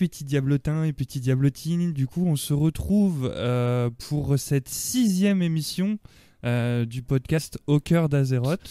[0.00, 1.92] petits diablotins et petites diablotines.
[1.92, 5.98] Du coup, on se retrouve euh, pour cette sixième émission
[6.46, 8.62] euh, du podcast Au cœur d'Azeroth.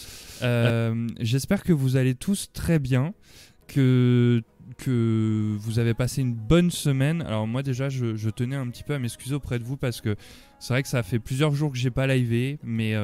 [0.42, 3.14] Euh, j'espère que vous allez tous très bien,
[3.68, 4.42] que,
[4.78, 7.22] que vous avez passé une bonne semaine.
[7.22, 10.16] Alors moi déjà, je, tenais un petit peu à m'excuser auprès de vous parce que
[10.58, 12.94] c'est vrai que ça fait plusieurs jours que j'ai pas livé, mais,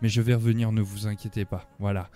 [0.00, 1.68] mais je vais revenir, ne vous inquiétez pas.
[1.78, 2.08] Voilà.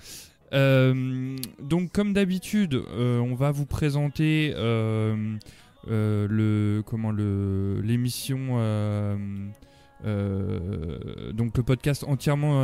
[0.53, 5.37] Euh, donc comme d'habitude, euh, on va vous présenter euh,
[5.87, 8.57] le comment le l'émission
[10.05, 12.63] donc le podcast entièrement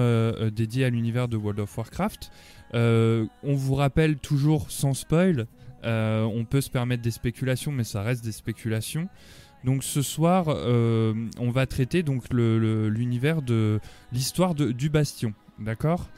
[0.51, 2.31] dédié à l'univers de World of Warcraft.
[2.73, 5.47] on vous rappelle toujours sans spoil,
[5.83, 9.09] on peut se permettre des spéculations, mais ça reste des spéculations.
[9.65, 13.81] Donc ce soir, on va traiter donc l'univers de
[14.13, 15.35] l'histoire du Bastion.
[15.59, 16.09] D'accord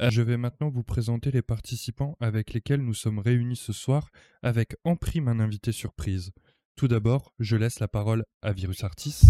[0.00, 4.10] euh, Je vais maintenant vous présenter les participants avec lesquels nous sommes réunis ce soir,
[4.42, 6.32] avec en prime un invité surprise.
[6.76, 9.22] Tout d'abord, je laisse la parole à Virus Artis.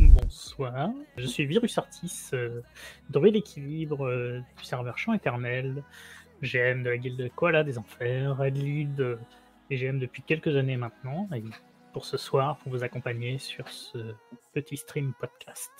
[0.00, 2.62] Bonsoir, je suis Virus Artis, euh,
[3.10, 5.84] d'équilibre euh, du serveur Champ Éternel,
[6.42, 9.18] GM de la guilde Koala des Enfers, Red Lead,
[9.70, 11.28] et GM depuis quelques années maintenant,
[11.92, 14.14] pour ce soir, pour vous accompagner sur ce
[14.52, 15.70] petit stream podcast.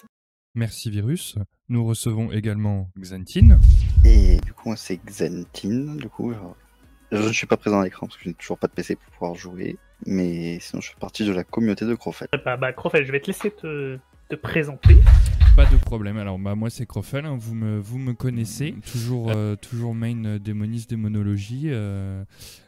[0.55, 1.37] Merci Virus.
[1.69, 3.61] Nous recevons également Xantine.
[4.05, 5.97] Et du coup, c'est Xantine.
[5.97, 6.33] Du coup,
[7.12, 8.97] je ne suis pas présent à l'écran parce que je n'ai toujours pas de PC
[8.97, 9.78] pour pouvoir jouer.
[10.06, 12.28] Mais sinon, je fais partie de la communauté de Crofel.
[12.45, 14.97] Bah, bah Crofel, je vais te laisser te, te présenter.
[15.61, 16.16] Pas de problème.
[16.16, 17.27] Alors, bah, moi, c'est Crofel.
[17.27, 17.36] Hein.
[17.39, 18.75] vous, me, vous me connaissez.
[18.91, 21.64] Toujours, euh, toujours main euh, démoniste démonologie.
[21.66, 22.25] Euh,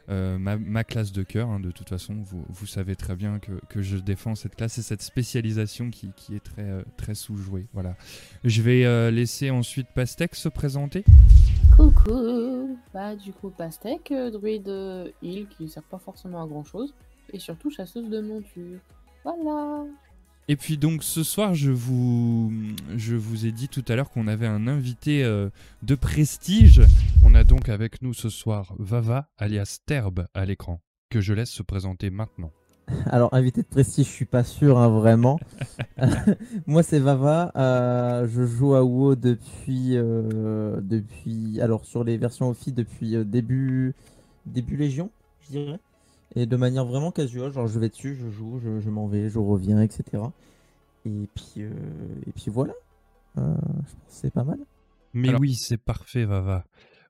[0.07, 1.49] ma, classe de cœur.
[1.49, 1.59] Hein.
[1.59, 4.83] de toute façon, vous, vous savez très bien que, que, je défends cette classe et
[4.83, 7.65] cette spécialisation qui, qui est très, très sous-jouée.
[7.73, 7.95] Voilà.
[8.43, 11.03] Je vais laisser ensuite Pastèque se présenter.
[11.75, 14.67] Coucou Bah, du coup, Pastèque, druide
[15.23, 16.93] heal qui ne sert pas forcément à grand chose.
[17.31, 18.77] Et surtout, chasseuse de monture.
[19.23, 19.83] Voilà
[20.47, 22.51] et puis donc ce soir, je vous,
[22.95, 25.49] je vous ai dit tout à l'heure qu'on avait un invité euh,
[25.83, 26.81] de prestige.
[27.23, 31.49] On a donc avec nous ce soir Vava, alias Terbe, à l'écran, que je laisse
[31.49, 32.51] se présenter maintenant.
[33.05, 35.39] Alors, invité de prestige, je suis pas sûr, hein, vraiment.
[36.67, 37.51] Moi, c'est Vava.
[37.55, 43.93] Euh, je joue à WoW depuis, euh, depuis, alors sur les versions office depuis début,
[44.45, 45.09] début Légion,
[45.41, 45.79] je dirais.
[46.35, 49.39] Et de manière vraiment casual, genre je vais dessus, je joue, je, m'en vais, je
[49.39, 50.23] reviens, etc.
[51.05, 51.71] Et puis, euh,
[52.27, 52.73] et puis voilà.
[53.37, 54.59] Euh, je pense c'est pas mal.
[55.13, 56.65] Mais oui, c'est parfait, Vava.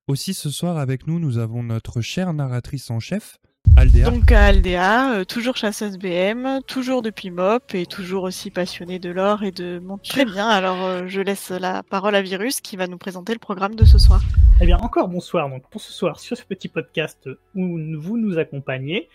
[0.08, 3.40] Aussi, ce soir avec nous, nous avons notre chère narratrice en chef,
[3.76, 4.10] Aldea.
[4.10, 9.44] Donc Aldea, euh, toujours chasseuse BM, toujours depuis MOP et toujours aussi passionnée de l'or
[9.44, 10.14] et de monture.
[10.14, 13.40] Très bien, alors euh, je laisse la parole à Virus qui va nous présenter le
[13.40, 14.22] programme de ce soir.
[14.62, 15.50] Eh bien, encore bonsoir.
[15.50, 19.10] Donc pour ce soir, sur ce petit podcast où vous nous accompagnez,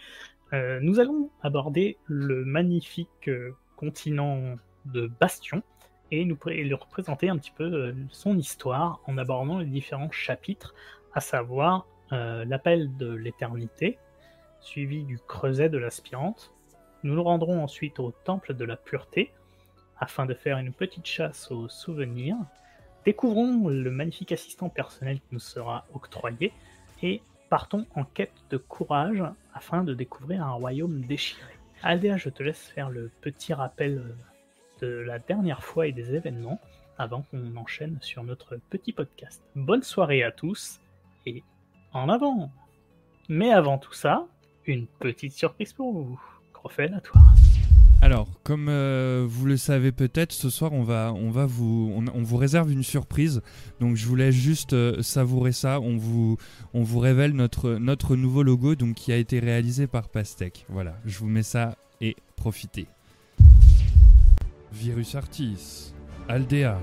[0.53, 3.31] euh, nous allons aborder le magnifique
[3.77, 4.57] continent
[4.87, 5.63] de Bastion
[6.11, 10.75] et nous lui représenter un petit peu son histoire en abordant les différents chapitres,
[11.15, 13.99] à savoir l'appel de l'éternité,
[14.61, 16.53] suivi du creuset de l'aspirante.
[17.03, 19.33] Nous nous rendrons ensuite au temple de la pureté
[19.99, 22.37] afin de faire une petite chasse aux souvenirs.
[23.05, 26.53] Découvrons le magnifique assistant personnel qui nous sera octroyé
[27.03, 29.23] et partons en quête de courage
[29.55, 31.53] afin de découvrir un royaume déchiré.
[31.83, 34.03] Aldea, je te laisse faire le petit rappel
[34.81, 36.61] de la dernière fois et des événements
[36.99, 39.43] avant qu'on enchaîne sur notre petit podcast.
[39.55, 40.81] Bonne soirée à tous
[41.27, 41.43] et
[41.93, 42.51] en avant
[43.29, 44.27] Mais avant tout ça,
[44.69, 46.21] une petite surprise pour vous.
[46.53, 47.21] Crofel, à toi.
[48.01, 52.23] Alors, comme euh, vous le savez peut-être, ce soir on va, on va vous, on,
[52.23, 53.43] vous réserve une surprise.
[53.81, 55.81] Donc je voulais juste euh, savourer ça.
[55.81, 56.37] On vous,
[56.75, 60.65] on vous révèle notre, notre nouveau logo, donc qui a été réalisé par Pastèque.
[60.69, 62.87] Voilà, je vous mets ça et profitez.
[64.73, 65.93] Virus Artis,
[66.29, 66.79] Aldea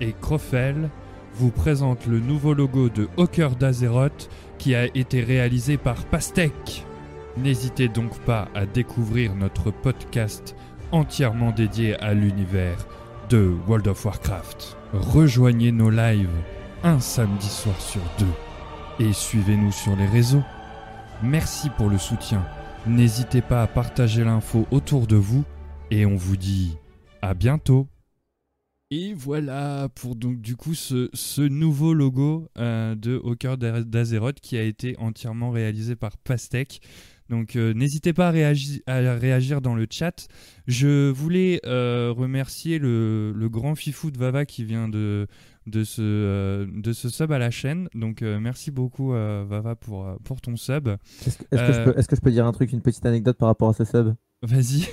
[0.00, 0.90] et Crofel
[1.34, 4.28] vous présentent le nouveau logo de Hawker d'Azeroth
[4.58, 6.84] qui a été réalisé par Pastèque.
[7.36, 10.56] N'hésitez donc pas à découvrir notre podcast
[10.90, 12.86] entièrement dédié à l'univers
[13.28, 14.76] de World of Warcraft.
[14.92, 16.30] Rejoignez nos lives
[16.82, 20.42] un samedi soir sur deux et suivez-nous sur les réseaux.
[21.22, 22.46] Merci pour le soutien.
[22.86, 25.44] N'hésitez pas à partager l'info autour de vous
[25.90, 26.78] et on vous dit
[27.20, 27.86] à bientôt.
[28.90, 34.62] Et voilà pour donc du coup ce, nouveau logo euh, de Hawker d'Azeroth qui a
[34.62, 36.80] été entièrement réalisé par Pastèque.
[37.28, 40.28] Donc euh, n'hésitez pas à, réagir dans le chat.
[40.66, 45.26] Je voulais euh, remercier le, grand fifou de Vava qui vient de,
[45.66, 47.88] de ce, euh, de ce sub à la chaîne.
[47.94, 50.88] Donc merci beaucoup Vava pour, pour ton sub.
[50.88, 53.48] Est-ce que, je peux- est-ce que je peux dire un truc, une petite anecdote par
[53.48, 54.14] rapport à ce sub?
[54.42, 54.86] Vas-y.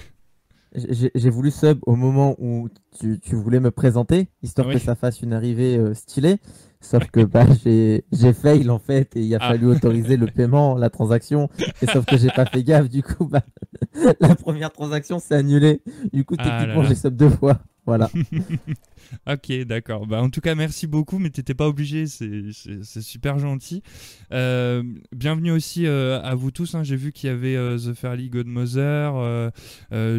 [0.75, 2.67] J'ai voulu sub au moment où
[2.99, 4.73] tu, tu voulais me présenter, histoire Oui.
[4.73, 6.37] que ça fasse une arrivée stylée.
[6.83, 9.47] Sauf que bah, j'ai j'ai fail en fait et il a Ah.
[9.49, 11.49] fallu autoriser le paiement, la transaction.
[11.81, 13.41] Et sauf que j'ai pas fait gaffe, du coup, bah,
[14.19, 15.81] la première transaction s'est annulée.
[16.11, 17.59] Du coup, Ah techniquement, j'ai sub deux fois.
[17.85, 18.09] Voilà.
[19.27, 20.07] Ok, d'accord.
[20.07, 23.83] Bah, en tout cas, merci beaucoup, mais t'étais pas obligé, c'est super gentil.
[24.31, 24.83] Euh,
[25.15, 26.75] bienvenue aussi euh, à vous tous.
[26.75, 26.83] hein.
[26.83, 29.51] J'ai vu qu'il y avait euh, The Fairly Godmother,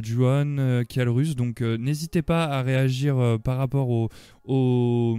[0.02, 5.18] Juan, Kialrus, donc n'hésitez pas à réagir par rapport au,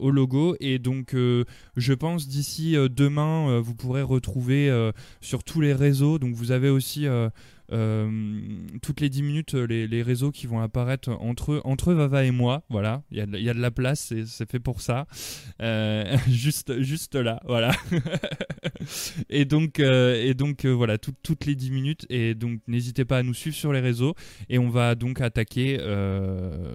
[0.00, 0.56] logo.
[0.60, 4.90] Et donc, je pense d'ici demain, vous pourrez retrouver
[5.20, 6.18] sur tous les réseaux.
[6.18, 7.06] Donc, vous avez aussi.
[7.72, 8.10] Euh,
[8.82, 12.62] toutes les 10 minutes euh, les, réseaux qui vont apparaître entre, entre Vava et moi.
[12.70, 15.06] Voilà, il y a, de- y a de la place, c'est- fait pour ça.
[15.60, 17.72] Euh, juste, juste là, voilà.
[19.30, 22.06] et donc, et donc voilà, tout- toutes les 10 minutes.
[22.10, 24.14] Et donc, n'hésitez pas à nous suivre sur les réseaux.
[24.48, 25.78] Et on va donc attaquer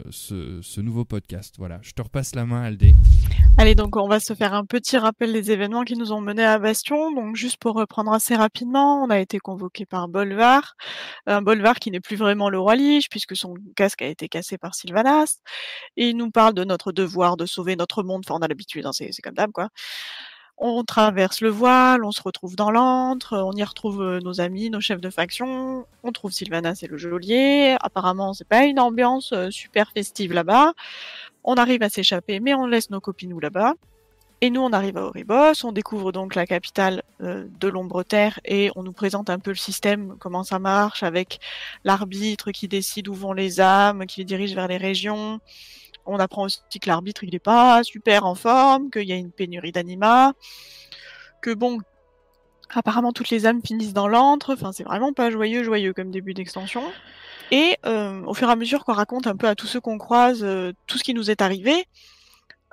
[0.10, 1.56] ce, ce nouveau podcast.
[1.58, 2.94] Voilà, je te repasse la main, Aldé.
[3.59, 6.45] Allez, donc on va se faire un petit rappel des événements qui nous ont menés
[6.45, 7.12] à Bastion.
[7.12, 10.75] Donc juste pour reprendre assez rapidement, on a été convoqué par Bolvar,
[11.25, 14.59] un Bolvar qui n'est plus vraiment le roi Lige puisque son casque a été cassé
[14.59, 15.39] par Sylvanas.
[15.98, 18.24] Et il nous parle de notre devoir de sauver notre monde.
[18.25, 19.69] Enfin, on a l'habitude, hein, c'est c'est comme d'hab quoi.
[20.59, 24.71] On traverse le voile, on se retrouve dans l'antre, on y retrouve euh, nos amis,
[24.71, 27.77] nos chefs de faction, on trouve Sylvanas et le geôlier.
[27.80, 30.74] Apparemment, c'est pas une ambiance euh, super festive là-bas.
[31.50, 33.74] On arrive à s'échapper, mais on laisse nos copines là-bas.
[34.42, 38.40] Et nous, on arrive à Oribos, on découvre donc la capitale euh, de l'ombre terre
[38.44, 41.40] et on nous présente un peu le système, comment ça marche, avec
[41.86, 45.40] l'arbitre qui décide où vont les âmes, qui les dirige vers les régions.
[46.06, 49.32] On apprend aussi que l'arbitre, il n'est pas super en forme, qu'il y a une
[49.32, 50.34] pénurie d'anima,
[51.42, 51.80] que bon,
[52.70, 56.34] apparemment toutes les âmes finissent dans l'antre, enfin c'est vraiment pas joyeux, joyeux comme début
[56.34, 56.84] d'extension.
[57.52, 59.98] Et euh, au fur et à mesure qu'on raconte un peu à tous ceux qu'on
[59.98, 61.88] croise euh, tout ce qui nous est arrivé,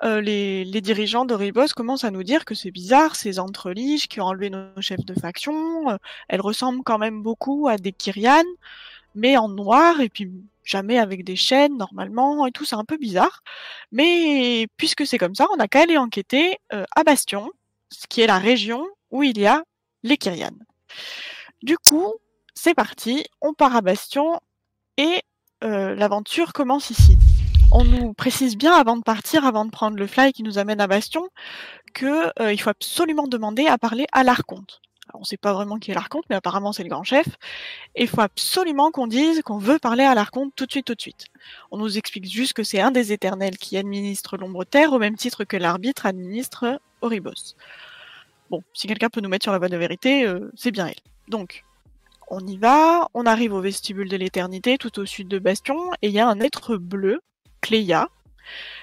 [0.03, 4.07] euh, les, les dirigeants de Ribos commencent à nous dire que c'est bizarre, ces entreliges
[4.07, 7.93] qui ont enlevé nos chefs de faction, euh, elles ressemblent quand même beaucoup à des
[7.93, 8.43] Kyrian,
[9.15, 10.29] mais en noir, et puis
[10.65, 13.41] jamais avec des chaînes normalement, et tout, c'est un peu bizarre.
[13.91, 17.49] Mais puisque c'est comme ça, on a qu'à aller enquêter euh, à Bastion,
[17.91, 19.63] ce qui est la région où il y a
[20.03, 20.51] les Kyrian.
[21.63, 22.13] Du coup,
[22.53, 24.39] c'est parti, on part à Bastion,
[24.97, 25.21] et
[25.63, 27.17] euh, l'aventure commence ici
[27.71, 30.79] on nous précise bien avant de partir, avant de prendre le fly qui nous amène
[30.79, 31.27] à Bastion,
[31.93, 34.81] que euh, il faut absolument demander à parler à l'archonte.
[35.13, 37.27] On ne sait pas vraiment qui est l'archonte, mais apparemment c'est le grand chef.
[37.95, 40.95] Et il faut absolument qu'on dise qu'on veut parler à l'archonte tout de suite, tout
[40.95, 41.25] de suite.
[41.69, 45.17] On nous explique juste que c'est un des éternels qui administre l'ombre terre au même
[45.17, 47.55] titre que l'arbitre administre Oribos.
[48.49, 50.95] Bon, si quelqu'un peut nous mettre sur la voie de vérité, euh, c'est bien elle.
[51.27, 51.64] Donc,
[52.27, 56.07] on y va, on arrive au vestibule de l'éternité, tout au sud de Bastion, et
[56.07, 57.21] il y a un être bleu
[57.61, 58.09] Cléa,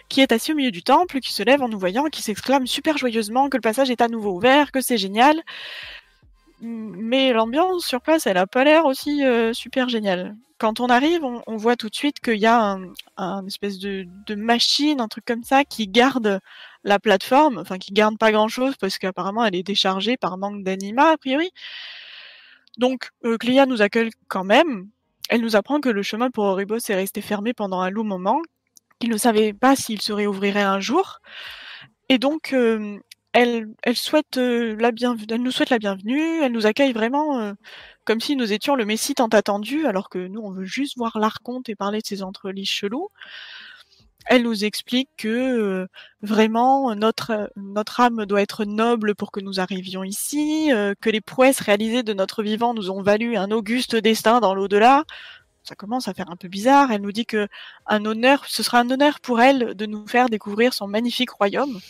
[0.09, 2.67] qui est assis au milieu du temple, qui se lève en nous voyant, qui s'exclame
[2.67, 5.43] super joyeusement que le passage est à nouveau ouvert, que c'est génial.
[6.61, 10.37] Mais l'ambiance sur place, elle a pas l'air aussi euh, super géniale.
[10.59, 14.07] Quand on arrive, on, voit tout de suite qu'il y a un, un espèce de,
[14.26, 16.40] de, machine, un truc comme ça, qui garde
[16.85, 20.62] la plateforme, enfin qui garde pas grand chose parce qu'apparemment elle est déchargée par manque
[20.62, 21.50] d'anima a priori.
[22.79, 24.88] Donc euh, Cléa nous accueille quand même.
[25.29, 28.41] Elle nous apprend que le chemin pour Oribos est resté fermé pendant un long moment,
[28.99, 31.21] qu'il ne savait pas s'il se réouvrirait un jour.
[32.09, 32.99] Et donc, euh,
[33.33, 37.41] elle, elle, souhaite, euh, la bienvenue, elle nous souhaite la bienvenue, elle nous accueille vraiment
[37.41, 37.55] euh,
[38.05, 41.19] comme si nous étions le Messie tant attendu, alors que nous, on veut juste voir
[41.19, 43.09] l'archonte et parler de ses entreliches chelous.
[44.26, 45.87] Elle nous explique que euh,
[46.23, 51.61] vraiment notre âme doit être noble pour que nous arrivions ici, euh, que les prouesses
[51.61, 55.05] réalisées de notre vivant nous ont valu un auguste destin dans l'au-delà.
[55.64, 56.91] Ça commence à faire un peu bizarre.
[56.93, 57.49] Elle nous dit que
[57.88, 61.81] ce sera un honneur pour elle de nous faire découvrir son magnifique royaume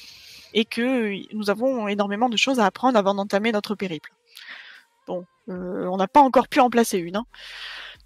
[0.54, 4.12] et que nous avons énormément de choses à apprendre avant d'entamer notre périple.
[5.06, 7.16] Bon, euh, on n'a pas encore pu en placer une.
[7.16, 7.26] Hein.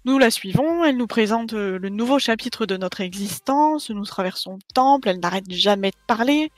[0.07, 4.53] Nous la suivons, elle nous présente euh, le nouveau chapitre de notre existence, nous traversons
[4.53, 6.49] le temple, elle n'arrête jamais de parler.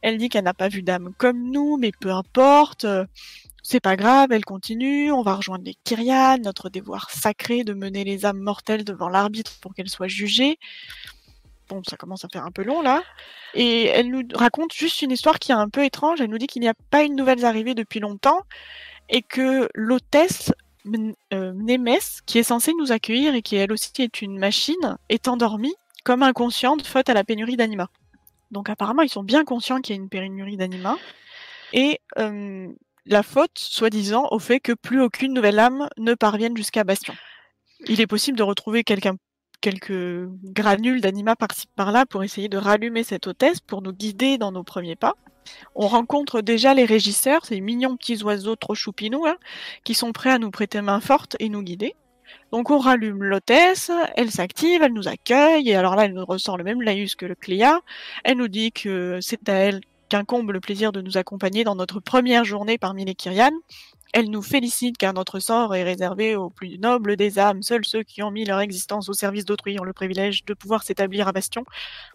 [0.00, 3.06] Elle dit qu'elle n'a pas vu d'âme comme nous, mais peu importe, euh,
[3.62, 8.02] c'est pas grave, elle continue, on va rejoindre les Kyrian, notre devoir sacré de mener
[8.02, 10.58] les âmes mortelles devant l'arbitre pour qu'elles soient jugées.
[11.68, 13.04] Bon, ça commence à faire un peu long là.
[13.54, 16.20] Et elle nous raconte juste une histoire qui est un peu étrange.
[16.20, 18.40] Elle nous dit qu'il n'y a pas eu de nouvelles arrivées depuis longtemps
[19.08, 20.52] et que l'hôtesse
[20.86, 25.28] euh, Mnemes, qui est censée nous accueillir et qui elle aussi est une machine, est
[25.28, 25.74] endormie
[26.04, 27.88] comme inconsciente faute à la pénurie d'anima.
[28.50, 30.96] Donc apparemment, ils sont bien conscients qu'il y a une pénurie d'anima.
[31.72, 32.68] Et euh,
[33.06, 37.14] la faute, soi-disant, au fait que plus aucune nouvelle âme ne parvienne jusqu'à Bastion.
[37.86, 39.08] Il est possible de retrouver quelques
[40.44, 44.64] granules d'anima par-ci par-là pour essayer de rallumer cette hôtesse, pour nous guider dans nos
[44.64, 45.14] premiers pas.
[45.74, 49.36] On rencontre déjà les régisseurs, ces mignons petits oiseaux trop choupinous, hein,
[49.84, 51.94] qui sont prêts à nous prêter main forte et nous guider.
[52.50, 56.56] Donc on rallume l'hôtesse, elle s'active, elle nous accueille, et alors là elle nous ressort
[56.58, 57.80] le même laïus que le Cléa.
[58.24, 61.98] Elle nous dit que c'est à elle qu'incombe le plaisir de nous accompagner dans notre
[61.98, 63.56] première journée parmi les Kyrianes.
[64.12, 67.62] Elle nous félicite car notre sort est réservé aux plus nobles des âmes.
[67.62, 70.82] Seuls ceux qui ont mis leur existence au service d'autrui ont le privilège de pouvoir
[70.82, 71.64] s'établir à Bastion.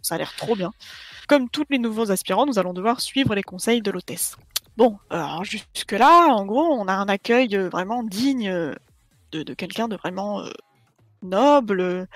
[0.03, 0.71] Ça a l'air trop bien.
[1.27, 4.37] Comme tous les nouveaux aspirants, nous allons devoir suivre les conseils de l'hôtesse.
[4.77, 8.73] Bon, alors jusque-là, en gros, on a un accueil euh, vraiment digne euh,
[9.33, 10.51] de, quelqu'un de vraiment euh,
[11.21, 12.07] noble,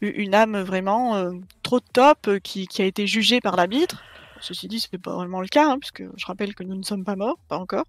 [0.00, 1.30] une âme vraiment
[1.62, 4.02] trop top qui, a été jugée par l'arbitre.
[4.40, 7.04] Ceci dit, c'est pas vraiment le cas, hein, puisque je rappelle que nous ne sommes
[7.04, 7.84] pas morts, pas encore.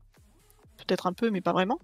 [0.85, 1.79] Peut-être un peu, mais pas vraiment.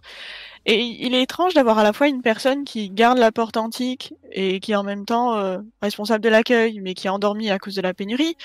[0.65, 4.13] Et il est étrange d'avoir à la fois une personne qui garde la porte antique
[4.31, 7.59] et qui est en même temps euh, responsable de l'accueil, mais qui est endormie à
[7.59, 8.37] cause de la pénurie.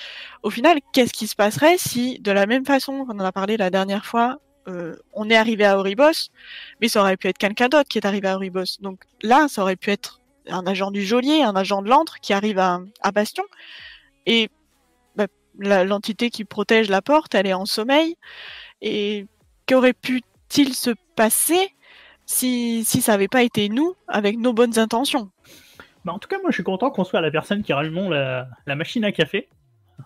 [0.43, 3.57] Au final, qu'est-ce qui se passerait si, de la même façon qu'on en a parlé
[3.57, 6.31] la dernière fois, euh, on est arrivé à Oribos,
[6.81, 8.81] mais ça aurait pu être quelqu'un d'autre qui est arrivé à Oribos.
[8.81, 12.33] Donc là, ça aurait pu être un agent du geôlier, un agent de l'antre qui
[12.33, 12.81] arrive à,
[13.14, 13.45] Bastion.
[14.26, 14.50] Et
[15.17, 15.26] bah,
[15.59, 18.17] l'entité qui protège la porte, elle est en sommeil.
[18.83, 19.26] Et
[19.67, 19.95] qu'aurait
[20.49, 21.75] pu-t-il se passer
[22.26, 25.31] si, si ça n'avait pas été nous, avec nos bonnes intentions?
[26.05, 28.49] Bah, en tout cas, moi, je suis content qu'on soit la personne qui rallumons la,
[28.67, 29.49] la machine à café.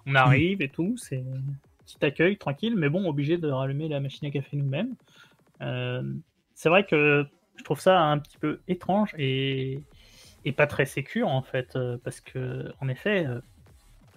[0.07, 1.43] On arrive et tout, c'est un
[1.85, 4.95] petit accueil tranquille, mais bon, obligé de rallumer la machine à café nous-mêmes.
[5.61, 6.03] Euh,
[6.55, 9.81] c'est vrai que je trouve ça un petit peu étrange et,
[10.45, 13.41] et pas très sécure en fait, euh, parce que en effet, euh,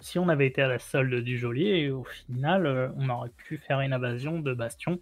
[0.00, 3.80] si on avait été à la solde du geôlier, au final, on aurait pu faire
[3.80, 4.98] une invasion de Bastion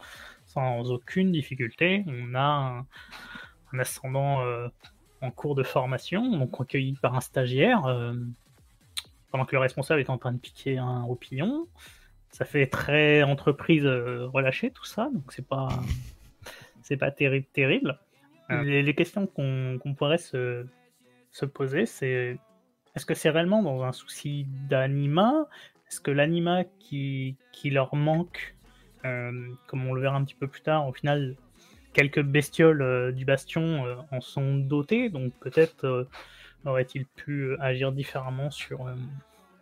[0.55, 2.05] sans aucune difficulté.
[2.07, 2.87] On a un,
[3.73, 4.69] un ascendant euh,
[5.21, 8.15] en cours de formation, donc accueilli par un stagiaire, euh,
[9.31, 11.67] pendant que le responsable est en train de piquer un roupillon.
[12.31, 15.69] Ça fait très entreprise euh, relâchée tout ça, donc c'est pas
[16.83, 17.99] c'est pas terrible terrible.
[18.51, 20.67] Les, les questions qu'on pourrait se,
[21.33, 22.39] se poser, c'est
[22.95, 25.49] est-ce que c'est réellement dans un souci d'anima?
[25.89, 28.54] Est-ce que l'anima qui, qui leur manque,
[29.67, 31.37] comme on le verra un petit peu plus tard, au final,
[31.93, 36.09] quelques bestioles euh, du bastion euh, en sont dotées, donc peut-être euh,
[36.65, 38.95] aurait-il pu agir différemment sur, euh,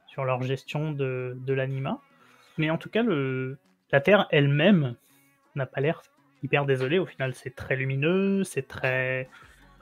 [0.07, 2.01] sur leur gestion de, de l'anima.
[2.59, 4.95] Mais en tout cas, la Terre elle-même
[5.55, 6.03] n'a pas l'air
[6.43, 6.99] hyper désolée.
[6.99, 9.29] Au final, c'est très lumineux, c'est très.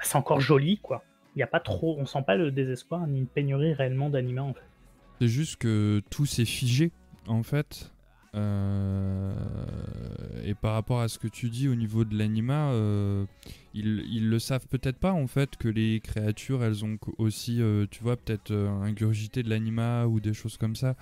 [0.02, 1.02] C'est encore joli, quoi.
[1.34, 1.96] Il n'y a pas trop.
[1.98, 4.46] On sent pas le désespoir ni une pénurie réellement d'anima.
[5.20, 6.92] C'est juste que tout s'est figé,
[7.26, 7.92] en fait.
[8.34, 9.32] Euh,
[10.44, 13.24] Et par rapport à ce que tu dis au niveau de l'anima, euh,
[13.74, 17.86] ils, ils le savent peut-être pas, en fait, que les créatures, elles ont aussi, euh,
[17.90, 20.94] tu vois, peut-être ingurgité de l'anima ou des choses comme ça.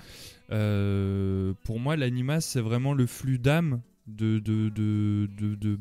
[0.49, 5.78] Pour moi, l'anima, c'est vraiment le flux d'âme de, de, de- de-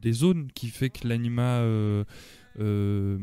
[0.00, 1.60] des zones qui fait que l'anima.
[2.60, 3.18] Euh,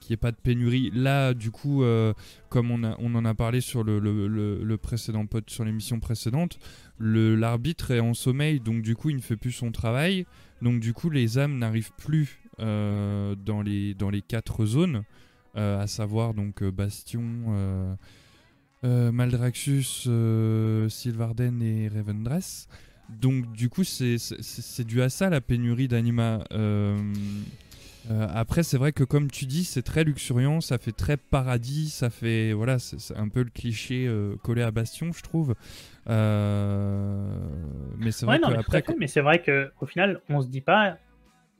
[0.00, 0.90] qu'il n'y ait pas de pénurie.
[0.94, 2.14] Là, du coup, euh,
[2.48, 6.58] comme on, en a parlé sur l'émission précédente,
[6.98, 10.26] l'arbitre est en sommeil, donc du coup, il ne fait plus son travail.
[10.62, 15.02] Donc du coup, les âmes n'arrivent plus euh, dans, les, dans quatre zones,
[15.54, 17.22] à savoir donc Bastion,
[18.82, 22.66] euh, Sylvarden et Revendreth.
[23.10, 26.42] Donc du coup, c'est dû à ça la pénurie d'anima.
[28.10, 31.88] Euh, après, c'est vrai que comme tu dis, c'est très luxuriant, ça fait très paradis,
[31.88, 35.54] ça fait voilà, c'est un peu le cliché euh, collé à Bastion, je trouve.
[36.08, 37.26] Euh,
[37.98, 40.98] mais c'est vrai Ouais, non, fait, mais c'est vrai qu'au final, on se dit pas,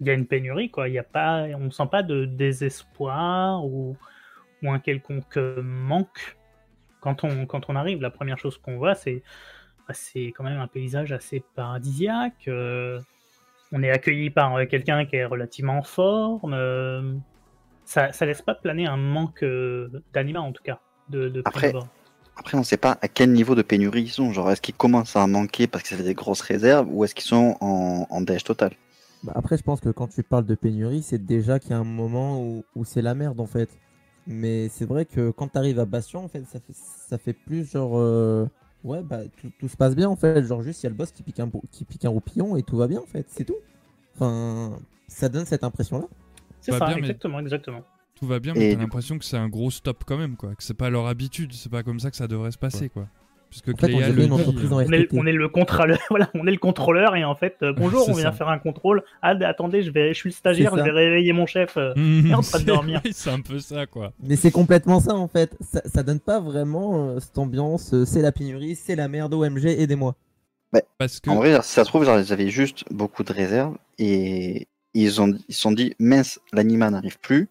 [0.00, 0.88] il y a une pénurie, quoi.
[0.88, 3.96] Il y a pas, on sent pas de désespoir ou,
[4.62, 6.36] ou un quelconque manque
[7.00, 8.02] quand on, quand on arrive.
[8.02, 9.22] La première chose qu'on voit, c'est
[9.88, 12.48] bah, c'est quand même un paysage assez paradisiaque.
[13.74, 16.54] On est accueilli par euh, quelqu'un qui est relativement en forme.
[16.54, 17.14] euh,
[17.84, 21.76] ça, ça laisse pas planer un manque euh, d'anima, en tout cas, de, de prime
[21.76, 21.88] Après.
[22.36, 24.32] Après, on sait pas à quel niveau de pénurie ils sont.
[24.32, 27.04] Genre, est-ce qu'ils commencent à en manquer parce que ça fait des grosses réserves ou
[27.04, 28.72] est-ce qu'ils sont en, en total
[29.24, 31.78] Bah, après, je pense que quand tu parles de pénurie, c'est déjà qu'il y a
[31.78, 33.70] un moment où, où c'est la merde en fait.
[34.26, 37.34] Mais c'est vrai que quand tu arrives à Bastion, en fait, ça fait, ça fait
[37.34, 37.98] plus genre.
[37.98, 38.48] euh,
[38.84, 40.44] Ouais, bah tout, tout se passe bien en fait.
[40.44, 42.62] Genre, juste il y a le boss qui pique, un, qui pique un roupillon et
[42.62, 43.26] tout va bien en fait.
[43.28, 43.56] C'est tout.
[44.14, 44.76] Enfin,
[45.08, 46.06] ça donne cette impression-là.
[46.60, 47.82] C'est ça, bien, mais- exactement, exactement.
[48.14, 50.54] tout va bien, mais t'as l'impression que c'est un gros stop quand même, quoi.
[50.54, 53.08] Que c'est pas leur habitude, c'est pas comme ça que ça devrait se passer, quoi.
[53.54, 55.08] Puisque En fait, on Cléa dirait le une dit, entreprise en On est, RTT.
[55.16, 58.12] on est le contrôleur, voilà, on est le contrôleur et en fait, euh, bonjour, on
[58.14, 58.32] vient ça.
[58.32, 59.04] faire un contrôle.
[59.22, 61.76] Ah, attendez, je vais, je suis le stagiaire, je vais réveiller mon chef.
[61.76, 63.00] est en train de c'est- dormir.
[63.12, 64.12] c'est un peu ça, quoi.
[64.20, 65.56] Mais c'est complètement ça en fait.
[65.60, 67.94] Ça, ça donne pas vraiment euh, cette ambiance.
[67.94, 69.32] euh, c'est la pénurie, c'est la merde.
[69.34, 70.16] OMG, aidez-moi.
[70.98, 73.76] Parce que En vrai, si ça se trouve, genre, ils avaient juste beaucoup de réserves
[73.98, 77.48] et ils ont ils sont dit mince, l'anima n'arrive plus.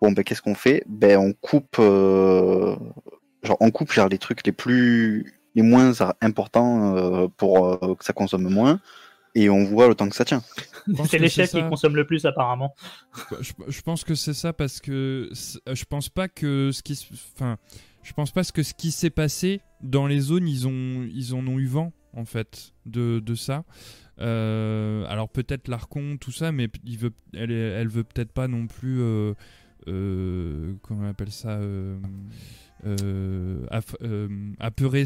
[0.00, 0.82] Bon, ben qu'est-ce qu'on fait?
[0.88, 2.74] Ben on coupe, euh,
[3.46, 8.04] genre on coupe genre les trucs les plus, les moins importants euh, pour euh, que
[8.04, 8.80] ça consomme moins
[9.34, 10.42] et on voit le temps que ça tient.
[11.08, 12.74] C'est les chefs qui consomment le plus apparemment.
[13.40, 16.98] je, je pense que c'est ça parce que c'est- je pense pas que ce qui
[17.34, 17.56] enfin
[18.02, 21.46] je pense pas que ce qui s'est passé dans les zones ils ont ils en
[21.46, 23.64] ont eu vent en fait de, de ça
[24.18, 28.66] Euh, alors peut-être l'Arcon tout ça mais il veut elle elle veut peut-être pas non
[28.66, 29.34] plus euh,
[29.88, 31.58] euh, comment on appelle ça
[32.84, 33.66] euh,
[34.02, 34.28] euh,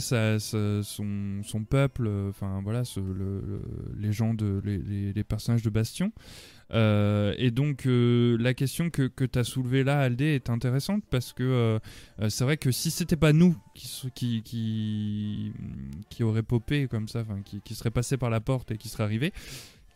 [0.01, 3.63] sa- son, peuple, euh, enfin voilà, ce- le- le-
[3.99, 6.13] les gens de les, personnages de Bastion.
[6.73, 11.79] Euh, et donc la question que, tu as soulevée là, Aldé, est intéressante parce que
[12.29, 17.75] c'est vrai que si c'était pas nous qui, qui, aurait popé comme ça, qui, qui
[17.75, 19.33] serait passé par la porte et qui serait arrivé,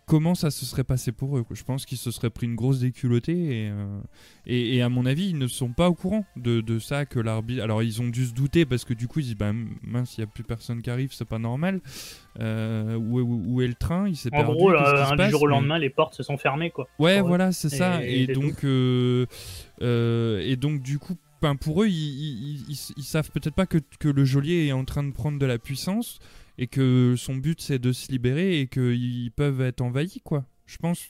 [0.07, 1.45] comment ça se serait passé pour eux.
[1.51, 3.33] Je pense qu'ils se seraient pris une grosse déculottée
[3.65, 3.99] et, euh,
[4.47, 7.19] et, et à mon avis ils ne sont pas au courant de, de ça que
[7.21, 7.63] l'arbitre.
[7.63, 10.21] Alors ils ont dû se douter parce que du coup ils disent bah mince il
[10.21, 11.81] n'y a plus personne qui arrive c'est pas normal.
[12.41, 14.09] Euh, où, est- où- où est le train?
[14.09, 14.55] Il s'est En perdu.
[14.57, 15.31] gros, qu'est-ce qui là, un passe?
[15.31, 16.89] jour au Mais- lendemain, les portes se sont fermées, quoi.
[16.99, 18.05] Ouais, voilà, c'est ça.
[18.05, 18.65] Et donc,
[19.81, 23.67] euh, et donc, du coup, ben, pour eux, ils, ils, ils- ils savent peut-être pas
[23.67, 26.19] que, que le geôlier est en train de prendre de la puissance
[26.59, 30.45] et que son but c'est de se libérer et qu'ils peuvent être envahis, quoi.
[30.67, 31.01] Je pense,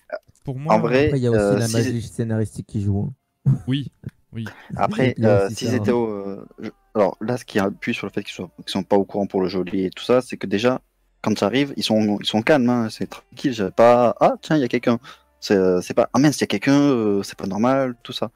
[0.44, 0.74] pour moi.
[0.74, 3.12] En vrai, Après, il y a aussi euh, la si- magie scénaristique qui joue.
[3.46, 3.52] hein.
[3.68, 3.90] Oui.
[4.76, 7.94] Après, Il y a euh, aussi s'ils étaient au, je- alors là, ce qui appuie
[7.94, 10.02] sur le fait qu'ils soient, qu'ils sont pas au courant pour le geôlier et tout
[10.04, 10.80] ça, c'est que déjà,
[11.22, 13.52] quand ça arrive, ils sont, ils sont calmes, hein, c'est tranquille.
[13.52, 14.98] J'ai pas, ah tiens, il y a quelqu'un.
[15.40, 18.30] C'est, euh, c'est pas, ah mince, il y a quelqu'un, c'est pas normal, tout ça.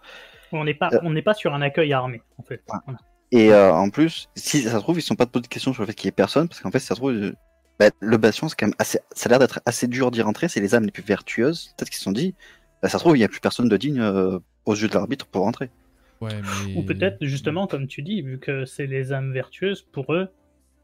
[0.53, 0.99] On n'est pas, Euh.
[1.03, 2.63] on n'est pas sur un accueil armé, en fait.
[2.73, 2.79] Ouais.
[2.87, 2.99] Voilà.
[3.31, 5.83] Et euh, en plus, si ça se trouve, ils sont pas poser de questions sur
[5.83, 7.35] le fait qu'il y ait personne, parce qu'en fait, si ça se trouve, euh,
[7.79, 10.49] bah, le bastion, c'est quand même assez, ça a l'air d'être assez dur d'y rentrer.
[10.49, 11.75] C'est les âmes les plus vertueuses.
[11.77, 12.35] Peut-être qu'ils se sont dit,
[12.83, 14.95] bah, ça se trouve, il y a plus personne de digne euh, aux yeux de
[14.95, 15.71] l'arbitre pour rentrer.
[16.21, 16.75] Ouais, mais...
[16.77, 20.29] Ou peut-être, justement, comme tu dis, vu que c'est les âmes vertueuses, pour eux,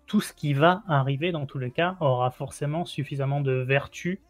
[0.07, 4.21] tout ce qui va arriver, dans tous les cas, aura forcément suffisamment de vertu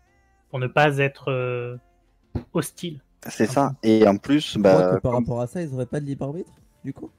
[0.51, 1.77] pour ne pas être euh,
[2.53, 3.01] hostile.
[3.29, 3.75] C'est ça.
[3.83, 6.27] Et en plus, bah, que par comme- rapport à ça, ils auraient pas de libre
[6.27, 6.53] arbitre,
[6.85, 7.11] du coup?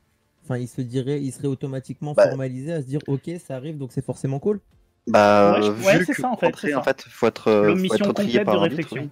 [0.45, 2.27] Enfin, ils se diraient, ils seraient automatiquement Bah.
[2.27, 4.61] formalisés à se dire, ok, ça arrive, donc c'est forcément cool.
[5.07, 7.95] Bah, Ouais, vu ouais, que ça, en fait, entrer, en fait, faut être, euh, faut
[7.95, 8.95] être trié par l'arbitre.
[8.95, 9.09] oui.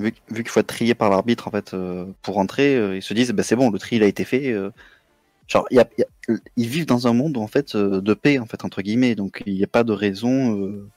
[0.00, 3.02] Vu, vu qu'il faut être trié par l'arbitre, en fait, euh, pour rentrer, euh, ils
[3.02, 4.52] se disent, bah, c'est bon, le tri il a été fait.
[4.52, 4.70] euh.
[5.48, 8.14] Genre, il y a- il y a- ils vivent dans un monde en fait de
[8.14, 9.14] paix, en fait, entre guillemets.
[9.14, 10.88] Donc, il n'y a pas de raison euh,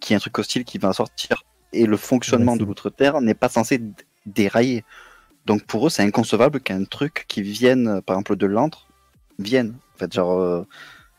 [0.00, 1.42] qu'il y ait un truc hostile qui va sortir.
[1.72, 3.80] Et le fonctionnement Ouais, de l'outre-terre n'est pas censé
[4.26, 4.84] dérailler.
[5.46, 8.88] Donc, pour eux, c'est inconcevable qu'un truc qui vienne, par exemple, de l'antre,
[9.38, 9.76] vienne.
[9.94, 10.66] En fait, genre, euh,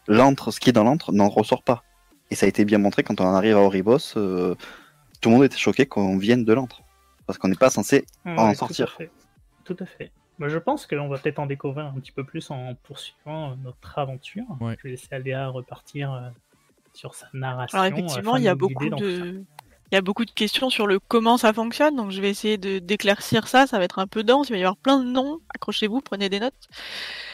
[0.08, 1.84] l'antre, ce qui est dans l'antre, n'en ressort pas.
[2.32, 4.18] Et ça a été bien montré quand on arrive à Oribos.
[4.18, 4.56] euh,
[5.22, 6.82] tout le monde était choqué qu'on vienne de l'antre.
[7.26, 8.06] Parce qu'on n'est pas censé.
[8.26, 8.88] En Ouais, sortir.
[8.88, 9.12] Tout à fait.
[9.64, 10.12] Tout à fait.
[10.38, 13.56] Bah, je pense qu'on va peut-être en découvrir un petit peu plus en poursuivant euh,
[13.64, 14.44] notre aventure.
[14.60, 14.76] Ouais.
[14.78, 16.32] Je vais laisser Aldea repartir
[16.94, 17.78] sur sa narration.
[17.80, 19.44] Alors effectivement, il y a beaucoup de,
[19.92, 22.58] il y a beaucoup de questions sur le comment ça fonctionne, donc je vais essayer
[22.58, 23.68] de d'éclaircir ça.
[23.68, 25.40] Ça va être un peu dense, il va y avoir plein de noms.
[25.54, 26.54] Accrochez-vous, prenez des notes.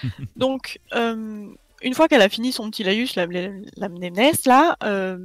[0.36, 1.48] donc, euh,
[1.82, 3.90] une fois qu'elle a fini son petit laïus, la, la,
[4.46, 5.18] là, euh,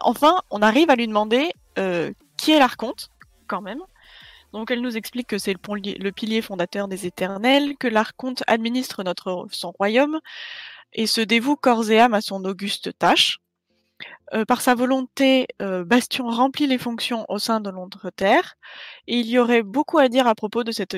[0.00, 3.10] enfin, on arrive à lui demander euh, qui est l'archonte,
[3.46, 3.80] quand même.
[4.52, 9.46] Donc elle nous explique que c'est le pilier fondateur des éternels, que l'archonte administre notre,
[9.50, 10.20] son royaume
[10.92, 13.38] et se dévoue corps et âme à son auguste tâche.
[14.32, 18.54] Euh, par sa volonté, euh, Bastion remplit les fonctions au sein de l'Entre-Terre,
[19.06, 20.96] et il y aurait beaucoup à dire à propos de cette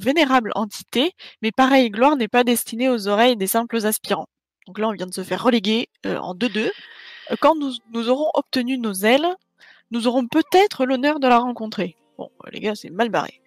[0.00, 4.28] vénérable entité, mais pareille gloire n'est pas destinée aux oreilles des simples aspirants.
[4.66, 6.70] Donc là, on vient de se faire reléguer euh, en 2-2.
[7.30, 9.26] Euh, Quand nous, aurons obtenu nos ailes,
[9.90, 11.96] nous aurons peut-être l'honneur de la rencontrer.
[12.16, 13.42] Bon, les gars, c'est mal barré.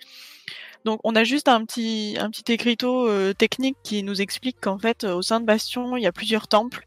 [0.85, 5.21] Donc on a juste un petit, un écriteau technique qui nous explique qu'en fait, au
[5.21, 6.85] sein de Bastion, il y a plusieurs temples.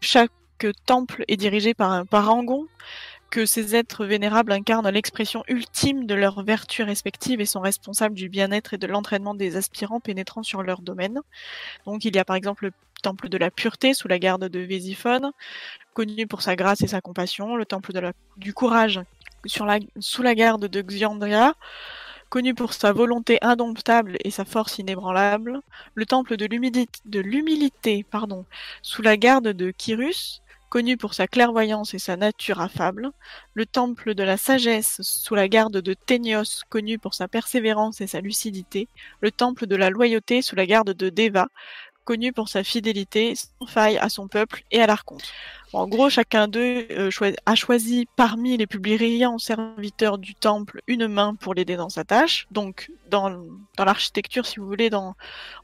[0.00, 0.30] Chaque
[0.70, 2.68] temple est dirigé par un parangon,
[3.30, 8.28] que ces êtres vénérables incarnent l'expression ultime de leurs vertus respectives et sont responsables du
[8.28, 11.18] bien-être et de l'entraînement des aspirants pénétrant sur leur domaine.
[11.86, 12.72] Donc il y a par exemple le
[13.02, 15.32] temple de la pureté sous la garde de Vésiphone,
[15.94, 17.92] connu pour sa grâce et sa compassion, le temple
[18.36, 19.00] du courage
[19.46, 21.54] sous la garde de Xiandria,
[22.28, 25.60] connu pour sa volonté indomptable et sa force inébranlable,
[25.94, 26.46] le temple de
[27.20, 28.06] l'humilité,
[28.82, 30.42] sous la garde de Kyrus,
[30.72, 33.10] connu pour sa clairvoyance et sa nature affable,
[33.52, 38.06] le temple de la sagesse sous la garde de Ténios, connu pour sa persévérance et
[38.06, 38.88] sa lucidité,
[39.20, 41.48] le temple de la loyauté sous la garde de Deva,
[42.04, 45.22] connu pour sa fidélité sans faille à son peuple et à l'archonte.
[45.72, 47.10] En gros, chacun d'eux euh,
[47.46, 48.80] a choisi parmi les plus
[49.38, 52.46] serviteurs du temple une main pour l'aider dans sa tâche.
[52.50, 53.30] Donc, dans,
[53.78, 55.14] dans l'architecture, si vous voulez, dans,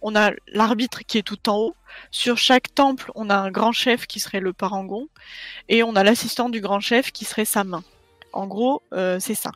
[0.01, 1.75] on a l'arbitre qui est tout en haut.
[2.11, 5.09] Sur chaque temple, on a un grand chef qui serait le parangon,
[5.69, 7.83] et on a l'assistant du grand chef qui serait sa main.
[8.33, 9.53] En gros, euh, c'est ça.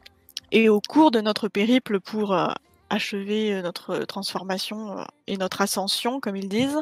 [0.50, 2.48] Et au cours de notre périple pour euh,
[2.92, 6.80] achever euh, notre transformation euh, et notre ascension, comme ils disent,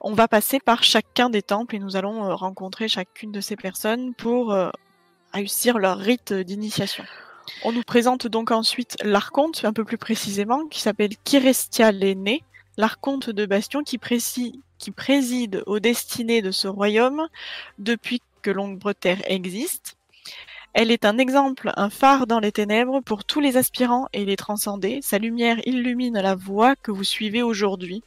[0.00, 3.56] on va passer par chacun des temples et nous allons euh, rencontrer chacune de ces
[3.56, 4.70] personnes pour euh,
[5.34, 7.04] réussir leur rite d'initiation.
[7.64, 12.44] On nous présente donc ensuite l'archonte, un peu plus précisément, qui s'appelle Kirestia l'aîné,
[12.76, 13.98] l'archonte de Bastion qui,
[14.78, 17.26] qui préside aux destinées de ce royaume
[17.78, 19.97] depuis que l'ombre terre existe.
[20.74, 24.36] Elle est un exemple, un phare dans les ténèbres pour tous les aspirants et les
[24.36, 25.00] transcendés.
[25.02, 28.02] Sa lumière illumine la voie que vous suivez aujourd'hui.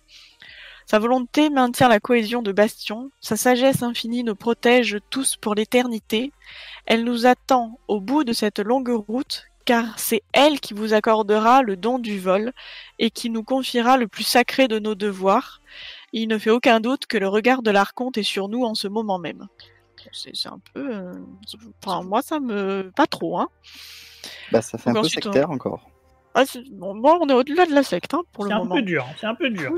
[0.86, 3.12] Sa volonté maintient la cohésion de Bastion.
[3.20, 6.32] Sa sagesse infinie nous protège tous pour l'éternité.
[6.86, 11.62] Elle nous attend au bout de cette longue route, car c'est elle qui vous accordera
[11.62, 12.52] le don du vol
[13.00, 15.62] et qui nous confiera le plus sacré de nos devoirs.
[16.14, 18.88] Il ne fait aucun doute que le regard de l'archonte est sur nous en ce
[18.88, 19.48] moment même.
[20.12, 20.96] C'est c'est un peu...
[20.96, 21.14] euh,
[21.86, 22.92] Enfin, moi, ça me...
[22.96, 23.50] Pas trop, hein.
[24.52, 25.90] Bah, ça fait un peu ensuite, sectaire encore.
[26.34, 28.60] Ah, c'est- bon, moi, on est au-delà de la secte, hein, pour C'est le un
[28.60, 28.76] moment.
[28.76, 29.72] peu dur, c'est un peu dur.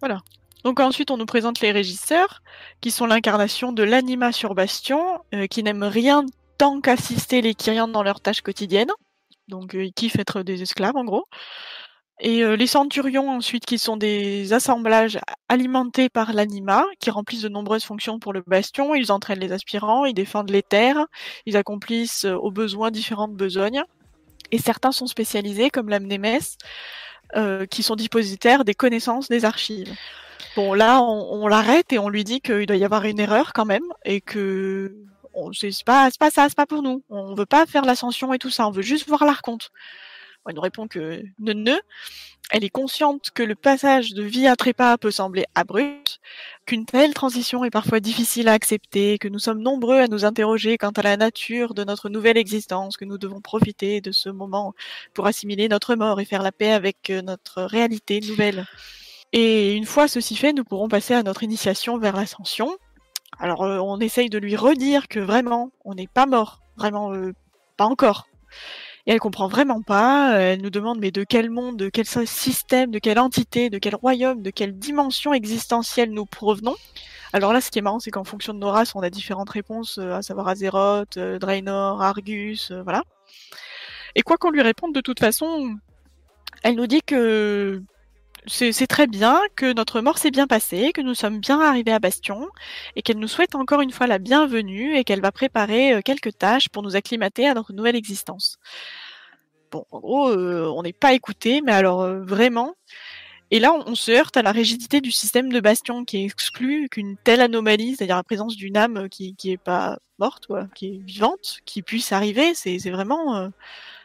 [0.00, 0.20] Voilà.
[0.64, 2.42] Donc ensuite, on nous présente les régisseurs,
[2.80, 6.24] qui sont l'incarnation de l'anima sur Bastion, euh, qui n'aiment rien
[6.58, 8.90] tant qu'assister les Kyrians dans leurs tâches quotidiennes.
[9.48, 11.26] Donc euh, ils kiffent être des esclaves, en gros.
[12.20, 17.48] Et euh, les centurions, ensuite, qui sont des assemblages alimentés par l'anima, qui remplissent de
[17.48, 18.94] nombreuses fonctions pour le bastion.
[18.94, 21.06] Ils entraînent les aspirants, ils défendent les terres,
[21.46, 23.82] ils accomplissent euh, aux besoins différentes besognes.
[24.52, 26.56] Et certains sont spécialisés, comme la Mnémès,
[27.34, 29.92] euh, qui sont dépositaires des connaissances des archives.
[30.54, 33.64] Bon, là, on, l'arrête et on lui dit qu'il doit y avoir une erreur quand
[33.64, 34.94] même et que
[35.52, 37.02] c'est pas, pas ça, c'est pas pour nous.
[37.10, 39.70] On veut pas faire l'ascension et tout ça, on veut juste voir l'archonte.
[39.70, 40.13] Bon,
[40.48, 41.76] il nous répond que ne, ne.
[42.50, 46.20] Elle est consciente que le passage de vie à trépas peut sembler abrupt,
[46.66, 50.76] qu'une telle transition est parfois difficile à accepter, que nous sommes nombreux à nous interroger
[50.76, 54.74] quant à la nature de notre nouvelle existence, que nous devons profiter de ce moment
[55.14, 58.66] pour assimiler notre mort et faire la paix avec euh, notre réalité nouvelle.
[59.32, 62.76] Et une fois ceci fait, nous pourrons passer à notre initiation vers l'ascension.
[63.38, 67.32] Alors euh, on essaye de lui redire que vraiment, on n'est pas mort, vraiment euh,
[67.78, 68.28] pas encore.
[69.06, 70.38] Et elle comprend vraiment pas.
[70.38, 73.94] Elle nous demande mais de quel monde, de quel système, de quelle entité, de quel
[73.94, 76.76] royaume, de quelle dimension existentielle nous provenons.
[77.34, 79.50] Alors là, ce qui est marrant, c'est qu'en fonction de nos races, on a différentes
[79.50, 83.02] réponses, euh, à savoir Azeroth, euh, Draenor, Argus, euh, voilà.
[84.14, 85.76] Et quoi qu'on lui réponde, de toute façon,
[86.62, 87.82] elle nous dit que
[88.46, 91.98] c'est très bien, que notre mort s'est bien passée, que nous sommes bien arrivés à
[91.98, 92.48] Bastion,
[92.96, 96.36] et qu'elle nous souhaite encore une fois la bienvenue, et qu'elle va préparer euh, quelques
[96.36, 98.58] tâches pour nous acclimater à notre nouvelle existence.
[99.70, 102.74] Bon, en gros, euh, on n'est pas écouté, mais alors euh, vraiment.
[103.50, 107.16] Et là, on, se heurte à la rigidité du système de Bastion qui exclut qu'une
[107.16, 110.98] telle anomalie, c'est-à-dire la présence d'une âme qui, qui est pas morte, quoi, qui est
[111.04, 112.54] vivante, qui puisse arriver.
[112.54, 113.48] C'est vraiment, euh,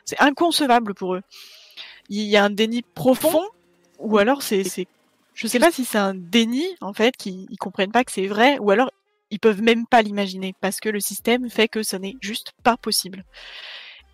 [0.05, 1.21] c'est inconcevable pour eux.
[2.09, 3.43] Il y a un déni profond,
[3.99, 4.87] ou alors c'est, c'est,
[5.33, 8.27] je sais pas si c'est un déni en fait, qu'ils ils comprennent pas que c'est
[8.27, 8.91] vrai, ou alors
[9.29, 12.77] ils peuvent même pas l'imaginer parce que le système fait que ça n'est juste pas
[12.77, 13.23] possible.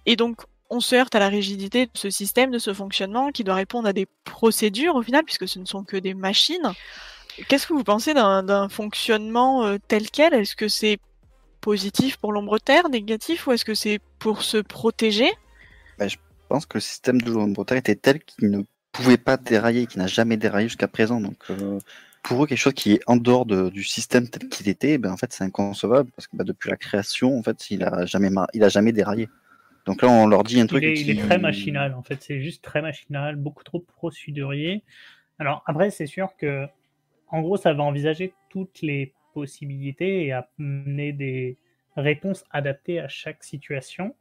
[0.05, 3.43] Et donc on se heurte à la rigidité de ce système, de ce fonctionnement qui
[3.43, 6.73] doit répondre à des procédures au final, puisque ce ne sont que des machines.
[7.47, 10.33] Qu'est-ce que vous pensez d'un, d'un fonctionnement euh, tel quel?
[10.33, 10.99] Est-ce que c'est
[11.61, 15.31] positif pour l'ombre terre, négatif, ou est-ce que c'est pour se protéger?
[15.99, 16.15] Je
[16.47, 18.63] pense que le système de l'Angleterre était tel qu'il ne
[18.95, 21.19] pouvait pas dérailler, qu'il n'a jamais déraillé jusqu'à présent.
[21.19, 21.79] Donc, euh,
[22.23, 25.11] pour eux, quelque chose qui est en dehors de- du système tel qu'il était, ben,
[25.11, 28.29] en fait, c'est inconcevable parce que bah, depuis la création, en fait, il a jamais,
[28.29, 29.27] mar- il a jamais déraillé.
[29.85, 30.81] Donc là, on leur dit un truc.
[30.83, 31.11] Il est, qui...
[31.11, 32.23] il est très machinal, en fait.
[32.23, 34.83] C'est juste très machinal, beaucoup trop procédurier.
[35.37, 36.65] Alors, après, c'est sûr que,
[37.27, 41.57] en gros, ça va envisager toutes les possibilités et amener des
[41.97, 44.15] réponses adaptées à chaque situation.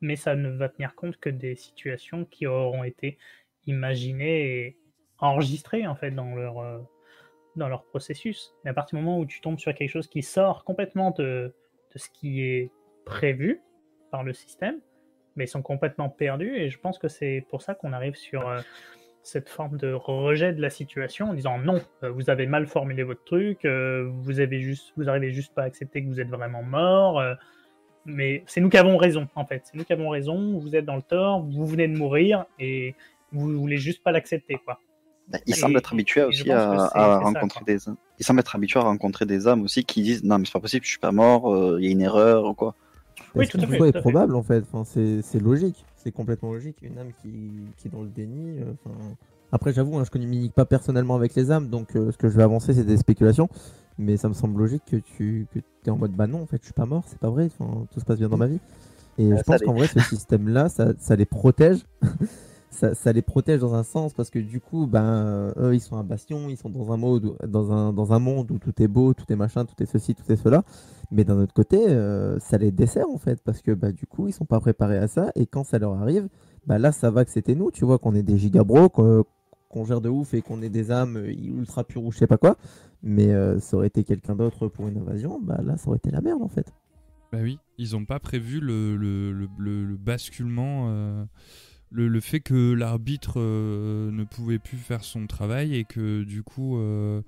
[0.00, 3.18] Mais ça ne va tenir compte que des situations qui auront été
[3.66, 4.76] imaginées et
[5.18, 6.78] enregistrées, en fait, dans leur, euh,
[7.56, 8.54] dans leur processus.
[8.64, 11.54] Mais à partir du moment où tu tombes sur quelque chose qui sort complètement de,
[11.94, 12.70] de ce qui est
[13.04, 13.62] prévu
[14.10, 14.80] par le système,
[15.36, 16.56] mais ils sont complètement perdus.
[16.56, 18.60] Et je pense que c'est pour ça qu'on arrive sur euh,
[19.22, 23.02] cette forme de rejet de la situation en disant non, euh, vous avez mal formulé
[23.02, 26.62] votre truc, vous avez juste, vous arrivez juste pas à accepter que vous êtes vraiment
[26.62, 27.22] mort.
[28.04, 29.62] mais c'est nous qui avons raison, en fait.
[29.64, 30.58] C'est nous qui avons raison.
[30.58, 32.94] Vous êtes dans le tort, vous venez de mourir et
[33.32, 34.78] vous voulez juste pas l'accepter, quoi.
[35.28, 37.78] Bah, il Et- semble être habitué aussi à, ça, rencontrer des
[38.18, 40.60] il semble être habitué à rencontrer des âmes aussi qui disent non mais c'est pas
[40.60, 42.76] possible je suis pas mort euh, il y a une erreur ou quoi
[43.34, 44.00] Oui, tout à fait, faut est tout fait.
[44.02, 44.62] probable en fait?
[44.72, 45.84] Enfin, c'est c'est logique.
[45.96, 46.76] C'est complètement logique.
[46.82, 48.60] Une âme qui, qui est dans le déni.
[48.60, 48.94] euh, enfin,
[49.50, 52.36] Après, j'avoue, hein, je communique pas personnellement avec les âmes, donc euh, ce que je
[52.36, 53.48] vais avancer, c'est des spéculations.
[53.98, 56.58] Mais ça me semble logique que tu que es en mode bah non, en fait,
[56.60, 57.48] je suis pas mort, c'est pas vrai.
[57.58, 58.60] Enfin, tout se passe bien dans ma vie.
[59.18, 61.78] Et Ah, je pense qu'en vrai, ce système-là, ça, ça les protège.
[62.70, 66.04] Ça, les protège dans un sens parce que du coup, ben, eux, ils sont un
[66.04, 69.86] bastion, ils sont dans un, monde où tout est beau, tout est machin, tout est
[69.86, 70.62] ceci, tout est cela.
[71.10, 74.28] Mais d'un autre côté, euh, ça les dessert en fait parce que bah, du coup,
[74.28, 76.28] ils sont pas préparés à ça et quand ça leur arrive,
[76.66, 80.00] bah, là, ça va que c'était nous, tu vois, qu'on est des gigabros, qu'on gère
[80.00, 82.56] de ouf et qu'on est des âmes ultra pures ou je sais pas quoi.
[83.02, 86.10] Mais euh, ça aurait été quelqu'un d'autre pour une invasion, bah là, ça aurait été
[86.10, 86.72] la merde en fait.
[87.32, 91.24] Bah oui, ils ont pas prévu le basculement, euh,
[92.04, 96.78] le, fait que l'arbitre euh, ne pouvait plus faire son travail et que du coup,
[96.78, 97.22] euh,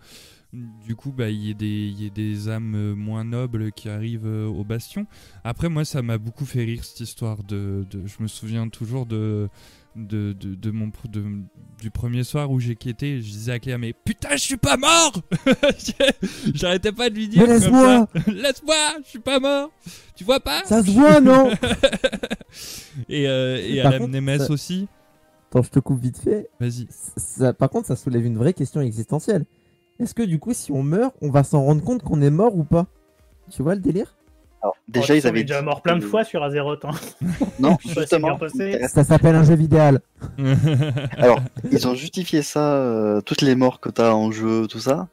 [0.52, 4.64] du coup, bah il y y ait des âmes euh, moins nobles qui arrivent au
[4.64, 5.06] bastion.
[5.44, 9.48] Après, moi, ça m'a beaucoup fait rire cette histoire de- je me souviens toujours de
[9.98, 11.24] de, de, de mon de-
[11.80, 14.76] du premier soir où j'ai quitté, je disais à Claire mais putain je suis pas
[14.76, 15.12] mort
[16.54, 18.08] J'arrêtais pas de lui dire laisse-moi.
[18.26, 19.70] Laisse-moi, je suis pas mort.
[20.16, 21.50] Tu vois pas Ça se voit, non
[23.08, 24.88] Et, euh, à la contre, Nemes ça- aussi.
[25.50, 26.48] Attends, je te coupe vite fait.
[26.60, 26.86] Vas-y.
[27.16, 29.44] Ça- par contre, ça soulève une vraie question existentielle.
[29.98, 32.56] Est-ce que du coup, si on meurt, on va s'en rendre compte qu'on est mort
[32.56, 32.86] ou pas?
[33.50, 34.14] Tu vois le délire?
[34.62, 36.84] Alors Oh, déjà ils avaient déjà dit morts plein de fois sur Azeroth.
[36.84, 36.90] hein.
[37.60, 38.38] non justement.
[38.88, 39.80] Ça s'appelle un jeu vidéo.
[41.16, 41.40] alors
[41.70, 45.08] ils ont justifié ça euh, toutes les morts que t'as en jeu tout ça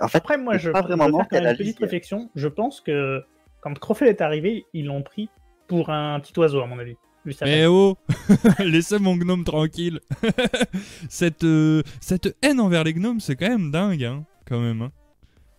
[0.00, 2.28] en fait Après, moi, je, pas vraiment mort faire une petite réflexion.
[2.34, 3.22] Je pense que
[3.60, 5.30] quand Crofel est arrivé, ils l'ont pris
[5.68, 6.96] pour un petit oiseau, à mon avis.
[7.42, 7.96] Mais oh
[8.58, 10.00] Laissez mon gnome tranquille
[11.08, 14.82] cette, euh, cette haine envers les gnomes, c'est quand même dingue, hein, quand même.
[14.82, 14.92] hein.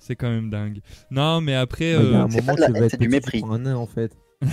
[0.06, 0.82] C'est quand même dingue.
[1.10, 1.86] Non, mais après...
[1.86, 3.40] Il y a euh, un c'est moment, la tu vas être du mépris.
[3.40, 4.16] prends un nain en fait.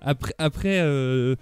[0.00, 1.34] après, après euh,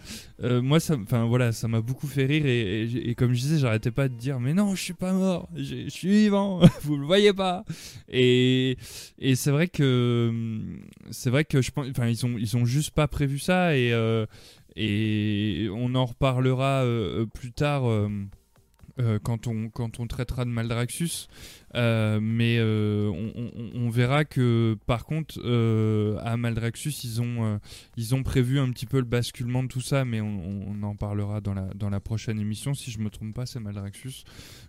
[0.43, 3.41] euh, moi, ça, enfin voilà, ça m'a beaucoup fait rire et, et- et comme je
[3.41, 6.61] disais, j'arrêtais pas de dire, mais non, je suis pas mort, je je suis vivant,
[6.83, 7.65] vous le voyez pas.
[8.09, 8.77] Et,
[9.19, 10.33] et c'est vrai que,
[11.11, 13.93] c'est vrai que je pense, enfin, ils ont, ils ont juste pas prévu ça et
[13.93, 14.27] euh,
[14.77, 17.89] et on en reparlera euh, plus tard.
[17.89, 18.09] euh,
[19.01, 21.29] euh, quand, on, quand on traitera de Maldraxxus,
[21.79, 23.09] Euh, mais euh,
[23.75, 27.61] on, verra que par contre euh, à Maldraxxus ils ont,
[27.97, 31.41] ils ont prévu un petit peu le basculement de tout ça, mais on, en parlera
[31.41, 32.75] dans la, dans la prochaine émission.
[32.75, 34.25] Si je me trompe pas, c'est Maldraxxus.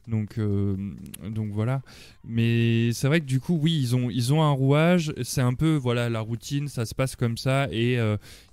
[0.08, 1.82] Donc, donc voilà.
[2.24, 5.14] Mais c'est vrai que du coup, oui, ils ont, ils ont un rouage.
[5.24, 7.98] C'est un peu voilà la routine, ça se passe comme ça et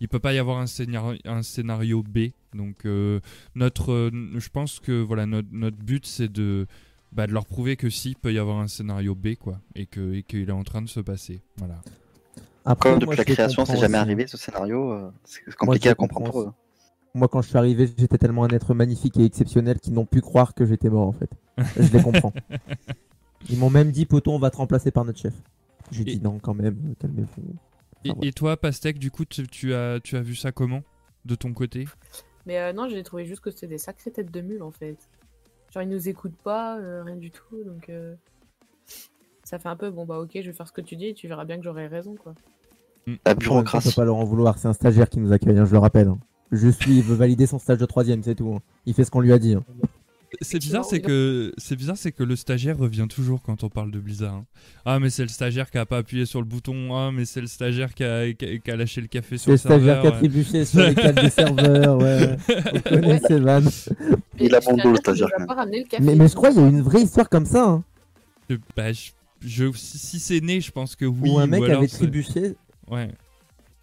[0.01, 2.31] il peut pas y avoir un scénario, un scénario B.
[2.55, 2.87] Donc
[3.55, 6.67] notre, je pense que voilà notre, notre but c'est de
[7.17, 9.87] bah, de leur prouver que si, il peut y avoir un scénario B, quoi, et
[9.87, 11.41] que et qu'il est en train de se passer.
[11.57, 11.77] Voilà.
[12.65, 15.95] Après, Comme moi, depuis la création c'est jamais arrivé ce scénario euh, c'est compliqué à
[15.95, 16.55] comprendre pour comprends eux
[17.15, 20.21] Moi, quand je suis arrivé, j'étais tellement un être magnifique et exceptionnel qu'ils n'ont pu
[20.21, 21.31] croire que j'étais mort en fait.
[21.81, 22.33] Je les comprends.
[23.49, 25.35] Ils m'ont même dit, poto, on va te remplacer par notre chef.
[25.93, 27.55] J'ai Et- dit non, quand même, calmez-vous.
[28.05, 28.29] Et, ouais.
[28.29, 30.83] et toi, Pastèque, du coup, tu, tu as, tu as vu ça comment
[31.25, 31.87] De ton côté?
[32.45, 34.97] Mais euh, non, j'ai trouvé juste que c'était des sacrées têtes de mule en fait.
[35.77, 38.15] Genre, ils nous écoutent pas, euh, rien du tout, donc euh,
[39.45, 41.13] ça fait un peu bon bah ok, je vais faire ce que tu dis et
[41.15, 42.33] tu verras bien que j'aurai raison quoi.
[43.07, 45.21] la En même temps, On peut bureaucratie pas leur en vouloir, c'est un stagiaire qui
[45.21, 46.09] nous accueille, hein, je le rappelle.
[46.09, 46.17] hein.
[46.51, 48.55] Je suis, il veut valider son stage de troisième, c'est tout.
[48.55, 48.63] hein.
[48.87, 49.53] Il fait ce qu'on lui a dit.
[49.55, 49.65] hein.
[50.41, 53.91] C'est bizarre, c'est que c'est bizarre, c'est que le stagiaire revient toujours quand on parle
[53.91, 54.35] de Blizzard.
[54.35, 54.45] hein.
[54.85, 56.97] Ah, mais c'est le stagiaire qui a pas appuyé sur le bouton.
[56.97, 59.51] Ah, mais c'est le stagiaire qui a, qui a- qui a lâché le café sur
[59.51, 60.01] le le stagiaire serveur.
[60.03, 60.17] qui a ouais.
[60.19, 62.37] trébuché sur les câbles des serveurs, ouais.
[62.75, 63.71] On connaît ces vannes.
[64.39, 66.05] Il a bon dos, le stagiaire, le.
[66.05, 67.65] Mais, mais je crois qu'il y a une vraie histoire comme ça.
[67.65, 67.85] hein.
[68.51, 71.31] Je- bah, je- je- si si c'est né, je pense que oui.
[71.31, 72.55] où un mec alors avait trébuché.
[72.89, 73.11] Ouais.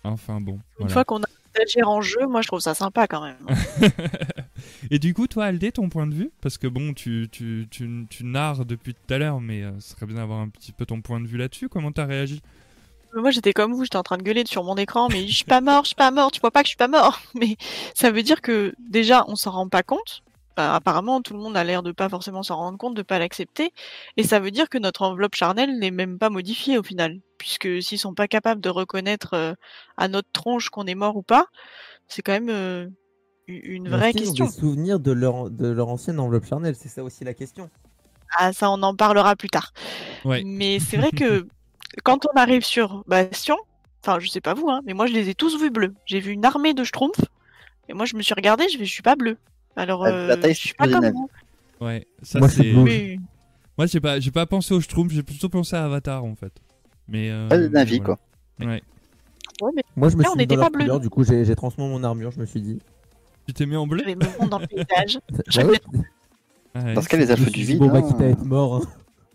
[0.04, 0.54] Enfin bon.
[0.54, 0.94] Une voilà.
[0.94, 3.38] fois qu'on a stagiaire en jeu, moi je trouve ça sympa quand même.
[4.92, 6.32] Et du coup, toi, Aldé, ton point de vue?
[6.42, 9.92] Parce que bon, tu, tu, tu, tu narres depuis tout à l'heure, mais euh, ce
[9.92, 11.70] serait bien d'avoir un petit peu ton point de vue là-dessus.
[11.70, 12.42] Comment t'as réagi?
[13.16, 15.46] Moi j'étais comme vous, j'étais en train de gueuler sur mon écran, mais je suis
[15.46, 17.20] pas mort, je suis pas mort, tu vois pas que je suis pas mort.
[17.36, 17.58] Mais
[17.94, 20.24] ça veut dire que déjà on s'en rend pas compte.
[20.56, 23.18] Bah, apparemment tout le monde a l'air de pas forcément s'en rendre compte, de pas
[23.20, 23.72] l'accepter.
[24.18, 27.20] Et ça veut dire que notre enveloppe charnelle n'est même pas modifiée au final.
[27.40, 29.54] Puisque s'ils sont pas capables de reconnaître euh,
[29.98, 31.48] à notre tronche qu'on est mort ou pas,
[32.08, 32.88] C'est quand même euh,
[33.48, 34.46] une vraie ont question.
[34.46, 37.70] des souvenirs de leur, de leur ancienne enveloppe charnelle, c'est ça aussi la question.
[38.38, 39.74] Ah, ça, on en parlera plus tard.
[40.26, 40.44] Ouais.
[40.46, 41.48] Mais c'est vrai que
[42.04, 43.58] quand on arrive sur Bastion,
[44.04, 45.94] enfin, je sais pas vous, hein, mais moi, je les ai tous vus bleus.
[46.06, 47.26] J'ai vu une armée de Schtroumpfs,
[47.90, 49.38] et moi, je me suis regardé, je, vais, je suis pas bleu.
[49.76, 51.12] Alors, La euh, bataille je suis pas comme.
[51.82, 52.72] Ouais, ça Moi, je c'est.
[52.72, 52.84] bleu.
[52.84, 53.18] Mais-
[53.78, 56.54] Moi, j'ai pas, j'ai pas pensé au Schtroumpf, j'ai plutôt pensé à Avatar en fait.
[57.08, 57.30] Mais.
[57.32, 58.16] euh, Pas de Navi, voilà.
[58.60, 58.68] quoi.
[58.68, 58.82] Ouais.
[59.62, 61.00] Ouais, mais Moi, je me Là, on suis mis n'était dans leur pas bleus, couleur,
[61.00, 62.80] du coup, j'ai j'ai transformé mon armure, je me suis dit.
[63.48, 64.00] Tu t'es mis en bleu?
[64.06, 65.20] J'avais mon monde dans le paysage.
[65.56, 65.80] Bah ouais,
[66.76, 66.94] Ouais.
[66.96, 67.78] Dans ce cas, les je elfes du vide.
[67.80, 68.76] Bon, bah, hein, quitte à être mort.
[68.78, 68.82] hein.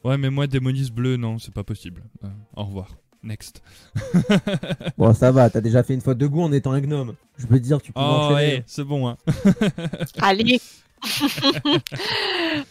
[0.03, 2.03] Ouais, mais moi, démoniste bleu, non, c'est pas possible.
[2.25, 2.89] Euh, au revoir.
[3.23, 3.63] Next.
[4.99, 7.15] Bon, ça va, t'as déjà fait une faute de goût en étant un gnome.
[7.37, 9.17] Je veux dire, tu peux Oh, ouais, c'est bon, hein.
[10.21, 10.61] Allez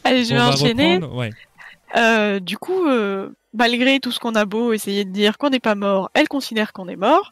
[0.03, 0.97] Allez, je On vais va enchaîner.
[1.03, 1.29] Ouais.
[1.95, 5.59] Euh, du coup, euh, malgré tout ce qu'on a beau essayer de dire qu'on n'est
[5.59, 7.31] pas mort, elle considère qu'on est mort.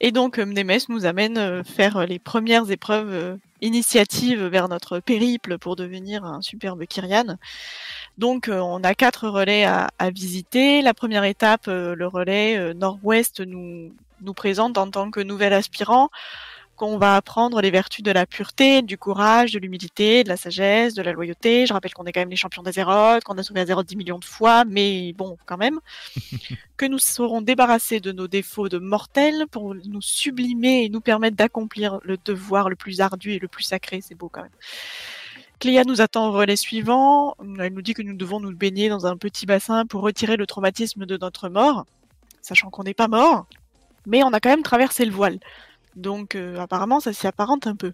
[0.00, 5.58] Et donc, euh, Mnemes nous amène euh, faire les premières épreuves initiatives vers notre périple
[5.58, 7.38] pour devenir un superbe Kyrian.
[8.18, 10.82] Donc, euh, on a quatre relais à, à visiter.
[10.82, 15.52] La première étape, euh, le relais euh, nord-ouest, nous, nous présente en tant que nouvel
[15.52, 16.10] aspirant
[16.74, 20.94] qu'on va apprendre les vertus de la pureté, du courage, de l'humilité, de la sagesse,
[20.94, 21.66] de la loyauté.
[21.66, 24.18] Je rappelle qu'on est quand même les champions d'Azeroth, qu'on a sauvé Azeroth 10 millions
[24.18, 25.80] de fois, mais bon, quand même.
[26.76, 31.36] que nous serons débarrassés de nos défauts de mortels pour nous sublimer et nous permettre
[31.36, 34.00] d'accomplir le devoir le plus ardu et le plus sacré.
[34.00, 34.50] C'est beau quand même.
[35.60, 37.34] Cléa nous attend au relais suivant.
[37.58, 40.46] Elle nous dit que nous devons nous baigner dans un petit bassin pour retirer le
[40.46, 41.84] traumatisme de notre mort,
[42.42, 43.46] sachant qu'on n'est pas mort,
[44.06, 45.38] mais on a quand même traversé le voile.
[45.96, 47.92] Donc euh, apparemment, ça s'y apparente un peu.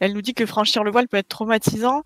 [0.00, 2.02] Elle nous dit que franchir le voile peut être traumatisant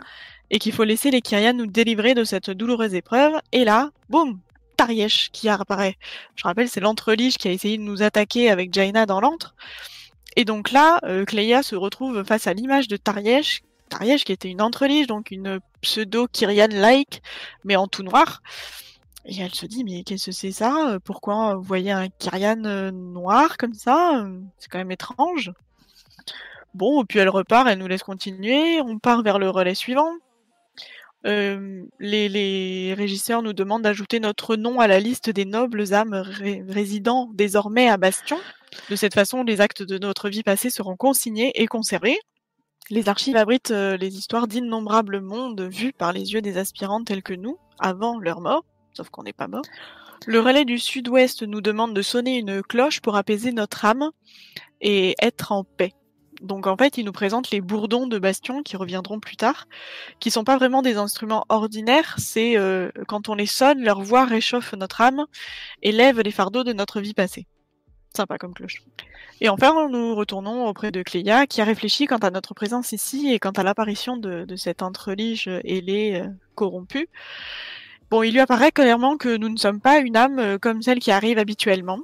[0.50, 3.32] et qu'il faut laisser les Kyrian nous délivrer de cette douloureuse épreuve.
[3.52, 4.38] Et là, boum,
[4.76, 5.96] Tariesh qui apparaît.
[6.36, 9.54] Je rappelle, c'est l'entrelige qui a essayé de nous attaquer avec Jaina dans l'antre.
[10.36, 13.62] Et donc là, euh, Cléa se retrouve face à l'image de Tariesh.
[14.24, 17.22] Qui était une entrelige, donc une pseudo-Kyrian-like,
[17.64, 18.42] mais en tout noir.
[19.24, 20.98] Et elle se dit, mais qu'est-ce que c'est ça?
[21.04, 24.26] Pourquoi vous voyez un Kyrian euh, noir comme ça?
[24.58, 25.52] C'est quand même étrange.
[26.74, 28.80] Bon, puis elle repart, elle nous laisse continuer.
[28.80, 30.12] On part vers le relais suivant.
[31.26, 36.62] Euh, les, régisseurs nous demandent d'ajouter notre nom à la liste des nobles âmes ré-
[36.68, 38.38] résidant désormais à Bastion.
[38.88, 42.18] De cette façon, les actes de notre vie passée seront consignés et conservés.
[42.90, 47.22] Les archives abritent euh, les histoires d'innombrables mondes vus par les yeux des aspirants tels
[47.22, 49.64] que nous, avant leur mort, sauf qu'on n'est pas mort.
[50.26, 54.10] Le relais du sud-ouest nous demande de sonner une cloche pour apaiser notre âme
[54.80, 55.92] et être en paix.
[56.40, 59.66] Donc en fait, il nous présente les bourdons de Bastion qui reviendront plus tard,
[60.18, 62.14] qui sont pas vraiment des instruments ordinaires.
[62.18, 65.26] C'est euh, quand on les sonne, leur voix réchauffe notre âme
[65.82, 67.46] et lève les fardeaux de notre vie passée.
[68.16, 68.82] Sympa comme cloche.
[69.40, 73.32] Et enfin, nous retournons auprès de Cléa, qui a réfléchi quant à notre présence ici
[73.32, 76.28] et quant à l'apparition de, de cette entrelige ailée euh.
[78.10, 80.98] Bon, il lui apparaît clairement que nous ne sommes pas une âme euh, comme celle
[80.98, 82.00] qui arrive habituellement.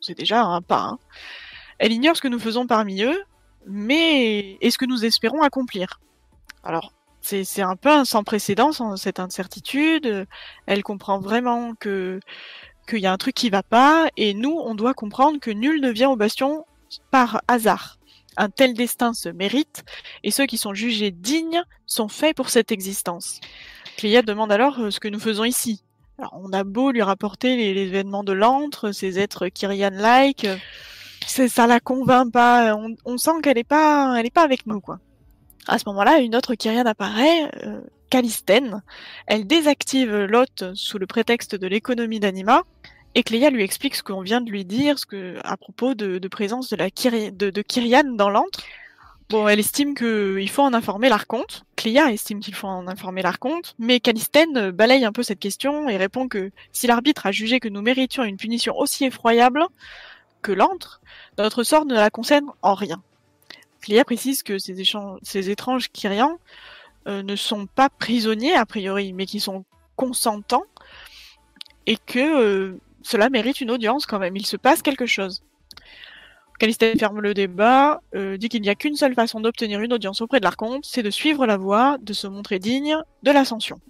[0.00, 0.80] C'est déjà un pas.
[0.80, 0.98] hein.
[1.78, 3.22] Elle ignore ce que nous faisons parmi eux,
[3.66, 6.00] mais est ce que nous espérons accomplir.
[6.64, 10.26] Alors, c'est un peu sans précédent, cette incertitude.
[10.66, 12.18] Elle comprend vraiment que
[12.86, 15.80] qu'il y a un truc qui va pas, et nous, on doit comprendre que nul
[15.80, 16.64] ne vient au bastion
[17.10, 17.98] par hasard.
[18.36, 19.84] Un tel destin se mérite,
[20.22, 23.40] et ceux qui sont jugés dignes sont faits pour cette existence.
[23.96, 25.82] Cléa demande alors euh, ce que nous faisons ici.
[26.18, 30.56] Alors, on a beau lui rapporter les, événements de l'antre, ces êtres Kyrian-like, euh,
[31.26, 32.76] ça la convainc pas.
[33.04, 34.98] On, sent qu'elle est pas, elle pas avec nous, quoi.
[35.68, 37.80] À ce moment-là, une autre Kyrian apparaît, euh.
[39.26, 42.64] Elle désactive l'hôte sous le prétexte de l'économie d'Anima,
[43.14, 46.28] et Cléa lui explique ce qu'on vient de lui dire, ce que, à propos de,
[46.28, 48.60] présence de la Kyri- de, de Kyrian dans l'antre.
[49.30, 51.64] Bon, elle estime qu'il faut en informer l'Arconte.
[51.74, 55.88] Cléa estime qu'il faut en informer l'Arconte, mais Calistène euh, balaye un peu cette question
[55.88, 59.64] et répond que si l'arbitre a jugé que nous méritions une punition aussi effroyable
[60.42, 61.00] que l'antre,
[61.38, 63.00] notre sort ne la concerne en rien.
[63.82, 66.38] Cléa précise que ces, étranges Kyrians
[67.08, 69.64] euh, ne sont pas prisonniers a priori, mais qui sont
[69.96, 70.64] consentants
[71.86, 74.36] et que euh, cela mérite une audience quand même.
[74.36, 75.42] Il se passe quelque chose.
[76.60, 80.20] Calistène ferme le débat, euh, dit qu'il n'y a qu'une seule façon d'obtenir une audience
[80.20, 83.80] auprès de l'Arconte, c'est de suivre la voie, de se montrer digne de l'ascension.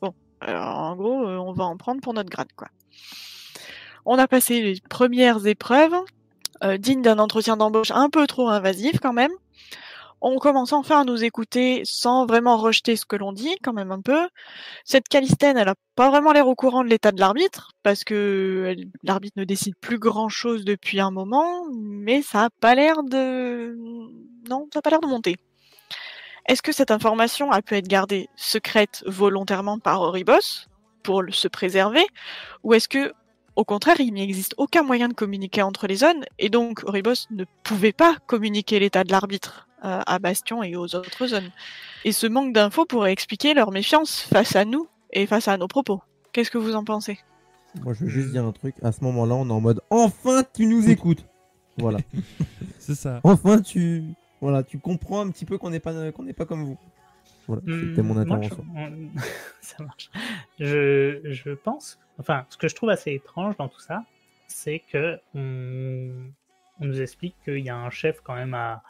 [0.00, 2.68] Bon, alors, en gros, on va en prendre pour notre grade, quoi.
[4.04, 5.94] On a passé les premières épreuves,
[6.62, 9.32] euh, dignes d'un entretien d'embauche un peu trop invasif quand même.
[10.20, 13.90] on commence enfin à nous écouter sans vraiment rejeter ce que l'on dit, quand même
[13.90, 14.28] un peu.
[14.84, 18.76] Cette Calistène, elle a pas vraiment l'air au courant de l'état de l'arbitre, parce que
[19.02, 23.76] l'arbitre ne décide plus grand chose depuis un moment, mais ça a pas l'air de,
[24.48, 25.36] non, ça a pas l'air de monter.
[26.46, 30.66] Est-ce que cette information a pu être gardée secrète volontairement par Oribos
[31.02, 32.06] pour se préserver,
[32.62, 33.12] ou est-ce que
[33.56, 37.44] au contraire, il n'existe aucun moyen de communiquer entre les zones, et donc Oribos ne
[37.62, 41.50] pouvait pas communiquer l'état de l'arbitre euh, à Bastion et aux autres zones.
[42.04, 45.68] Et ce manque d'infos pourrait expliquer leur méfiance face à nous et face à nos
[45.68, 46.00] propos.
[46.32, 47.18] Qu'est-ce que vous en pensez?
[47.82, 48.74] Moi, je veux juste dire un truc.
[48.82, 51.24] À ce moment-là, on est en mode Enfin, tu nous écoutes
[51.78, 51.98] Voilà.
[52.78, 53.20] C'est ça.
[53.24, 54.04] Enfin, tu.
[54.40, 56.78] Voilà, tu comprends un petit peu qu'on n'est pas, qu'on n'est pas comme vous.
[57.46, 58.64] Voilà, c'était mon moi, intervention.
[58.76, 59.20] je-
[59.60, 60.10] ça marche.
[60.60, 64.04] Je, je pense, enfin, ce que je trouve assez étrange dans tout ça,
[64.46, 66.10] c'est que on,
[66.80, 68.82] on nous explique qu'il y a un chef quand même à,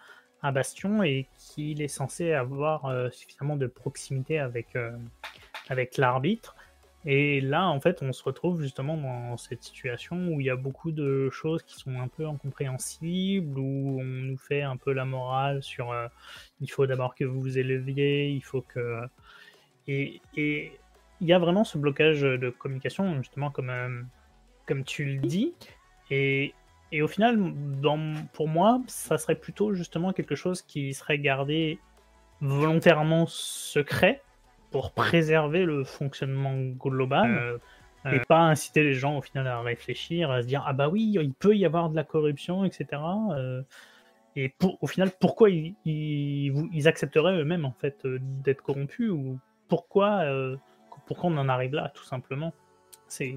[0.42, 4.96] à Bastion et qu'il est censé avoir euh, suffisamment de proximité avec, euh,
[5.68, 6.56] avec l'arbitre.
[7.04, 10.56] Et là, en fait, on se retrouve justement dans cette situation où il y a
[10.56, 15.04] beaucoup de choses qui sont un peu incompréhensibles, où on nous fait un peu la
[15.04, 16.06] morale sur euh,
[16.60, 19.00] il faut d'abord que vous vous éleviez, il faut que.
[19.88, 20.72] Et et
[21.20, 24.02] il y a vraiment ce blocage de communication, justement, comme, euh,
[24.66, 25.54] comme tu le dis.
[26.10, 26.52] Et,
[26.90, 27.54] et au final,
[28.32, 31.78] pour moi, ça serait plutôt justement quelque chose qui serait gardé
[32.40, 34.20] volontairement secret
[34.72, 37.30] pour préserver le fonctionnement global.
[37.36, 37.58] euh,
[38.10, 41.14] et pas inciter les gens au final à réfléchir, à se dire ah bah oui,
[41.20, 43.00] il peut y avoir de la corruption, etc.
[43.36, 43.62] euh,
[44.34, 48.60] et pour, au final, pourquoi ils, ils, vous- ils accepteraient eux-mêmes en fait euh, d'être
[48.62, 50.56] corrompus ou pourquoi, euh,
[51.06, 52.52] pourquoi on en arrive là tout simplement?
[53.06, 53.34] C'est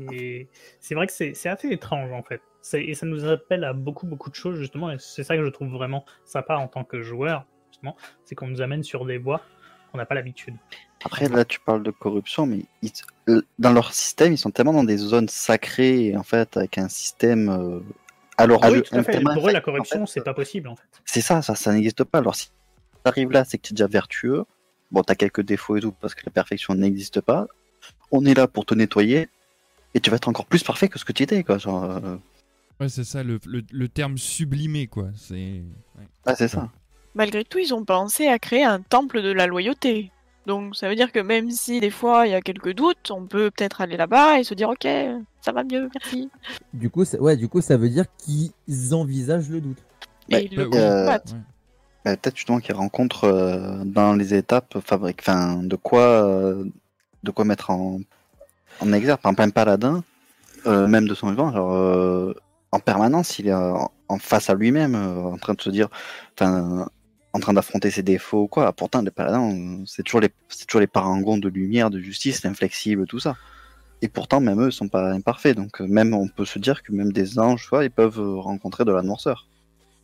[0.92, 2.42] vrai que c'est assez étrange en fait.
[2.74, 4.90] Et ça nous appelle à beaucoup beaucoup de choses justement.
[4.90, 8.48] Et c'est ça que je trouve vraiment sympa en tant que joueur justement, c'est qu'on
[8.48, 9.42] nous amène sur des voies
[9.96, 10.56] qu'on n'a pas l'habitude.
[11.04, 12.92] Après, là, tu parles de corruption, mais ils-
[13.30, 16.90] euh, dans leur système, ils sont tellement dans des zones sacrées, en fait, avec un
[16.90, 17.50] système.
[17.50, 17.80] euh,
[18.38, 19.22] alors, Ah oui, tout à fait.
[19.22, 20.84] Pour eux, la en fait, corruption, c'est pas possible en fait.
[21.06, 22.18] C'est ça, ça, ça n'existe pas.
[22.20, 22.54] Alors, si tu
[23.06, 24.44] arrives là, c'est que tu es déjà vertueux.
[24.92, 27.48] Bon, tu as quelques défauts et tout, parce que la perfection n'existe pas.
[28.12, 29.30] On est là pour te nettoyer,
[29.94, 31.58] et tu vas être encore plus parfait que ce que tu étais, quoi.
[31.58, 32.18] Genre, euh,
[32.82, 35.08] Ouais, c'est ça, le, le- le terme sublimé, quoi.
[35.16, 35.36] C'est.
[35.36, 36.08] ouais.
[36.26, 36.70] ah, c'est ça.
[37.16, 40.12] Malgré tout, ils ont pensé à créer un temple de la loyauté.
[40.46, 43.26] Donc ça veut dire que même si des fois il y a quelques doutes, on
[43.26, 44.88] peut peut-être aller là-bas et se dire ok,
[45.42, 46.30] ça va mieux, merci.
[46.74, 48.52] Du coup, ça- ouais, du coup, ça veut dire qu'ils
[48.94, 49.78] envisagent le doute.
[50.30, 50.68] Bah, et ils le euh,
[51.06, 51.32] combattent.
[51.32, 51.40] Ouais.
[52.04, 56.64] Bah, Peut-être justement qu'ils rencontrent euh, dans les étapes fabrique, enfin, de quoi, euh,
[57.24, 58.00] de quoi mettre en,
[58.82, 59.20] en exergue.
[59.22, 60.04] Par exemple, un paladin,
[60.68, 62.34] euh, même de son vivant, genre, euh,
[62.72, 65.88] en permanence, il est en, en face à lui-même, euh, en train de se dire,
[66.38, 66.88] enfin,
[67.36, 68.72] en train d'affronter ses défauts ou quoi.
[68.72, 73.06] Pourtant, les paladins, c'est toujours les, c'est toujours les parangons de lumière, de justice, inflexibles,
[73.06, 73.36] tout ça.
[74.02, 75.56] Et pourtant, même eux sont pas imparfaits.
[75.58, 78.94] Donc, même, on peut se dire que même des anges, vois, ils peuvent rencontrer de
[78.94, 79.48] la noirceur.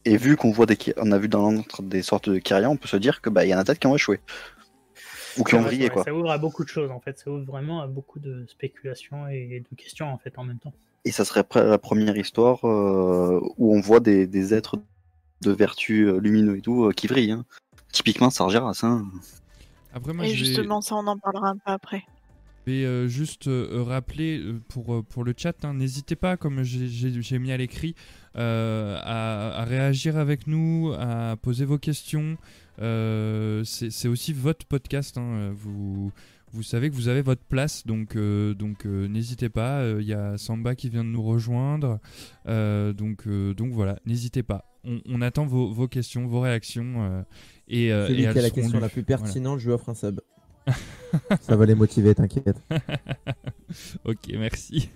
[0.04, 2.78] Et vu qu'on voit des, on a vu dans l'antre des sortes de Kyrians, on
[2.78, 4.20] peut se dire que bah, il y en a peut-être qui ont échoué.
[5.38, 6.04] Ou qui ont brillé, quoi.
[6.04, 7.18] Ça ouvre à beaucoup de choses en fait.
[7.20, 10.74] Ça ouvre vraiment à beaucoup de spéculations et de questions en fait en même temps.
[11.06, 14.78] Et ça serait la première histoire euh, où on voit des, des êtres
[15.42, 17.32] de vertu euh, lumineux et tout euh, qui brillent.
[17.32, 17.46] hein.
[17.92, 18.80] Typiquement Sargeras.
[18.84, 19.06] Hein.
[19.94, 22.04] Après, moi, Et justement, ça on en parlera un peu après.
[22.68, 27.40] Je vais euh, juste euh, rappeler pour, pour le chat, hein, n'hésitez pas, comme j'ai-
[27.40, 27.96] mis à l'écrit,
[28.38, 32.38] euh, à, à réagir avec nous, à poser vos questions.
[32.80, 35.18] Euh, C'est aussi votre podcast.
[35.18, 36.12] hein, Vous,
[36.54, 39.84] vous savez que vous avez votre place, donc, euh, donc euh, n'hésitez pas.
[40.00, 42.00] Il y a Samba qui vient de nous rejoindre.
[42.48, 44.66] Euh, donc, euh, donc voilà, n'hésitez pas.
[44.84, 47.04] On, on attend vos, vos questions, vos réactions.
[47.04, 47.22] euh,
[47.68, 48.82] et, euh, Celui et qui a la question lues.
[48.82, 49.24] la plus Voilà.
[49.24, 50.22] pertinente, je lui offre un sub.
[51.42, 52.58] ça va les motiver, t'inquiète.
[54.06, 54.90] ok, merci.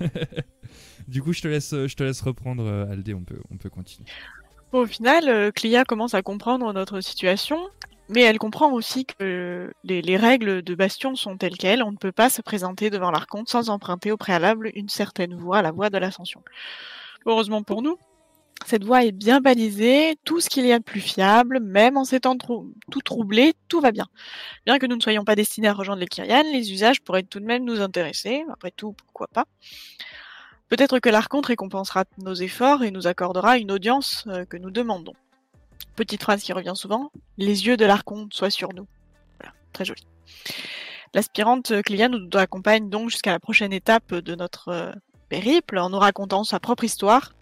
[1.08, 3.14] du coup, je te laisse, je te laisse reprendre, euh, Aldé.
[3.14, 4.08] On peut, on peut continuer.
[4.72, 7.58] Bon, au final, euh, Clia commence à comprendre notre situation,
[8.10, 11.84] mais elle comprend aussi que les, les règles de Bastion sont telles quelles.
[11.84, 15.62] On ne peut pas se présenter devant l'Archonte sans emprunter au préalable une certaine voie,
[15.62, 16.42] la voie de l'ascension.
[17.26, 17.98] Heureusement pour nous,
[18.66, 22.04] cette voie est bien balisée, tout ce qu'il y a de plus fiable, même en
[22.04, 24.08] trou- tout troublés, tout va bien.
[24.66, 27.40] Bien que nous ne soyons pas destinés à rejoindre les Kyrianes, les usages pourraient tout
[27.40, 29.46] de même nous intéresser, après tout, pourquoi pas?
[30.68, 35.14] Peut-être que l'Archonte récompensera nos efforts et nous accordera une audience euh, que nous demandons.
[35.96, 38.88] Petite phrase qui revient souvent, les yeux de l'Archonte soient sur nous.
[39.40, 40.02] Voilà, très joli.
[41.14, 44.92] L'aspirante euh, Clia nous accompagne donc jusqu'à la prochaine étape de notre euh,
[45.30, 47.34] périple en nous racontant sa propre histoire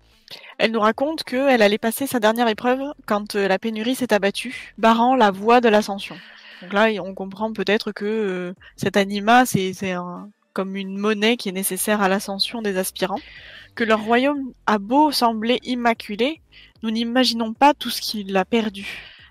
[0.58, 4.74] Elle nous raconte qu'elle allait passer sa dernière épreuve quand euh, la pénurie s'est abattue,
[4.78, 6.16] barrant la voie de l'ascension.
[6.62, 9.74] Donc là, on comprend peut-être que euh, cet anima, c'est
[10.54, 13.20] comme une monnaie qui est nécessaire à l'ascension des aspirants.
[13.76, 16.42] Que leur royaume a beau sembler immaculé,
[16.84, 18.88] nous n'imaginons pas tout ce qu'il a perdu.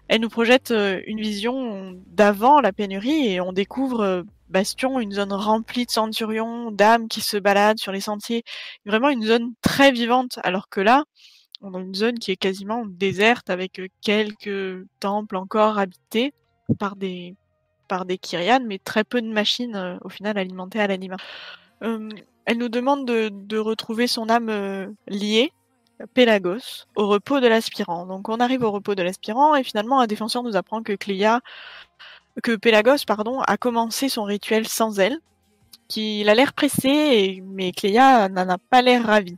[0.08, 5.32] Elle nous projette euh, une vision d'avant la pénurie et on découvre Bastion, une zone
[5.32, 8.44] remplie de centurions, d'âmes qui se baladent sur les sentiers.
[8.86, 11.04] Vraiment une zone très vivante, alors que là,
[11.62, 16.32] on a une zone qui est quasiment déserte avec euh, quelques temples encore habités
[16.78, 17.34] par des
[17.92, 18.18] par des
[18.66, 21.16] mais très peu de machines euh, au final alimentées à l'anima.
[21.82, 22.08] Euh,
[22.46, 25.52] elle nous demande de, de retrouver son âme euh, liée,
[26.14, 28.06] Pélagos, au repos de l'aspirant.
[28.06, 31.40] Donc on arrive au repos de l'aspirant et finalement un défenseur nous apprend que Cléa,
[32.42, 35.18] que Pélagos pardon, a commencé son rituel sans elle,
[35.88, 39.36] qu'il a l'air pressé, mais Cléa n'en a pas l'air ravie.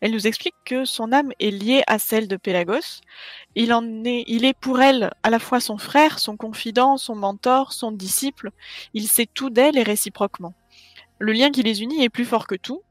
[0.00, 3.00] Elle nous explique que son âme est liée à celle de Pélagos.
[3.54, 7.16] Il en est, il est pour elle à la fois son frère, son confident, son
[7.16, 8.50] mentor, son disciple.
[8.94, 10.54] Il sait tout d'elle et réciproquement.
[11.18, 12.82] Le lien qui les unit est plus fort que tout.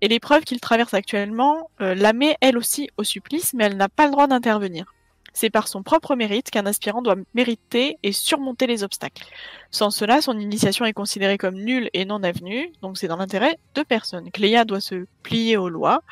[0.00, 3.88] Et l'épreuve qu'il traverse actuellement euh, la met elle aussi au supplice, mais elle n'a
[3.88, 4.94] pas le droit d'intervenir.
[5.34, 9.24] C'est par son propre mérite qu'un aspirant doit mériter et surmonter les obstacles.
[9.72, 13.58] Sans cela, son initiation est considérée comme nulle et non avenue, donc c'est dans l'intérêt
[13.74, 14.30] de personne.
[14.30, 16.02] Cléa doit se plier aux lois.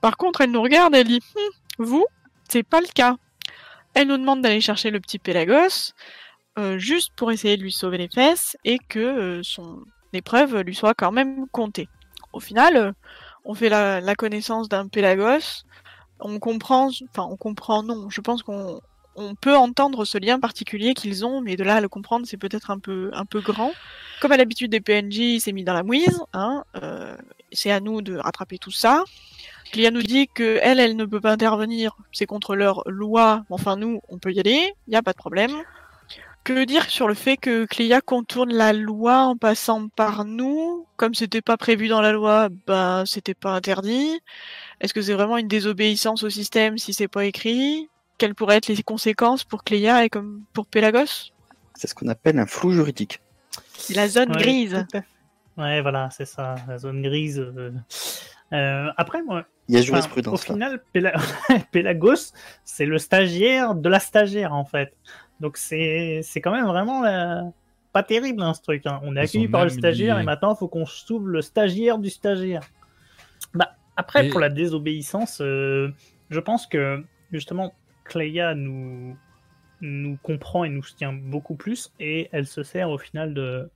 [0.00, 2.06] Par contre, elle nous regarde et elle dit Hum, Vous,
[2.48, 3.16] c'est pas le cas.
[3.92, 5.92] Elle nous demande d'aller chercher le petit Pélagos,
[6.58, 9.84] euh, juste pour essayer de lui sauver les fesses et que euh, son
[10.14, 11.88] épreuve lui soit quand même comptée.
[12.32, 12.92] Au final, euh,
[13.44, 15.64] on fait la, la connaissance d'un Pélagos,
[16.24, 18.80] on comprend, enfin on comprend non, je pense qu'on
[19.16, 22.36] on peut entendre ce lien particulier qu'ils ont, mais de là à le comprendre, c'est
[22.36, 23.72] peut-être un peu, un peu grand.
[24.20, 27.16] Comme à l'habitude des PNJ, il s'est mis dans la mouise, hein, euh,
[27.52, 29.04] c'est à nous de rattraper tout ça.
[29.72, 33.44] Cléa nous dit que elle, elle ne peut pas intervenir, c'est contre leur loi.
[33.50, 35.52] Enfin, nous, on peut y aller, il n'y a pas de problème.
[36.44, 40.86] Que dire sur le fait que Cléa contourne la loi en passant par nous?
[40.96, 44.20] Comme c'était pas prévu dans la loi, ben c'était pas interdit.
[44.80, 47.88] Est-ce que c'est vraiment une désobéissance au système si c'est pas écrit?
[48.18, 51.32] Quelles pourraient être les conséquences pour Cléa et comme pour Pélagos
[51.74, 53.20] C'est ce qu'on appelle un flou juridique.
[53.72, 54.86] C'est la zone Ouais, grise.
[55.56, 57.38] Ouais, voilà, c'est ça, la zone grise.
[57.40, 57.72] euh.
[58.52, 60.54] Euh, après, moi, Il y a au jurisprudence là.
[60.54, 61.14] final, Péla-
[61.72, 62.32] Pélagos,
[62.64, 64.96] c'est le stagiaire de la stagiaire, en fait.
[65.40, 67.40] Donc, c'est c'est quand même vraiment euh,
[67.92, 68.86] pas terrible, hein, ce truc.
[68.86, 69.00] hein.
[69.02, 71.98] On est Ils accueilli par le stagiaire et maintenant, il faut qu'on sauve le stagiaire
[71.98, 72.62] du stagiaire.
[73.54, 75.90] Bah, après, Et- pour la désobéissance, euh,
[76.30, 77.74] je pense que, justement,
[78.04, 79.16] Cléa nous,
[79.80, 83.70] nous comprend et nous tient beaucoup plus et elle se sert au final de,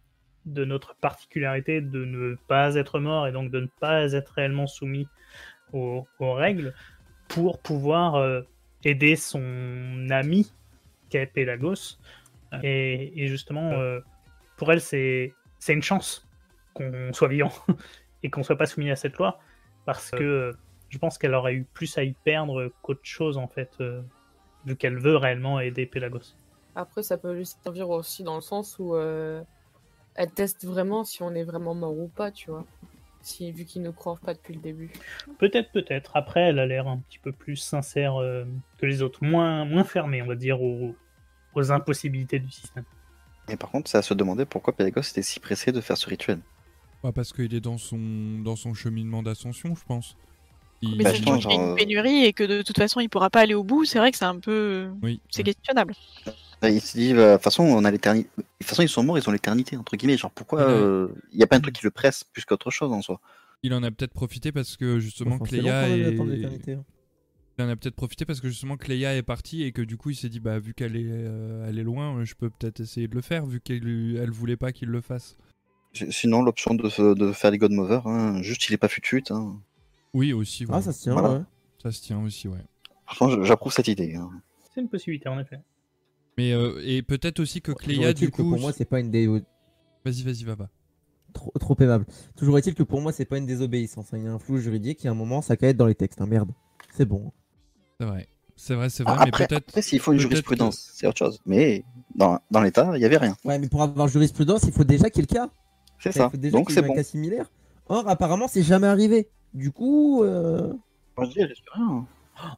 [0.47, 4.67] de notre particularité de ne pas être mort et donc de ne pas être réellement
[4.67, 5.07] soumis
[5.73, 6.75] aux, aux règles
[7.29, 8.43] pour pouvoir euh,
[8.85, 10.53] aider son ami
[11.11, 11.99] qu'est Pélagos.
[12.63, 14.01] Et, et justement, euh,
[14.57, 16.27] pour elle, c'est c'est une chance
[16.73, 17.53] qu'on soit vivant
[18.23, 19.39] et qu'on soit pas soumis à cette loi
[19.93, 20.53] parce que euh,
[20.91, 24.03] je pense qu'elle aurait eu plus à y perdre qu'autre chose en fait, euh,
[24.67, 26.35] vu qu'elle veut réellement aider Pélagos.
[26.77, 29.43] Après, ça peut lui servir aussi dans le sens où euh,
[30.15, 32.67] elle teste vraiment si on est vraiment mort ou pas, tu vois.
[33.23, 34.93] Si, vu qu'ils ne croient pas depuis le début.
[35.39, 36.17] Peut-être, peut-être.
[36.19, 38.45] Après, elle a l'air un petit peu plus sincère euh,
[38.77, 40.95] que les autres, moins, moins fermée, on va dire, aux,
[41.55, 42.85] aux impossibilités du système.
[43.49, 46.09] Et par contre, c'est à se demander pourquoi Pélagos était si pressé de faire ce
[46.11, 46.41] rituel.
[47.03, 50.17] Bah, parce qu'il est dans son, dans son cheminement d'ascension, je pense.
[50.83, 53.31] Il- Mais Bah, y a genre, une pénurie et que de toute façon il pourra
[53.31, 53.85] pas aller au bout.
[53.85, 55.21] C'est vrai que c'est un peu, Oui.
[55.31, 55.95] c'est questionnable.
[56.61, 58.29] Là, Il se dit, bah, de toute façon, on a l'éternité.
[58.37, 60.17] De toute façon, ils sont morts, ils ont l'éternité, entre guillemets.
[60.17, 60.73] Genre, pourquoi Ouais.
[60.73, 63.21] euh, il n'y a pas un truc qui le presse plus qu'autre chose en soi?
[63.63, 66.19] Il en a peut-être profité parce que justement Enfin, Cléa est...
[66.19, 66.85] hein.
[67.59, 70.11] Il en a peut-être profité parce que justement Cléa est partie et que du coup
[70.11, 73.09] il s'est dit bah vu qu'elle est, euh, elle est loin, je peux peut-être essayer
[73.09, 75.37] de le faire vu qu'elle elle voulait pas qu'il le fasse.
[75.93, 79.25] Sinon, l'option de, de faire les Godmother, hein, juste il est pas futut.
[79.31, 79.57] Hein.
[80.15, 80.65] Oui aussi.
[80.69, 80.83] Ah, ouais.
[80.83, 81.31] ça se tient, Voilà.
[81.33, 81.41] ouais.
[81.83, 82.59] Ça se tient aussi ouais.
[83.07, 84.15] Franchement, j'approuve cette idée.
[84.15, 84.31] hein.
[84.75, 85.61] C'est une possibilité, en effet.
[86.37, 88.49] Mais euh, et peut-être aussi que Toujours Cléa est-il du que coup.
[88.51, 89.27] pour moi, c'est pas une dé...
[89.27, 90.69] Vas-y vas-y va va.
[91.33, 92.07] trop, trop aimable.
[92.37, 94.13] Toujours est-il que pour moi, c'est pas une désobéissance.
[94.15, 94.19] hein.
[94.19, 96.21] Il y a un flou juridique, y a un moment, ça être dans les textes.
[96.21, 96.27] hein.
[96.27, 96.51] Merde.
[96.95, 97.33] C'est bon.
[97.99, 98.29] C'est vrai.
[98.55, 99.69] C'est vrai c'est vrai Ah, mais après, peut-être.
[99.69, 101.41] après, s'il faut une peut-être jurisprudence, c'est autre chose.
[101.47, 101.85] Mais
[102.17, 103.37] dans, dans l'état, il y avait rien.
[103.45, 105.51] Ouais, mais pour avoir jurisprudence, il faut déjà qu'il y ait le cas.
[105.99, 106.31] C'est ça.
[106.35, 106.93] déjà Donc c'est bon.
[106.93, 107.51] un cas similaire.
[107.89, 109.29] Or, apparemment, c'est jamais arrivé.
[109.55, 110.73] Du coup, euh.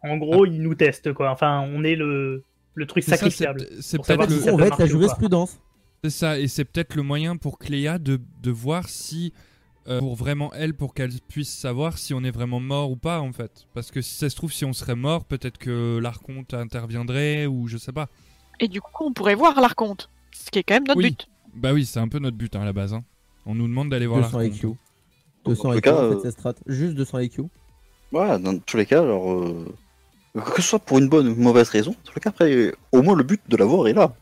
[0.02, 1.30] En gros, ils nous testent, quoi.
[1.30, 3.66] Enfin, on est le, le truc sacrifiable.
[3.80, 5.58] c'est- peut-être si le- on va être la jurisprudence.
[6.04, 9.32] C'est ça, et c'est peut-être le moyen pour Cléa de, de voir si
[9.88, 13.20] euh, pour vraiment elle, pour qu'elle puisse savoir si on est vraiment mort ou pas
[13.20, 13.66] en fait.
[13.74, 17.66] Parce que si ça se trouve, si on serait mort, peut-être que l'archonte interviendrait ou
[17.66, 18.08] je sais pas.
[18.60, 21.10] Et du coup, on pourrait voir l'archonte, ce qui est quand même notre Oui.
[21.10, 21.28] but.
[21.54, 22.92] Bah oui, c'est un peu notre but hein, à la base.
[22.94, 23.02] hein.
[23.46, 24.56] On nous demande d'aller voir 200 l'archonte.
[24.56, 24.66] IQ.
[25.46, 26.54] 200 tout IQ, cas, en euh, fait, cette strat.
[26.66, 27.42] Juste 200 IQ.
[28.12, 29.30] Voilà, dans tous les cas, alors.
[29.32, 29.64] euh,
[30.34, 32.72] Que ce soit pour une bonne ou une mauvaise raison, dans tous les cas, après,
[32.92, 34.14] au moins le but de l'avoir est là.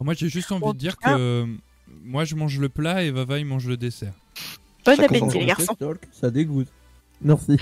[0.00, 1.46] Moi j'ai juste envie En de dire que
[2.02, 4.12] moi je mange le plat et Vava il mange le dessert.
[4.84, 5.76] Bon appétit, les garçons.
[6.10, 6.66] Ça dégoûte.
[7.20, 7.56] Merci.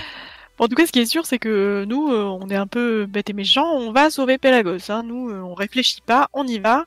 [0.57, 2.65] Bon, en tout cas, ce qui est sûr, c'est que nous, euh, on est un
[2.65, 3.69] peu bêtes et méchants.
[3.77, 4.89] On va sauver Pelagos.
[4.89, 5.03] Hein.
[5.03, 6.85] Nous, euh, on réfléchit pas, on y va.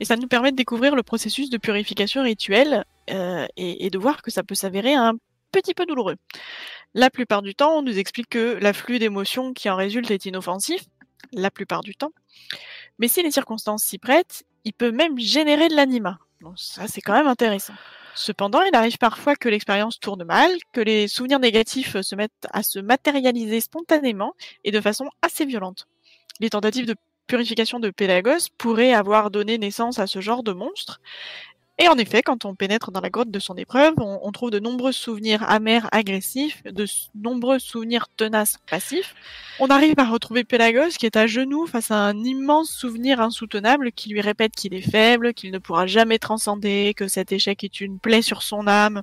[0.00, 4.22] Et ça nous permet de découvrir le processus de purification rituelle euh, et, de voir
[4.22, 5.14] que ça peut s'avérer un
[5.52, 6.16] petit peu douloureux.
[6.94, 10.84] La plupart du temps, on nous explique que l'afflux d'émotions qui en résulte est inoffensif.
[11.32, 12.12] La plupart du temps.
[12.98, 16.18] Mais si les circonstances s'y prêtent, il peut même générer de l'anima.
[16.56, 17.74] Ça, c'est quand même intéressant.
[18.14, 22.62] Cependant, il arrive parfois que l'expérience tourne mal, que les souvenirs négatifs se mettent à
[22.62, 24.34] se matérialiser spontanément
[24.64, 25.86] et de façon assez violente.
[26.40, 26.96] Les tentatives de
[27.28, 31.00] purification de Pélagos pourraient avoir donné naissance à ce genre de monstre.
[31.80, 34.58] Et en effet, quand on pénètre dans la grotte de son épreuve, on, trouve de
[34.58, 39.14] nombreux souvenirs amers agressifs, de nombreux souvenirs tenaces passifs.
[39.60, 43.92] On arrive à retrouver Pélagos qui est à genoux face à un immense souvenir insoutenable
[43.92, 47.80] qui lui répète qu'il est faible, qu'il ne pourra jamais transcender, que cet échec est
[47.80, 49.02] une plaie sur son âme.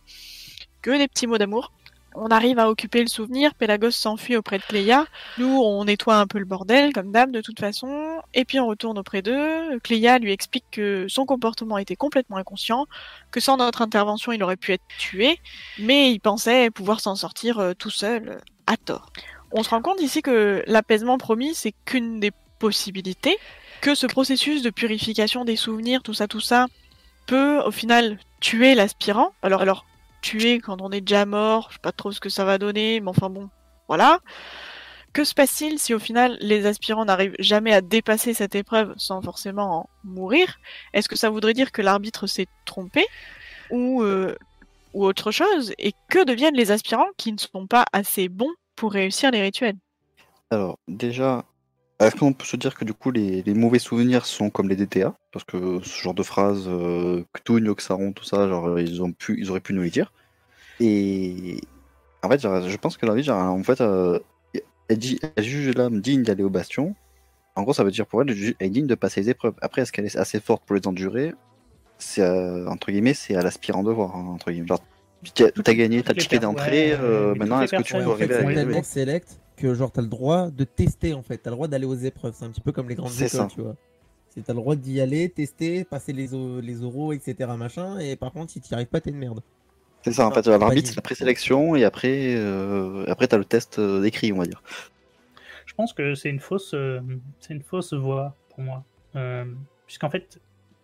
[0.82, 1.71] Que des petits mots d'amour.
[2.18, 5.05] On arrive à occuper le souvenir, Pélagos s'enfuit auprès de Cléa.
[5.38, 8.22] Nous, on nettoie un peu le bordel, comme d'hab, de toute façon.
[8.34, 9.78] Et puis on retourne auprès d'eux.
[9.84, 12.86] Cléa lui explique que son comportement était complètement inconscient,
[13.32, 15.39] que sans notre intervention, il aurait pu être tué,
[15.78, 19.11] mais il pensait pouvoir s'en sortir euh, tout seul, à tort.
[19.51, 23.38] On se rend compte ici que l'apaisement promis, c'est qu'une des possibilités,
[23.82, 26.68] que ce processus de purification des souvenirs, tout ça, tout ça,
[27.28, 29.32] peut au final tuer l'aspirant.
[29.41, 29.86] Alors, alors,
[30.26, 32.99] tuer quand on est déjà mort, je sais pas trop ce que ça va donner,
[32.99, 33.49] mais enfin bon,
[33.88, 34.19] voilà.
[35.13, 39.21] Que se passe-t-il si au final les aspirants n'arrivent jamais à dépasser cette épreuve sans
[39.21, 40.57] forcément en mourir?
[40.93, 43.05] Est-ce que ça voudrait dire que l'arbitre s'est trompé
[43.71, 44.36] euh,
[44.93, 45.73] ou autre chose?
[45.78, 49.78] Et que deviennent les aspirants qui ne sont pas assez bons pour réussir les rituels?
[50.49, 51.45] Alors, déjà,
[51.99, 54.75] est-ce qu'on peut se dire que du coup, les, les mauvais souvenirs sont comme les
[54.75, 59.13] DTA Parce que ce genre de phrase, euh, Cthulhu, Oxaron, tout ça, genre, ils, ont
[59.13, 60.11] pu, ils auraient pu nous les dire.
[60.81, 61.61] Et
[62.21, 64.19] en fait, genre, je pense que la vie, genre, en fait, euh,
[64.89, 66.95] elle, dit, elle juge l'âme digne d'aller au bastion.
[67.55, 69.53] En gros, ça veut dire pour elle, elle est digne de passer les épreuves.
[69.61, 71.33] Après, est-ce qu'elle est assez forte pour les endurer?
[71.97, 74.67] C'est, euh, entre guillemets, c'est à l'aspirant de voir, hein, entre guillemets.
[74.67, 74.83] Genre,
[75.33, 79.39] t'as t'as gagné, t'as ticket d'entrée, euh, maintenant, est-ce que tu peux arriver à select
[79.56, 82.34] que genre t'as le droit de tester en fait, t'as le droit d'aller aux épreuves,
[82.38, 83.47] c'est un petit peu comme les grandes écoles, ça.
[83.47, 83.76] tu vois.
[84.30, 86.28] C'est t'as le droit d'y aller, tester, passer les,
[86.62, 87.49] les oraux, etc.
[87.58, 89.41] machin, et par contre si t'y arrives pas t'es une merde.
[90.03, 93.80] C'est ça, en fait, l'arbitre, c'est la présélection, et après, euh, après t'as le test
[93.80, 94.62] euh, d'écrit, on va dire.
[95.66, 96.99] Je pense que c'est une fausse, euh,
[97.39, 98.84] c'est une fausse voie pour moi,
[99.16, 99.45] Euh,
[99.88, 100.39] puisqu'en fait,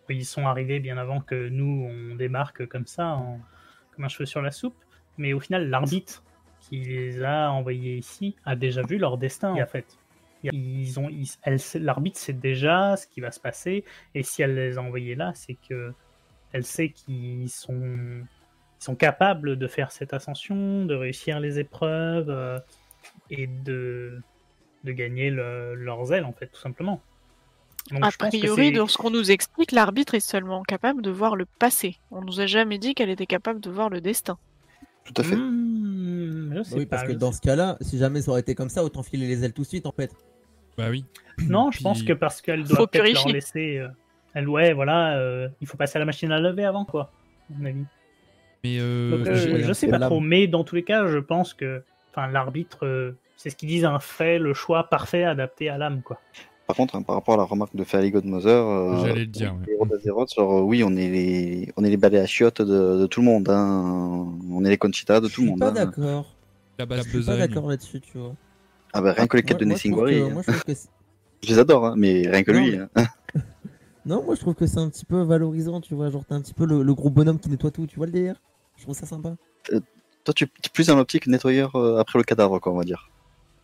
[0.08, 3.38] ils sont arrivés bien avant que nous on démarque comme ça, en-
[3.94, 4.74] comme un cheveu sur la soupe.
[5.18, 6.24] Mais au final, l'arbitre
[6.72, 9.84] qui les a envoyés ici a déjà vu leur destin en fait.
[10.52, 14.42] Ils ont, ils- elle sait- l'arbitre sait déjà ce qui va se passer, et si
[14.42, 15.92] elle les a envoyés là, c'est que
[16.52, 22.30] elle sait qu'ils sont, ils sont capables de faire cette ascension, de réussir les épreuves
[22.30, 22.58] euh,
[23.30, 24.18] et de
[24.84, 27.00] de gagner le- leurs ailes, en fait, tout simplement.
[27.90, 31.36] Donc, A je priori, dans ce qu'on nous explique, l'arbitre est seulement capable de voir
[31.36, 31.98] le passé.
[32.10, 34.38] On nous a jamais dit qu'elle était capable de voir le destin.
[35.04, 35.36] Tout à fait.
[35.36, 38.22] Hmm, je Bah sais oui, pas, parce que je dans sais ce cas-là, si jamais
[38.22, 40.12] ça aurait été comme ça, autant filer les ailes tout de suite en fait.
[40.78, 41.04] Bah oui.
[41.48, 43.78] Non, je pense que parce qu'elle Faut doit peut-être leur laisser.
[43.78, 43.88] euh,
[44.34, 47.10] Elle, ouais, voilà, euh, il faut passer à la machine à lever avant, quoi,
[47.50, 47.84] à mon avis.
[48.64, 51.52] Mais euh, Donc, euh, je sais pas trop, mais dans tous les cas, je pense
[51.52, 55.78] que enfin, l'arbitre, euh, c'est ce qu'ils disent, un fait le choix parfait adapté à
[55.78, 56.20] l'âme, quoi.
[56.66, 59.54] Par contre, hein, par rapport à la remarque de Fairly Godmother, euh, J'allais le dire,
[59.54, 60.26] ouais.
[60.34, 63.20] genre, euh, oui, on est les, on est les balais à chiottes de, de tout
[63.20, 64.26] le monde, hein.
[64.50, 65.58] on est les Conchita de tout le suis monde.
[65.60, 65.72] pas hein.
[65.72, 66.34] d'accord.
[66.78, 68.34] la base Je suis pas d'accord là-dessus, tu vois.
[68.94, 70.88] Ah bah rien que les Moi- quêtes de moi, je trouve Nessingwari, je c'est-
[71.42, 72.76] je les adore, hein, mais rien que Non, lui.
[72.78, 73.06] mais- hein.
[74.06, 76.10] Non, moi je trouve que c'est un petit peu valorisant, tu vois.
[76.10, 78.12] Genre, t'as un petit peu le, le gros bonhomme qui nettoie tout, tu vois le
[78.12, 78.36] délire?
[78.76, 79.34] Je trouve ça sympa.
[80.24, 83.10] Toi, tu es plus dans l'optique nettoyeur euh, après le cadavre, quoi, on va dire.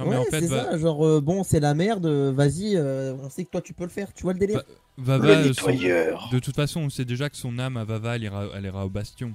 [0.01, 0.79] Non, mais ouais, en fait, c'est va- ça.
[0.79, 3.83] Genre, euh, bon, c'est la merde, euh, vas-y, euh, on sait que toi tu peux
[3.85, 4.63] le faire, tu vois le délire
[4.97, 8.23] Vava, le son- de toute façon, on sait déjà que son âme à Vava, elle
[8.25, 9.35] ira, elle ira au bastion.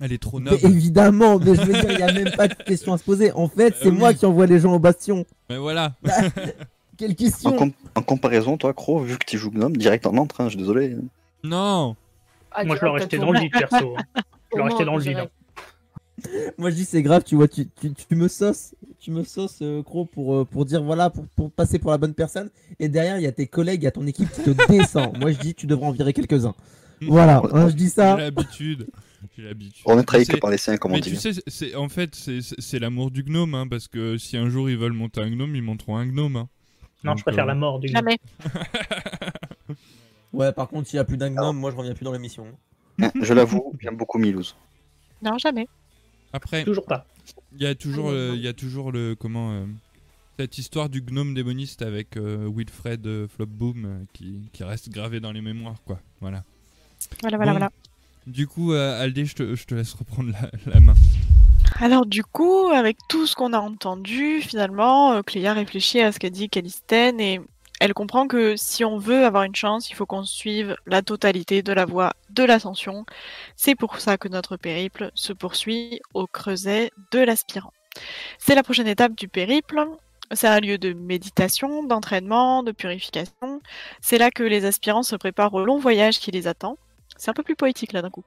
[0.00, 0.64] Elle est trop Mais noble.
[0.66, 3.30] évidemment, mais je veux dire, il y a même pas de question à se poser.
[3.32, 4.16] En fait, c'est Euh, moi oui.
[4.16, 5.24] qui envoie les gens au bastion.
[5.50, 5.92] Mais voilà.
[6.96, 10.16] Quelle En, question com- en comparaison, toi, Crow, vu que tu joues Gnome, direct en
[10.16, 10.96] entrain, je suis désolé.
[11.44, 11.94] Non.
[12.50, 13.94] Ah, Moi, je l'aurais tout dans le vide, perso.
[14.16, 14.22] hein.
[14.52, 15.28] Je l'aurais jeté dans le vide.
[16.26, 16.50] Hein.
[16.58, 19.58] Moi je dis c'est grave, tu vois, tu, tu, tu me sauces, tu me sauces
[19.62, 22.50] euh, gros pour, euh, pour dire voilà, pour, pour passer pour la bonne personne.
[22.78, 25.16] Et derrière il y a tes collègues, il y a ton équipe qui te descend.
[25.18, 26.54] Moi je dis tu devrais en virer quelques-uns.
[27.02, 28.16] Voilà, hein, je dis ça.
[28.16, 28.86] J'ai l'habitude.
[29.36, 29.82] J'ai l'habitude.
[29.86, 31.10] On est trahi que par les siens, comme on Mais dit.
[31.10, 34.36] tu sais, c'est en fait c'est c'est- c'est l'amour du gnome, hein, parce que si
[34.36, 36.36] un jour ils veulent monter un gnome, ils monteront un gnome.
[36.36, 36.48] Hein.
[37.04, 38.18] Non, Donc, je préfère euh, la mort du Jamais.
[40.32, 42.46] Ouais, par contre, s'il y a plus d'un gnome, moi je reviens plus dans l'émission.
[43.02, 44.56] Hein, Je l'avoue, j'aime beaucoup Milouz.
[45.22, 45.68] Non, jamais.
[46.32, 47.06] Après, Toujours pas.
[47.56, 49.64] il y a toujours, Ah, euh, il y a toujours le comment euh,
[50.38, 55.20] cette histoire du gnome démoniste avec euh, Wilfred euh, Flopboom euh, qui, qui reste gravé
[55.20, 56.00] dans les mémoires, quoi.
[56.20, 56.42] Voilà.
[57.20, 57.58] Voilà, voilà, Bon.
[57.58, 57.72] voilà.
[58.26, 60.94] Du coup, euh, Aldé, je te, je te laisse reprendre la, la main.
[61.80, 66.18] Alors du coup, avec tout ce qu'on a entendu, finalement, euh, Cléa réfléchit à ce
[66.18, 67.40] qu'a dit Calistène et
[67.82, 71.62] elle comprend que si on veut avoir une chance, il faut qu'on suive la totalité
[71.62, 73.04] de la voie de l'ascension.
[73.56, 77.72] C'est pour ça que notre périple se poursuit au creuset de l'aspirant.
[78.38, 79.84] C'est la prochaine étape du périple.
[80.30, 83.60] C'est un lieu de méditation, d'entraînement, de purification.
[84.00, 86.78] C'est là que les aspirants se préparent au long voyage qui les attend.
[87.16, 88.22] C'est un peu plus poétique là d'un coup.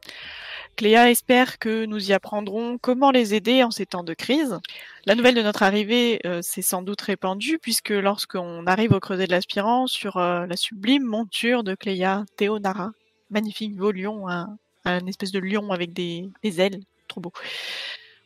[0.76, 4.60] Cléa espère que nous y apprendrons comment les aider en ces temps de crise.
[5.06, 9.26] La nouvelle de notre arrivée euh, s'est sans doute répandue puisque lorsqu'on arrive au creuset
[9.26, 12.92] de l'aspirant sur euh, la sublime monture de Cléa Théonara,
[13.30, 17.32] magnifique beau lion, un, espèce de lion avec des, ailes, trop beau.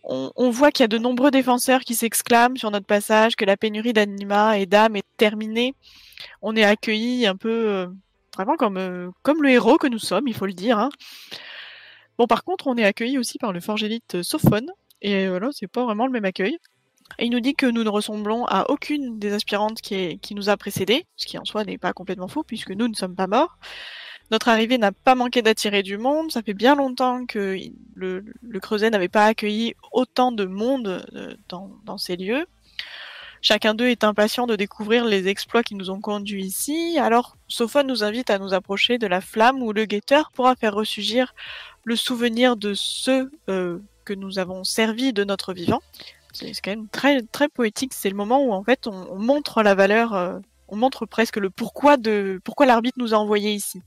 [0.04, 3.58] On, voit qu'il y a de nombreux défenseurs qui s'exclament sur notre passage que la
[3.58, 5.76] pénurie d'anima et d'âmes est terminée.
[6.42, 7.88] On est accueillis un peu euh,
[8.36, 10.80] vraiment comme, comme le héros que nous sommes, il faut le dire.
[10.80, 10.90] hein.
[12.20, 14.70] Bon, par contre, on est accueilli aussi par le forgélite Sophone,
[15.02, 16.58] et voilà, c'est pas vraiment le même accueil.
[17.18, 21.06] Il nous dit que nous ne ressemblons à aucune des aspirantes qui, nous a précédés,
[21.16, 23.58] ce qui en soi n'est pas complètement faux, puisque nous ne sommes pas morts.
[24.32, 26.30] Notre arrivée n'a pas manqué d'attirer du monde.
[26.30, 27.58] Ça fait bien longtemps que
[27.96, 28.26] le,
[28.62, 32.46] Creuset n'avait pas accueilli autant de monde euh, dans, dans ces lieux.
[33.42, 36.98] Chacun d'eux est impatient de découvrir les exploits qui nous ont conduits ici.
[37.00, 40.76] Alors, Sophone nous invite à nous approcher de la flamme où le guetteur pourra faire
[40.76, 41.34] ressurgir
[41.90, 45.82] le souvenir de ceux euh, que nous avons servis de notre vivant.
[46.34, 47.94] C'est quand même très très poétique.
[47.96, 50.38] C'est le moment où en fait on, on montre la valeur, euh,
[50.68, 53.82] on montre presque le pourquoi de pourquoi l'arbitre nous a envoyés ici.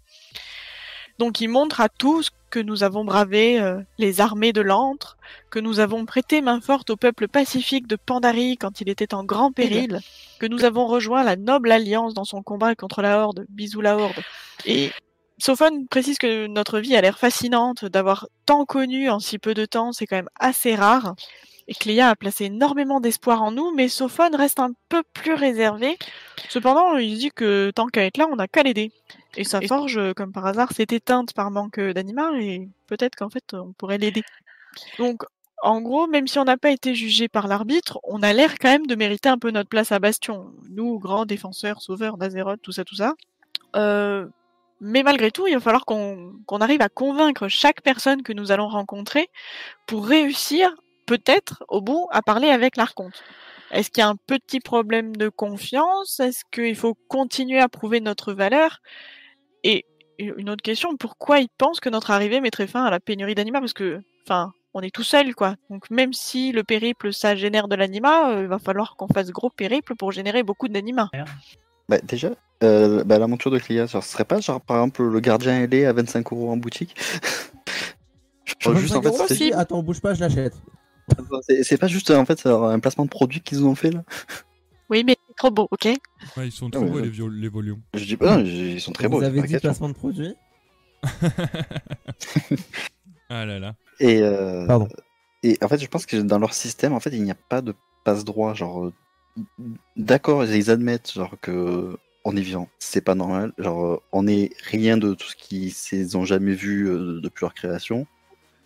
[1.18, 5.16] Donc il montre à tous que nous avons bravé euh, les armées de l'antre,
[5.50, 9.22] que nous avons prêté main forte au peuple pacifique de Pandarie quand il était en
[9.22, 10.00] grand péril,
[10.40, 13.96] que nous avons rejoint la noble alliance dans son combat contre la Horde, bisous la
[13.96, 14.20] Horde.
[14.66, 14.90] Et
[15.39, 19.64] Sophone précise que notre vie a l'air fascinante, d'avoir tant connu en si peu de
[19.64, 21.14] temps, c'est quand même assez rare.
[21.68, 25.97] Et Cléa a placé énormément d'espoir en nous, mais Sophone reste un peu plus réservé.
[26.49, 28.93] Cependant, il dit que tant qu'à être là, on n'a qu'à l'aider.
[29.37, 33.55] Et sa forge, comme par hasard, s'est éteinte par manque d'anima, et peut-être qu'en fait,
[33.55, 34.22] on pourrait l'aider.
[34.99, 35.22] Donc,
[35.62, 38.68] en gros, même si on n'a pas été jugé par l'arbitre, on a l'air quand
[38.68, 40.53] même de mériter un peu notre place à Bastion.
[40.70, 43.14] Nous, grands défenseurs, sauveurs d'Azeroth, tout ça, tout ça.
[43.76, 44.26] Euh,
[44.85, 48.68] mais malgré tout, il va falloir qu'on arrive à convaincre chaque personne que nous allons
[48.68, 49.28] rencontrer
[49.87, 50.74] pour réussir,
[51.07, 53.22] peut-être, au bout, à parler avec l'archonte.
[53.70, 56.18] Est-ce qu'il y a un petit problème de confiance?
[56.18, 58.80] Est-ce qu'il faut continuer à prouver notre valeur?
[59.62, 59.87] Et
[60.18, 63.61] une autre question, pourquoi ils pensent que notre arrivée mettrait fin à la pénurie d'anima
[63.61, 65.55] Parce que, enfin, on est tout seul, quoi.
[65.70, 69.30] Donc même si le périple, ça génère de l'anima, euh, il va falloir qu'on fasse
[69.30, 71.09] gros périple pour générer beaucoup d'anima.
[71.93, 72.30] Bah, déjà,
[72.64, 75.84] euh, bah, la monture de genre, ce serait pas genre par exemple le gardien ailé
[75.84, 76.97] à 25 euros en boutique
[78.47, 79.53] Je pense juste en fait.
[79.53, 80.55] Attends, bouge pas, je l'achète.
[81.62, 84.05] c'est pas juste en fait un placement de produit qu'ils ont fait là.
[84.88, 87.03] Oui, mais c'est trop beau, ok Ouais, ils sont trop ouais, beaux ouais.
[87.03, 87.82] les, viol- les volumes.
[87.93, 89.18] Je dis pas, non, ils sont très beaux.
[89.18, 89.68] Vous avez dit question.
[89.68, 90.34] placement de produit
[93.28, 93.74] Ah là là.
[94.01, 94.88] Et, euh, Pardon.
[95.43, 97.61] et en fait, je pense que dans leur système, en fait, il n'y a pas
[97.61, 98.55] de passe droit.
[98.55, 98.93] Genre,
[99.97, 103.53] d'accord, ils admettent genre que on est vivant, c'est pas normal.
[103.59, 107.55] Genre, euh, on est rien de tout ce qu'ils ont jamais vu euh, depuis leur
[107.55, 108.07] création.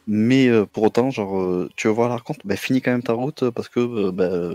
[0.06, 3.14] Mais euh, pour autant, genre, euh, tu veux voir l'archonte, bah finis quand même ta
[3.14, 4.52] route parce que bah,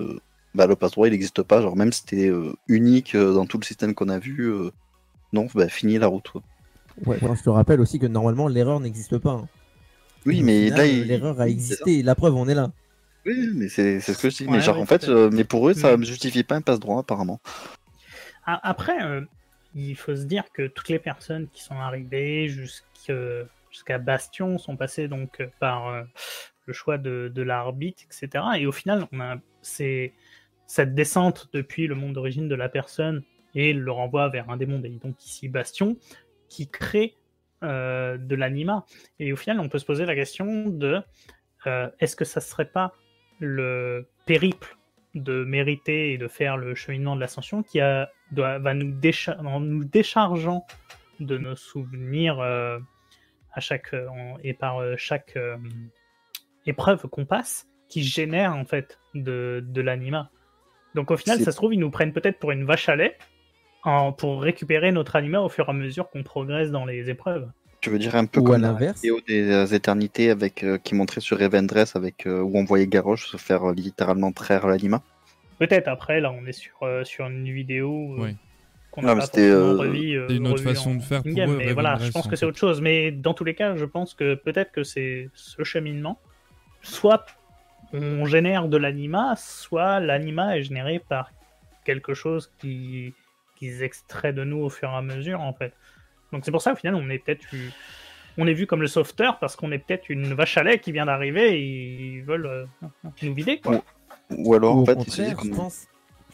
[0.54, 1.62] bah, le passe droit il n'existe pas.
[1.62, 4.54] Genre, même si c'était euh, unique dans tout le système qu'on a vu,
[5.34, 6.30] non, bah finis la route.
[6.30, 6.42] quoi.
[7.06, 9.32] Ouais, je te rappelle aussi que normalement l'erreur n'existe pas.
[9.32, 9.48] hein.
[10.26, 11.08] Oui, mais final, là, il...
[11.08, 12.04] l'erreur a existé.
[12.04, 12.72] La preuve, on est là.
[13.26, 14.48] Oui, mais c'est ce que je dis.
[14.48, 15.98] Ouais, mais genre, ouais, en fait, euh, mais pour eux, ça Mm.
[15.98, 17.40] ne justifie pas un passe droit, apparemment.
[18.46, 19.22] A- Après, euh,
[19.74, 23.14] il faut se dire que toutes les personnes qui sont arrivées jusqu'à
[23.70, 26.04] jusqu'à Bastion sont passées donc euh, par euh,
[26.66, 28.44] le choix de, de l'arbitre, etc.
[28.60, 30.14] Et au final, on a c'est
[30.68, 33.24] cette descente depuis le monde d'origine de la personne
[33.56, 35.98] et le renvoi vers un mondes, et donc ici Bastion,
[36.50, 37.18] qui crée
[37.64, 38.86] euh, de l'anima.
[39.20, 41.02] Et au final, on peut se poser la question de
[41.68, 42.94] euh, est-ce que ça serait pas
[43.42, 44.78] le périple
[45.14, 49.38] de mériter et de faire le cheminement de l'ascension qui a, doit, va nous, décha-
[49.46, 50.66] en nous déchargeant
[51.20, 52.80] de nos souvenirs euh,
[53.52, 55.58] à chaque euh, en- et par euh, chaque euh,
[56.66, 60.30] épreuve qu'on passe qui génère en fait de, de l'anima.
[60.96, 63.18] Donc au final, ça se trouve, ils nous prennent peut-être pour une vache à lait
[63.84, 67.50] en- pour récupérer notre anima au fur et à mesure qu'on progresse dans les épreuves.
[67.82, 69.02] Tu veux dire un peu Ou comme à la l'inverse.
[69.02, 72.86] vidéo des euh, éternités avec euh, qui montrait sur Evendress avec euh, où on voyait
[72.86, 75.02] Garrosh se faire euh, littéralement traire l'anima?
[75.58, 78.36] Peut-être après, là, on est sur, euh, sur une vidéo euh, Oui.
[78.92, 82.28] qu'on c'était, une autre façon en- de faire pour in-game, eux, Mais voilà, je pense
[82.28, 82.82] en que c'est autre chose.
[82.82, 86.20] Mais dans tous les cas, je pense que peut-être que c'est ce cheminement.
[86.84, 87.26] Soit
[87.94, 91.32] on génère de l'anima, soit l'anima est généré par
[91.84, 93.14] quelque chose qui
[93.58, 95.74] qu'ils extraient de nous au fur et à mesure, en fait.
[96.32, 97.72] Donc c'est pour ça, au final, on est peut-être vu-
[98.38, 100.92] on est vu comme le sauveteur parce qu'on est peut-être une vache à lait qui
[100.92, 102.66] vient d'arriver et ils veulent euh,
[103.22, 103.84] nous vider, quoi.
[104.30, 105.88] Ou alors Ou en au fait ils comme- pense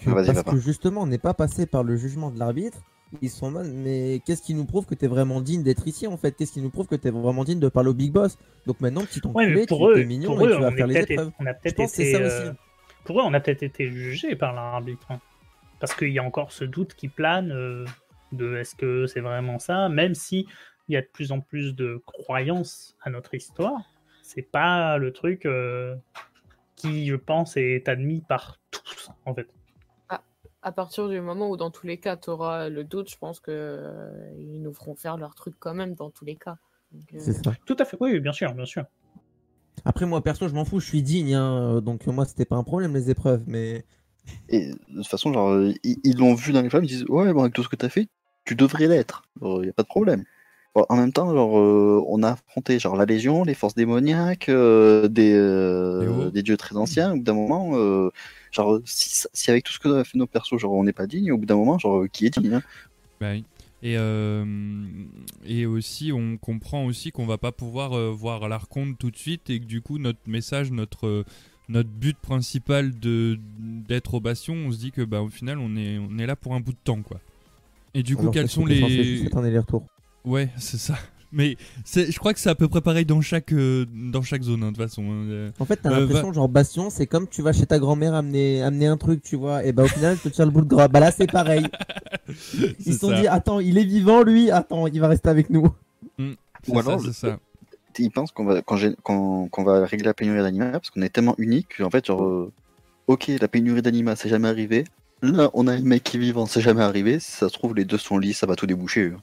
[0.03, 0.51] que Ah, vas-y, parce papa.
[0.51, 2.77] que justement, on n'est pas passé par le jugement de l'arbitre.
[3.21, 6.17] Ils sont mode, mais qu'est-ce qui nous prouve que t'es vraiment digne d'être ici en
[6.17, 6.33] fait?
[6.33, 8.37] Qu'est-ce qui nous prouve que t'es vraiment digne de parler au big boss?
[8.67, 10.61] Donc maintenant, petit Ouais, enculé, mais tu pour eux, es mignon pour et eux, tu
[10.61, 11.31] vas faire les épreuves.
[11.39, 12.57] on a Je peut-être pense que été, c'est ça euh, aussi.
[13.05, 15.07] pour eux, on a peut-être été jugé par l'arbitre.
[15.09, 15.19] hein.
[15.79, 17.85] Parce qu'il y a encore ce doute qui plane euh,
[18.31, 20.47] de est-ce que c'est vraiment ça, même si
[20.87, 23.81] il y a de plus en plus de croyances à notre histoire,
[24.21, 25.95] c'est pas le truc euh,
[26.75, 29.47] qui, je pense, est admis par tous, en fait.
[30.63, 33.39] À partir du moment où, dans tous les cas, tu auras le doute, je pense
[33.39, 36.57] que euh, ils nous feront faire leur truc quand même, dans tous les cas.
[37.13, 37.53] Euh, C'est ça.
[37.65, 38.83] Tout à fait, oui, bien sûr, bien sûr.
[39.85, 41.35] Après, moi perso, je m'en fous, je suis digne.
[41.35, 43.85] hein, Donc moi, c'était pas un problème les épreuves, mais
[44.49, 47.31] Et de toute façon, genre, ils ils l'ont vu dans les films, ils disent Ouais,
[47.33, 48.09] bon, avec tout ce que t'as fait,
[48.47, 49.23] tu devrais l'être.
[49.41, 50.23] Il n'y a pas de problème.
[50.73, 54.49] Bon, en même temps, genre, euh, on a affronté genre, la Légion, les forces démoniaques,
[54.49, 57.13] euh, des, euh, des dieux très anciens.
[57.13, 58.09] Au bout d'un moment, euh,
[58.51, 61.31] genre, si, avec tout ce que a fait nos persos, genre, on n'est pas digne,
[61.31, 62.63] au bout d'un moment, genre, qui est digne hein?
[63.19, 63.43] Bah oui.
[63.83, 64.45] Et, euh,
[65.45, 69.49] et aussi, on comprend aussi qu'on va pas pouvoir euh, voir l'archonte tout de suite
[69.49, 71.25] et que du coup, notre message, notre, euh,
[71.69, 75.75] notre but principal de d'être au bastion, on se dit que bah, au final, on
[75.75, 77.01] est, on est là pour un bout de temps.
[77.03, 77.19] quoi.
[77.97, 78.79] Et du coup, Alors, quels sont les.
[80.23, 80.95] Ouais, c'est ça.
[81.31, 81.57] Mais
[81.93, 84.71] je crois que c'est à peu près pareil dans chaque, euh, dans chaque zone, hein,
[84.71, 85.01] de toute façon.
[85.03, 85.25] hein.
[85.29, 88.13] Euh, En fait, t'as Euh, l'impression, genre, Bastion, c'est comme tu vas chez ta grand-mère
[88.13, 90.61] amener, amener un truc, tu vois, et bah au final, je te tire le bout
[90.61, 90.87] de gras.
[90.87, 91.65] Bah là, c'est pareil.
[92.85, 93.19] Ils se sont ça.
[93.19, 95.69] dit, attends, il est vivant, lui, attends, il va rester avec nous.
[96.17, 97.39] C'est Ou ça, alors, c'est ça.
[97.99, 101.77] ils pensent qu'on va, qu'on va régler la pénurie d'anima parce qu'on est tellement unique
[101.77, 102.51] qu'en fait, genre, euh,
[103.07, 104.85] ok, la pénurie d'anima, c'est jamais arrivé.
[105.21, 107.19] Là, on a un mec qui est vivant, c'est jamais arrivé.
[107.19, 109.13] Si ça se trouve, les deux sont lisses, ça va tout déboucher.
[109.15, 109.21] hein.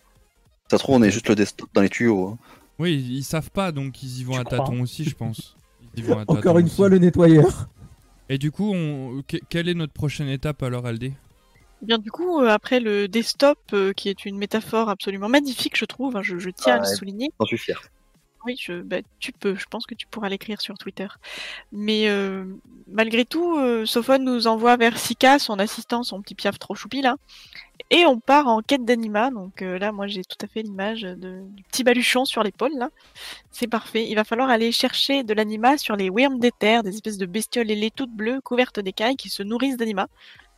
[0.65, 2.29] Si ça se trouve, on est juste le desktop dans les tuyaux.
[2.29, 2.39] hein.
[2.81, 5.55] Oui, ils savent pas, donc ils y vont Tu à tâtons aussi, je pense.
[5.97, 6.75] Ils y vont à Encore une aussi.
[6.77, 7.69] fois, le nettoyeur.
[8.29, 9.23] Et du coup, on...
[9.29, 11.13] que- quelle est notre prochaine étape alors, Aldé?
[11.83, 15.77] Eh Bien du coup, euh, après le desktop, euh, qui est une métaphore absolument magnifique,
[15.79, 16.95] je trouve, hein, je, je tiens à le Ouais.
[16.97, 17.31] souligner.
[17.39, 17.81] J'en suis fier.
[18.47, 19.55] Oui, je, bah, tu peux.
[19.55, 21.07] Je pense que tu pourras l'écrire sur Twitter.
[21.73, 22.45] Mais euh,
[22.89, 27.01] malgré tout, euh, Sophone nous envoie vers Sika, son assistant, son petit piaf trop choupi
[27.01, 27.17] là.
[27.91, 29.31] Et on part en quête d'anima.
[29.31, 32.91] Donc euh, là, moi, j'ai tout à fait l'image du petit baluchon sur l'épaule là.
[33.51, 34.07] C'est parfait.
[34.09, 37.27] Il va falloir aller chercher de l'anima sur les worms des terres, des espèces de
[37.27, 40.09] bestioles ailées toutes bleues couvertes d'écailles qui se nourrissent d'anima.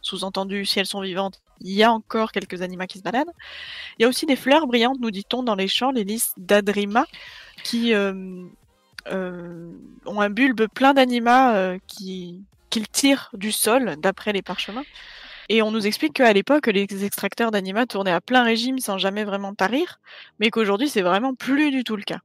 [0.07, 3.33] Sous-entendu, si elles sont vivantes, il y a encore quelques animas qui se baladent.
[3.99, 7.07] Il y a aussi des fleurs brillantes, nous dit-on, dans les champs, les lys d'Adrima,
[7.65, 8.45] qui euh,
[9.09, 9.73] euh,
[10.05, 12.41] ont un bulbe plein d'anima euh, qui
[12.71, 14.85] qu'ils tirent du sol, d'après les parchemins.
[15.49, 19.25] Et on nous explique qu'à l'époque, les extracteurs d'anima tournaient à plein régime sans jamais
[19.25, 19.99] vraiment tarir,
[20.39, 22.21] mais qu'aujourd'hui, c'est vraiment plus du tout le cas.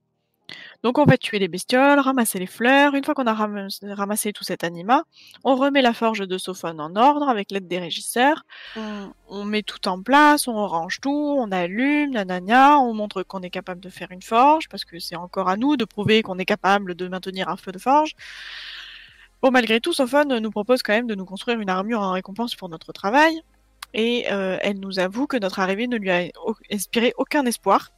[0.84, 2.96] Donc on va tuer les bestioles, ramasser les fleurs.
[2.96, 5.04] Une fois qu'on a ram- ramassé tout cet anima,
[5.44, 8.46] on remet la forge de Sophone en ordre avec l'aide des régisseurs.
[8.76, 13.42] On, on met tout en place, on range tout, on allume, nanana, on montre qu'on
[13.42, 16.40] est capable de faire une forge, parce que c'est encore à nous de prouver qu'on
[16.40, 18.14] est capable de maintenir un feu de forge.
[19.44, 22.56] Bon, malgré tout, Sophone nous propose quand même de nous construire une armure en récompense
[22.56, 23.42] pour notre travail.
[23.94, 26.24] Et euh, elle nous avoue que notre arrivée ne lui a
[26.72, 27.90] inspiré aucun espoir.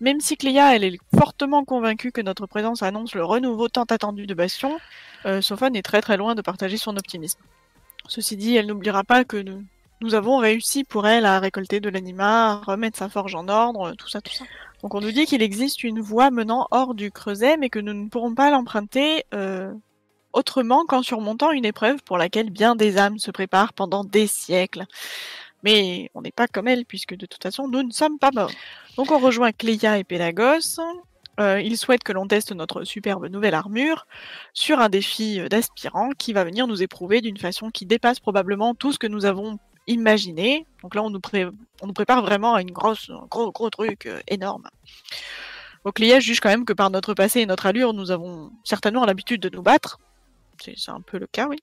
[0.00, 4.26] Même si Cléa, elle est fortement convaincue que notre présence annonce le renouveau tant attendu
[4.26, 4.78] de Bastion,
[5.26, 7.40] euh, est très très loin de partager son optimisme.
[8.08, 12.60] Ceci dit, elle n'oubliera pas que nous, avons réussi pour elle à récolter de l'anima,
[12.66, 14.44] remettre sa forge en ordre, tout ça, tout ça.
[14.82, 17.94] Donc on nous dit qu'il existe une voie menant hors du creuset, mais que nous
[17.94, 19.72] ne pourrons pas l'emprunter euh,
[20.34, 24.84] autrement qu'en surmontant une épreuve pour laquelle bien des âmes se préparent pendant des siècles.
[25.64, 28.52] Mais on n'est pas comme elle, puisque de toute façon, nous ne sommes pas morts.
[28.96, 30.78] Donc on rejoint Cléa et Pélagos.
[31.40, 34.06] euh, il souhaite que l'on teste notre superbe nouvelle armure
[34.52, 38.74] sur un défi euh, d'aspirant qui va venir nous éprouver d'une façon qui dépasse probablement
[38.74, 40.66] tout ce que nous avons imaginé.
[40.82, 44.68] Donc là, on nous, prépare vraiment à une grosse, un gros, truc euh, énorme.
[45.84, 49.04] Donc l'IA juge quand même que par notre passé et notre allure, nous avons certainement
[49.04, 49.98] l'habitude de nous battre.
[50.62, 51.58] C'est un peu le cas, oui.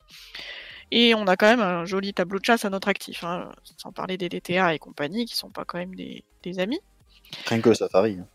[0.91, 3.91] Et on a quand même un joli tableau de chasse à notre actif, hein, sans
[3.91, 6.79] parler des DTA et compagnie, qui sont pas quand même des, des amis.
[7.47, 8.17] Rien que le safari.
[8.19, 8.27] hein.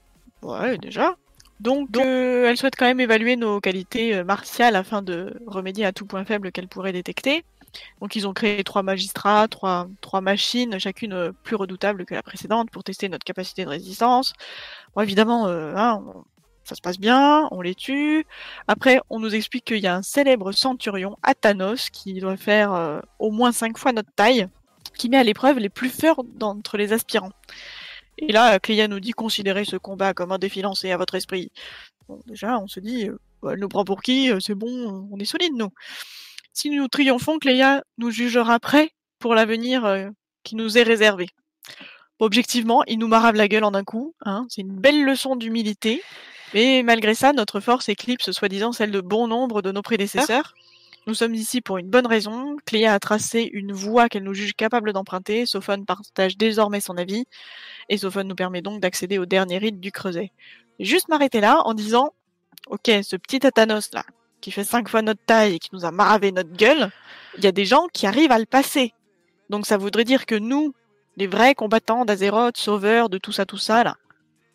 [0.43, 1.17] Ouais, déjà.
[1.61, 5.93] Donc, euh, elle souhaite quand même évaluer nos qualités euh, martiales afin de remédier à
[5.93, 7.45] tout point faible qu'elle pourrait détecter.
[8.01, 12.23] Donc, ils ont créé trois magistrats, trois, trois machines, chacune euh, plus redoutable que la
[12.23, 14.33] précédente pour tester notre capacité de résistance.
[14.95, 16.25] Bon, évidemment, euh, hein, on-
[16.67, 18.27] ça se passe bien, on les tue.
[18.67, 23.01] Après, on nous explique qu'il y a un célèbre centurion, Athanos, qui doit faire euh,
[23.21, 24.49] au moins cinq fois notre taille,
[24.99, 27.31] qui met à l'épreuve les plus forts d'entre les aspirants.
[28.19, 31.53] Et là, Cléa nous dit considérez ce combat comme un défi lancé à votre esprit.
[32.09, 34.33] Bon, déjà, on se dit, euh, bah, elle nous prend pour qui?
[34.33, 35.71] Euh, C'est bon, on est solide, nous.
[36.53, 38.91] Si nous triomphons, Cléa nous jugera prêts
[39.21, 40.11] pour l'avenir
[40.43, 41.29] qui nous est réservé.
[42.19, 44.15] Objectivement, il nous marave la gueule en un coup.
[44.25, 46.03] Hein, c'est une belle leçon d'humilité.
[46.55, 50.55] Mais malgré ça, notre force éclipse soi-disant celle de bon nombre de nos prédécesseurs.
[51.07, 52.57] Nous sommes ici pour une bonne raison.
[52.67, 55.47] Cléa a tracé une voie qu'elle nous juge capable d'emprunter.
[55.47, 57.27] Sophone partage désormais son avis.
[57.89, 60.33] Et Sophone nous permet donc d'accéder au dernier rite du creuset.
[60.81, 62.13] Juste m'arrêter là en disant,
[62.69, 64.05] ok, ce petit Athanos là,
[64.41, 66.91] qui fait cinq fois notre taille et qui nous a maravé notre gueule,
[67.39, 68.93] il y a des gens qui arrivent à le passer.
[69.49, 70.75] Donc ça voudrait dire que nous,
[71.17, 73.97] les vrais combattants d'Azeroth, sauveurs de tout ça, tout ça là,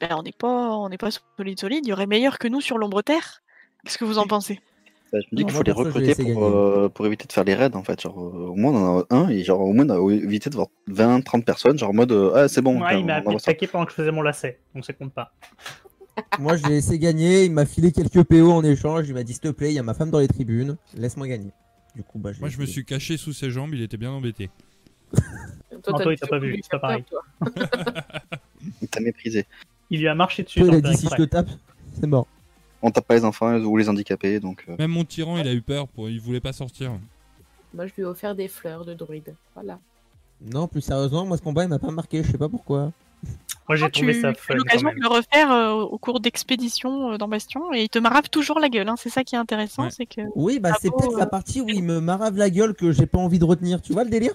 [0.02, 1.86] ben on n'est pas, on n'est pas solide solide.
[1.86, 3.42] Il y aurait meilleur que nous sur l'ombre terre.
[3.86, 4.60] Qu'est-ce que vous en pensez?
[5.14, 7.54] Bah, je me dis qu'il faut les recruter pour, euh, pour éviter de faire les
[7.54, 8.02] raids en fait.
[8.02, 10.56] Genre, au moins on en a un et genre au moins on a évité de
[10.56, 13.68] voir 20, 30 personnes, genre en mode euh, ah c'est bon, Ouais, il m'a attaqué
[13.68, 15.34] pendant que je faisais mon lacet, donc ça compte pas.
[16.40, 17.46] Moi, je l'ai laissé gagner.
[17.46, 19.08] Il m'a filé quelques PO en échange.
[19.08, 20.78] Il m'a dit, s'il te plaît, il y a ma femme dans les tribunes.
[20.94, 21.52] Laisse-moi gagner.
[21.96, 24.50] Du coup, bah, Moi, je me suis caché sous ses jambes, il était bien embêté.
[25.88, 27.04] Non, toi, il t'a pas vu, c'est pas pareil.
[27.10, 28.04] peur, toi.
[28.82, 29.46] Il t'a méprisé.
[29.92, 30.62] Il lui a marché dessus.
[30.62, 31.28] Il a dit, si je te exprès.
[31.28, 31.50] tape,
[32.00, 32.26] c'est mort.
[32.82, 34.66] On tape pas les enfants ou les handicapés donc.
[34.70, 36.10] euh, Même mon tyran, il a eu peur, pour...
[36.10, 36.94] il voulait pas sortir.
[37.74, 39.36] Moi, je lui ai offert des fleurs de druide.
[39.54, 39.78] Voilà.
[40.42, 42.24] Non, plus sérieusement, moi, ce combat, il m'a pas marqué.
[42.24, 42.92] Je sais pas pourquoi.
[43.70, 44.56] Moi, j'ai Ah, trouvé tu ça as fun.
[44.56, 44.98] eu quand l'occasion même.
[44.98, 48.60] de le refaire euh, au cours d'expéditions euh, dans Bastion et il te marave toujours
[48.60, 48.90] la gueule.
[48.90, 48.96] Hein.
[48.98, 49.90] C'est ça qui est intéressant, Ouais.
[49.92, 51.20] c'est que Oui, bah, Ah c'est bon, peut-être euh.
[51.20, 53.82] la partie où il me marave la gueule que j'ai pas envie de retenir.
[53.82, 54.34] Tu vois le délire?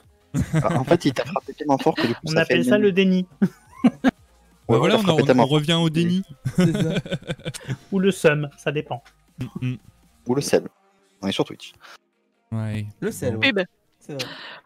[0.54, 2.64] Ah, en fait, il t'a frappé tellement fort que du coup On ça fait appelle
[2.64, 3.26] ça le déni.
[4.69, 6.23] Voilà, on, revient au déni.
[7.93, 9.03] Ou le seum, ça dépend.
[9.39, 9.77] Mm, mm.
[10.27, 10.64] Ou le sel.
[11.23, 11.73] On est sur Twitch.
[12.51, 12.87] Ouais.
[13.01, 13.53] Le sel, Oui, ouais.
[13.53, 13.64] bah.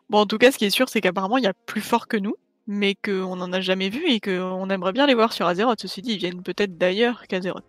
[0.09, 2.09] Bon, en tout cas, ce qui est sûr, c'est qu'apparemment, il y a plus fort
[2.09, 2.35] que nous,
[2.67, 5.81] mais qu'on n'en a jamais vu et qu'on aimerait bien les voir sur Azeroth.
[5.81, 7.65] Ceci dit, ils viennent peut-être d'ailleurs qu'Azeroth.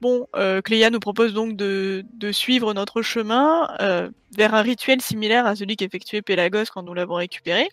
[0.00, 5.00] Bon, euh, Cléa nous propose donc de, de suivre notre chemin euh, vers un rituel
[5.00, 7.68] similaire à celui qu'effectuait Pélagos quand nous l'avons récupéré,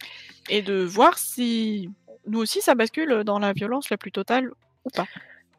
[0.48, 1.90] et de voir si
[2.30, 4.52] nous aussi ça bascule dans la violence la plus totale
[4.86, 5.06] ou pas.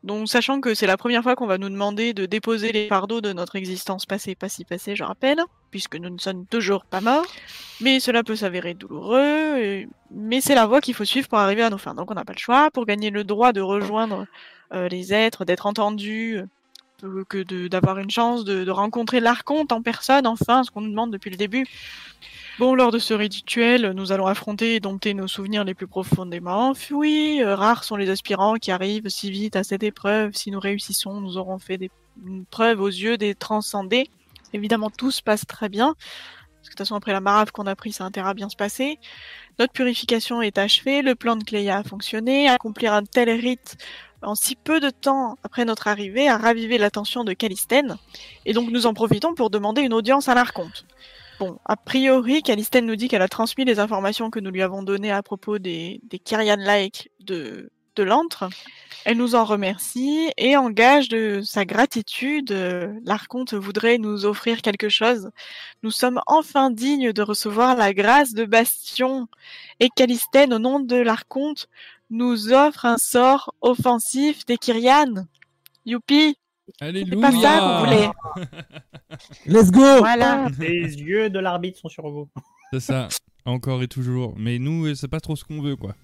[0.02, 3.20] Donc, sachant que c'est la première fois qu'on va nous demander de déposer les fardeaux
[3.20, 5.40] de notre existence passée, pas si passée, je rappelle,
[5.70, 7.26] puisque nous ne sommes toujours pas morts,
[7.82, 11.68] mais cela peut s'avérer douloureux, mais c'est la voie qu'il faut suivre pour arriver à
[11.68, 11.94] nos fins.
[11.94, 12.70] Donc on n'a pas le choix.
[12.70, 14.26] Pour gagner le droit de rejoindre
[14.72, 16.40] euh, les êtres, d'être entendu,
[17.04, 20.90] euh, que d'avoir une chance de, de rencontrer l'archonte en personne, enfin, ce qu'on nous
[20.90, 21.66] demande depuis le début.
[22.58, 26.70] Bon, lors de ce rituel, nous allons affronter et dompter nos souvenirs les plus profondément
[26.70, 27.42] enfouis.
[27.42, 30.34] Euh, rares sont les aspirants qui arrivent si vite à cette épreuve.
[30.34, 31.90] Si nous réussissons, nous aurons fait des,
[32.26, 34.10] une preuve aux yeux des transcendés.
[34.52, 35.94] Évidemment, tout se passe très bien.
[35.94, 38.50] Parce que de toute façon, après la marave qu'on a pris, ça a à bien
[38.50, 38.98] se passer.
[39.58, 42.48] Notre purification est achevée, le plan de Cléa a fonctionné.
[42.48, 43.78] Accomplir un tel rite
[44.22, 47.96] en si peu de temps après notre arrivée a ravivé l'attention de Calistène.
[48.44, 50.84] Et donc nous en profitons pour demander une audience à l'archonte.
[51.40, 54.82] Bon, a priori, Calistène nous dit qu'elle a transmis les informations que nous lui avons
[54.82, 58.50] données à propos des, des Kyrian-like de, de l'antre.
[59.06, 62.52] Elle nous en remercie et en gage de sa gratitude,
[63.06, 65.30] l'archonte voudrait nous offrir quelque chose.
[65.82, 69.26] Nous sommes enfin dignes de recevoir la grâce de Bastion.
[69.80, 71.68] Et Calistène, au nom de l'archonte,
[72.10, 75.24] nous offre un sort offensif des Kyrian.
[75.86, 76.36] Youpi
[76.78, 78.10] C'est Alléluia pas ça qu'on voulait.
[79.46, 80.48] Let's go Voilà.
[80.58, 82.28] Les yeux de l'arbitre sont sur vous.
[82.72, 83.08] C'est ça,
[83.44, 84.34] encore et toujours.
[84.36, 85.94] Mais nous, c'est pas trop ce qu'on veut, quoi.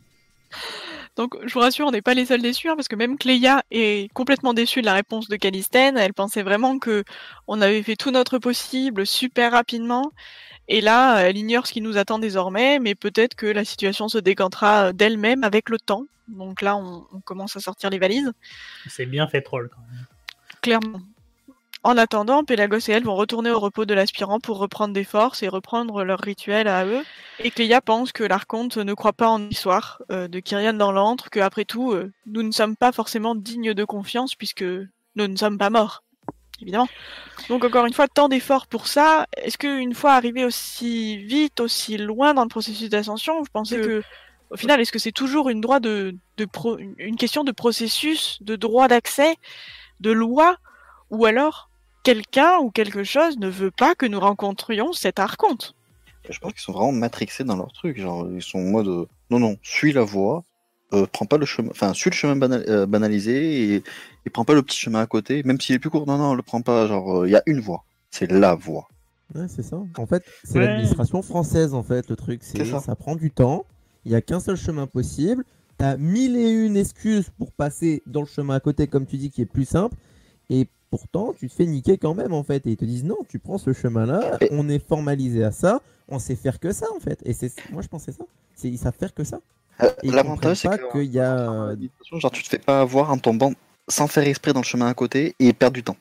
[1.17, 3.63] Donc, je vous rassure, on n'est pas les seuls déçus, hein, parce que même Cléa
[3.71, 5.97] est complètement déçue de la réponse de Calistène.
[5.97, 7.05] Elle pensait vraiment que
[7.47, 10.13] on avait fait tout notre possible super rapidement.
[10.69, 14.19] Et là, elle ignore ce qui nous attend désormais, mais peut-être que la situation se
[14.19, 16.05] décantera d'elle-même avec le temps.
[16.29, 18.33] Donc là, on, on commence à sortir les valises,
[18.89, 20.05] C'est bien fait troll quand même.
[20.67, 21.01] Clairement.
[21.83, 25.45] En attendant, Pélagos et elle vont retourner au repos de l'aspirant pour reprendre des forces
[25.45, 27.05] et reprendre leur rituel à eux.
[27.39, 31.31] Et Cléa pense que l'Archonte ne croit pas en l'histoire euh, de Kyrian dans l'antre,
[31.31, 35.37] que après tout, euh, nous ne sommes pas forcément dignes de confiance puisque nous ne
[35.37, 36.03] sommes pas morts.
[36.61, 36.89] Évidemment.
[37.49, 39.27] Donc encore une fois, tant d'efforts pour ça.
[39.37, 44.03] Est-ce qu'une fois arrivé aussi vite, aussi loin dans le processus d'ascension, vous pensez que,
[44.51, 48.39] au final, est-ce que c'est toujours une droit de, de pro- une question de processus,
[48.41, 49.37] de droit d'accès,
[50.01, 50.57] de loi,
[51.11, 51.71] ou alors
[52.05, 55.75] quelqu'un ou quelque chose ne veut pas que nous rencontrions cet archonte
[56.31, 57.99] Je pense qu'ils sont vraiment matrixés dans leur truc.
[57.99, 60.45] Genre, ils sont en mode euh, non, non, suis la voie,
[60.93, 63.83] euh, prends pas le chemin, enfin, suis le chemin banal- euh, banalisé et,
[64.25, 66.07] et prends pas le petit chemin à côté, même s'il est plus court.
[66.07, 66.87] Non, non, le prends pas.
[66.87, 67.85] Genre, euh, il y a une voie.
[68.11, 68.87] C'est la voie.
[69.35, 69.79] Ouais, c'est ça.
[69.99, 70.67] En fait, c'est Ouais.
[70.67, 72.41] l'administration française, en fait, le truc.
[72.45, 72.79] C'est C'est ça.
[72.81, 72.95] ça.
[72.95, 73.65] prend du temps.
[74.05, 75.45] Il y a qu'un seul chemin possible.
[75.79, 79.31] T'as mille et une excuses pour passer dans le chemin à côté, comme tu dis,
[79.31, 79.95] qui est plus simple.
[80.49, 82.67] Et pourtant, tu te fais niquer quand même, en fait.
[82.67, 84.39] Et ils te disent non, tu prends ce chemin-là.
[84.53, 85.81] On est formalisé à ça.
[86.09, 87.21] On sait faire que ça, en fait.
[87.25, 88.25] Et c'est, moi, je pensais ça.
[88.55, 89.41] C'est, ils savent faire que ça.
[89.83, 91.75] Euh, L'avantage, c'est qu'il y a-
[92.13, 93.53] genre, tu te fais pas avoir en tombant
[93.89, 95.97] sans faire exprès dans le chemin à côté et perdre du temps.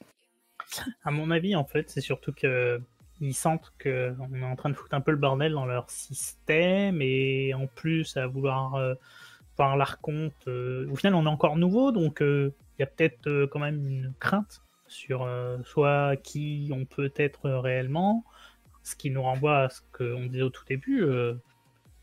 [1.03, 2.79] À mon avis, en fait, c'est surtout que
[3.21, 5.89] ils sentent que on est en train de foutre un peu le bordel dans leur
[5.89, 8.93] système et en plus à vouloir euh,
[9.57, 10.33] voir l'archonte.
[10.47, 13.59] euh, au final, on est encore nouveau, donc euh, il y a peut-être euh, quand
[13.59, 15.27] même une crainte sur
[15.63, 18.23] soit qui on peut être réellement,
[18.83, 21.03] ce qui nous renvoie à ce qu'on disait au tout début.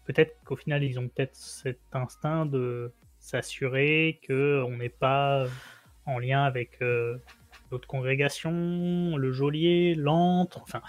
[0.04, 5.46] peut-être qu'au final, ils ont peut-être cet instinct de s'assurer que on n'est pas
[6.06, 7.18] en lien avec euh,
[7.70, 10.82] l'autre congrégation, le geôlier, l'antre, enfin,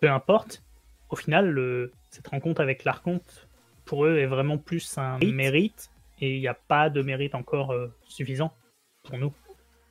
[0.00, 0.62] peu importe.
[1.08, 3.48] Au final, le- cette rencontre avec l'archonte,
[3.86, 5.90] pour eux, est vraiment plus un mérite,
[6.20, 8.52] et il n'y a pas de mérite encore euh, suffisant
[9.02, 9.32] pour nous.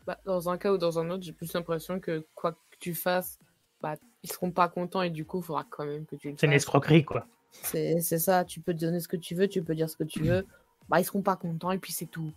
[0.05, 2.93] Bah, dans un cas ou dans un autre, j'ai plus l'impression que quoi que tu
[2.93, 3.39] fasses,
[3.81, 6.35] bah, ils seront pas contents et du coup, il faudra quand même que tu le
[6.37, 7.27] C'est une escroquerie, quoi.
[7.51, 9.97] C'est c'est ça, tu peux te donner ce que tu veux, tu peux dire ce
[9.97, 10.45] que tu veux.
[10.87, 12.31] Bah, ils seront pas contents et puis c'est tout.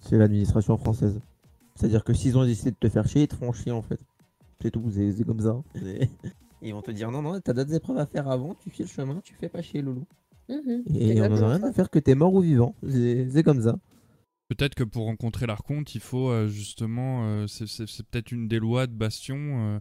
[0.00, 1.20] C'est l'administration française.
[1.74, 3.98] C'est-à-dire que s'ils ont décidé de te faire chier, ils te feront chier, en fait.
[4.60, 5.60] C'est tout, c'est comme ça.
[6.62, 8.88] Ils vont te dire non, non, t'as d'autres épreuves à faire avant, tu fais le
[8.88, 10.06] chemin, tu fais pas chier, loulou.
[10.48, 11.66] Mhm, Et on en exactement a rien ça.
[11.68, 12.74] à faire que t'es mort ou vivant.
[12.88, 13.78] C'est comme ça.
[14.48, 17.24] Peut-être que pour rencontrer l'Archonte, il faut euh, justement.
[17.26, 19.78] euh, c'est peut-être une des lois de Bastion euh,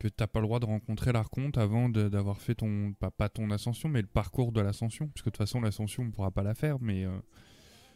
[0.00, 2.92] que t'as pas le droit de rencontrer l'Archonte avant de- d'avoir fait ton.
[2.98, 5.06] Pas, pas ton ascension, mais le parcours de l'ascension.
[5.06, 7.10] Parce que de toute façon, l'ascension, on pourra pas la faire, mais euh,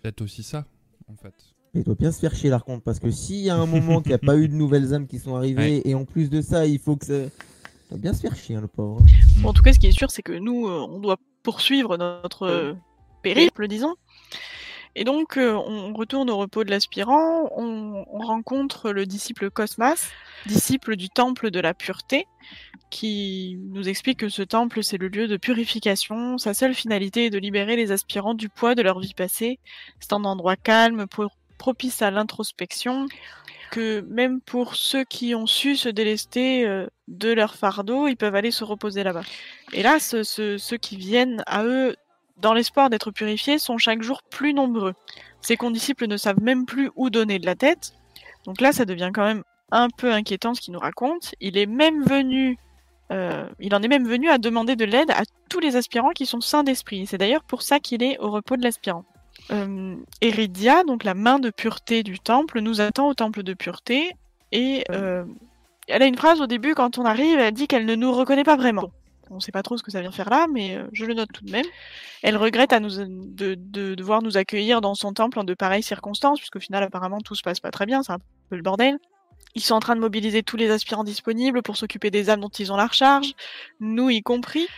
[0.03, 0.65] peut-être aussi ça,
[1.09, 1.35] en fait.
[1.75, 4.11] Il doit bien se faire chier, l'archonte, parce que s'il y a un moment qu'il
[4.11, 6.67] n'y a pas eu de nouvelles âmes qui sont arrivées, et en plus de ça,
[6.67, 7.15] il faut que ça.
[7.19, 9.05] Il doit bien se faire chier, hein, le pauvre.
[9.43, 11.97] Bon, en tout cas, ce qui est sûr, c'est que nous, euh, on doit poursuivre
[11.97, 12.75] notre euh,
[13.23, 13.95] périple, disons.
[14.99, 20.11] Et donc, euh, on retourne au repos de l'aspirant, on, on rencontre le disciple Cosmas,
[20.47, 22.27] disciple du temple de la pureté,
[22.91, 26.39] qui nous explique que ce temple, c'est le lieu de purification.
[26.39, 29.61] Sa seule finalité est de libérer les aspirants du poids de leur vie passée.
[30.01, 31.29] C'est un endroit calme, pro-
[31.59, 33.07] propice à l'introspection,
[33.71, 38.35] que même pour ceux qui ont su se délester euh, de leur fardeau, ils peuvent
[38.35, 39.23] aller se reposer là-bas.
[39.73, 41.97] Et là, ce- ce- ceux qui viennent à eux
[42.39, 44.95] dans l'espoir d'être purifiés sont chaque jour plus nombreux.
[45.41, 47.93] Ces condisciples ne savent même plus où donner de la tête.
[48.45, 49.43] Donc là, ça devient quand même
[49.73, 51.35] un peu inquiétant ce qu'il nous raconte.
[51.41, 52.59] Il est même venu,
[53.11, 56.27] euh, il en est même venu à demander de l'aide à tous les aspirants qui
[56.27, 57.07] sont sains d'esprit.
[57.07, 59.05] C'est d'ailleurs pour ça qu'il est au repos de l'aspirant.
[59.51, 64.13] Euh, Eridia, donc la main de pureté du temple, nous attend au temple de pureté
[64.53, 65.25] et euh,
[65.89, 68.45] elle a une phrase au début quand on arrive, elle dit qu'elle ne nous reconnaît
[68.45, 68.91] pas vraiment.
[69.31, 71.14] On ne sait pas trop ce que ça vient faire là, mais euh, je le
[71.14, 71.67] note tout de même.
[72.23, 75.83] Elle regrette à nous, de, de devoir nous accueillir dans son temple en de pareilles
[75.83, 78.18] circonstances, puisqu'au final, apparemment, tout se passe pas très bien, c'est un
[78.51, 78.99] peu le bordel.
[79.55, 82.49] Ils sont en train de mobiliser tous les aspirants disponibles pour s'occuper des âmes dont
[82.49, 83.35] ils ont la recharge,
[83.81, 84.68] nous y compris.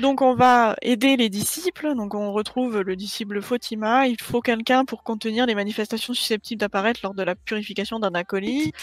[0.00, 4.84] Donc on va aider les disciples, donc on retrouve le disciple Fatima, il faut quelqu'un
[4.84, 8.74] pour contenir les manifestations susceptibles d'apparaître lors de la purification d'un acolyte.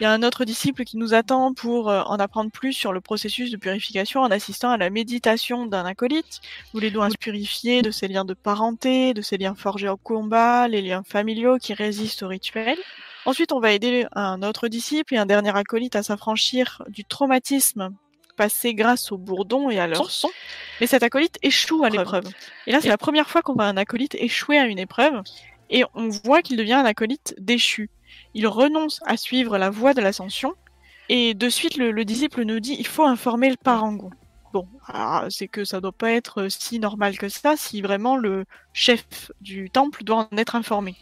[0.00, 2.92] Il y a un autre disciple qui nous attend pour euh, en apprendre plus sur
[2.92, 6.40] le processus de purification en assistant à la méditation d'un acolyte.
[6.74, 9.96] Nous l'aidons à se purifier de ses liens de parenté, de ses liens forgés au
[9.96, 12.78] combat, les liens familiaux qui résistent au rituel.
[13.24, 17.90] Ensuite, on va aider un autre disciple et un dernier acolyte à s'affranchir du traumatisme
[18.36, 20.30] passé grâce au bourdon et à leur son.
[20.80, 22.24] Mais cet acolyte échoue à l'épreuve.
[22.66, 25.22] Et là, c'est la première fois qu'on voit un acolyte échouer à une épreuve
[25.70, 27.90] et on voit qu'il devient un acolyte déchu.
[28.34, 30.54] Il renonce à suivre la voie de l'ascension
[31.08, 34.10] et de suite le, le disciple nous dit il faut informer le parangon.
[34.52, 34.66] Bon,
[35.28, 39.68] c'est que ça doit pas être si normal que ça si vraiment le chef du
[39.70, 40.96] temple doit en être informé.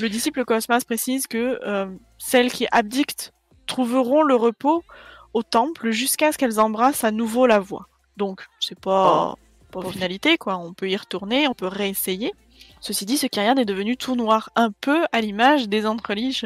[0.00, 1.86] Le disciple Cosmas précise que euh,
[2.18, 3.32] celles qui abdictent
[3.66, 4.84] trouveront le repos
[5.32, 7.88] au temple jusqu'à ce qu'elles embrassent à nouveau la voie.
[8.16, 9.36] Donc, c'est pas,
[9.70, 10.58] pas finalité, quoi.
[10.58, 12.32] On peut y retourner, on peut réessayer.
[12.80, 16.44] Ceci dit, ce Kyrian est devenu tout noir, un peu à l'image des entreliches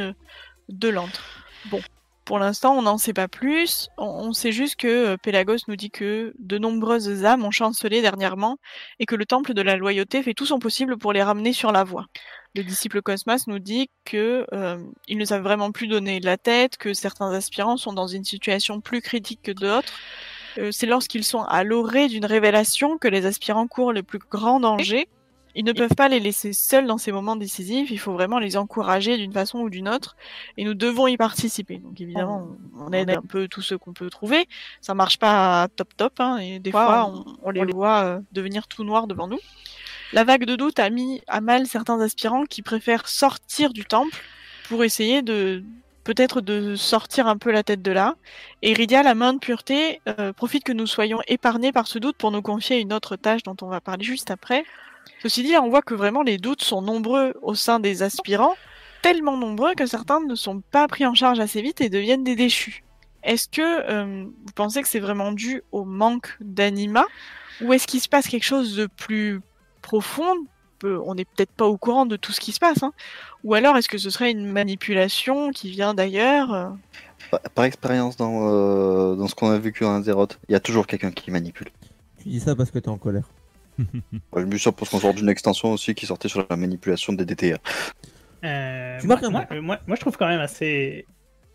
[0.68, 1.44] de l'antre.
[1.70, 1.80] Bon,
[2.24, 3.88] pour l'instant, on n'en sait pas plus.
[3.98, 8.58] On, sait juste que euh, Pélagos nous dit que de nombreuses âmes ont chancelé dernièrement
[8.98, 11.72] et que le temple de la loyauté fait tout son possible pour les ramener sur
[11.72, 12.06] la voie.
[12.54, 14.78] Le disciple Cosmas nous dit que euh,
[15.08, 18.80] ils ne savent vraiment plus donner la tête, que certains aspirants sont dans une situation
[18.80, 19.92] plus critique que d'autres.
[20.58, 24.60] Euh, c'est lorsqu'ils sont à l'orée d'une révélation que les aspirants courent le plus grand
[24.60, 25.08] danger.
[25.54, 28.56] Ils ne peuvent pas les laisser seuls dans ces moments décisifs, il faut vraiment les
[28.56, 30.16] encourager d'une façon ou d'une autre,
[30.56, 31.78] et nous devons y participer.
[31.78, 34.46] Donc évidemment, on, on aide un peu tous ceux qu'on peut trouver.
[34.80, 38.66] Ça marche pas top top, hein, et des fois on, on les voit euh, devenir
[38.66, 39.38] tout noirs devant nous.
[40.12, 44.16] La vague de doute a mis à mal certains aspirants qui préfèrent sortir du temple
[44.68, 45.64] pour essayer de
[46.04, 48.14] peut-être de sortir un peu la tête de là.
[48.62, 52.16] Et Iridia, la main de pureté, euh, profite que nous soyons épargnés par ce doute
[52.16, 54.64] pour nous confier une autre tâche dont on va parler juste après.
[55.22, 58.54] Ceci dit, là, on voit que vraiment les doutes sont nombreux au sein des aspirants,
[59.02, 62.36] tellement nombreux que certains ne sont pas pris en charge assez vite et deviennent des
[62.36, 62.84] déchus.
[63.22, 67.04] Est-ce que euh, vous pensez que c'est vraiment dû au manque d'anima
[67.62, 69.40] ou est-ce qu'il se passe quelque chose de plus
[69.80, 70.34] profond?
[70.78, 72.82] Peu- On n'est peut-être pas au courant de tout ce qui se passe.
[72.82, 72.92] hein.
[73.44, 76.68] Ou alors est-ce que ce serait une manipulation qui vient d'ailleurs euh?
[77.30, 80.60] Par, par expérience, dans, euh, dans ce qu'on a vécu en Azeroth, il y a
[80.60, 81.68] toujours quelqu'un qui manipule.
[82.22, 83.28] Tu dis ça parce que t'es en colère.
[83.78, 87.12] Ouais, Je me suis parce qu'on sort d'une extension aussi qui sortait sur la manipulation
[87.12, 87.58] des DTA.
[88.44, 91.06] Euh, Tu marques moi, un moi, moi- moi, je trouve quand même assez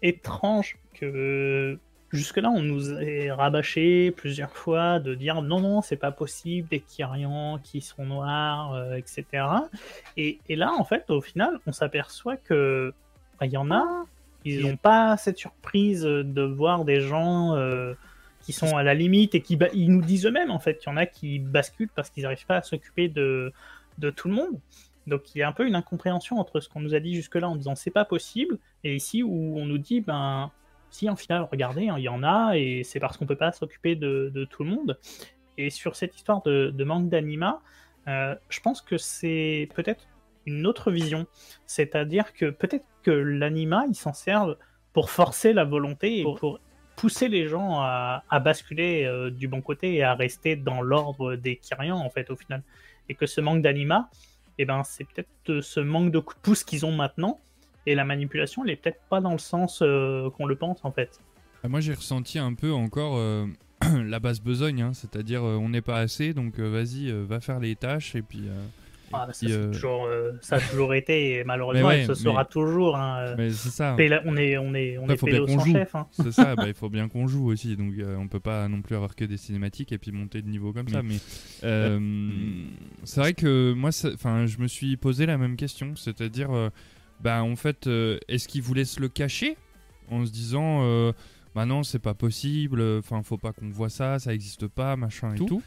[0.01, 1.77] étrange que
[2.11, 6.79] jusque-là, on nous ait rabâché plusieurs fois de dire non, non, c'est pas possible, des
[6.79, 9.25] Kyrians qui sont noirs, euh, etc.
[10.17, 12.93] Et, et là, en fait, au final, on s'aperçoit que
[13.39, 13.85] bah, il y en a,
[14.45, 17.93] ils n'ont pas cette surprise de voir des gens euh,
[18.49, 20.91] qui sont à la limite et qui ils nous disent eux-mêmes, en fait, il y
[20.91, 23.53] en a qui basculent parce qu'ils n'arrivent pas à s'occuper de,
[23.99, 24.59] de tout le monde.
[25.05, 27.47] Donc il y a un peu une incompréhension entre ce qu'on nous a dit jusque-là
[27.47, 30.49] en disant c'est pas possible, et ici où on nous dit ben
[30.89, 33.51] si en final regardez, hein, il y en a, et c'est parce qu'on peut pas
[33.51, 34.97] s'occuper de, de tout le monde.
[35.59, 37.61] Et sur cette histoire de, de manque d'anima,
[38.07, 40.07] euh, je pense que c'est peut-être
[40.47, 41.27] une autre vision,
[41.67, 44.57] c'est-à-dire que peut-être que l'anima il s'en servent
[44.93, 46.59] pour forcer la volonté et pour
[46.99, 51.55] pousser les gens à, basculer euh, du bon côté et à rester dans l'ordre des
[51.55, 52.61] Kyrians en fait au final.
[53.07, 54.09] Et que ce manque d'anima,
[54.57, 57.39] eh ben, c'est peut-être euh, ce manque de coup pouce qu'ils ont maintenant.
[57.85, 60.91] Et la manipulation, elle est peut-être pas dans le sens euh, qu'on le pense en
[60.91, 61.21] fait.
[61.63, 63.17] Ah, Moi j'ai ressenti un peu encore
[63.81, 68.15] la basse besogne, hein, c'est-à-dire on n'est pas assez, donc vas-y, va faire les tâches
[68.15, 68.49] et puis.
[69.13, 72.05] Ah, puis, c'est euh, toujours, euh, ça a toujours été, et malheureusement, Mais ouais, et
[72.05, 72.95] ce sera mais- toujours.
[72.97, 73.95] hein, euh, Mais c'est ça.
[73.95, 75.71] Péla- on est, on est, on est faut bien pélo qu'on sans joue.
[75.73, 75.95] chef.
[75.95, 76.07] hein.
[76.11, 78.81] C'est ça, bah, il faut bien qu'on joue aussi, donc euh, on peut pas non
[78.81, 81.01] plus avoir que des cinématiques et puis monter de niveau comme ça.
[81.01, 81.15] Mais
[81.63, 81.99] euh,
[83.03, 86.69] c'est vrai que moi, enfin, je me suis posé la même question, c'est-à-dire, euh,
[87.21, 89.57] bah en fait, euh, est-ce qu'ils voulaient se le cacher
[90.09, 91.11] en se disant, euh,
[91.55, 95.33] bah non, c'est pas possible, enfin, faut pas qu'on voit ça, ça existe pas, machin
[95.35, 95.61] et tout.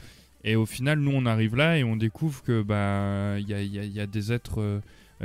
[0.45, 3.63] Et au final, nous, on arrive là et on découvre que bah il y a,
[3.63, 4.81] il y a- y a des êtres euh,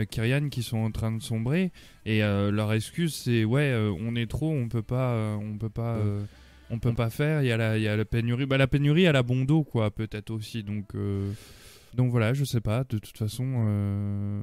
[0.10, 1.72] Kyrian qui sont en train de sombrer.
[2.06, 5.58] Et euh, leur excuse c'est ouais euh, on est trop on peut pas euh, on
[5.58, 6.22] peut pas euh,
[6.70, 7.42] on peut pas faire.
[7.42, 8.46] Il y a la il y a la pénurie.
[8.46, 10.62] Bah la pénurie elle a bon dos quoi peut-être aussi.
[10.64, 11.32] Donc euh,
[11.96, 12.84] donc voilà je sais pas.
[12.88, 14.42] De toute façon euh,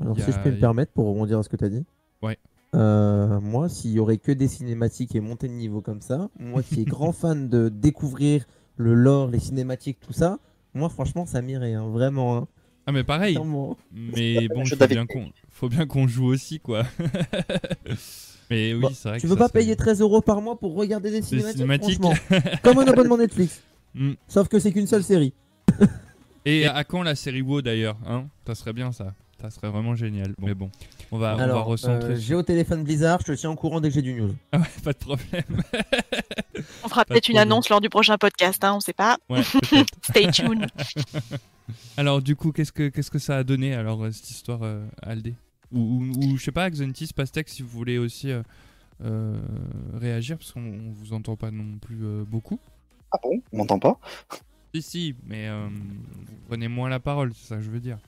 [0.00, 1.84] Alors, si je a- peux me permettre pour rebondir à ce que tu as dit.
[2.22, 2.38] Ouais.
[2.74, 6.62] Euh, moi, s'il y aurait que des cinématiques et monter de niveau comme ça, moi
[6.62, 8.46] qui est grand fan de découvrir
[8.76, 10.38] le lore, les cinématiques, tout ça,
[10.74, 12.36] moi franchement ça m'irait, hein, vraiment.
[12.36, 12.48] hein.
[12.86, 13.38] ah mais pareil
[13.92, 16.84] mais bon Je faut bien qu'on faut bien qu'on joue aussi quoi
[18.50, 20.58] mais oui Bon, c'est vrai tu que veux ça, pas payer 13 euros par mois
[20.58, 22.00] pour regarder des cinématiques, cinématiques.
[22.02, 22.40] franchement.
[22.62, 23.62] Comme un abonnement Netflix.
[23.94, 24.12] Mm.
[24.28, 25.32] Sauf que c'est qu'une seule série.
[26.44, 28.26] et à quand la série WoW d'ailleurs hein?
[28.46, 30.70] Ça serait bien ça ça serait vraiment génial mais bon
[31.12, 33.54] on va on va Alors, recentrer euh, j'ai au téléphone Blizzard, je te tiens au
[33.54, 34.34] courant dès que j'ai du news.
[34.50, 35.44] Ah ouais, pas de problème
[36.82, 39.18] On fera Pas peut-être une annonce lors du prochain podcast, hein, on sait pas.
[39.28, 39.42] ouais
[40.02, 40.66] Stay tuned.
[41.96, 44.84] Alors du coup, qu'est-ce que qu'est-ce que ça a donné alors euh, cette histoire euh,
[45.02, 45.34] Aldé?
[45.70, 48.42] Ou, ou, ou, je sais pas, Xentis, Pastek, si vous voulez aussi euh,
[49.04, 49.38] euh,
[49.94, 52.58] réagir parce qu'on on vous entend pas non plus euh, beaucoup.
[53.10, 53.40] Ah bon?
[53.52, 53.98] On m'entend pas?
[54.74, 57.98] Si si, mais euh, vous prenez moins la parole, c'est ça que je veux dire.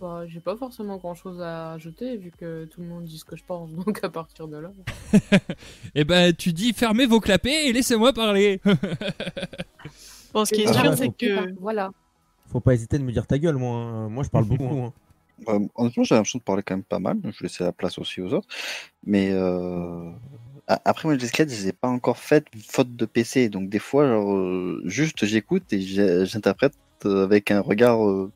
[0.00, 3.24] Bah, j'ai pas forcément grand chose à ajouter vu que tout le monde dit ce
[3.24, 4.70] que je pense, donc à partir de là.
[5.94, 8.60] Eh ben, tu dis fermez vos clapets et laissez-moi parler.
[10.32, 11.90] Bon, ce qui est Ah, sûr, c'est que Voilà.
[12.50, 13.76] Faut pas hésiter de me dire ta gueule, moi.
[13.76, 14.08] hein.
[14.08, 14.64] Moi, je parle beaucoup.
[14.64, 14.92] hein.
[15.48, 17.20] Euh, honnêtement, j'ai l'impression de parler quand même pas mal.
[17.20, 18.48] donc Je vais laisser la place aussi aux autres.
[19.04, 20.10] Mais euh,
[20.68, 23.48] a- après, moi, les escalades, je les ai pas encore faites faute de PC.
[23.48, 26.74] Donc, des fois, genre, euh, juste j'écoute et j'ai- j'interprète
[27.06, 28.30] euh, avec un regard, euh,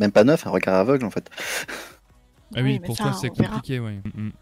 [0.00, 1.30] même pas neuf, un regard aveugle en fait.
[2.56, 3.98] Ah oui, pour ça, toi c'est compliqué, oui.
[4.14, 4.32] Mm, mm.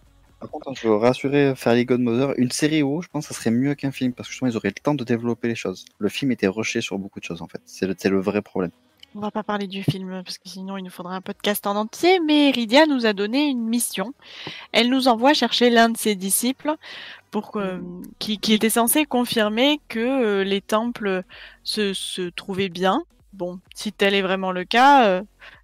[0.43, 3.53] Par contre, je veux rassurer Fairly Godmother, une série WoW, je pense que ça serait
[3.53, 5.85] mieux qu'un film parce que justement, ils auraient le temps de développer les choses.
[5.99, 7.61] Le film était rushé sur beaucoup de choses en fait.
[7.65, 8.73] C'est le, vrai problème.
[9.15, 11.77] On va pas parler du film parce que sinon il nous faudra un podcast en
[11.77, 14.15] entier, mais Iridia nous a donné une mission.
[14.73, 16.75] Elle nous envoie chercher l'un de ses disciples
[17.31, 17.81] pour que,
[18.19, 21.23] qui, qui était censé confirmer que euh, les temples
[21.63, 23.05] se, se trouvaient bien.
[23.33, 25.23] Bon, si tel est vraiment le cas, euh,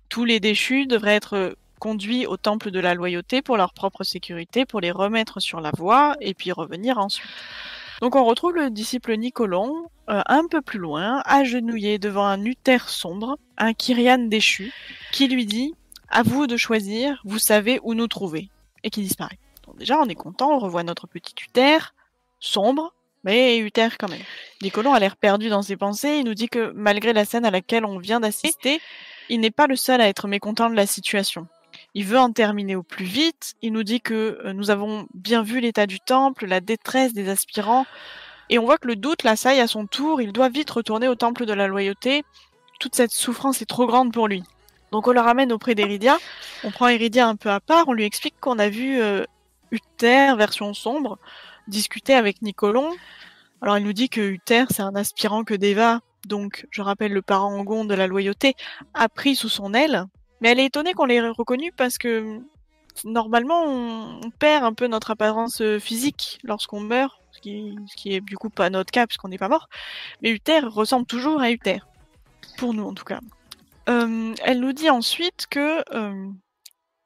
[0.08, 4.04] tous les déchus devraient être euh, conduits au temple de la loyauté pour leur propre
[4.04, 7.28] sécurité, pour les remettre sur la voie et puis revenir ensuite.
[8.00, 12.78] Donc on retrouve le disciple Nicolon euh, un peu plus loin, agenouillé devant un Uther
[12.86, 14.72] sombre, un Kyrian déchu,
[15.12, 15.74] qui lui dit
[16.08, 18.48] À vous de choisir, vous savez où nous trouver,
[18.82, 19.38] et qui disparaît.
[19.76, 21.78] Déjà, on est content, on revoit notre petit Uther,
[22.40, 24.22] sombre, mais Uther quand même.
[24.62, 27.50] Nicolon a l'air perdu dans ses pensées, il nous dit que malgré la scène à
[27.50, 28.80] laquelle on vient d'assister,
[29.28, 31.46] il n'est pas le seul à être mécontent de la situation.
[31.94, 33.54] Il veut en terminer au plus vite.
[33.62, 37.28] Il nous dit que euh, nous avons bien vu l'état du temple, la détresse des
[37.28, 37.86] aspirants,
[38.50, 40.20] et on voit que le doute l'assaille à son tour.
[40.20, 42.24] Il doit vite retourner au temple de la loyauté.
[42.80, 44.42] Toute cette souffrance est trop grande pour lui.
[44.92, 46.18] Donc on le ramène auprès d'Eridia.
[46.64, 47.88] On prend Eridia un peu à part.
[47.88, 49.24] On lui explique qu'on a vu euh,
[49.70, 51.18] Uther, version sombre,
[51.68, 52.90] discuter avec Nicolon.
[53.60, 57.22] Alors il nous dit que Uther, c'est un aspirant que Deva, donc je rappelle le
[57.22, 58.54] parangon de la loyauté,
[58.94, 60.04] a pris sous son aile.
[60.40, 62.40] Mais elle est étonnée qu'on l'ait reconnu parce que
[63.04, 68.14] normalement on, perd un peu notre apparence euh, physique lorsqu'on meurt, ce qui, ce qui
[68.14, 69.68] est du coup pas notre cas puisqu'on n'est pas mort.
[70.22, 71.80] Mais Uther ressemble toujours à Uther,
[72.56, 73.20] pour nous en tout cas.
[73.88, 76.30] Euh, elle nous dit ensuite que euh,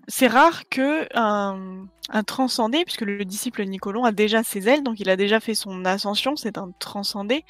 [0.09, 5.01] c'est rare que un, un transcendé, puisque le disciple Nicolon a déjà ses ailes, donc
[5.01, 7.45] il a déjà fait son ascension, c'est un transcendé.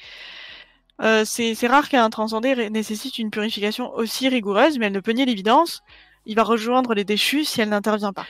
[1.01, 5.25] Euh, c'est rare qu'un transcendé nécessite une purification aussi rigoureuse, mais elle ne peut nier
[5.25, 5.81] l'évidence.
[6.25, 8.25] Il va rejoindre les déchus si elle n'intervient pas.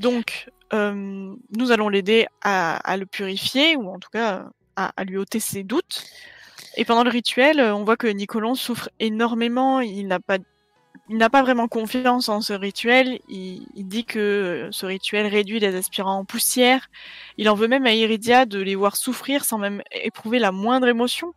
[0.00, 5.16] Donc, euh, nous allons l'aider à, le purifier, ou en tout cas à, à lui
[5.16, 6.04] ôter ses doutes.
[6.76, 9.80] Et pendant le rituel, euh, on voit que Nicolon souffre énormément.
[9.80, 10.38] Il n'a pas,
[11.08, 13.20] il n'a pas vraiment confiance en ce rituel.
[13.28, 16.88] Il, dit que ce rituel réduit les aspirants en poussière.
[17.36, 20.88] Il en veut même à Iridia de les voir souffrir sans même éprouver la moindre
[20.88, 21.34] émotion.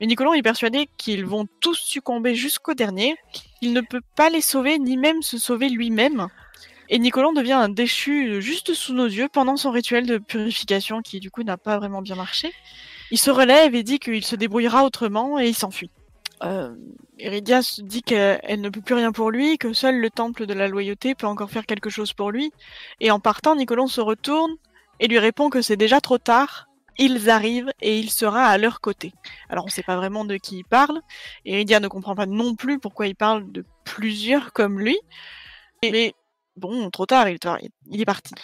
[0.00, 3.16] Mais Nicolon est persuadé qu'ils vont tous succomber jusqu'au dernier.
[3.62, 6.28] Il ne peut pas les sauver, ni même se sauver lui-même.
[6.88, 11.20] Et Nicolon devient un déchu juste sous nos yeux pendant son rituel de purification qui
[11.20, 12.52] du coup n'a pas vraiment bien marché.
[13.10, 15.90] Il se relève et dit qu'il se débrouillera autrement et il s'enfuit.
[16.42, 16.74] Euh,
[17.18, 20.54] Iridia se dit qu'elle ne peut plus rien pour lui, que seul le temple de
[20.54, 22.52] la loyauté peut encore faire quelque chose pour lui.
[23.00, 24.54] Et en partant, Nicolon se retourne
[25.00, 26.68] et lui répond que c'est déjà trop tard.
[26.98, 29.12] Ils arrivent et il sera à leur côté.
[29.48, 31.00] Alors on sait pas vraiment de qui il parle.
[31.44, 34.98] Et Iridia ne comprend pas non plus pourquoi il parle de plusieurs comme lui.
[35.82, 36.14] Mais
[36.56, 37.38] bon, trop tard, il
[38.00, 38.34] est, parti.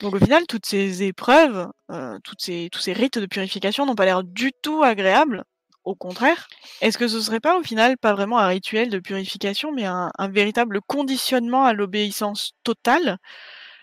[0.00, 4.22] Donc au final, toutes ces épreuves, euh, tous ces rites de purification n'ont pas l'air
[4.22, 5.44] du tout agréables.
[5.84, 6.48] Au contraire,
[6.80, 10.10] est-ce que ce serait pas au final pas vraiment un rituel de purification, mais un,
[10.30, 13.18] véritable conditionnement à l'obéissance totale?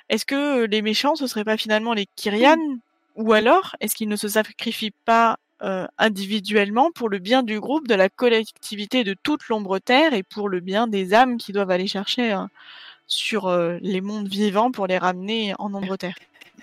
[0.10, 2.58] Est-ce que les méchants, ce serait pas finalement les Kyrian
[3.16, 7.88] Ou alors, est-ce qu'ils ne se sacrifient pas euh, individuellement pour le bien du groupe,
[7.88, 11.70] de la collectivité de toute l'ombre terre et pour le bien des âmes qui doivent
[11.70, 12.46] aller chercher euh,
[13.06, 16.16] sur euh, les mondes vivants pour les ramener en ombre terre?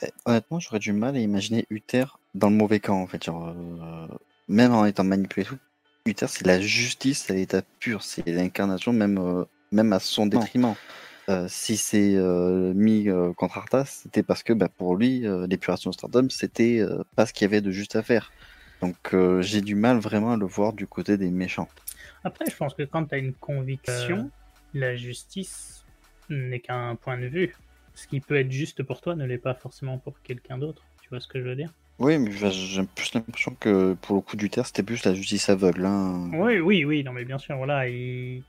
[0.02, 3.28] Eh, Honnêtement, j'aurais du mal à imaginer Uther dans le mauvais camp, en fait.
[3.28, 4.09] Euh,
[4.49, 5.59] même en étant manipulé tout,
[6.07, 8.03] Uther, c'est la justice à l'état pur.
[8.03, 10.75] C'est l'incarnation, même, euh, même à son détriment.
[11.29, 15.47] Euh, si c'est euh, mis euh, contre Arthas, c'était parce que bah, pour lui, euh,
[15.47, 18.33] l'épuration de Stardom, c'était euh, pas ce qu'il y avait de juste à faire.
[18.81, 21.69] Donc euh, j'ai du mal vraiment à le voir du côté des méchants.
[22.25, 24.31] Après, je pense que quand tu as une conviction,
[24.73, 25.85] la justice
[26.31, 27.55] n'est qu'un point de vue.
[27.95, 30.83] Ce qui peut être juste pour toi ne l'est pas forcément pour quelqu'un d'autre.
[31.03, 31.73] Tu vois ce que je veux dire?
[31.99, 35.85] Oui, mais j'ai plus l'impression que pour le coup d'Uther, c'était plus la justice aveugle.
[35.85, 36.31] Hein.
[36.33, 37.89] Oui, oui, oui, non, mais bien sûr, voilà.
[37.89, 38.43] il-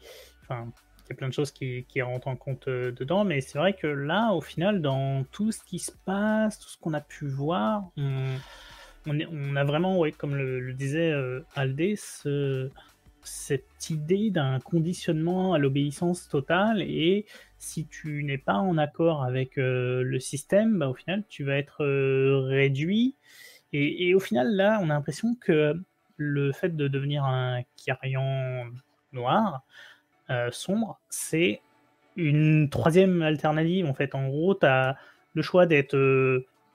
[0.43, 0.67] Enfin,
[1.05, 3.57] il y a plein de choses qui, qui rentrent en compte euh, dedans, mais c'est
[3.57, 7.01] vrai que là, au final, dans tout ce qui se passe, tout ce qu'on a
[7.01, 8.23] pu voir, on,
[9.07, 12.69] on, a vraiment, ouais, comme le, le disait euh, Aldé, ce-
[13.29, 17.25] cette idée d'un conditionnement à l'obéissance totale, et
[17.57, 21.57] si tu n'es pas en accord avec euh, le système, bah, au final, tu vas
[21.57, 23.15] être euh, réduit.
[23.71, 25.75] Et, au final, là, on a l'impression que
[26.17, 28.65] le fait de devenir un Kyrian
[29.13, 29.61] noir,
[30.31, 31.61] euh, sombre, c'est
[32.15, 34.15] une troisième alternative en fait.
[34.15, 34.97] En gros, tu as
[35.35, 35.95] le choix d'être.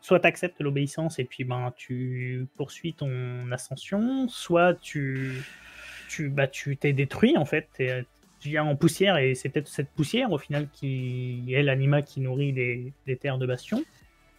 [0.00, 5.42] soit tu acceptes l'obéissance et puis ben, tu poursuis ton ascension, soit tu
[6.08, 7.68] tu bah, tu t'es détruit en fait.
[8.40, 12.20] Tu viens en poussière et c'est peut-être cette poussière au final qui est l'anima qui
[12.20, 13.82] nourrit les, les terres de Bastion.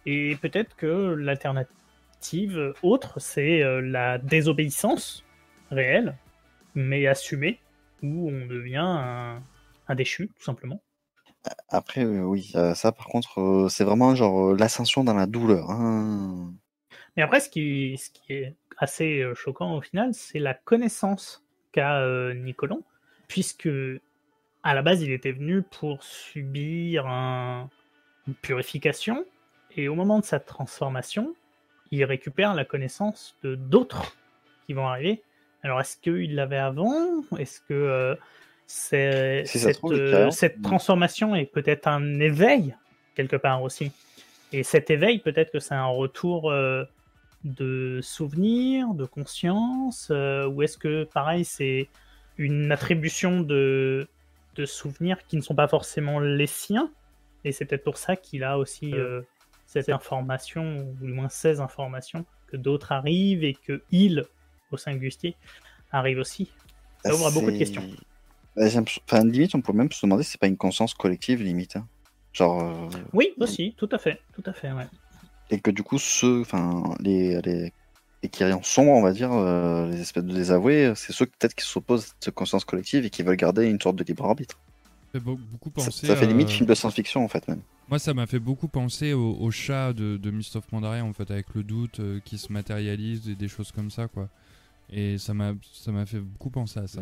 [0.06, 5.24] Et peut-être que l'alternative autre, c'est euh, la désobéissance
[5.70, 6.16] réelle,
[6.76, 7.58] mais assumée,
[8.02, 9.42] où on devient un,
[9.88, 10.80] un déchu, tout simplement.
[11.68, 15.70] Après, euh, oui, ça par contre, euh, c'est vraiment genre l'ascension dans la douleur.
[15.70, 16.52] hein.
[17.16, 21.45] Mais après, ce qui, ce qui est assez choquant au final, c'est la connaissance
[21.76, 22.82] qu'a euh, Nicolon,
[23.28, 23.68] puisque
[24.62, 27.68] à la base, il était venu pour subir un-
[28.26, 29.24] une purification,
[29.76, 31.34] et au moment de sa transformation,
[31.92, 34.16] il récupère la connaissance de d'autres
[34.66, 35.22] qui vont arriver.
[35.62, 37.22] Alors, est-ce qu'il l'avait avant?
[37.38, 38.14] Est-ce que euh,
[38.66, 42.74] c'est- Si cette, trouve, euh, cette transformation est peut-être un éveil
[43.14, 43.92] quelque part aussi.
[44.52, 46.84] Et cet éveil, peut-être que c'est un retour euh,
[47.46, 51.88] de souvenirs, de conscience, euh, ou est-ce que, pareil, c'est
[52.36, 54.08] une attribution de,
[54.56, 56.90] de souvenirs qui ne sont pas forcément les siens,
[57.44, 59.22] et c'est peut-être pour ça qu'il a aussi euh,
[59.66, 64.24] cette information, ou du moins ces informations, que d'autres arrivent et que il,
[64.70, 65.34] au singulier,
[65.92, 66.50] arrive aussi.
[67.04, 67.84] Ça ouvre à beaucoup de questions.
[68.56, 71.76] Enfin, limite, on peut même se demander si c'est pas une conscience collective, limite.
[71.76, 71.86] hein.
[72.32, 74.86] Genre, euh, Oui, aussi, tout à fait, tout à fait, ouais.
[75.50, 77.72] Et que du coup, ceux, enfin, les, les,
[78.22, 81.64] les Kyrians sombres, on va dire, euh, les espèces de désavoués, c'est ceux peut-être qui
[81.64, 84.58] s'opposent à cette conscience collective et qui veulent garder une sorte de libre arbitre.
[85.12, 86.06] Ça fait beau- beaucoup penser.
[86.06, 87.60] ça fait limite euh, film de science-fiction, en fait, même.
[87.88, 91.12] Moi, ça m'a fait beaucoup penser au, au chat de, de Mist of Pandaria, en
[91.12, 94.28] fait, avec le doute euh, qui se matérialise et des choses comme ça, quoi.
[94.92, 97.00] Et ça m'a ça m'a fait beaucoup penser à ça.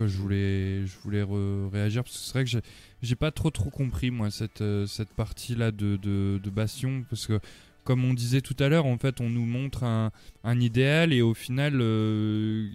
[0.00, 1.24] Je voulais, je voulais
[1.72, 2.62] réagir parce que c'est vrai que j'ai-
[3.02, 7.04] j'ai pas trop trop compris moi cette, euh, cette partie là de, de, de Bastion
[7.10, 7.40] parce que
[7.88, 10.10] comme on disait tout à l'heure en fait on nous montre un,
[10.44, 12.68] un idéal et au final euh,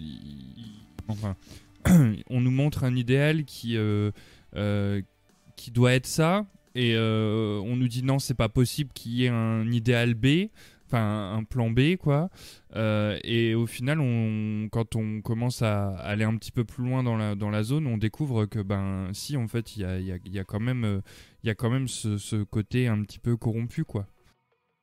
[1.06, 1.36] enfin
[2.30, 4.10] on nous montre un idéal qui euh,
[4.56, 5.02] euh,
[5.54, 9.28] qui doit être ça et on nous dit non c'est pas possible qu'il y ait
[9.28, 10.48] un idéal B
[10.88, 12.28] enfin un plan B quoi.
[12.74, 13.98] Et au final
[14.72, 17.86] quand on commence à aller un petit peu plus loin dans la, dans la zone
[17.86, 21.02] on découvre que ben si en fait il y a, quand même
[21.44, 24.08] y a quand même ce, ce côté un petit peu corrompu quoi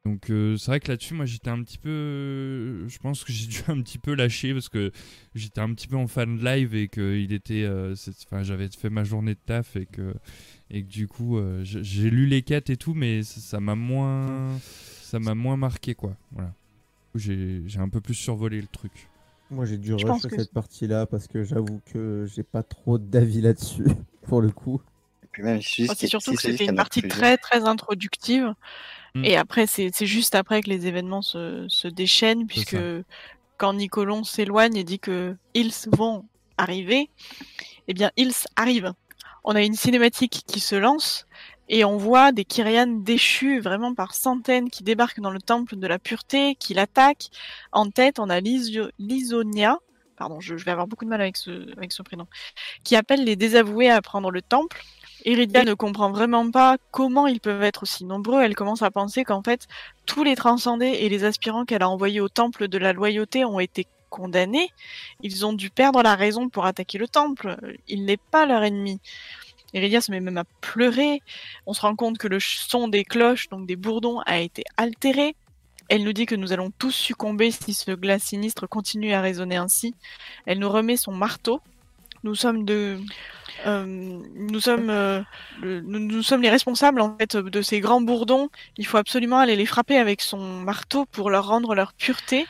[0.06, 3.46] donc euh, c'est vrai que là-dessus moi j'étais un petit peu je pense que j'ai
[3.48, 4.92] dû un petit peu lâcher parce que
[5.36, 7.94] j'étais un petit peu en fan de live et que il était euh,
[8.26, 10.14] enfin j'avais fait ma journée de taf et que
[10.72, 14.58] et que du coup euh, j'ai lu les quêtes et tout mais ça m'a moins
[14.60, 16.52] ça m'a moins marqué quoi voilà
[17.16, 19.10] j'ai j'ai un peu plus survolé le truc
[19.50, 23.84] Moi, j'ai dû que- cette partie-là parce que j'avoue que j'ai pas trop d'avis là-dessus,
[24.24, 24.82] pour le coup.
[25.24, 28.54] Et puis même, si Oh, C'est surtout que c'était une partie très très introductive.
[29.16, 29.26] Mm.
[29.26, 32.78] Et après, c'est juste après que les événements se, se déchaînent, puisque
[33.58, 36.26] quand Nicolon s'éloigne et dit que ils vont
[36.58, 37.10] arriver,
[37.88, 38.94] eh bien, ils arrivent.
[39.44, 41.26] On a une cinématique qui se lance
[41.68, 45.88] et on voit des Kyrian déchus vraiment par centaines qui débarquent dans le temple de
[45.88, 47.30] la pureté, qui l'attaquent.
[47.72, 49.80] En tête, on a Lysonia,
[50.18, 52.28] pardon, je, je vais avoir beaucoup de mal avec ce, avec ce prénom,
[52.84, 54.84] qui appelle les désavoués à prendre le temple.
[55.26, 58.42] Iridia ne comprend vraiment pas comment ils peuvent être aussi nombreux.
[58.42, 59.68] Elle commence à penser qu'en fait,
[60.06, 63.60] tous les transcendés et les aspirants qu'elle a envoyés au temple de la loyauté ont
[63.60, 64.70] été condamnés.
[65.22, 67.58] Ils ont dû perdre la raison pour attaquer le temple.
[67.88, 69.00] Il n'est pas leur ennemi.
[69.74, 71.22] Iridia se met même à pleurer.
[71.66, 75.36] On se rend compte que le son des cloches, donc des bourdons, a été altéré.
[75.88, 79.58] Elle nous dit que nous allons tous succomber si ce glas sinistre continue à résonner
[79.58, 79.94] ainsi.
[80.46, 81.62] Elle nous remet son marteau.
[82.24, 83.00] Nous sommes de,
[83.66, 83.86] euh,
[84.36, 85.22] nous sommes, euh,
[85.62, 88.50] le- nous, nous sommes les responsables en fait de ces grands bourdons.
[88.78, 92.46] Il faut absolument aller les frapper avec son marteau pour leur rendre leur pureté.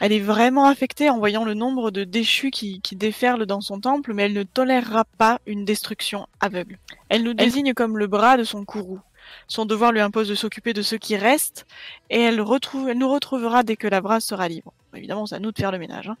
[0.00, 3.80] Elle est vraiment affectée en voyant le nombre de déchus qui, qui déferlent dans son
[3.80, 6.78] temple, mais elle ne tolérera pas une destruction aveugle.
[7.08, 9.00] Elle nous désigne comme le bras de son courroux.
[9.48, 11.64] Son devoir lui impose de s'occuper de ceux qui restent,
[12.10, 14.72] et elle, retrouve, elle nous retrouvera dès que la brasse sera libre.
[14.94, 16.08] Évidemment, c'est à nous de faire le ménage.
[16.10, 16.16] hein.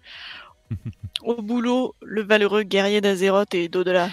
[1.24, 4.10] Au boulot, le valeureux guerrier d'Azeroth et d'au-delà.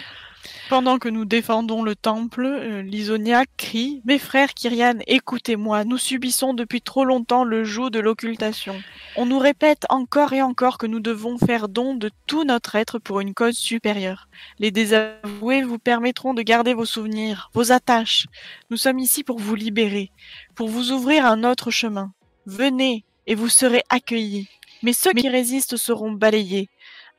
[0.70, 6.54] Pendant que nous défendons le temple, euh, Lysonia crie Mes frères Kyrian, écoutez-moi, nous subissons
[6.54, 8.82] depuis trop longtemps le joug de l'occultation.
[9.18, 12.98] On nous répète encore et encore que nous devons faire don de tout notre être
[12.98, 14.30] pour une cause supérieure.
[14.58, 18.28] Les désavoués vous permettront de garder vos souvenirs, vos attaches.
[18.70, 20.12] Nous sommes ici pour vous libérer,
[20.56, 22.14] pour vous ouvrir un autre chemin.
[22.46, 24.48] Venez et vous serez accueillis.
[24.84, 26.70] Mais ceux qui résistent seront balayés.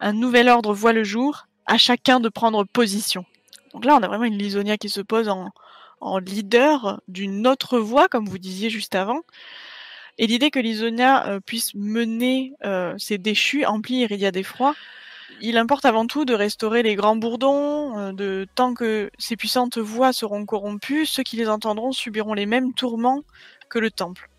[0.04, 3.24] Un nouvel ordre voit le jour, à chacun de prendre position.
[3.72, 5.52] Donc là, on a vraiment une Lisonia qui se pose en,
[6.18, 9.20] leader d'une autre voie, comme vous disiez juste avant.
[10.18, 14.74] Et l'idée que Lisonia euh, puisse mener euh, ses déchus, emplit Iridia d'effroi,
[15.40, 19.78] il importe avant tout de restaurer les grands bourdons, euh, de tant que ces puissantes
[19.78, 23.22] voix seront corrompues, ceux qui les entendront subiront les mêmes tourments
[23.70, 24.31] que le temple.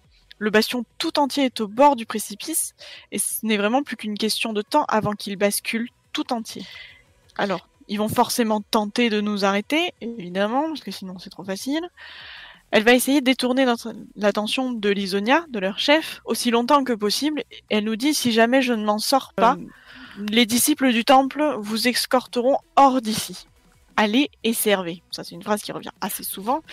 [0.43, 2.75] Le bastion tout entier est au bord du précipice,
[3.13, 6.65] et ce n'est vraiment plus qu'une question de temps avant qu'il bascule tout entier.
[7.37, 11.87] Alors, ils vont forcément tenter de nous arrêter, évidemment, parce que sinon c'est trop facile.
[12.71, 13.65] Elle va essayer de détourner
[14.17, 17.45] l'attention de Lisonia, de leur chef, aussi longtemps que possible.
[17.69, 19.55] Elle nous dit si jamais je ne m'en sors pas,
[20.27, 23.47] les disciples du temple vous escorteront hors d'ici.
[23.95, 25.03] Allez et servez.
[25.09, 26.63] Ça, c'est une phrase qui revient assez souvent.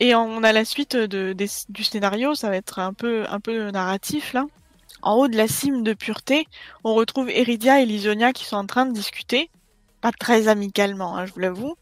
[0.00, 4.32] Et on a la suite du scénario, ça va être un peu, un peu narratif
[4.32, 4.46] là.
[5.02, 6.46] En haut de la cime de pureté,
[6.82, 9.50] on retrouve Eridia et Lisonia qui sont en train de discuter.
[10.00, 11.74] Pas très amicalement, hein, je vous l'avoue.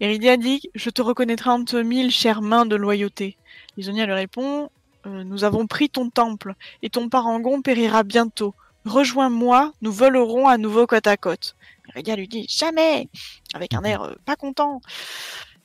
[0.00, 3.36] Eridia dit Je te reconnaîtrai entre mille chères mains de loyauté.
[3.76, 4.70] Lisonia lui répond
[5.06, 8.54] Euh, Nous avons pris ton temple, et ton parangon périra bientôt.
[8.84, 11.54] Rejoins-moi, nous volerons à nouveau côte à côte.
[11.90, 13.08] Eridia lui dit Jamais
[13.54, 14.80] avec un air euh, pas content.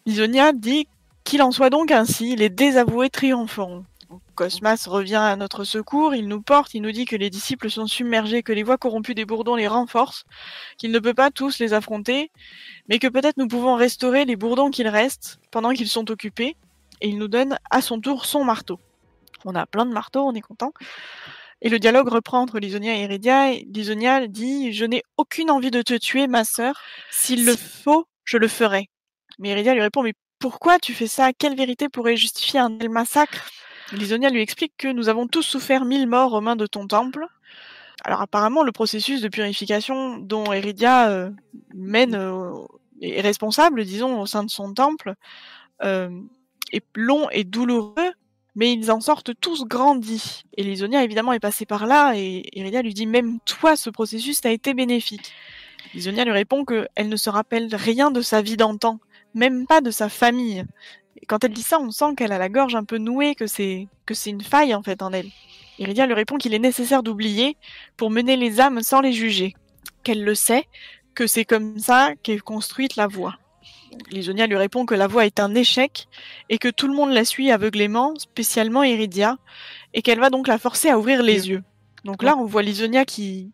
[0.05, 0.87] Lisonia dit
[1.23, 3.85] Qu'il en soit donc ainsi, les désavoués triompheront.
[4.35, 7.87] Cosmas revient à notre secours, il nous porte, il nous dit que les disciples sont
[7.87, 10.25] submergés, que les voix corrompues des bourdons les renforcent,
[10.77, 12.31] qu'il ne peut pas tous les affronter,
[12.89, 16.55] mais que peut-être nous pouvons restaurer les bourdons qu'il reste pendant qu'ils sont occupés,
[17.01, 18.79] et il nous donne à son tour son marteau.
[19.45, 20.73] On a plein de marteaux, on est content.
[21.61, 23.53] Et le dialogue reprend entre Lisonia et Iridia.
[23.53, 26.75] et Lisonia dit Je n'ai aucune envie de te tuer, ma sœur.
[27.09, 28.89] S'il le faut, je le ferai.
[29.39, 30.13] Mais Iridia lui répond Mais
[30.43, 31.31] pourquoi tu fais ça?
[31.31, 33.49] Quelle vérité pourrait justifier un tel massacre?
[33.93, 37.25] Lisonia lui explique que nous avons tous souffert mille morts aux mains de ton temple.
[38.03, 41.29] Alors apparemment, le processus de purification dont Eridia euh,
[41.73, 42.51] mène euh,
[43.01, 45.13] est responsable, disons, au sein de son temple,
[45.81, 46.09] euh,
[46.73, 48.11] est long et douloureux,
[48.55, 50.43] mais ils en sortent tous grandis.
[50.57, 54.41] Et Lisonia, évidemment, est passée par là, et Eridia lui dit, même toi, ce processus
[54.41, 55.31] t'a été bénéfique.
[55.93, 58.99] Lisonia lui répond qu'elle ne se rappelle rien de sa vie d'antan,
[59.33, 60.65] même pas de sa famille.
[61.21, 63.47] Et quand elle dit ça, on sent qu'elle a la gorge un peu nouée, que
[63.47, 65.29] c'est que c'est une faille en fait en elle.
[65.79, 67.57] Iridia lui répond qu'il est nécessaire d'oublier
[67.97, 69.55] pour mener les âmes sans les juger,
[70.03, 70.67] qu'elle le sait,
[71.15, 73.37] que c'est comme ça qu'est construite la voie.
[74.09, 76.07] Lisonia lui répond que la voie est un échec
[76.49, 79.37] et que tout le monde la suit aveuglément, spécialement Iridia,
[79.93, 81.63] et qu'elle va donc la forcer à ouvrir les yeux.
[82.03, 83.51] Donc là, on voit Lisonia qui,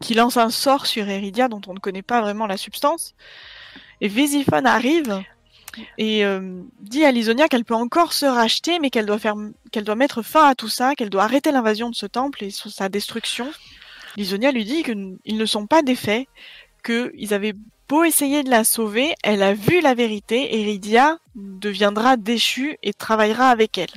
[0.00, 3.14] qui lance un sort sur Iridia dont on ne connaît pas vraiment la substance.
[4.00, 5.22] Et Vésiphone arrive
[5.98, 9.36] et euh, dit à Lisonia qu'elle peut encore se racheter, mais qu'elle doit faire,
[9.72, 12.50] qu'elle doit mettre fin à tout ça, qu'elle doit arrêter l'invasion de ce temple et
[12.50, 13.50] sa destruction.
[14.16, 16.26] Lisonia lui dit qu'ils ne sont pas défaits,
[16.84, 17.54] qu'ils avaient
[17.88, 22.92] beau essayer de la sauver, elle a vu la vérité et Rydia deviendra déchue et
[22.92, 23.90] travaillera avec elle.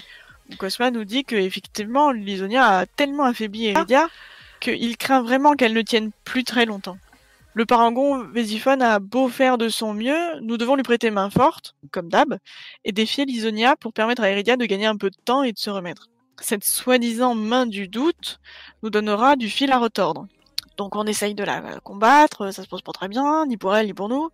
[0.57, 4.09] Cosma nous dit que effectivement Lisonia a tellement affaibli Eridia
[4.59, 6.97] qu'il craint vraiment qu'elle ne tienne plus très longtemps.
[7.55, 11.76] Le parangon Vésiphone a beau faire de son mieux, nous devons lui prêter main forte,
[11.91, 12.38] comme d'hab,
[12.85, 15.57] et défier Lisonia pour permettre à Eridia de gagner un peu de temps et de
[15.57, 16.09] se remettre.
[16.39, 18.39] Cette soi-disant main du doute
[18.84, 20.27] nous donnera du fil à retordre.
[20.77, 23.88] Donc on essaye de la combattre, ça se pose pas très bien, ni pour elle,
[23.88, 24.30] ni pour nous.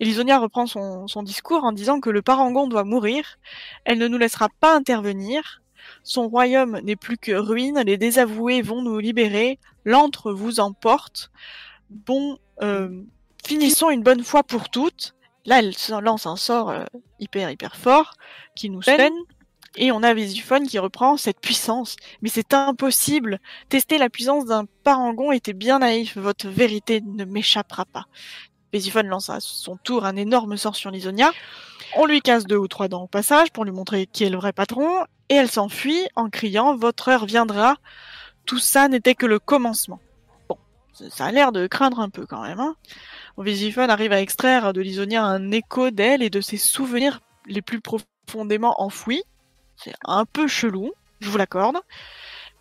[0.00, 3.36] Et Lisonia reprend son, son discours en disant que le parangon doit mourir,
[3.84, 5.60] elle ne nous laissera pas intervenir,
[6.02, 11.30] son royaume n'est plus que ruine, les désavoués vont nous libérer, l'antre vous emporte.
[11.90, 13.02] Bon, euh,
[13.44, 15.14] finissons une bonne fois pour toutes.
[15.44, 16.84] Là, elle se lance un sort euh,
[17.20, 18.14] hyper hyper fort
[18.54, 19.14] qui nous peine.
[19.76, 21.96] Et on a Vésiphone qui reprend cette puissance.
[22.22, 23.38] Mais c'est impossible.
[23.68, 26.16] Tester la puissance d'un parangon était bien naïf.
[26.16, 28.06] Votre vérité ne m'échappera pas.
[28.72, 31.30] Vésiphone lance à son tour un énorme sort sur Lisonia.
[31.94, 34.38] On lui casse deux ou trois dents au passage pour lui montrer qui est le
[34.38, 35.04] vrai patron.
[35.28, 37.76] Et elle s'enfuit en criant Votre heure viendra.
[38.46, 40.00] Tout ça n'était que le commencement.
[41.10, 42.60] Ça a l'air de craindre un peu quand même.
[42.60, 42.74] Hein
[43.36, 47.80] Vésiphone arrive à extraire de Lisonia un écho d'elle et de ses souvenirs les plus
[47.80, 49.22] profondément enfouis.
[49.76, 51.78] C'est un peu chelou, je vous l'accorde,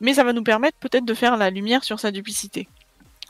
[0.01, 2.67] mais ça va nous permettre peut-être de faire la lumière sur sa duplicité.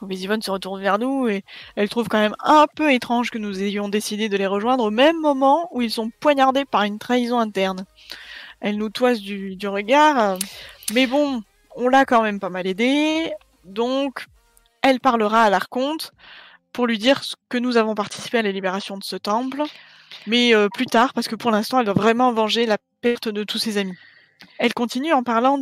[0.02, 1.44] Vésiphone se retourne vers nous et
[1.76, 4.92] elle trouve quand même un peu étrange que nous ayons décidé de les rejoindre au
[4.92, 7.86] même moment où ils sont poignardés par une trahison interne.
[8.60, 10.38] Elle nous toise du, du regard,
[10.94, 11.44] mais bon,
[11.76, 13.32] on l'a quand même pas mal aidé,
[13.64, 14.26] donc
[14.86, 16.12] elle parlera à l'archonte
[16.72, 19.64] pour lui dire que nous avons participé à la libération de ce temple,
[20.28, 23.44] mais euh, plus tard, parce que pour l'instant, elle doit vraiment venger la perte de
[23.44, 23.98] tous ses amis.
[24.60, 25.60] Elle continue en parlant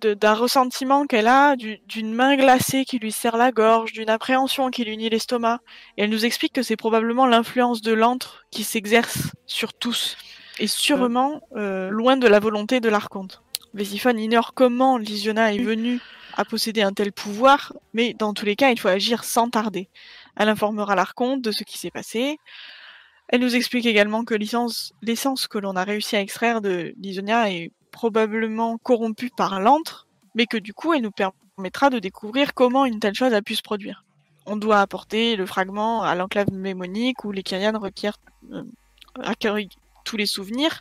[0.00, 4.70] d'un ressentiment qu'elle a, du- d'une main glacée qui lui serre la gorge, d'une appréhension
[4.70, 5.60] qui lui unit l'estomac.
[5.96, 10.16] Et elle nous explique que c'est probablement l'influence de l'antre qui s'exerce sur tous,
[10.58, 13.42] et sûrement euh, loin de la volonté de l'archonte.
[13.72, 16.00] Vésiphone ignore comment Lysiona est venue
[16.44, 19.88] posséder un tel pouvoir, mais dans tous les cas, il faut agir sans tarder.
[20.36, 22.38] Elle informera l'archonte de ce qui s'est passé.
[23.28, 27.70] Elle nous explique également que l'essence que l'on a réussi à extraire de Lysonia est
[27.92, 32.98] probablement corrompue par l'antre, mais que du coup, elle nous permettra de découvrir comment une
[32.98, 34.04] telle chose a pu se produire.
[34.46, 38.18] On doit apporter le fragment à l'enclave mémonique où les Kyrianes requièrent
[38.52, 38.64] euh,
[40.04, 40.80] tous les souvenirs.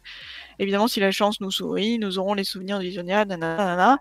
[0.60, 3.98] Évidemment, si la chance nous sourit, nous aurons les souvenirs de Lysonia, nanana,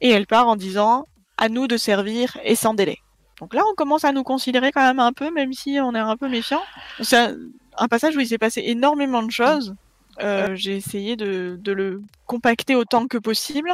[0.00, 1.06] et elle part en disant
[1.36, 2.98] à nous de servir et sans délai.
[3.40, 5.98] Donc là, on commence à nous considérer quand même un peu, même si on est
[6.00, 6.60] un peu méfiant.
[7.00, 7.36] C'est un,
[7.76, 9.74] un passage où il s'est passé énormément de choses.
[10.20, 13.72] Euh, J'ai essayé de, de le compacter autant que possible.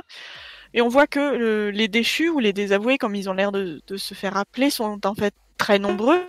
[0.74, 3.80] Et on voit que euh, les déchus ou les désavoués, comme ils ont l'air de,
[3.86, 6.20] de se faire appeler, sont en fait très nombreux.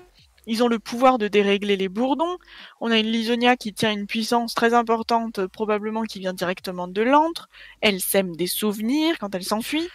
[0.47, 2.37] Ils ont le pouvoir de dérégler les bourdons.
[2.79, 7.01] On a une Lysonia qui tient une puissance très importante, probablement qui vient directement de
[7.01, 7.49] l'antre.
[7.81, 9.87] Elle sème des souvenirs quand elle s'enfuit.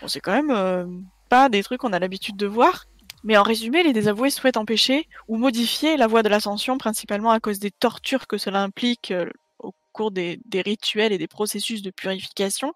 [0.00, 0.86] Bon, c'est quand même euh,
[1.28, 2.86] pas des trucs qu'on a l'habitude de voir.
[3.24, 7.40] Mais en résumé, les désavoués souhaitent empêcher ou modifier la voie de l'ascension, principalement à
[7.40, 9.28] cause des tortures que cela implique euh,
[9.58, 12.72] au cours des, rituels et des processus de purification.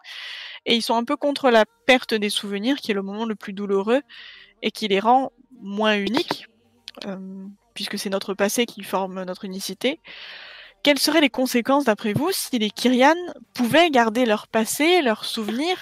[0.67, 3.37] Et ils sont un peu contre la perte des souvenirs, qui est le moment le
[3.37, 4.03] plus douloureux
[4.63, 6.47] et qui les rend moins uniques,
[7.75, 10.01] puisque c'est notre passé qui forme notre unicité.
[10.83, 15.77] Quelles seraient les conséquences, d'après vous, si les Kyrianes pouvaient garder leur passé, leurs souvenirs,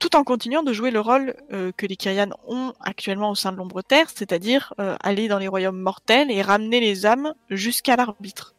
[0.00, 3.52] tout en continuant de jouer le rôle euh, que les Kyrianes ont actuellement au sein
[3.52, 7.94] de l'ombre terre, c'est-à-dire euh, aller dans les royaumes mortels et ramener les âmes jusqu'à
[7.96, 8.54] l'arbitre?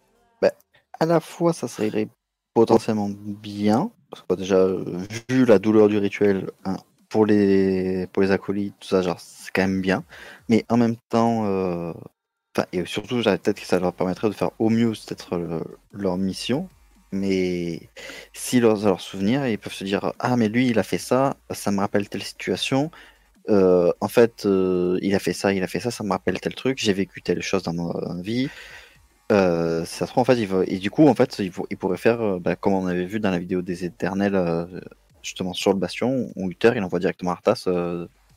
[0.99, 2.07] À la fois, ça serait
[2.53, 4.99] potentiellement bien, parce que bah, déjà, euh,
[5.29, 6.77] vu la douleur du rituel, hein,
[7.09, 10.03] pour les pour les acolytes, tout ça, c'est quand même bien.
[10.51, 11.93] Mais en même temps, euh,
[12.73, 15.63] et surtout, j'avais peut-être que ça leur permettrait de faire au mieux peut-être le-
[15.93, 16.67] leur mission.
[17.13, 17.89] Mais
[18.33, 21.35] si leurs leurs souvenirs, ils peuvent se dire ah mais lui il a fait ça,
[21.51, 22.91] ça me rappelle telle situation.
[23.49, 26.39] Euh, en fait, euh, il a fait ça, il a fait ça, ça me rappelle
[26.41, 26.77] tel truc.
[26.79, 28.49] J'ai vécu telle chose dans ma vie.
[29.29, 32.73] Ça se trouve en fait, et du coup en fait, il, pourrait faire bah, comme
[32.73, 34.37] on avait vu dans la vidéo des Éternels,
[35.23, 37.67] justement sur le bastion, où Uther il envoie directement Arthas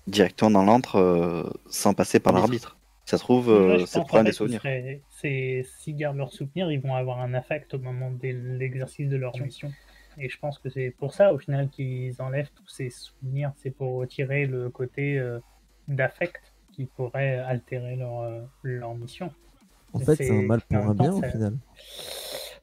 [0.06, 2.78] directement dans l'antre euh, sans passer par l'arbitre.
[3.06, 4.62] Ça se trouve, euh, c'est un en des souvenirs.
[4.62, 8.28] serait- s'ils gardent leurs souvenirs, ils vont avoir un affect au moment de
[8.59, 9.70] l'exercice de leur mission.
[10.16, 13.52] Et je pense que c'est pour ça, au final, qu'ils enlèvent tous ces souvenirs.
[13.56, 15.39] C'est pour retirer le côté euh,
[15.89, 19.31] d'affect qui pourrait altérer leur, euh, leur mission.
[19.93, 21.55] En fait, c'est un mal pour un temps, bien au ça- final.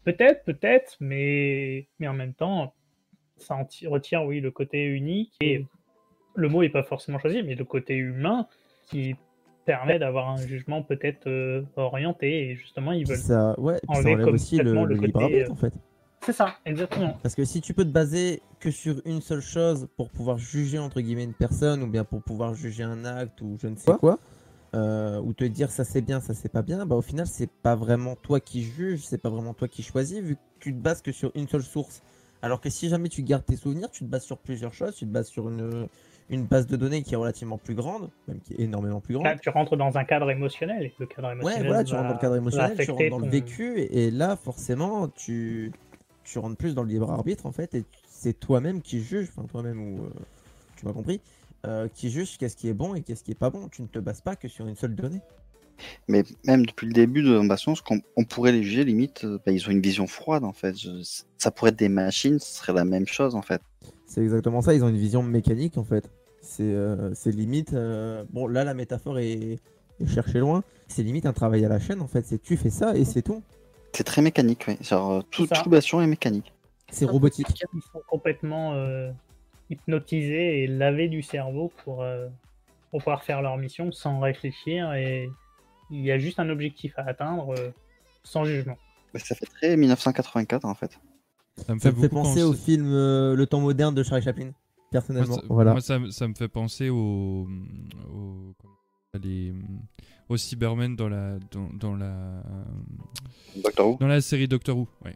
[0.03, 2.73] Peut-être, peut-être, mais, mais en même temps,
[3.37, 5.33] ça en ti- retire, oui, le côté unique.
[5.41, 5.65] Et
[6.35, 8.47] le mot n'est pas forcément choisi, mais le côté humain
[8.87, 9.15] qui
[9.65, 12.49] permet d'avoir un jugement peut-être euh, orienté.
[12.49, 13.17] Et justement, ils veulent.
[13.17, 15.73] Ça, ouais, ça enlever aussi le, le libre côté, arbitre euh, en fait.
[16.23, 17.17] C'est ça, exactement.
[17.23, 20.77] Parce que si tu peux te baser que sur une seule chose pour pouvoir juger
[20.77, 23.91] entre guillemets une personne ou bien pour pouvoir juger un acte ou je ne sais
[23.93, 24.19] quoi,
[24.75, 27.49] euh, ou te dire ça c'est bien, ça c'est pas bien, bah au final c'est
[27.49, 30.79] pas vraiment toi qui juges, c'est pas vraiment toi qui choisis vu que tu te
[30.79, 32.03] bases que sur une seule source.
[32.43, 35.05] Alors que si jamais tu gardes tes souvenirs, tu te bases sur plusieurs choses, tu
[35.05, 35.87] te bases sur une,
[36.31, 39.25] une base de données qui est relativement plus grande, même qui est énormément plus grande.
[39.25, 40.83] Là, tu rentres dans un cadre émotionnel.
[40.83, 43.19] Et le cadre Ouais, émotionnel voilà, tu rentres dans le cadre émotionnel, tu rentres dans
[43.19, 45.71] le vécu, et, et là, forcément, tu,
[46.23, 49.45] tu rentres plus dans le libre arbitre, en fait, et c'est toi-même qui juge, enfin,
[49.47, 50.09] toi-même, ou euh,
[50.77, 51.19] tu m'as compris,
[51.67, 53.67] euh, qui juge qu'est-ce qui est bon et qu'est-ce qui est pas bon.
[53.67, 55.21] Tu ne te bases pas que sur une seule donnée.
[56.07, 59.51] Mais même depuis le début de ce qu'on on pourrait les juger, limite, euh, bah,
[59.51, 60.77] ils ont une vision froide en fait.
[60.77, 61.01] Je-
[61.37, 63.61] ça pourrait être des machines, ce serait la même chose en fait.
[64.05, 66.11] C'est exactement ça, ils ont une vision mécanique, en fait.
[66.41, 69.59] C'est euh, c'est limite, euh, bon, là, la métaphore est,
[69.99, 72.69] est cherchée loin, c'est limite un travail à la chaîne, en fait, c'est tu fais
[72.69, 73.43] ça et c'est tout.
[73.93, 74.77] C'est très mécanique, oui.
[74.81, 75.61] Genre, euh, tout, C'est ça.
[75.63, 76.53] tout Bastion est mécanique.
[76.91, 77.47] C'est robotique.
[77.73, 79.11] Ils sont complètement euh,
[79.69, 82.27] hypnotisés et lavés du cerveau pour, euh,
[82.89, 84.93] pour pouvoir faire leur mission sans réfléchir.
[84.93, 85.29] Et
[85.89, 87.69] il y a juste un objectif à atteindre euh,
[88.23, 88.77] sans jugement.
[89.13, 90.99] Mais ça fait très 1984 en fait.
[91.57, 94.03] Ça me Ça fait, me fait penser penser au film euh, Le temps moderne de
[94.03, 94.51] Charlie Chaplin,
[94.91, 95.35] Moi, personnellement.
[95.35, 95.71] ça, voilà.
[95.71, 97.47] moi, ça me- ça me fait penser au,
[98.13, 98.53] au,
[99.21, 99.53] les-
[100.37, 102.41] Cybermen dans la, dans, dans la,
[103.57, 104.87] Doctor Who dans la série Doctor Who.
[105.03, 105.15] Ouais.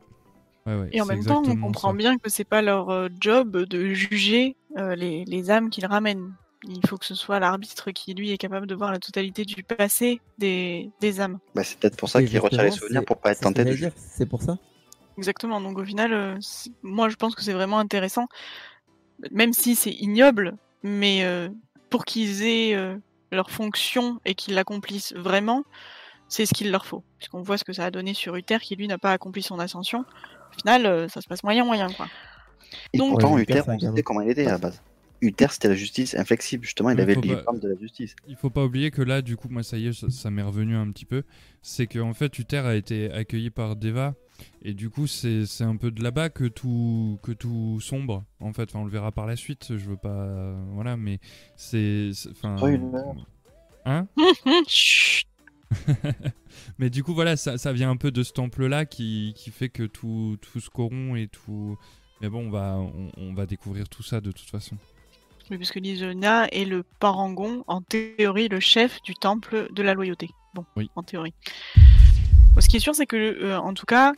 [0.65, 1.95] Ouais, ouais, Et en même temps, on comprend ça.
[1.97, 6.33] bien que c'est pas leur euh, job de juger euh, les, les âmes qu'ils ramènent.
[6.67, 9.61] Il faut que ce soit l'arbitre qui, lui, est capable de voir la totalité du
[9.61, 11.37] passé des, des âmes.
[11.53, 13.53] bah, C'est peut-être pour ça qu'ils retirent les souvenirs pour pas être c'est ce que
[13.53, 14.57] tenté de dire, C'est pour ça.
[15.17, 15.61] Exactement.
[15.61, 16.37] Donc au final, euh,
[16.81, 18.27] moi, je pense que c'est vraiment intéressant.
[19.31, 21.49] Même si c'est ignoble, mais euh,
[21.89, 22.95] pour qu'ils aient euh,
[23.31, 25.63] leur fonction et qu'ils l'accomplissent vraiment,
[26.27, 27.03] c'est ce qu'il leur faut.
[27.17, 29.59] Puisqu'on voit ce que ça a donné sur Uther, qui lui n'a pas accompli son
[29.59, 30.01] ascension.
[30.01, 32.07] Au final, euh, ça se passe moyen moyen quoi.
[32.93, 34.81] Et Donc- pourtant, Uther, on savait comment il était à la base.
[35.21, 38.15] Uther, c'était la justice inflexible, justement, il Mais avait diplôme de la justice.
[38.27, 40.43] Il faut pas oublier que là, du coup, moi, ça y est, ça, ça m'est
[40.43, 41.23] revenu un petit peu.
[41.61, 44.13] C'est qu'en fait, Uther a été accueilli par Deva.
[44.61, 48.23] Et du coup, c'est c'est un peu de là-bas que tout, que tout sombre.
[48.39, 49.67] En fait, enfin, on le verra par la suite.
[49.77, 50.53] Je veux pas.
[50.73, 51.19] Voilà, mais
[51.55, 52.11] c'est.
[52.31, 52.55] Enfin.
[53.85, 54.07] Hein
[54.67, 55.27] Chut.
[56.79, 59.69] Mais du coup, voilà, ça, ça vient un peu de ce temple-là qui, qui fait
[59.69, 61.77] que tout, tout se corrompt et tout.
[62.21, 64.77] Mais bon, on va, on, on va découvrir tout ça de toute façon.
[65.51, 70.29] Oui, puisque Lisonia est le parangon, en théorie, le chef du temple de la loyauté.
[70.53, 70.89] Bon, Oui.
[70.95, 71.33] en théorie.
[72.61, 74.13] Ce qui est sûr, c'est que, euh, en tout cas,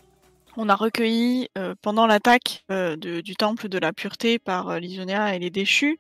[0.58, 5.40] on a recueilli euh, pendant l'attaque euh, du temple de la pureté par Lisonia et
[5.40, 6.00] les déchus,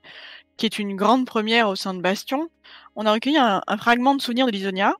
[0.55, 2.49] qui est une grande première au sein de Bastion,
[2.95, 4.95] on a recueilli un, fragment de souvenir de Lisonia.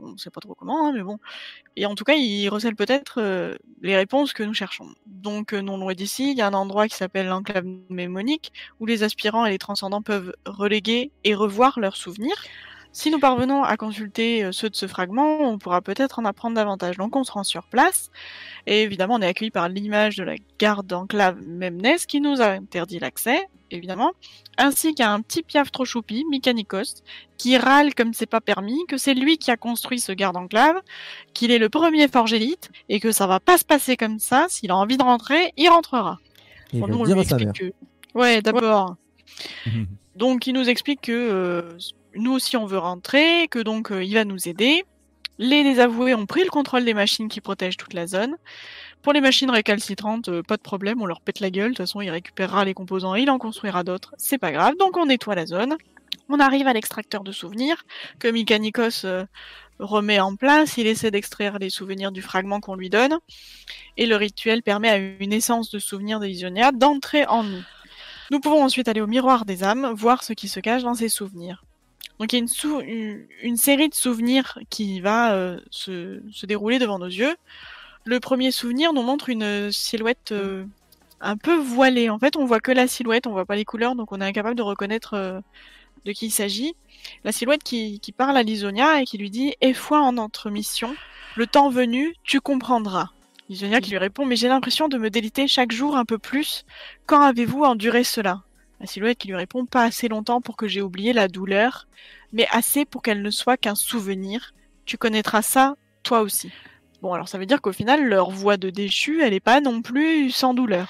[0.00, 1.18] On ne sait pas trop comment, hein, mais bon.
[1.74, 4.94] Et en tout cas, il recèle peut-être les réponses que nous cherchons.
[5.06, 9.02] Donc, non loin d'ici, il y a un endroit qui s'appelle l'enclave mémonique, où les
[9.02, 12.44] aspirants et les transcendants peuvent reléguer et revoir leurs souvenirs.
[12.92, 16.56] Si nous parvenons à consulter euh, ceux de ce fragment, on pourra peut-être en apprendre
[16.56, 16.96] davantage.
[16.96, 18.10] Donc on se rend sur place,
[18.66, 22.46] et évidemment on est accueilli par l'image de la garde d'enclave Memnes qui nous a
[22.46, 24.12] interdit l'accès, évidemment,
[24.56, 27.02] ainsi qu'un petit piaf trop choupi, Mikanikos,
[27.36, 30.80] qui râle comme c'est pas permis, que c'est lui qui a construit ce garde enclave,
[31.34, 34.46] qu'il est le premier forge élite, et que ça va pas se passer comme ça,
[34.48, 36.18] s'il a envie de rentrer, il rentrera.
[36.72, 37.72] Il Bon, nous, on lui explique que...
[38.14, 38.96] Ouais, d'abord.
[40.16, 41.78] Donc il nous explique que euh,
[42.18, 44.84] nous aussi on veut rentrer, que donc euh, il va nous aider.
[45.38, 48.36] Les désavoués ont pris le contrôle des machines qui protègent toute la zone.
[49.02, 51.70] Pour les machines récalcitrantes, euh, pas de problème, on leur pète la gueule.
[51.70, 54.14] De toute façon, il récupérera les composants, il en construira d'autres.
[54.18, 54.74] C'est pas grave.
[54.78, 55.76] Donc on nettoie la zone.
[56.28, 57.84] On arrive à l'extracteur de souvenirs
[58.18, 59.24] que Mikanikos euh,
[59.78, 60.76] remet en place.
[60.76, 63.18] Il essaie d'extraire les souvenirs du fragment qu'on lui donne.
[63.96, 67.62] Et le rituel permet à une essence de souvenirs d'Elysionia d'entrer en nous.
[68.30, 71.08] Nous pouvons ensuite aller au miroir des âmes, voir ce qui se cache dans ces
[71.08, 71.62] souvenirs.
[72.18, 76.46] Donc il y a une, sou- une, série de souvenirs qui va euh, se, se
[76.46, 77.36] dérouler devant nos yeux.
[78.04, 80.64] Le premier souvenir nous montre une silhouette euh,
[81.20, 82.10] un peu voilée.
[82.10, 84.24] En fait, on voit que la silhouette, on voit pas les couleurs, donc on est
[84.24, 85.40] incapable de reconnaître euh,
[86.04, 86.74] de qui il s'agit.
[87.24, 90.50] La silhouette qui, qui parle à Lisonia et qui lui dit "Aie foi en notre
[90.50, 90.96] mission.
[91.36, 93.10] Le temps venu, tu comprendras."
[93.48, 96.64] Lisonia qui lui répond "Mais j'ai l'impression de me déliter chaque jour un peu plus.
[97.06, 98.42] Quand avez-vous enduré cela?
[98.80, 101.88] La silhouette qui lui répond Pas assez longtemps pour que j'ai oublié la douleur,
[102.32, 104.54] mais assez pour qu'elle ne soit qu'un souvenir.
[104.84, 106.50] Tu connaîtras ça, toi aussi.
[107.02, 109.82] Bon, alors ça veut dire qu'au final, leur voix de déchu, elle n'est pas non
[109.82, 110.88] plus sans douleur.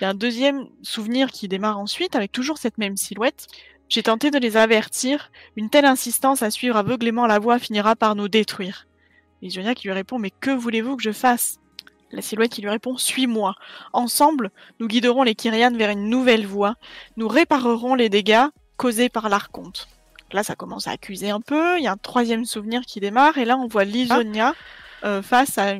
[0.00, 3.46] Il y a un deuxième souvenir qui démarre ensuite avec toujours cette même silhouette.
[3.88, 5.30] J'ai tenté de les avertir.
[5.56, 8.86] Une telle insistance à suivre aveuglément la voie finira par nous détruire.
[9.40, 11.58] Lisonia qui lui répond Mais que voulez-vous que je fasse?
[12.14, 13.56] La silhouette qui lui répond Suis-moi.
[13.92, 16.76] Ensemble, nous guiderons les Kyrianes vers une nouvelle voie.
[17.16, 18.46] Nous réparerons les dégâts
[18.76, 19.88] causés par l'archonte.
[20.32, 21.76] Là, ça commence à accuser un peu.
[21.78, 23.36] Il y a un troisième souvenir qui démarre.
[23.38, 24.54] Et là, on voit Lisonia
[25.04, 25.74] euh, face à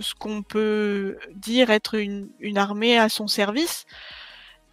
[0.00, 3.86] ce qu'on peut dire être une, une armée à son service.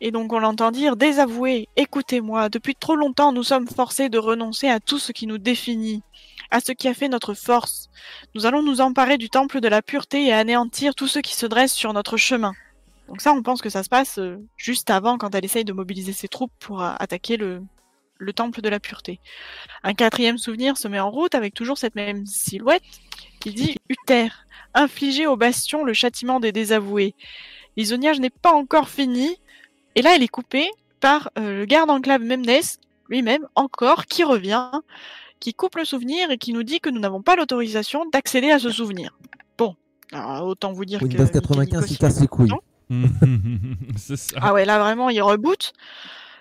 [0.01, 2.49] Et donc, on l'entend dire Désavoué, écoutez-moi.
[2.49, 6.01] Depuis trop longtemps, nous sommes forcés de renoncer à tout ce qui nous définit,
[6.51, 7.89] à ce qui a fait notre force.
[8.33, 11.45] Nous allons nous emparer du temple de la pureté et anéantir tous ceux qui se
[11.45, 12.53] dressent sur notre chemin.
[13.07, 15.73] Donc ça, on pense que ça se passe euh, juste avant, quand elle essaye de
[15.73, 17.61] mobiliser ses troupes pour euh, attaquer le,
[18.17, 19.19] le temple de la pureté.
[19.83, 22.83] Un quatrième souvenir se met en route avec toujours cette même silhouette
[23.39, 24.29] qui dit Uther,
[24.73, 27.15] infligez au bastion le châtiment des désavoués.
[27.77, 29.37] Lisonia, je n'ai pas encore fini.
[29.95, 30.69] Et là, elle est coupée
[30.99, 32.61] par euh, le garde enclave Memnes,
[33.09, 34.71] lui-même, encore, qui revient,
[35.45, 38.57] qui coupe le souvenir et qui nous dit que nous n'avons pas l'autorisation d'accéder à
[38.57, 39.15] ce souvenir.
[39.59, 39.75] Bon,
[40.11, 42.51] alors, autant vous dire Windows que 95, Mikanikos, il casse les couilles.
[43.95, 44.37] c'est ça.
[44.41, 45.73] ah ouais, là vraiment, il reboot.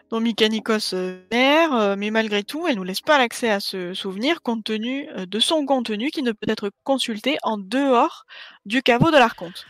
[0.09, 3.93] Donc Mikanikos euh, vénère, euh, mais malgré tout, elle nous laisse pas l'accès à ce
[3.93, 8.25] souvenir compte tenu euh, de son contenu qui ne peut être consulté en dehors
[8.65, 9.67] du caveau de l'archonte.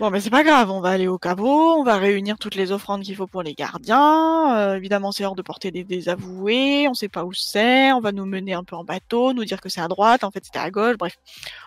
[0.00, 2.72] Bon, mais c'est pas grave, on va aller au caveau, on va réunir toutes les
[2.72, 4.56] offrandes qu'il faut pour les gardiens.
[4.58, 8.10] euh, évidemment, c'est hors de portée des désavoués, on sait pas où c'est, on va
[8.10, 10.58] nous mener un peu en bateau, nous dire que c'est à droite, en fait c'était
[10.58, 11.14] à gauche, bref.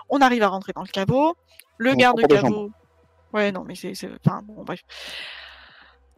[0.09, 1.35] On arrive à rentrer dans le caveau.
[1.77, 2.71] Le On garde caveau.
[3.33, 3.93] Ouais, non, mais c'est.
[3.95, 4.81] c'est- Enfin, bon, bref.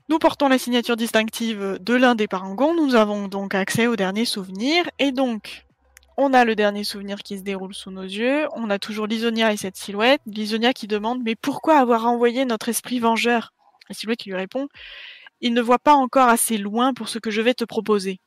[0.09, 2.73] Nous portons la signature distinctive de l'un des parangons.
[2.73, 4.89] Nous avons donc accès au dernier souvenir.
[4.97, 5.67] Et donc,
[6.21, 8.47] on a le dernier souvenir qui se déroule sous nos yeux.
[8.53, 10.21] On a toujours Lisonia et cette silhouette.
[10.25, 13.53] Lisonia qui demande Mais pourquoi avoir envoyé notre esprit vengeur?
[13.87, 14.67] La silhouette qui lui répond
[15.41, 18.19] il ne voit pas encore assez loin pour ce que je vais te proposer.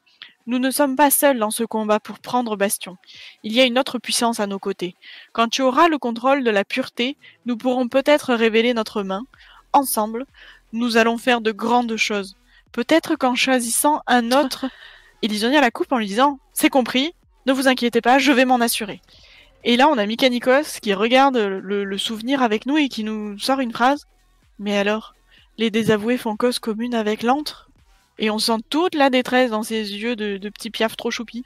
[0.47, 2.97] Nous ne sommes pas seuls dans ce combat pour prendre Bastion.
[3.43, 4.95] Il y a une autre puissance à nos côtés.
[5.33, 7.17] Quand tu auras le contrôle de la pureté,
[7.47, 9.25] nous pourrons peut-être révéler notre main.
[9.73, 10.27] Ensemble,
[10.73, 12.37] nous allons faire de grandes choses.
[12.73, 14.67] Peut-être qu'en choisissant un autre...
[15.25, 17.15] Elisonia la coupe en lui disant «C'est compris,
[17.47, 19.01] ne vous inquiétez pas, je vais m'en assurer.»
[19.65, 23.39] Et là, on a Mikanikos qui regarde le, le souvenir avec nous et qui nous
[23.39, 24.07] sort une phrase.
[24.59, 25.15] Mais alors,
[25.59, 27.69] les désavoués font cause commune avec l'antre?
[28.19, 31.45] Et on sent toute la détresse dans ses yeux de, de petit piaf trop choupi.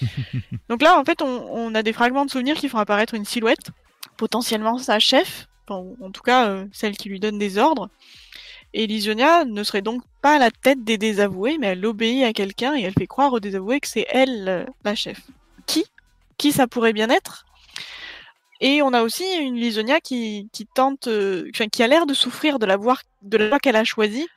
[0.68, 3.70] Donc là, en fait, on, a des fragments de souvenirs qui font apparaître une silhouette,
[4.16, 7.88] potentiellement sa chef, en, tout cas euh, celle qui lui donne des ordres.
[8.74, 12.74] Et Lysionia ne serait donc pas la tête des désavoués, mais elle obéit à quelqu'un
[12.74, 15.20] et elle fait croire aux désavoués que c'est elle euh, la chef.
[15.66, 15.84] Qui?
[16.38, 17.44] Qui ça pourrait bien être?
[18.60, 22.58] Et on a aussi une Lysonia qui, qui tente, euh, qui a l'air de souffrir
[22.58, 24.28] de la voie, de la voie qu'elle a choisie,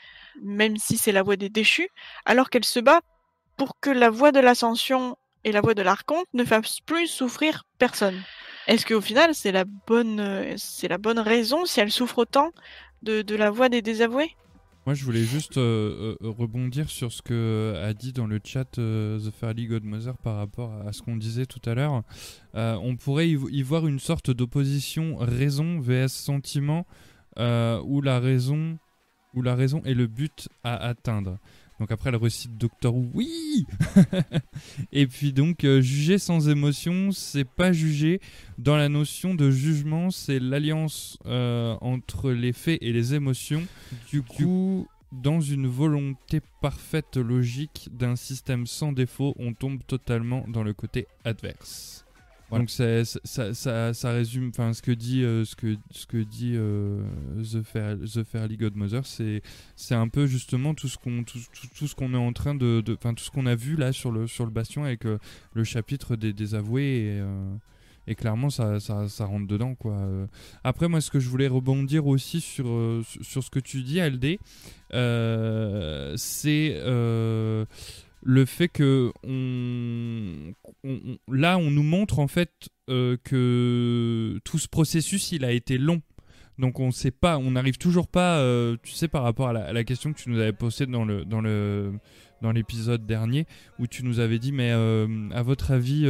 [0.41, 1.89] même si c'est la voie des déchus,
[2.25, 3.01] alors qu'elle se bat
[3.55, 7.65] pour que la voie de l'ascension et la voie de l'archonte ne fassent plus souffrir
[7.77, 8.19] personne.
[8.67, 12.51] Est-ce qu'au final, c'est la bonne, c'est la bonne raison si elle souffre autant
[13.03, 14.31] de, de la voie des désavoués
[14.85, 18.77] Moi, je voulais juste euh, euh, rebondir sur ce que a dit dans le chat
[18.77, 22.03] euh, The Fairly Godmother par rapport à ce qu'on disait tout à l'heure.
[22.53, 26.85] on pourrait y, voir une sorte d'opposition raison vs sentiment,
[27.37, 28.77] où la raison
[29.35, 31.39] où la raison est le but à atteindre.
[31.79, 33.65] Donc après, elle recite Doctor oui
[34.91, 38.21] Et puis donc, euh, juger sans émotion, c'est pas juger.
[38.57, 43.63] Dans la notion de jugement, c'est l'alliance euh, entre les faits et les émotions.
[44.09, 50.63] Du coup, dans une volonté parfaite logique d'un système sans défaut, on tombe totalement dans
[50.63, 52.04] le côté adverse.
[52.51, 56.53] Donc ça, ça, ça, résume enfin ce que dit euh, ce que ce que dit
[56.55, 57.01] euh,
[57.41, 59.41] The, Fair, The Fairly Godmother c'est
[59.75, 61.39] c'est un peu justement tout ce qu'on tout,
[61.75, 64.11] tout, ce qu'on est en train de enfin tout ce qu'on a vu là sur
[64.11, 65.17] le sur le bastion avec euh,
[65.53, 67.23] le chapitre des, avoués et,
[68.07, 70.07] et clairement ça, ça, ça, rentre dedans quoi.
[70.63, 72.67] Après moi ce que je voulais rebondir aussi sur
[73.21, 74.39] sur ce que tu dis Aldé
[74.91, 76.79] c'est
[78.27, 79.13] le fait que
[81.27, 86.01] là, on nous montre en fait euh, que tout ce processus, il a été long.
[86.57, 89.83] Donc on sait pas, on n'arrive toujours pas, euh, tu sais, par rapport à la,
[89.83, 91.93] question que tu nous avais posée dans le dans le
[92.41, 93.45] dans l'épisode dernier
[93.79, 96.07] où tu nous avais dit mais euh, à votre avis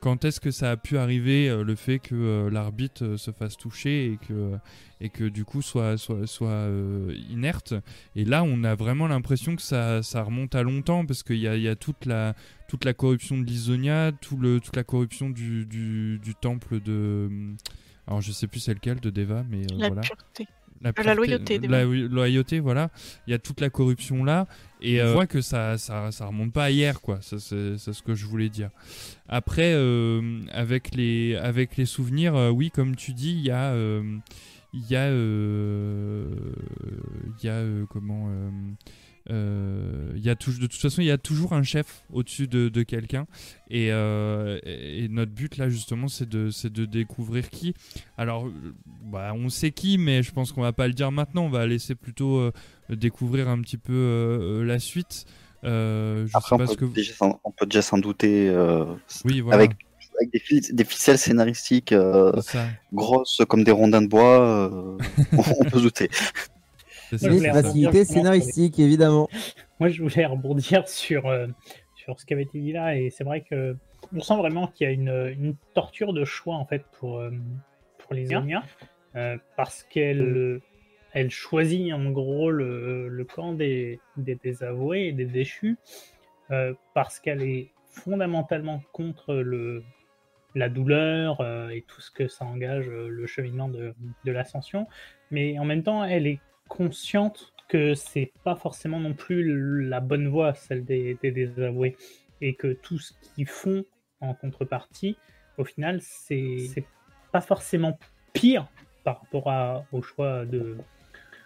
[0.00, 4.18] quand est-ce que ça a pu arriver le fait que l'arbitre se fasse toucher et
[4.18, 4.58] que
[5.02, 7.74] et que du coup soit, soit, soit euh, inerte?
[8.14, 11.48] Et là, on a vraiment l'impression que ça, ça, remonte à longtemps parce qu'il y
[11.48, 12.34] a, y a, toute, la,
[12.68, 17.28] toute la corruption de l'Isonia, tout le, toute la corruption du, du, du, temple de.
[18.06, 20.02] Alors, je sais plus c'est lequel de Deva, mais euh, la voilà.
[20.02, 20.46] Pureté.
[20.80, 21.58] La, la, loyauté.
[21.58, 22.90] La loyauté, voilà.
[23.26, 24.46] Il y a toute la corruption là.
[24.82, 27.20] Et on euh, voit que ça, ça, ça, remonte pas à hier, quoi.
[27.22, 28.70] C'est ce que je voulais dire.
[29.28, 29.74] Après,
[30.52, 33.74] avec, les, avec les souvenirs, oui, comme tu dis, il y a
[34.72, 36.28] il y a, euh,
[37.38, 38.30] il y a euh, comment,
[39.30, 42.82] euh, y a de toute façon, il y a toujours un chef au-dessus de, de
[42.82, 43.26] quelqu'un.
[43.68, 47.74] Et, et, notre but là, justement, c'est de, de découvrir qui.
[48.16, 48.50] Alors,
[49.04, 51.44] bah, on sait qui, mais je pense qu'on va pas le dire maintenant.
[51.44, 52.50] On va laisser plutôt
[52.94, 55.26] découvrir un petit peu la suite.
[55.62, 56.84] je Après, sais on, peut que...
[56.86, 57.14] déjà
[57.44, 58.54] on peut déjà s'en douter.
[59.24, 59.56] oui, voilà.
[59.56, 59.76] Avec
[60.18, 60.30] avec
[60.72, 62.32] des, ficelles scénaristiques euh,
[62.92, 64.98] grosses comme des rondins de bois, euh,
[65.32, 66.08] on, peut douter.
[67.16, 69.28] C'est facilité scénaristique, évidemment.
[69.80, 71.46] Moi, je voulais rebondir sur, euh,
[71.94, 73.76] sur ce qui avait été dit là, et c'est vrai que
[74.14, 77.22] on sent vraiment qu'il y a une, une, torture de choix en fait pour,
[77.98, 78.62] pour les Enya,
[79.56, 80.60] parce qu'elle
[81.12, 85.78] elle choisit en gros le, le camp des, des désavoués et des déchus,
[86.94, 89.82] parce qu'elle est fondamentalement contre le,
[90.54, 93.94] la douleur euh, et tout ce que ça engage euh, le cheminement de,
[94.24, 94.86] l'ascension.
[95.30, 100.28] Mais en même temps, elle est consciente que c'est pas forcément non plus la bonne
[100.28, 101.96] voie, celle des, désavoués.
[102.40, 103.84] Et que tout ce qu'ils font
[104.20, 105.16] en contrepartie,
[105.58, 106.84] au final, c'est
[107.30, 107.98] pas forcément
[108.32, 108.66] pire
[109.04, 110.76] par rapport au choix de,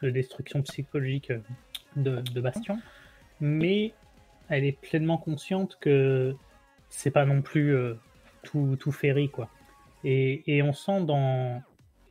[0.03, 1.33] destruction psychologique
[1.97, 2.79] de, de Bastion.
[3.41, 3.93] Mais
[4.49, 6.35] elle est pleinement consciente que
[6.89, 7.95] c'est pas non plus euh,
[8.43, 8.95] tout, tout
[9.33, 9.51] quoi.
[10.05, 11.63] Et, on sent dans,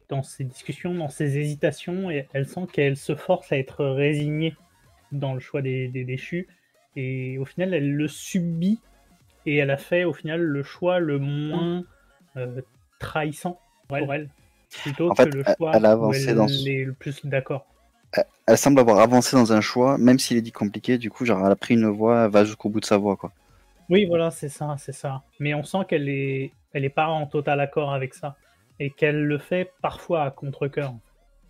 [0.09, 4.55] dans ces discussions, dans ces hésitations, et elle sent qu'elle se force à être résignée
[5.11, 6.47] dans le choix des, déchus.
[6.97, 8.79] Et au final, elle le subit
[9.45, 11.83] et elle a fait au final le choix le moins
[12.35, 12.61] euh,
[12.99, 14.29] trahissant pour elle,
[14.81, 17.67] plutôt que le choix elle a avancé où elle est le plus d'accord.
[18.47, 20.97] Elle semble avoir avancé dans un choix, même s'il est dit compliqué.
[20.97, 23.15] Du coup, genre, elle a pris une voie, elle va jusqu'au bout de sa voie,
[23.17, 23.31] quoi.
[23.89, 25.23] Oui, voilà, c'est ça, c'est ça.
[25.39, 28.35] Mais on sent qu'elle est, elle est pas en total accord avec ça
[28.79, 30.95] et qu'elle le fait parfois à contre-cœur.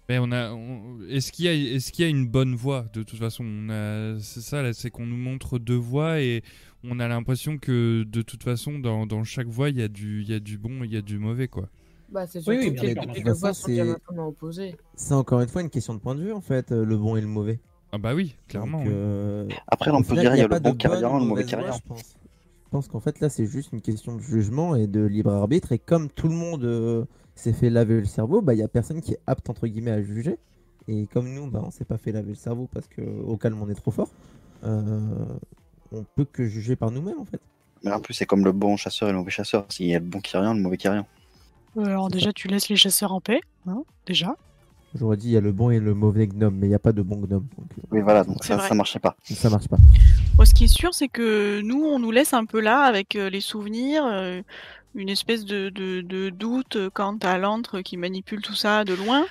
[0.08, 2.86] Mais on a, on- est-ce qu'il y a, est-ce qu'il y a une bonne voie
[2.94, 3.44] de toute façon?
[3.44, 6.44] On a- C'est ça, là, c'est qu'on nous montre deux voies et
[6.84, 10.22] on a l'impression que de toute façon, dans, dans chaque voie, il y a du,
[10.22, 11.70] il y a du bon, il y a du mauvais, quoi.
[12.10, 14.76] Bah, c'est Oui, bien les deux sont c'est- diamétralement opposées.
[14.96, 17.16] C'est encore une fois une question de point de vue en fait, euh, le bon
[17.16, 17.60] et le mauvais.
[17.92, 18.80] Ah bah oui, clairement.
[18.80, 21.26] Donc, euh, Après, on peut dire il y a pas le bon rien, ou le
[21.26, 21.72] mauvais rien.
[21.72, 22.16] je pense.
[22.66, 25.72] Je pense qu'en fait là c'est juste une question de jugement et de libre arbitre
[25.72, 27.06] et comme tout le monde euh,
[27.36, 29.92] s'est fait laver le cerveau, bah il y a personne qui est apte entre guillemets
[29.92, 30.38] à juger.
[30.88, 33.62] Et comme nous, bah on s'est pas fait laver le cerveau parce que au calme
[33.62, 34.10] on est trop fort.
[34.64, 35.00] euh,
[35.92, 37.40] on peut que juger par nous-mêmes en fait.
[37.84, 39.66] Mais en plus, c'est comme le bon chasseur et le mauvais chasseur.
[39.70, 41.06] S'il y a le bon qui a rien, le mauvais qui a rien.
[41.78, 44.36] Euh, Alors déjà, tu laisses les chasseurs en paix, hein, déjà.
[44.98, 46.80] J'aurais dit il y a le bon et le mauvais gnome, mais il n'y a
[46.80, 47.46] pas de bon gnome.
[47.58, 48.68] Donc, euh, Oui, voilà, donc ça, vrai.
[48.70, 49.16] ça marchait pas.
[49.24, 49.78] ça marche pas.
[50.36, 53.16] Bon, ce qui est sûr, c'est que nous, on nous laisse un peu là avec
[53.18, 54.42] euh, les souvenirs, euh,
[54.94, 59.26] une espèce de, de- de doute quant à l'antre qui manipule tout ça de loin.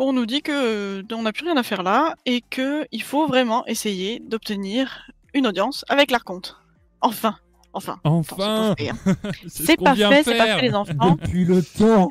[0.00, 3.02] On nous dit que euh, on n'a plus rien à faire là et que il
[3.02, 6.56] faut vraiment essayer d'obtenir une audience avec l'archonte.
[7.00, 7.36] Enfin,
[7.76, 7.98] enfin.
[8.28, 8.96] C'est pas fait, hein.
[9.04, 10.56] c'est C'est ce qu'on pas vient fait, c'est pas faire.
[10.60, 11.16] fait les enfants.
[11.22, 12.10] Depuis le temps.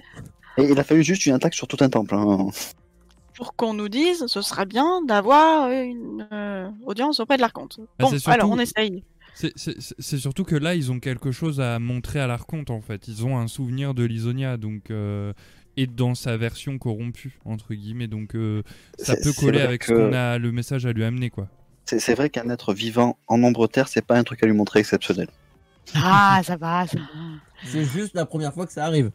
[0.58, 2.16] Et il a fallu juste une attaque sur tout un temple.
[2.16, 2.48] hein.
[3.36, 7.78] Pour qu'on nous dise, ce serait bien d'avoir une euh, audience auprès de l'archonte.
[8.00, 9.04] Bah, Bon, surtout- alors on essaye.
[9.34, 13.10] C'est- surtout que là, ils ont quelque chose à montrer à l'archonte, en fait.
[13.10, 14.90] Ils ont un souvenir de Lisonia, donc...
[14.92, 15.34] euh,
[15.78, 18.08] et dans sa version corrompue, entre guillemets.
[18.08, 18.64] Donc euh,
[18.98, 21.50] ça peut coller avec ce qu'on a le message à lui amener, quoi.
[21.84, 24.54] C'est c'est vrai qu'un être vivant en nombre terre, c'est pas un truc à lui
[24.54, 25.28] montrer exceptionnel.
[25.94, 27.06] Ah, ça va, ça va.
[27.64, 29.12] C'est juste la première fois que ça arrive.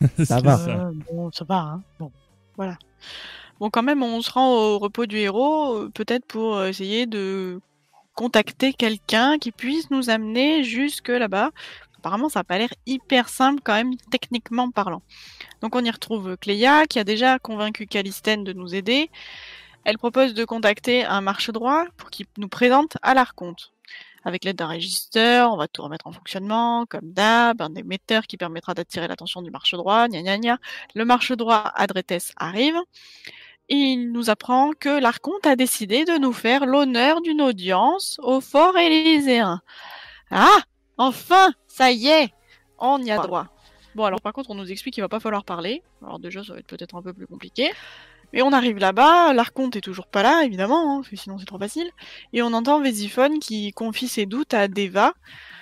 [0.16, 0.58] C'est va.
[0.68, 1.82] Euh, bon, ça va, hein.
[1.98, 2.12] Bon,
[2.56, 2.76] voilà.
[3.58, 7.06] Bon, quand même, on se rend au repos du héros, euh, peut-être pour euh, essayer
[7.06, 7.60] de
[8.14, 11.50] contacter quelqu'un qui puisse nous amener jusque là-bas.
[11.98, 15.02] Apparemment, ça n'a pas l'air hyper simple quand même, techniquement parlant.
[15.60, 19.10] Donc on y retrouve Cléa, qui a déjà convaincu Calistène de nous aider.
[19.84, 23.72] Elle propose de contacter un marche droit pour qu'il nous présente à l'archonte.
[24.26, 28.36] Avec l'aide d'un régisseur, on va tout remettre en fonctionnement, comme d'hab, un émetteur qui
[28.36, 30.58] permettra d'attirer l'attention du marche droit, gna gna gna.
[30.96, 32.74] Le marche droit Adretes arrive.
[33.68, 38.76] Il nous apprend que l'archonte a décidé de nous faire l'honneur d'une audience au fort
[38.76, 39.60] élyséen.
[40.32, 40.58] Ah
[40.96, 42.34] Enfin Ça y est
[42.80, 43.46] On y a droit.
[43.94, 45.84] Bon, alors par contre, on nous explique qu'il va pas falloir parler.
[46.02, 47.70] Alors déjà, ça va être peut-être un peu plus compliqué.
[48.36, 51.90] Mais on arrive là-bas, l'archonte est toujours pas là, évidemment, hein, sinon c'est trop facile.
[52.34, 55.14] Et on entend Vésiphone qui confie ses doutes à Deva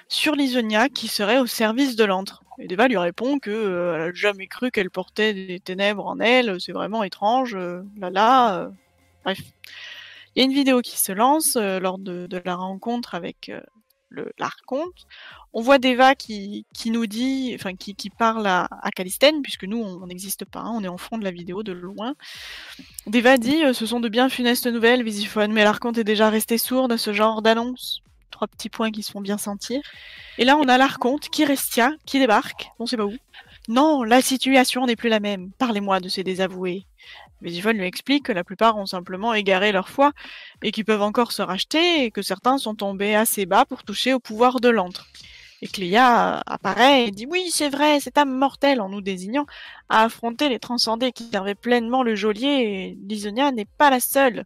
[0.08, 2.42] sur l'Isonia qui serait au service de l'antre.
[2.58, 6.18] Et Deva lui répond que euh, elle a jamais cru qu'elle portait des ténèbres en
[6.18, 8.58] elle, c'est vraiment étrange, euh, là là.
[8.62, 8.70] euh.
[9.22, 9.38] Bref.
[10.34, 13.52] Il y a une vidéo qui se lance euh, lors de la rencontre avec
[14.14, 14.32] le.
[15.52, 19.64] On voit Deva qui, qui nous dit, enfin qui, qui parle à, à Calistène, puisque
[19.64, 22.14] nous on n'existe pas, on est en fond de la vidéo de loin.
[23.06, 26.58] Deva dit euh, Ce sont de bien funestes nouvelles, Visiphone, mais l'archonte est déjà resté
[26.58, 28.00] sourde à ce genre d'annonce.
[28.30, 29.80] Trois petits points qui se font bien sentir.
[30.38, 33.14] Et là, on a l'archonte, Kirestia, qui débarque, on sait pas où.
[33.68, 35.50] Non, la situation n'est plus la même.
[35.52, 36.86] Parlez-moi de ces désavoués.
[37.40, 40.12] Visiphone lui explique que la plupart ont simplement égaré leur foi
[40.62, 44.12] et qu'ils peuvent encore se racheter et que certains sont tombés assez bas pour toucher
[44.12, 45.06] au pouvoir de l'antre.
[45.62, 49.46] Et Cléa apparaît et dit oui, c'est vrai, cette âme mortelle, en nous désignant,
[49.88, 54.44] a affronté les transcendés qui servaient pleinement le geôlier et Lisonia n'est pas la seule.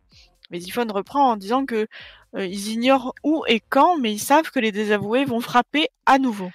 [0.51, 1.89] Vésiphone reprend en disant que
[2.37, 6.19] euh, ils ignorent où et quand, mais ils savent que les désavoués vont frapper à
[6.19, 6.51] nouveau.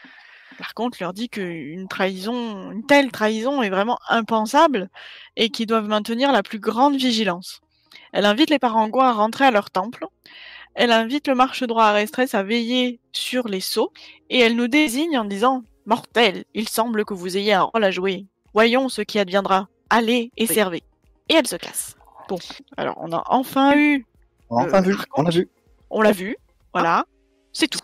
[0.60, 4.90] L'archonte leur dit qu'une trahison, une telle trahison est vraiment impensable
[5.36, 7.62] et qu'ils doivent maintenir la plus grande vigilance.
[8.12, 10.06] Elle invite les Parangons à rentrer à leur temple.
[10.76, 13.92] Elle invite le marche droit à Restress à veiller sur les sceaux
[14.30, 17.92] et elle nous désigne en disant Mortel, il semble que vous ayez un rôle à
[17.92, 18.26] jouer.
[18.54, 19.68] Voyons ce qui adviendra.
[19.90, 20.54] Allez et Oui.
[20.54, 20.84] servez.
[21.30, 21.96] Et elle se casse.
[22.30, 22.38] Bon,
[22.78, 24.06] alors on a enfin eu
[24.50, 25.50] On a enfin Euh, vu, par on a vu.
[25.90, 26.38] on l'a vu,
[26.74, 27.06] voilà,
[27.52, 27.80] c'est tout.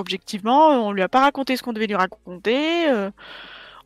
[0.00, 2.88] Objectivement, on lui a pas raconté ce qu'on devait lui raconter.
[2.88, 3.10] euh,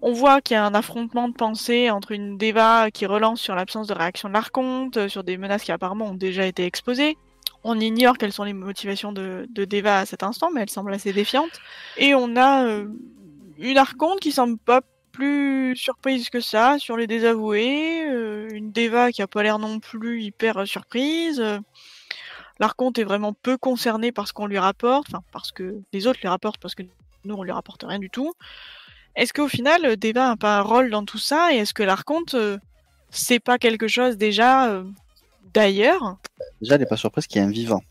[0.00, 3.54] on voit qu'il y a un affrontement de pensée entre une Deva qui relance sur
[3.54, 7.16] l'absence de réaction de l'archonte, euh, sur des menaces qui apparemment ont déjà été exposées.
[7.64, 10.94] On ignore quelles sont les motivations de, de Deva à cet instant, mais elle semble
[10.94, 11.60] assez défiante.
[11.96, 12.86] Et on a euh,
[13.58, 18.02] une archonte qui semble pas plus surprise que ça sur les désavoués,
[18.52, 21.42] une Deva qui a pas l'air non plus hyper surprise.
[22.60, 26.20] L'archonte est vraiment peu concerné par ce qu'on lui rapporte, enfin parce que les autres
[26.20, 26.82] lui rapportent parce que
[27.24, 28.32] nous on lui rapporte rien du tout.
[29.16, 31.82] Est-ce qu'au final euh, Deva a pas un rôle dans tout ça et est-ce que
[31.82, 32.58] l'archonte euh,
[33.10, 34.84] c'est pas quelque chose déjà euh,
[35.52, 36.16] d'ailleurs?
[36.60, 37.82] Déjà, elle n'est pas surprise qu'il y ait un vivant.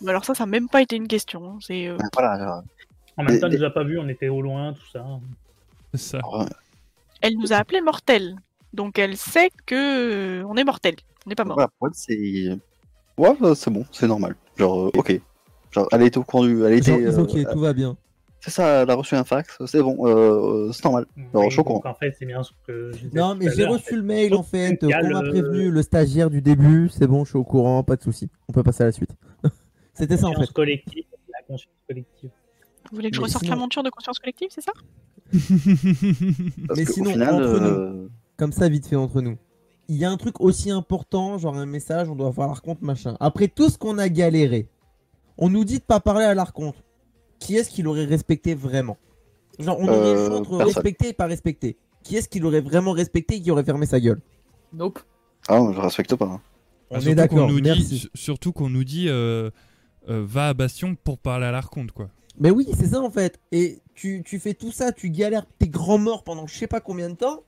[0.00, 1.44] Mais Alors ça, ça n'a même pas été une question.
[1.50, 1.58] hein.
[1.60, 2.62] C'est euh, Voilà.
[3.16, 5.04] En même temps, elle Mais- nous a pas vu, on était au loin, tout ça.
[5.94, 6.18] C'est ça.
[6.18, 6.46] alors,
[7.20, 8.36] elle nous a appelé mortels.
[8.72, 10.94] Donc elle sait que on est mortel.
[11.26, 11.54] On n'est pas mort.
[11.56, 12.58] voilà, pour elle, c'est.
[13.18, 14.34] Ouais, bah, c'est bon, c'est normal.
[14.56, 15.20] Genre, euh, ok.
[15.72, 16.62] Genre, elle était au courant du.
[16.64, 17.10] Elle était.
[17.10, 17.96] Genre, euh, ok, tout va bien.
[18.40, 21.06] C'est ça, elle a reçu un fax, c'est bon, euh, c'est normal.
[21.16, 21.82] Alors, Oui, je suis au courant.
[21.84, 24.44] en fait, c'est bien ce que je disais Non, mais j'ai reçu le mail en
[24.44, 24.78] fait.
[24.84, 26.88] On m'a le- prévenu le stagiaire du début.
[26.88, 28.30] C'est bon, je suis au courant, pas de souci.
[28.48, 29.10] On peut passer à la suite.
[29.92, 30.52] C'était ça en fait.
[30.52, 32.30] collective, la conscience collective.
[32.90, 34.72] Vous voulez que je Mais ressorte sinon- la monture de conscience collective, c'est ça?
[36.68, 37.66] Parce Mais sinon, final, entre nous.
[37.66, 39.36] euh, Comme ça, vite fait entre nous.
[39.88, 43.16] Il y a un truc aussi important, genre un message, on doit voir l'archonte, machin.
[43.20, 44.68] Après tout ce qu'on a galéré,
[45.38, 46.76] on nous dit de pas parler à l'archonte.
[47.38, 48.98] Qui est-ce qui l'aurait respecté vraiment?
[49.58, 51.76] Genre, on aurait le Euh, choix entre respecter et pas respecter.
[52.02, 54.20] Qui est-ce qui l'aurait vraiment respecté et qui aurait fermé sa gueule?
[54.72, 54.98] Nope.
[55.48, 56.26] Ah, je respecte pas.
[56.26, 56.40] hein.
[56.90, 57.98] On Ah, est surtout d'accord, qu'on nous dit- merci.
[57.98, 59.50] su- surtout qu'on nous dit euh,
[60.08, 62.08] euh, va à Bastion pour parler à l'archonte, quoi.
[62.40, 63.40] Mais oui, c'est ça en fait.
[63.52, 66.80] Et tu, tu fais tout ça, tu galères, t'es grand mort pendant je sais pas
[66.80, 67.42] combien de temps.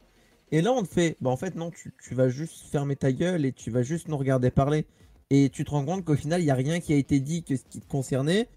[0.52, 3.12] Et là, on te fait, bah en fait, non, tu, tu vas juste fermer ta
[3.12, 4.84] gueule et tu vas juste nous regarder parler.
[5.30, 7.44] Et tu te rends compte qu'au final, il n'y a rien qui a été dit
[7.44, 8.48] que ce qui te concernait.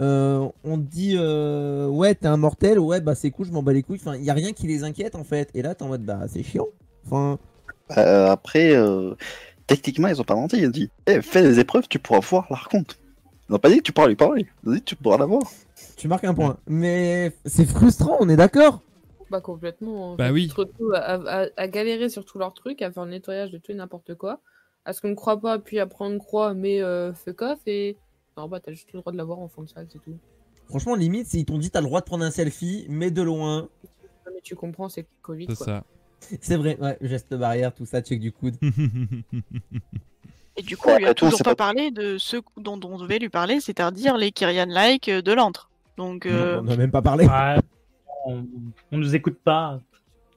[0.00, 3.62] Euh, on te dit, euh, ouais, t'es un mortel, ouais, bah c'est cool, je m'en
[3.62, 3.98] bats les couilles.
[4.00, 5.50] Enfin, il n'y a rien qui les inquiète en fait.
[5.54, 6.68] Et là, t'es en mode, bah c'est chiant.
[7.04, 7.38] Enfin,
[7.98, 8.74] Euh, après,
[9.66, 10.56] techniquement, ils ont pas menti.
[10.58, 12.98] Ils ont dit Eh, fais des épreuves, tu pourras voir l'archonte.
[13.48, 14.46] Ils n'ont pas dit que tu pourras lui parler.
[14.64, 15.42] Ils ont dit tu pourras la voir.
[15.96, 16.56] tu marques un point.
[16.66, 18.80] Mais c'est frustrant, on est d'accord
[19.32, 20.12] Bah complètement.
[20.12, 20.32] en Bah fait.
[20.32, 20.52] oui.
[20.56, 21.14] Ils à,
[21.44, 24.14] à- à galérer sur tous leurs trucs, à faire le nettoyage de tout et n'importe
[24.14, 24.40] quoi.
[24.84, 27.58] À ce qu'on ne croit pas, puis après on ne croit, mais euh, fuck off
[27.66, 27.96] et.
[28.36, 30.16] Non, bah t'as juste le droit de l'avoir en fond de salle, c'est tout.
[30.68, 33.68] Franchement, limite, s'ils t'ont dit, t'as le droit de prendre un selfie, mais de loin.
[34.26, 35.84] Mais tu comprends, c'est Covid C'est ça.
[36.40, 38.54] C'est vrai, ouais, geste barrière, tout ça, check du coude.
[40.56, 42.98] Et du coup, on lui a tout, toujours pas pas- parlé de ce dont on
[42.98, 45.70] devait lui parler, c'est-à-dire les Kyrian-like de l'antre.
[45.96, 47.26] Donc, euh, On n'a même pas parlé.
[47.26, 47.56] Ouais,
[48.26, 48.44] on,
[48.90, 49.80] on nous écoute pas.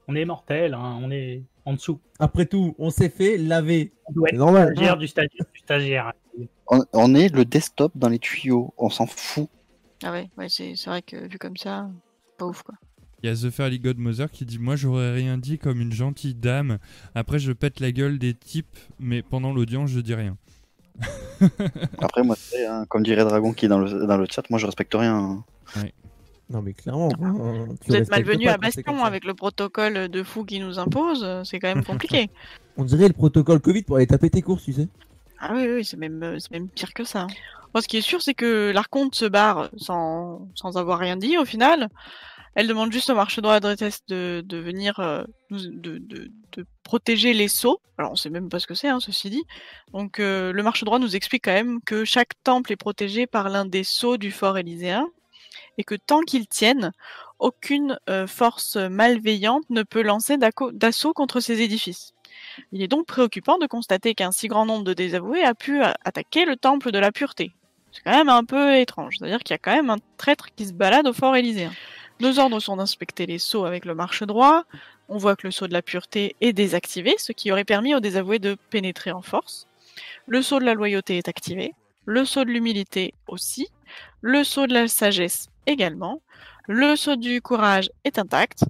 [0.08, 2.00] On est mortel, hein, on est en dessous.
[2.20, 3.92] Après tout, on s'est fait laver.
[4.30, 4.72] C'est normal.
[4.74, 6.14] stagiaire du stagiaire du stagiaire.
[6.68, 8.74] On, on est le desktop dans les tuyaux.
[8.78, 9.50] On s'en fout.
[10.04, 11.90] ah ouais, ouais c'est vrai que vu comme ça,
[12.38, 12.76] pas ouf quoi.
[13.24, 16.36] Il y a The Fairly Godmother qui dit Moi j'aurais rien dit comme une gentille
[16.36, 16.78] dame.
[17.16, 20.38] Après je pète la gueule des types, mais pendant l'audience je dis rien.
[22.00, 24.60] Après, moi, c'est, hein, comme dirait Dragon qui est dans le, dans le chat, moi
[24.60, 25.44] je respecte rien.
[25.76, 25.84] hein.
[26.50, 27.10] Non, mais clairement.
[27.10, 31.60] tu Vous êtes malvenu à Bastion avec le protocole de fou qui nous impose, c'est
[31.60, 32.30] quand même compliqué.
[32.78, 34.88] On dirait le protocole Covid pour aller taper tes courses, tu sais.
[35.40, 37.28] ah oui, oui, c'est même, c'est même pire que ça.
[37.74, 41.38] Moi, ce qui est sûr, c'est que l'Arconte se barre sans, sans avoir rien dit
[41.38, 41.90] au final.
[42.54, 47.34] Elle demande juste au marche droit Adretes de, de venir euh, de, de, de protéger
[47.34, 47.82] les sceaux.
[47.98, 49.44] Alors, on sait même pas ce que c'est, hein, ceci dit.
[49.92, 53.50] Donc, euh, le marche droit nous explique quand même que chaque temple est protégé par
[53.50, 55.06] l'un des sceaux du fort élyséen
[55.78, 56.92] et que tant qu'ils tiennent,
[57.40, 62.14] aucune euh, force malveillante ne peut lancer d'assaut contre ces édifices.
[62.72, 65.96] Il est donc préoccupant de constater qu'un si grand nombre de désavoués a pu a-
[66.04, 67.52] attaquer le temple de la pureté.
[67.92, 70.66] C'est quand même un peu étrange, c'est-à-dire qu'il y a quand même un traître qui
[70.66, 71.72] se balade au fort élyséen.
[72.20, 74.64] Nos ordres sont d'inspecter les sceaux avec le marche droit.
[75.08, 78.00] On voit que le sceau de la pureté est désactivé, ce qui aurait permis aux
[78.00, 79.68] désavoués de pénétrer en force.
[80.28, 81.74] Le sceau de la loyauté est activé.
[82.06, 83.68] Le sceau de l'humilité aussi.
[84.28, 86.20] Le sceau de la sagesse également.
[86.68, 88.64] Le sceau du courage est intact.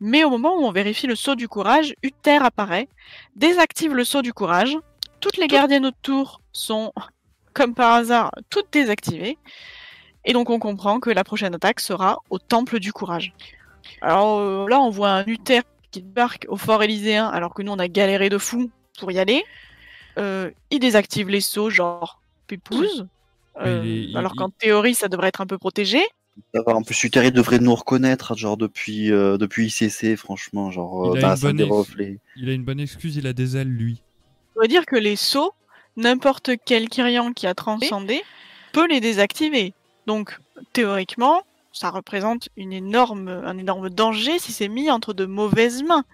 [0.00, 2.88] Mais au moment où on vérifie le sceau du courage, Uther apparaît,
[3.36, 4.74] désactive le sceau du courage.
[5.20, 6.94] Toutes les gardiennes autour sont,
[7.52, 9.36] comme par hasard, toutes désactivées.
[10.24, 13.34] Et donc on comprend que la prochaine attaque sera au temple du courage.
[14.00, 15.60] Alors euh, là, on voit un Uther
[15.90, 19.18] qui débarque au fort élyséen alors que nous on a galéré de fou pour y
[19.18, 19.44] aller.
[20.18, 23.06] Euh, il désactive les sceaux, genre pépouze.
[23.60, 26.00] Euh, il est- alors il- qu'en théorie, ça devrait être un peu protégé.
[26.66, 31.18] En plus, Uther il devrait nous reconnaître, genre depuis, euh, depuis ICC, franchement, genre Il
[31.22, 32.18] euh, a ex- reflets.
[32.36, 34.02] Il a une bonne excuse, il a des ailes lui.
[34.54, 35.52] Ça veut dire que les sceaux,
[35.96, 38.22] n'importe quel Kyrian qui a transcendé
[38.72, 39.74] peut les désactiver.
[40.06, 40.38] Donc,
[40.72, 41.42] théoriquement,
[41.74, 46.04] ça représente une énorme, un énorme danger si c'est mis entre de mauvaises mains.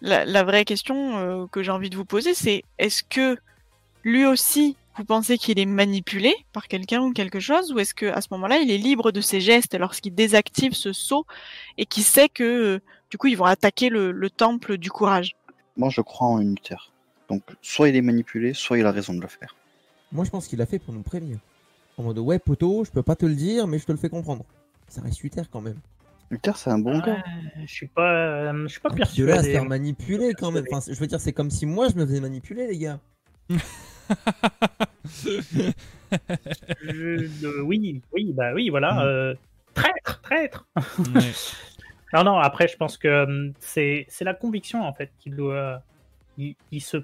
[0.00, 3.36] La, la vraie question euh, que j'ai envie de vous poser, c'est est-ce que
[4.04, 8.06] lui aussi, vous pensez qu'il est manipulé par quelqu'un ou quelque chose, ou est-ce que
[8.06, 11.26] à ce moment-là, il est libre de ses gestes lorsqu'il désactive ce sceau
[11.78, 12.80] et qu'il sait que euh,
[13.10, 15.36] du coup, ils vont attaquer le, le temple du courage?
[15.76, 16.76] Moi, je crois en Uther.
[17.28, 19.54] Donc, soit il est manipulé, soit il a raison de le faire.
[20.12, 21.38] Moi, je pense qu'il a fait pour nous prévenir.
[21.96, 24.08] En mode, ouais, poteau, je peux pas te le dire, mais je te le fais
[24.08, 24.44] comprendre.
[24.88, 25.78] Ça reste Uther quand même.
[26.30, 27.22] Uther, c'est un bon gars.
[27.64, 29.52] Je suis pas, euh, je suis pas De là à se persuadé.
[29.52, 30.64] faire manipuler quand même.
[30.70, 33.00] Enfin, je veux dire, c'est comme si moi je me faisais manipuler, les gars.
[36.88, 37.28] Euh,
[37.62, 38.94] oui, oui, bah oui, voilà.
[38.94, 38.98] Mm.
[38.98, 39.34] euh,
[39.74, 40.66] traître, traître.
[41.14, 41.20] Ouais.
[42.12, 45.80] Non, non, après, je pense que hum, c'est c'est la conviction, en fait, qui doit.
[46.38, 46.96] Il, il se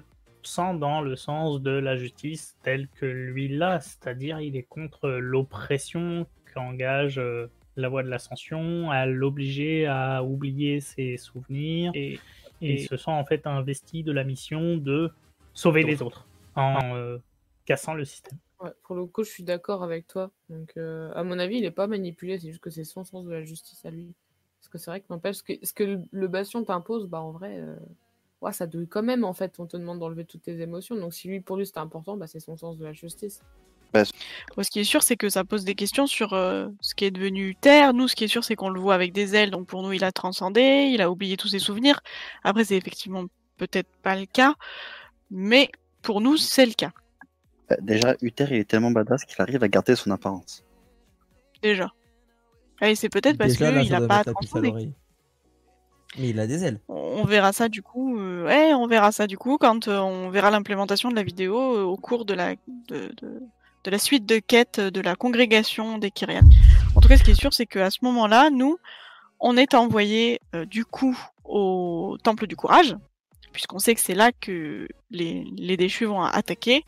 [0.43, 5.09] sent dans le sens de la justice telle que lui l'a, c'est-à-dire il est contre
[5.09, 7.47] l'oppression qu'engage euh,
[7.77, 12.19] la voie de l'ascension, à l'obliger à oublier ses souvenirs, et,
[12.61, 15.11] et il se sent en fait investi de la mission de
[15.53, 16.27] sauver les autres
[16.57, 17.17] en euh,
[17.65, 18.37] cassant le système.
[18.59, 20.31] Ouais, pour le coup, je suis d'accord avec toi.
[20.49, 23.23] Donc, euh, à mon avis, il est pas manipulé, c'est juste que c'est son sens
[23.25, 24.13] de la justice à lui.
[24.59, 27.59] Parce que c'est vrai que n'empêche que ce que le, bastion t'impose, bah en vrai,
[27.59, 27.75] euh,
[28.41, 29.59] ouais, ça douille quand même en fait.
[29.59, 30.95] On te demande d'enlever toutes tes émotions.
[30.95, 33.41] Donc, si lui, pour lui, c'était important, bah c'est son sens de la justice.
[33.93, 34.03] Ouais,
[34.63, 37.11] ce qui est sûr, c'est que ça pose des questions sur euh, ce qui est
[37.11, 37.93] devenu Terre.
[37.93, 39.51] Nous, ce qui est sûr, c'est qu'on le voit avec des ailes.
[39.51, 41.99] Donc pour nous, il a transcendé, il a oublié tous ses souvenirs.
[42.43, 43.25] Après, c'est effectivement
[43.57, 44.55] peut-être pas le cas,
[45.31, 45.71] mais
[46.07, 46.91] pour nous, c'est le cas
[47.69, 50.63] Bah, déjà, Uther, il est tellement badass qu'il arrive à garder son apparence.
[51.61, 51.91] déjà.
[52.81, 54.93] Et c'est peut-être parce qu'il ça a doit pas l'oreille.
[56.17, 56.79] Mais il a des ailes.
[56.87, 58.17] On verra ça du coup.
[58.17, 61.55] euh, ouais, on verra ça du coup quand euh, on verra l'implémentation de la vidéo
[61.75, 62.55] euh, au cours de la
[62.87, 63.41] de, de-
[63.83, 66.47] de la suite de quêtes de la congrégation des Kyrian.
[66.95, 68.77] En tout cas, ce qui est sûr, c'est qu'à ce moment-là, nous,
[69.41, 72.95] on est envoyé euh, du coup au temple du courage,
[73.51, 76.83] puisqu'on sait que c'est là que les, déchus vont attaquer.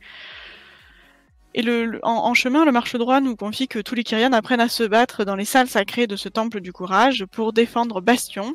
[1.56, 1.64] Et
[2.04, 5.26] en, chemin, le marche droit nous confie que tous les Kyrian apprennent à se battre
[5.26, 8.54] dans les salles sacrées de ce temple du courage pour défendre Bastion,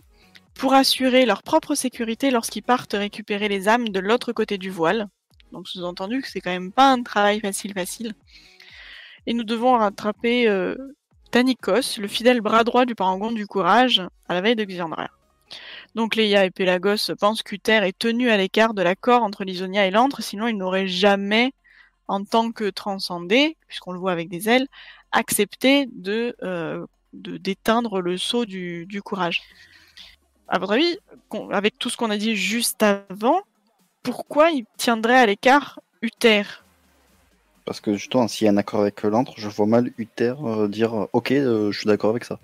[0.55, 5.09] pour assurer leur propre sécurité lorsqu'ils partent récupérer les âmes de l'autre côté du voile.
[5.53, 8.15] Donc sous-entendu que c'est quand même pas un travail facile facile.
[9.27, 10.77] Et nous devons rattraper euh,
[11.31, 15.11] Tanikos, le fidèle bras droit du parangon du courage, à la veille de Xandria.
[15.95, 19.91] Donc Leia et Pelagos pensent qu'Uther est tenu à l'écart de l'accord entre l'Isonia et
[19.91, 21.53] l'antre, sinon il n'aurait jamais,
[22.09, 24.67] en tant que transcendé, puisqu'on le voit avec des ailes,
[25.13, 29.43] accepté de euh, d'éteindre le sceau du, du courage.
[30.49, 30.99] À votre avis,
[31.53, 33.43] avec tout ce qu'on a dit juste avant,
[34.03, 36.43] pourquoi il tiendrait à l'écart Uther?
[37.65, 40.69] Parce que justement, s'il y a un accord avec l'antre, je vois mal Uther euh,
[40.69, 42.39] dire euh, Ok, euh, je suis d'accord avec ça.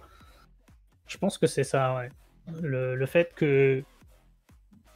[1.07, 2.11] Je pense que c'est ça, ouais.
[2.61, 3.83] Le, le fait que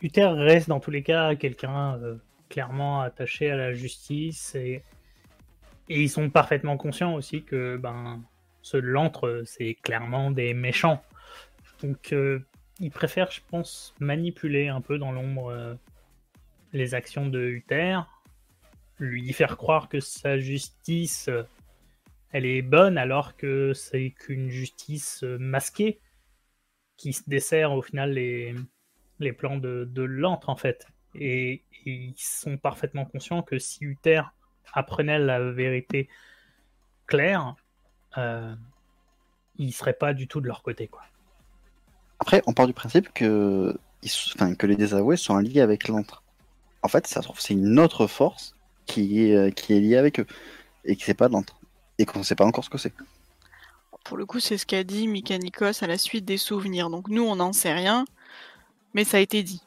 [0.00, 2.16] Uther reste dans tous les cas quelqu'un euh,
[2.48, 4.82] clairement attaché à la justice et,
[5.88, 8.22] et ils sont parfaitement conscients aussi que ben
[8.60, 11.02] ce l'antre c'est clairement des méchants.
[11.82, 12.40] Donc euh,
[12.80, 15.74] ils préfèrent, je pense, manipuler un peu dans l'ombre euh,
[16.72, 18.00] les actions de Uther,
[18.98, 21.30] lui faire croire que sa justice
[22.32, 26.00] elle est bonne alors que c'est qu'une justice masquée
[26.96, 30.86] qui se dessert au final les, plans de, de l'antre en fait.
[31.14, 34.22] Et, ils sont parfaitement conscients que si Uther
[34.72, 36.08] apprenait la vérité
[37.06, 37.56] claire,
[38.16, 38.54] euh,
[39.56, 41.02] il serait pas du tout de leur côté quoi.
[42.20, 43.76] Après, on part du principe que,
[44.62, 46.22] les désavoués sont liés avec l'antre.
[46.82, 48.56] En fait, ça se trouve, c'est une autre force
[48.86, 50.26] qui est, euh, liée avec eux
[50.84, 51.60] et qui c'est pas de l'antre.
[51.98, 52.92] Et qu'on sait pas encore ce que c'est.
[54.04, 56.90] Pour le coup, c'est ce qu'a dit Mikanikos à la suite des souvenirs.
[56.90, 58.04] Donc nous, on n'en sait rien,
[58.92, 59.62] mais ça a été dit.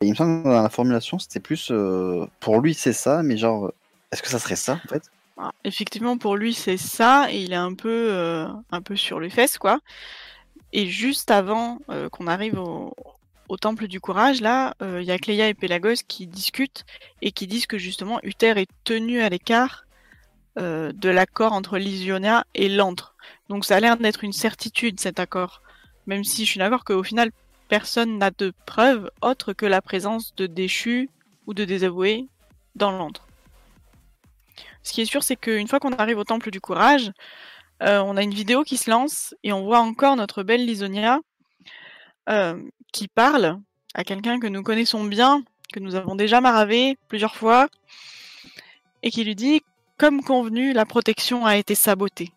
[0.00, 3.22] Et il me semble que dans la formulation, c'était plus euh, pour lui, c'est ça,
[3.22, 3.72] mais genre,
[4.12, 5.02] est-ce que ça serait ça en fait?
[5.38, 9.20] Ah, Effectivement, pour lui, c'est ça, et il est un peu, euh, un peu sur
[9.20, 9.80] les fesses, quoi.
[10.72, 12.94] Et juste avant euh, qu'on arrive au,
[13.48, 16.84] au temple du courage, là, il y a Cléa et Pélagos qui discutent
[17.22, 19.85] et qui disent que justement Uther est tenu à l'écart
[20.58, 23.14] euh, de l'accord entre Lysionia et l'antre.
[23.48, 25.62] Donc ça a l'air d'être une certitude cet accord,
[26.06, 27.30] même si je suis d'accord qu'au final
[27.68, 31.10] personne n'a de preuve autre que la présence de déchus
[31.46, 32.26] ou de désavoués
[32.74, 33.26] dans l'antre.
[34.82, 37.10] Ce qui est sûr, c'est qu'une fois qu'on arrive au temple du courage,
[37.82, 41.20] euh, on a une vidéo qui se lance et on voit encore notre belle Lisonia
[42.28, 42.62] euh,
[42.92, 43.60] qui parle
[43.94, 45.42] à quelqu'un que nous connaissons bien,
[45.72, 47.68] que nous avons déjà maravé plusieurs fois,
[49.02, 49.62] et qui lui dit
[49.98, 52.30] Comme convenu, la protection a été sabotée.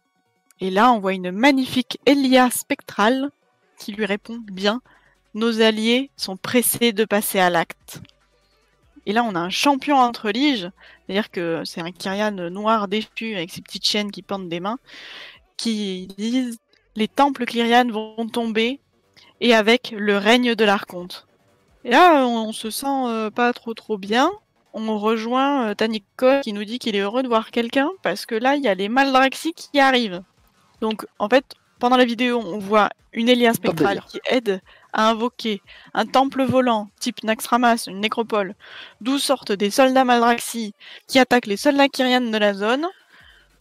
[0.62, 3.32] Et là, on voit une magnifique Elia spectrale
[3.78, 4.82] qui lui répond Bien,
[5.34, 8.02] nos alliés sont pressés de passer à l'acte.
[9.06, 10.70] Et là, on a un champion entre liges,
[11.06, 14.80] c'est-à-dire que c'est un Kyrian noir déchu avec ses petites chaînes qui pendent des mains,
[15.58, 16.60] qui disent
[16.96, 18.80] Les temples Kyrian vont tomber,
[19.42, 21.28] et avec le règne de l'Archonte.
[21.84, 24.32] Et là, on se sent euh, pas trop trop bien.
[24.74, 28.36] On rejoint euh, Tanikos qui nous dit qu'il est heureux de voir quelqu'un parce que
[28.36, 30.22] là, il y a les Maldraxi qui arrivent.
[30.82, 34.62] Donc, en fait, pendant la vidéo, on voit une Elia spectrale qui aide
[34.94, 35.62] à invoquer
[35.94, 38.56] un temple volant type Naxxramas, une nécropole,
[39.02, 40.74] d'où sortent des soldats Maldraxi
[41.08, 42.88] qui attaquent les soldats Kyrian de la zone.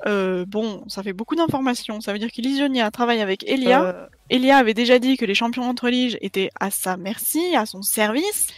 [0.06, 2.00] Euh, bon, ça fait beaucoup d'informations.
[2.00, 3.82] Ça veut dire qu'Elysionia travaille avec Elia.
[3.82, 7.66] Euh, Elia avait déjà dit que les champions entre liges étaient à sa merci, à
[7.66, 8.48] son service.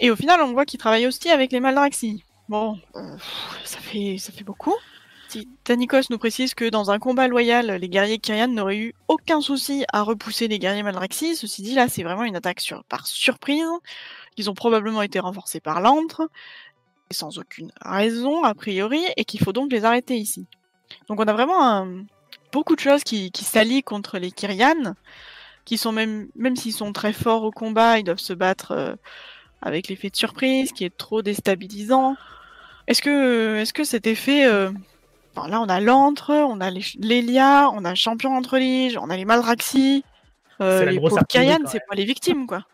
[0.00, 2.22] Et au final, on voit qu'il travaille aussi avec les Maldraxi.
[2.48, 2.78] Bon,
[3.64, 4.74] ça fait, ça fait beaucoup.
[5.64, 9.84] Tanikos nous précise que dans un combat loyal, les guerriers Kyrian n'auraient eu aucun souci
[9.92, 11.36] à repousser les guerriers Maldraxi.
[11.36, 13.66] Ceci dit, là, c'est vraiment une attaque par surprise.
[14.36, 16.28] Ils ont probablement été renforcés par l'antre,
[17.10, 20.46] sans aucune raison, a priori, et qu'il faut donc les arrêter ici.
[21.08, 21.86] Donc on a vraiment
[22.52, 24.94] beaucoup de choses qui, qui s'allient contre les Kyrian,
[25.64, 28.94] qui sont même, même s'ils sont très forts au combat, ils doivent se battre euh,
[29.62, 32.16] avec l'effet de surprise, qui est trop déstabilisant.
[32.86, 34.70] Est-ce que, est-ce que cet effet, euh,
[35.34, 38.96] bon, là on a l'antre, on a les- l'Elia, on a le champion entre liges,
[38.96, 40.04] on a les Maldraxi,
[40.60, 42.64] euh, les pauvres quand c'est pas les victimes quoi.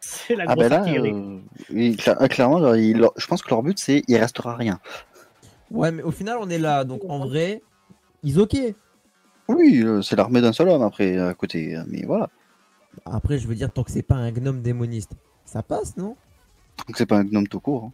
[0.00, 3.62] C'est la Ah grosse ben là, euh, clairement, genre, il- leur- je pense que leur
[3.62, 4.80] but c'est il restera rien.
[5.70, 6.84] Ouais, mais au final, on est là.
[6.84, 7.60] Donc en vrai,
[8.22, 8.56] ils ok.
[9.48, 12.28] Oui, c'est l'armée d'un seul homme après à côté, mais voilà.
[13.04, 15.12] Après, je veux dire, tant que c'est pas un gnome démoniste,
[15.50, 16.16] ça passe, non?
[16.86, 17.84] Donc c'est pas un gnome tout court.
[17.84, 17.92] hein.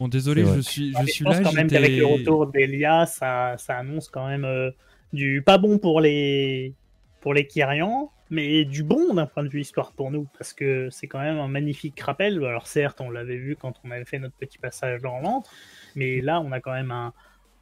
[0.00, 1.42] Bon, désolé, je suis, Ah, je mais suis pense là.
[1.44, 4.70] quand même qu'avec le retour d'Elia, ça, ça annonce quand même euh,
[5.12, 6.74] du pas bon pour les
[7.20, 10.88] pour les Kyrians, mais du bon d'un point de vue histoire pour nous, parce que
[10.90, 12.36] c'est quand même un magnifique rappel.
[12.44, 15.50] Alors certes, on l'avait vu quand on avait fait notre petit passage dans l'antre,
[15.96, 17.12] mais là, on a quand même un,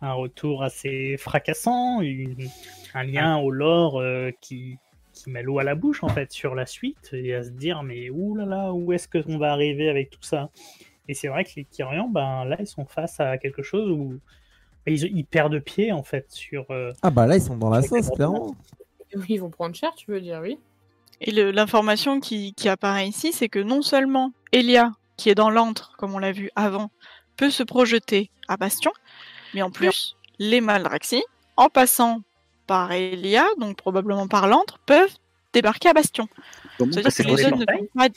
[0.02, 2.48] un retour assez fracassant, une-
[2.92, 4.78] un lien au lore euh, qui
[5.16, 7.82] qui met l'eau à la bouche en fait sur la suite et à se dire
[7.82, 8.08] mais
[8.46, 10.50] là où est-ce qu'on va arriver avec tout ça?
[11.08, 14.18] Et c'est vrai que les Kyrians, ben là, ils sont face à quelque chose où
[14.84, 16.66] ben, ils, ils perdent pied en fait sur.
[16.70, 18.54] euh, Ah bah là, ils sont dans la sauce, clairement.
[19.28, 20.58] Ils vont prendre cher, tu veux dire, oui.
[21.20, 25.94] Et l'information qui, qui apparaît ici, c'est que non seulement Elia, qui est dans l'antre,
[25.96, 26.90] comme on l'a vu avant,
[27.36, 28.92] peut se projeter à Bastion,
[29.54, 31.22] mais en plus, les Maldraxi,
[31.56, 32.20] en passant
[32.66, 35.14] par Elia, donc probablement par l'antre, peuvent
[35.52, 36.28] débarquer à Bastion.
[36.90, 38.08] C'est-à-dire que les zones ne sont pas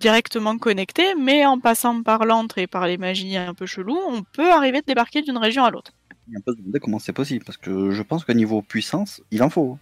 [0.00, 4.22] directement connectées, mais en passant par l'antre et par les magies un peu cheloues, on
[4.22, 5.92] peut arriver de débarquer d'une région à l'autre.
[6.36, 9.42] On peut se demander comment c'est possible parce que je pense qu'au niveau puissance, il
[9.42, 9.78] en faut.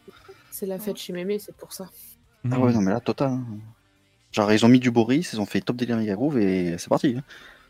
[0.51, 1.89] C'est la fête chez Mémé, c'est pour ça.
[2.51, 3.33] Ah ouais, non mais là, total.
[3.33, 3.45] hein.
[4.33, 6.89] Genre, ils ont mis du Boris, ils ont fait top délire méga groove et c'est
[6.89, 7.15] parti.
[7.19, 7.23] hein.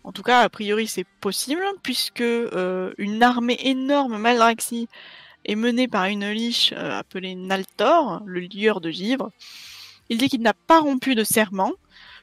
[0.05, 4.89] En tout cas, a priori, c'est possible, puisque euh, une armée énorme Maldraxi
[5.45, 9.31] est menée par une liche euh, appelée Naltor, le lieur de givre.
[10.09, 11.73] Il dit qu'il n'a pas rompu de serment,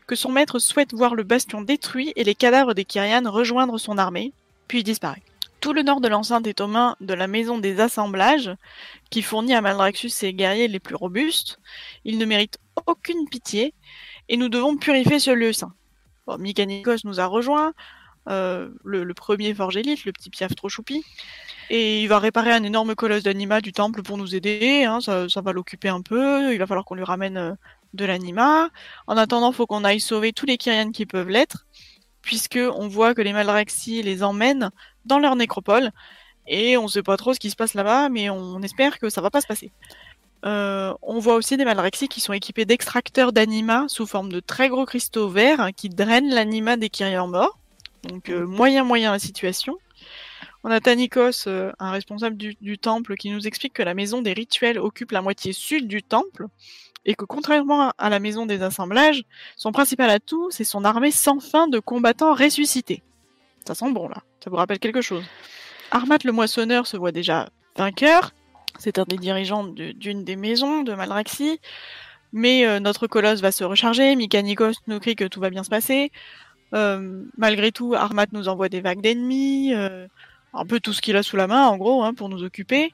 [0.08, 3.98] que son maître souhaite voir le bastion détruit et les cadavres des Kyrian rejoindre son
[3.98, 4.34] armée,
[4.68, 5.24] puis il disparaît.
[5.62, 8.52] Tout le nord de l'enceinte est aux mains de la maison des assemblages,
[9.10, 11.60] qui fournit à Maldraxus ses guerriers les plus robustes.
[12.06, 13.74] Il ne mérite aucune pitié,
[14.30, 15.74] et nous devons purifier ce lieu saint.
[16.28, 17.74] Bon, nous a rejoint,
[18.30, 21.04] euh, le, premier Forgélite, le petit piaf trop choupi,
[21.70, 25.28] et il va réparer un énorme colosse d'anima du temple pour nous aider, hein, ça,
[25.42, 27.54] va l'occuper un peu, il va falloir qu'on lui ramène euh,
[27.94, 28.70] de l'anima.
[29.08, 31.66] En attendant, faut qu'on aille sauver tous les Kyrians qui peuvent l'être,
[32.22, 34.70] puisque on voit que les Maldraxi les emmènent
[35.06, 35.92] dans leur nécropole,
[36.48, 39.22] et on sait pas trop ce qui se passe là-bas, mais on espère que ça
[39.22, 39.72] va pas se passer.
[40.46, 44.70] Euh, on voit aussi des Maldraxi qui sont équipés d'extracteurs d'anima sous forme de très
[44.70, 47.60] gros cristaux verts hein, qui drainent l'anima des Kyrians morts.
[48.04, 49.78] Donc euh, moyen moyen la situation.
[50.64, 54.22] On a Tanikos, euh, un responsable du, du temple, qui nous explique que la maison
[54.22, 56.48] des rituels occupe la moitié sud du temple
[57.06, 59.24] et que contrairement à la maison des assemblages,
[59.56, 63.04] son principal atout, c'est son armée sans fin de combattants ressuscités.
[63.66, 65.24] Ça sent bon là, ça vous rappelle quelque chose.
[65.92, 68.32] Armat le moissonneur se voit déjà vainqueur,
[68.80, 71.60] c'est un des dirigeants de- d'une des maisons de Maldraxi,
[72.34, 75.70] mais euh, notre colosse va se recharger, Mikanikos nous crie que tout va bien se
[75.70, 76.12] passer,
[76.72, 80.08] malgré tout, Armat nous envoie des vagues d'ennemis, euh,
[80.54, 82.94] un peu tout ce qu'il a sous la main, en gros, hein, pour nous occuper.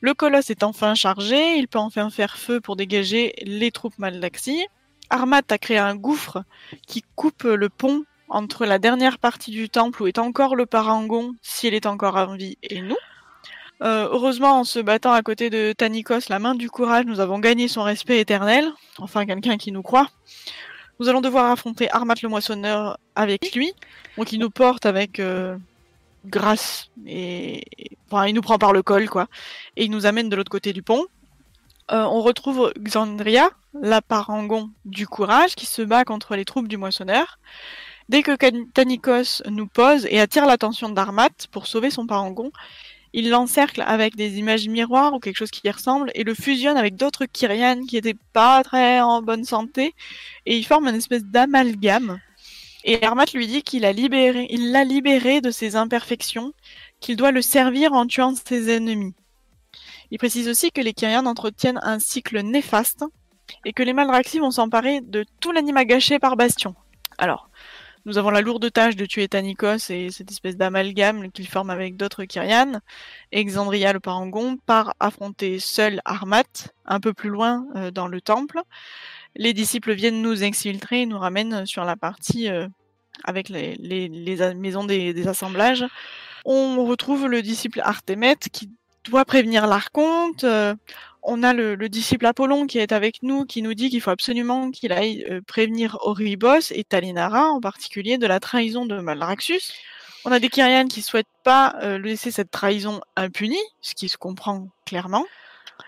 [0.00, 4.66] Le colosse est enfin chargé, il peut enfin faire feu pour dégager les troupes Maldaxi.
[5.08, 6.42] Armat a créé un gouffre
[6.86, 11.34] qui coupe le pont entre la dernière partie du temple où est encore le parangon,
[11.42, 12.96] s'il est encore en vie, et nous.
[13.82, 17.38] Euh, heureusement, en se battant à côté de Tanikos, la main du courage, nous avons
[17.38, 18.72] gagné son respect éternel.
[18.98, 20.08] Enfin, quelqu'un qui nous croit.
[20.98, 23.72] Nous allons devoir affronter Armat le moissonneur avec lui.
[24.16, 25.56] Donc il nous porte avec euh,
[26.24, 27.64] grâce et
[28.06, 29.28] enfin il nous prend par le col quoi
[29.76, 31.04] et il nous amène de l'autre côté du pont.
[31.92, 33.50] Euh, on retrouve Xandria,
[33.80, 37.38] la parangon du courage qui se bat contre les troupes du moissonneur.
[38.08, 38.32] Dès que
[38.72, 42.52] Tanikos nous pose et attire l'attention d'Armat pour sauver son parangon,
[43.16, 46.76] il l'encercle avec des images miroirs ou quelque chose qui y ressemble et le fusionne
[46.76, 49.94] avec d'autres Kyrian qui étaient pas très en bonne santé
[50.44, 52.20] et il forme une espèce d'amalgame.
[52.84, 56.52] Et Armat lui dit qu'il l'a libéré de ses imperfections,
[57.00, 59.14] qu'il doit le servir en tuant ses ennemis.
[60.10, 63.02] Il précise aussi que les Kyrian entretiennent un cycle néfaste
[63.64, 66.74] et que les Maldraxi vont s'emparer de tout l'anima gâché par Bastion.
[67.16, 67.48] Alors,
[68.06, 71.96] nous avons la lourde tâche de tuer Tanikos et cette espèce d'amalgame qu'il forme avec
[71.96, 72.80] d'autres Kyrian.
[73.32, 76.44] Exandria le parangon part affronter seul Armat,
[76.84, 78.60] un peu plus loin euh, dans le temple.
[79.34, 82.68] Les disciples viennent nous exfiltrer et nous ramènent sur la partie euh,
[83.24, 83.76] avec les,
[84.54, 85.84] maisons des, assemblages.
[86.44, 88.70] On retrouve le disciple Artemet qui
[89.04, 90.44] doit prévenir l'Archonte.
[90.44, 90.76] Euh,
[91.26, 94.10] on a le, le, disciple Apollon qui est avec nous, qui nous dit qu'il faut
[94.10, 99.72] absolument qu'il aille euh, prévenir Oribos et Talinara, en particulier de la trahison de Malraxus.
[100.24, 104.16] On a des Kyrian qui souhaitent pas euh, laisser cette trahison impunie, ce qui se
[104.16, 105.24] comprend clairement.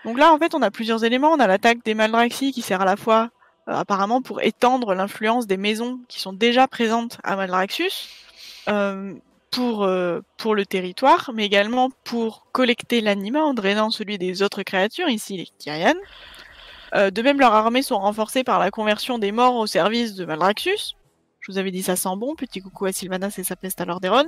[0.05, 1.31] Donc là, en fait, on a plusieurs éléments.
[1.31, 3.29] On a l'attaque des Maldraxi qui sert à la fois,
[3.67, 8.09] euh, apparemment, pour étendre l'influence des maisons qui sont déjà présentes à Maldraxus.
[8.67, 9.13] Euh,
[9.51, 14.63] pour, euh, pour le territoire, mais également pour collecter l'anima en drainant celui des autres
[14.63, 15.95] créatures, ici les Kyrian.
[16.95, 20.25] Euh, de même, leurs armées sont renforcées par la conversion des morts au service de
[20.25, 20.95] Maldraxus.
[21.39, 23.85] Je vous avais dit ça sent bon, petit coucou à Sylvanas et sa peste à
[23.85, 24.25] Lordaeron.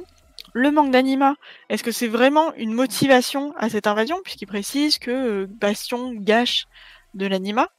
[0.54, 1.36] Le manque d'anima,
[1.70, 6.66] est-ce que c'est vraiment une motivation à cette invasion, puisqu'il précise que euh, Bastion gâche
[7.14, 7.70] de l'anima?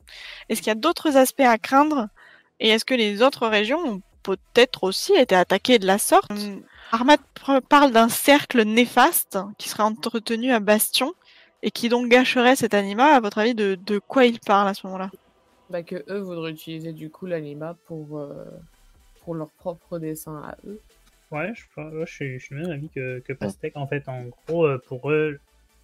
[0.48, 2.08] Est-ce qu'il y a d'autres aspects à craindre?
[2.60, 6.30] Et est-ce que les autres régions ont peut-être aussi été attaquées de la sorte?
[6.92, 7.16] Armat
[7.70, 11.14] parle d'un cercle néfaste qui serait entretenu à Bastion
[11.62, 13.14] et qui donc gâcherait cet anima.
[13.14, 15.10] À votre avis, de, de quoi il parle à ce moment-là?
[15.70, 18.44] Bah Que eux voudraient utiliser du coup l'anima pour, euh,
[19.24, 20.78] pour leur propre dessin à eux.
[21.30, 21.62] Ouais, je,
[22.00, 23.76] je, suis, je suis même avis que, que Pastèque.
[23.78, 25.40] En fait, en gros, euh, pour eux,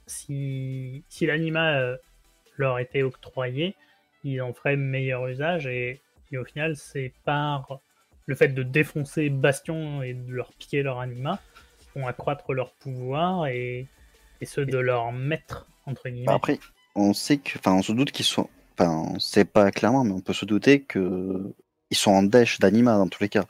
[0.06, 1.96] si, si l'anima euh,
[2.58, 3.74] leur était octroyé,
[4.24, 7.80] ils en feraient meilleur usage et, et au final, c'est par
[8.28, 11.40] le fait de défoncer Bastion et de leur piquer leur anima
[11.96, 13.88] vont accroître leur pouvoir et,
[14.40, 16.30] et ceux de leur maître, entre guillemets.
[16.30, 16.60] Après,
[16.94, 18.48] on sait que, enfin, on se doute qu'ils sont,
[18.78, 21.54] enfin, on sait pas clairement, mais on peut se douter que
[21.90, 23.46] ils sont en dèche d'anima dans tous les cas.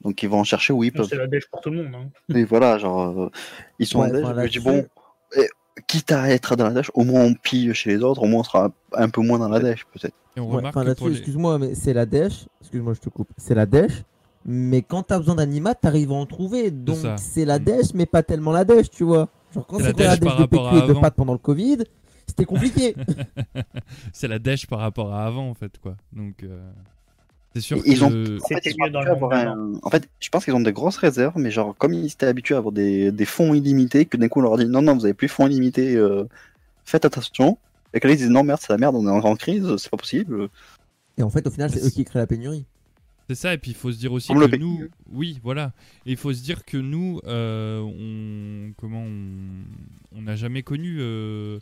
[0.00, 1.08] Donc ils vont en chercher où ils peuvent.
[1.08, 1.94] C'est la dèche pour tout le monde.
[1.94, 2.10] Hein.
[2.34, 3.30] Et voilà, genre, euh,
[3.80, 4.24] ils sont Ouais, en dèche.
[4.24, 4.86] enfin, je me dis, bon,
[5.36, 5.48] eh,
[5.88, 8.40] quitte à être dans la dèche, au moins on pille chez les autres, au moins
[8.40, 10.14] on sera un peu moins dans la dèche, peut-être.
[10.36, 10.92] Et on Ouais, enfin, les...
[10.92, 12.46] excuse-moi, mais c'est la dèche.
[12.60, 13.28] Excuse-moi, je te coupe.
[13.36, 14.04] C'est la dèche.
[14.46, 16.70] Mais quand t'as besoin d'anima, t'arrives à en trouver.
[16.70, 19.28] Donc c'est la dèche, mais pas tellement la dèche, tu vois.
[19.54, 20.92] Genre quand c'était la dèche de PQ et de.
[21.00, 21.78] Pat pendant le Covid,
[22.26, 22.94] c'était compliqué.
[24.12, 25.96] c'est la dèche par rapport à avant en fait quoi.
[26.12, 26.58] Donc euh,
[27.54, 30.54] c'est sûr Ils que ont- En fait, ils avoir un- En fait, je pense qu'ils
[30.54, 33.54] ont des grosses réserves, mais genre, comme ils étaient habitués à avoir des, des fonds
[33.54, 36.24] illimités, que d'un coup on leur dit non, non, vous avez plus fonds illimités, euh,
[36.84, 37.58] faites attention.
[37.92, 39.66] Et que là ils disent non, merde, c'est la merde, on est en grande crise,
[39.78, 40.48] c'est pas possible.
[41.18, 42.64] et en fait, au final, c'est eux qui créent la pénurie.
[43.30, 45.72] C'est ça, et puis il faut se dire aussi Comme que nous, oui, voilà,
[46.04, 51.60] et il faut se dire que nous, euh, on, comment, on n'a jamais connu euh,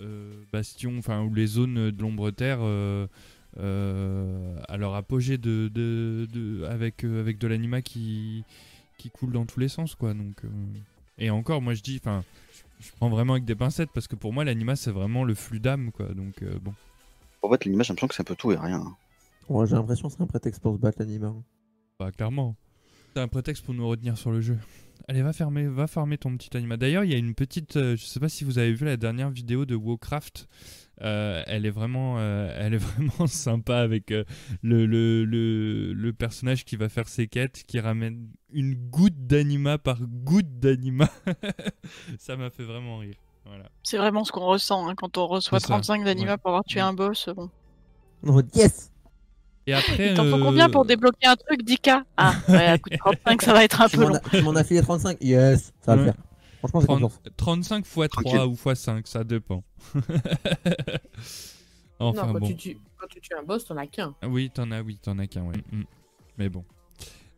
[0.00, 6.66] euh, Bastion, enfin, ou les zones de l'ombre terre à leur apogée de, de, de-
[6.66, 8.44] avec avec de l'anima qui
[8.98, 10.12] qui coule dans tous les sens, quoi.
[10.12, 10.42] Donc,
[11.16, 12.22] et encore, moi je dis, enfin,
[12.82, 15.58] je, prends vraiment avec des pincettes parce que pour moi l'anima c'est vraiment le flux
[15.58, 16.08] d'âme, quoi.
[16.08, 16.74] Donc bon.
[17.40, 18.94] En fait, l'image, j'ai l'impression que c'est un peu tout et rien.
[19.48, 21.34] Ouais, J'ai l'impression que c'est un prétexte pour se battre l'anima.
[21.98, 22.56] Bah, clairement.
[23.14, 24.58] C'est un prétexte pour nous retenir sur le jeu.
[25.08, 26.76] Allez, va fermer, va farmer ton petit anima.
[26.76, 27.76] D'ailleurs, il y a une petite.
[27.76, 30.48] euh, je sais pas si vous avez vu la dernière vidéo de Wowcraft.
[31.00, 34.24] Euh, elle est vraiment, euh, elle est vraiment sympa avec euh,
[34.62, 39.78] le, le, le, le personnage qui va faire ses quêtes, qui ramène une goutte d'anima
[39.78, 41.08] par goutte d'anima.
[42.18, 43.16] Ça m'a fait vraiment rire.
[43.46, 43.70] Voilà.
[43.84, 46.38] C'est vraiment ce qu'on ressent hein, quand on reçoit C'est ça, 35 d'anima ouais.
[46.38, 47.30] pour avoir tué un boss.
[47.34, 47.48] Bon.
[48.26, 48.92] Oh, yes
[49.68, 50.08] Et après.
[50.10, 52.96] Il t'en faut euh, combien pour débloquer un truc 10k Ah, ouais, à coup de
[52.96, 54.14] 35, ça va être un peu long.
[54.14, 56.14] as- tu m'en as filé 35 Yes Ça va le faire.
[56.60, 57.20] Franchement, j'ai 30 confiance.
[57.36, 58.40] 35 x 3 Tranquille.
[58.40, 59.62] ou x 5, ça dépend.
[61.98, 62.46] enfin non, quand, bon.
[62.46, 64.14] tu tues, quand tu tues un boss, t'en as qu'un.
[64.22, 65.56] Ah Oui, t'en as, oui, t'en as qu'un, ouais.
[65.70, 65.82] Mm.
[66.38, 66.64] Mais bon.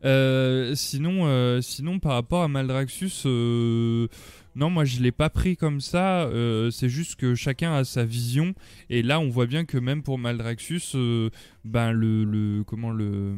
[0.05, 4.07] Euh, sinon, euh, sinon, par rapport à Maldraxus, euh,
[4.57, 6.25] non, moi je l'ai pas pris comme ça.
[6.25, 8.55] euh, c'est juste que chacun a sa vision.
[8.89, 11.31] Et là, on voit bien que même pour Maldraxus, euh,
[11.65, 13.37] ben le, comment le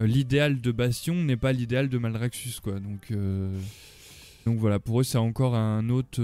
[0.00, 2.80] l'idéal de Bastion n'est pas l'idéal de Maldraxus, quoi.
[2.80, 3.56] Donc, euh,
[4.46, 6.20] donc voilà, pour eux, c'est encore un autre.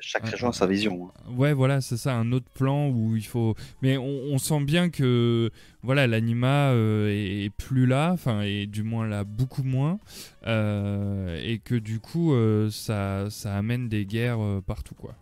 [0.00, 1.08] Chaque région a sa vision.
[1.08, 1.32] hein.
[1.36, 3.54] Ouais, voilà, c'est ça, un autre plan où il faut.
[3.82, 5.50] Mais on, on sent bien que
[5.82, 9.98] voilà, l'anima euh, est, est plus là, enfin, et du moins là beaucoup moins,
[10.46, 15.14] euh, et que du coup, euh, ça, ça amène des guerres euh, partout, quoi.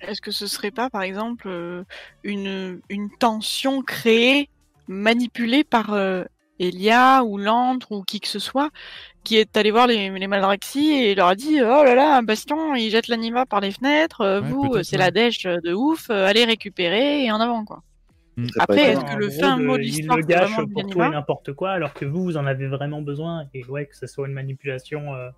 [0.00, 1.84] Est-ce que ce serait pas, par exemple, euh,
[2.24, 4.48] une, une tension créée,
[4.88, 6.24] manipulée par euh,
[6.58, 8.70] Elia ou Lantre ou qui que ce soit,
[9.24, 12.22] qui est allé voir les, les Maldraxi et leur a dit Oh là là, un
[12.22, 14.98] bastion, il jette l'anima par les fenêtres, euh, Ouais, vous, c'est ouais.
[15.04, 17.82] la dèche de ouf, euh, allez récupérer et en avant, quoi.
[18.36, 20.50] Ça peut Après, est-ce que le gros, fin de- mot de il l'histoire, le gâche
[20.52, 23.64] vraiment pour tout et n'importe quoi, alors que vous, vous en avez vraiment besoin, et
[23.66, 25.28] ouais, que ce soit une manipulation euh,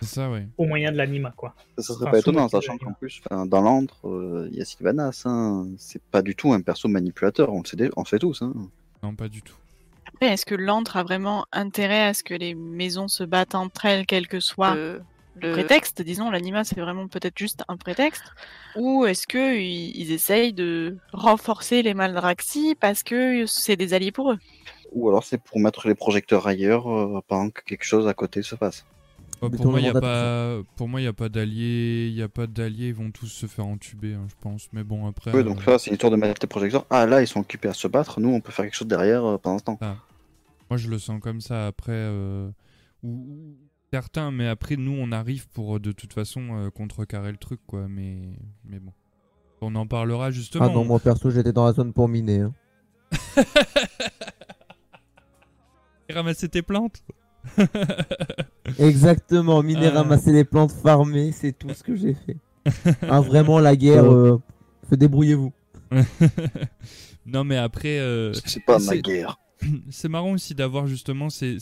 [0.00, 0.46] ça, ouais.
[0.56, 1.54] au moyen de l'anima, quoi.
[1.76, 5.22] Ça serait Enfin, pas étonnant, sachant qu'en plus, dans l'antre, euh, il y a Sylvanas.
[5.26, 5.66] Hein.
[5.76, 8.40] C'est pas du tout un perso manipulateur, on le sait, on le sait tous.
[8.40, 8.54] Hein.
[9.02, 9.56] Non, pas du tout.
[10.20, 13.84] Après, est-ce que l'antre a vraiment intérêt à ce que les maisons se battent entre
[13.84, 15.00] elles, quel que soit le,
[15.40, 16.02] le prétexte?
[16.02, 18.24] Disons, l'anima, c'est vraiment peut-être juste un prétexte.
[18.74, 24.32] Ou est-ce que ils, essayent de renforcer les Maldraxi parce que c'est des alliés pour
[24.32, 24.38] eux?
[24.90, 28.42] Ou alors c'est pour mettre les projecteurs ailleurs euh, pendant que quelque chose à côté
[28.42, 28.84] se passe.
[29.38, 32.14] Pour, moi, il y a tournement pas, pour moi, il n'y a pas d'alliés, il
[32.14, 34.68] y a pas d'alliés, ils vont tous se faire entuber, hein, je pense.
[34.72, 35.30] Mais bon, après.
[35.32, 36.86] Oui, donc euh, là, c'est l'histoire de mettre les projecteurs.
[36.90, 38.18] Ah, là, ils sont occupés à se battre.
[38.18, 39.78] Nous, on peut faire quelque chose derrière euh, pendant ce temps.
[40.70, 41.66] Moi, je le sens comme ça.
[41.66, 42.50] Après, euh,
[43.02, 43.56] ou, ou
[43.92, 47.60] certains, mais après, nous, on arrive pour euh, de toute façon euh, contrecarrer le truc,
[47.66, 47.88] quoi.
[47.88, 48.18] Mais,
[48.64, 48.92] mais bon,
[49.60, 50.66] on en parlera justement.
[50.66, 52.40] Ah non, moi perso, j'étais dans la zone pour miner.
[52.42, 52.54] hein.
[56.10, 57.02] Ramasser tes plantes.
[58.78, 59.90] Exactement, miner, Euh.
[59.94, 62.36] ramasser les plantes, farmer, c'est tout ce que j'ai fait.
[63.08, 64.40] Ah, vraiment, la guerre, euh,
[64.88, 65.52] fait débrouillez-vous.
[67.26, 69.38] non, mais après, euh, C'est pas ma guerre.
[69.90, 71.58] c'est marrant aussi d'avoir justement ces,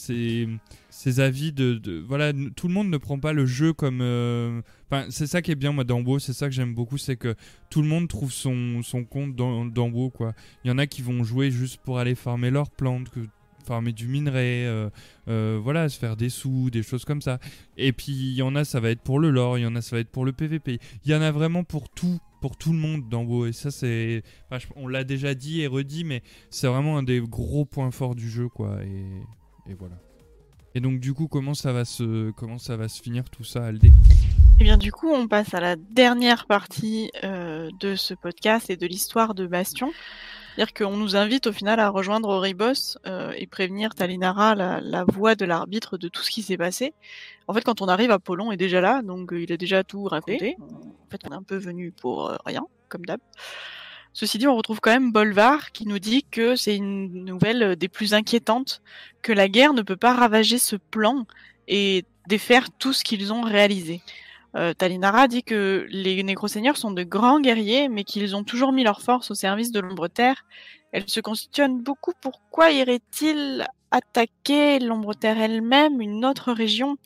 [1.18, 4.60] avis de, voilà tout le monde ne prend pas le jeu comme euh,
[5.10, 7.35] c'est ça qui est bien moi WoW c'est ça que j'aime beaucoup c'est que
[7.70, 10.35] tout le monde trouve son, compte dans, WoW quoi.
[10.64, 13.09] Il y en a qui vont jouer juste pour aller farmer leurs plantes
[13.66, 14.88] farmer du minerai euh,
[15.28, 17.38] euh, voilà se faire des sous des choses comme ça.
[17.76, 19.76] Et puis il y en a ça va être pour le lore il y en
[19.76, 22.56] a ça va être pour le PVP il y en a vraiment pour tout pour
[22.56, 23.47] tout le monde dans WoW.
[23.47, 24.22] Et ça c'est
[24.76, 28.30] on l'a déjà dit et redit mais c'est vraiment un des gros points forts du
[28.30, 28.78] jeu quoi.
[28.84, 29.97] Et, voilà.
[30.74, 33.66] Et donc du coup comment ça va se comment ça va se finir tout ça
[33.66, 33.90] Aldé?
[34.59, 38.78] Et bien du coup, on passe à la dernière partie euh, de ce podcast et
[38.78, 39.93] de l'histoire de Bastion.
[40.56, 45.04] C'est-à-dire qu'on nous invite au final à rejoindre Oribos euh, et prévenir Talinara, la, la
[45.04, 46.94] voix de l'arbitre, de tout ce qui s'est passé.
[47.46, 50.04] En fait, quand on arrive, Apollon est déjà là, donc euh, il a déjà tout
[50.04, 50.56] raconté.
[50.58, 53.20] En fait, on est un peu venu pour euh, rien, comme d'hab.
[54.14, 57.88] Ceci dit, on retrouve quand même Bolvar qui nous dit que c'est une nouvelle des
[57.88, 58.80] plus inquiétantes,
[59.20, 61.26] que la guerre ne peut pas ravager ce plan
[61.68, 64.00] et défaire tout ce qu'ils ont réalisé.
[64.56, 68.84] Euh, Talinara dit que les nécroseigneurs sont de grands guerriers, mais qu'ils ont toujours mis
[68.84, 70.46] leur force au service de l'ombre terre.
[70.92, 76.96] Elle se questionne beaucoup pourquoi irait-il attaquer l'ombre terre elle-même, une autre région?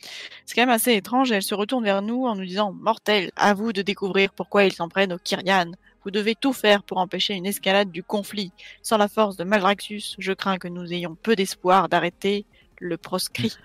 [0.46, 1.32] C'est quand même assez étrange.
[1.32, 4.64] et Elle se retourne vers nous en nous disant Mortel, à vous de découvrir pourquoi
[4.64, 5.72] ils s'en prennent aux Kyrian.
[6.04, 8.52] Vous devez tout faire pour empêcher une escalade du conflit.
[8.82, 12.46] Sans la force de Maldraxus, je crains que nous ayons peu d'espoir d'arrêter
[12.78, 13.56] le proscrit.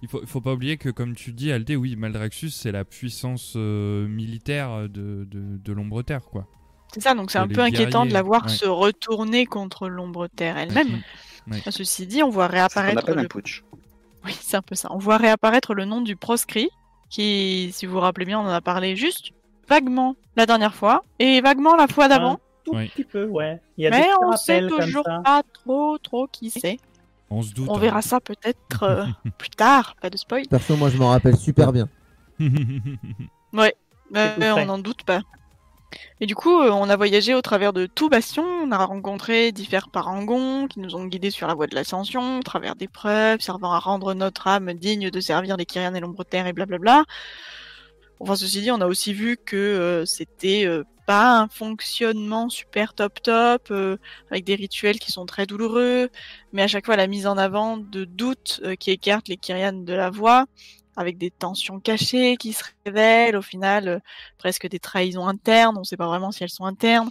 [0.00, 2.84] On il faut, faut pas oublier que comme tu dis Aldé oui Maldraxxus c'est la
[2.84, 6.46] puissance euh, militaire de, de, de l'ombre terre quoi
[6.94, 8.48] C'est ça, donc c'est un peu inquiétant de la voir ouais.
[8.50, 11.02] se retourner contre l'ombre terre elle-même.
[11.50, 11.62] Ouais.
[11.70, 12.98] Ceci dit, on voit réapparaître.
[13.00, 13.62] appelle le- un putsch.
[14.24, 14.88] Oui, c'est un peu ça.
[14.90, 16.68] On voit réapparaître le nom du proscrit,
[17.08, 19.30] qui, si vous vous rappelez bien, on en a parlé juste
[19.66, 22.38] vaguement la dernière fois, et vaguement la fois d'avant.
[22.64, 22.88] Tout Oui.
[22.88, 23.60] petit peu, ouais.
[23.78, 26.76] Il y a des mais petits on sait toujours pas trop, trop qui c'est.
[27.30, 27.80] On se doute On hein.
[27.80, 29.04] verra ça peut-être euh,
[29.38, 30.46] plus tard, pas de spoil.
[30.48, 31.88] Perso, moi, je m'en rappelle super bien.
[34.16, 34.52] Euh, tout frais.
[34.52, 35.20] on n'en doute pas.
[36.20, 39.52] Et du coup, euh, on a voyagé au travers de tout Bastion, on a rencontré
[39.52, 43.72] différents parangons qui nous ont guidés sur la voie de l'ascension, au travers d'épreuves servant
[43.72, 47.04] à rendre notre âme digne de servir les Kyrian et l'ombre terre et blablabla.
[48.20, 52.94] Enfin, ceci dit, on a aussi vu que euh, c'était euh, pas un fonctionnement super
[52.94, 53.96] top top, euh,
[54.30, 56.10] avec des rituels qui sont très douloureux,
[56.52, 59.94] mais à chaque fois la mise en avant de doutes qui écartent les Kyrian de
[59.94, 60.46] la voie,
[60.96, 64.02] avec des tensions cachées qui se révèlent, au final,
[64.36, 67.08] presque des trahisons internes, on ne sait pas vraiment si elles sont internes.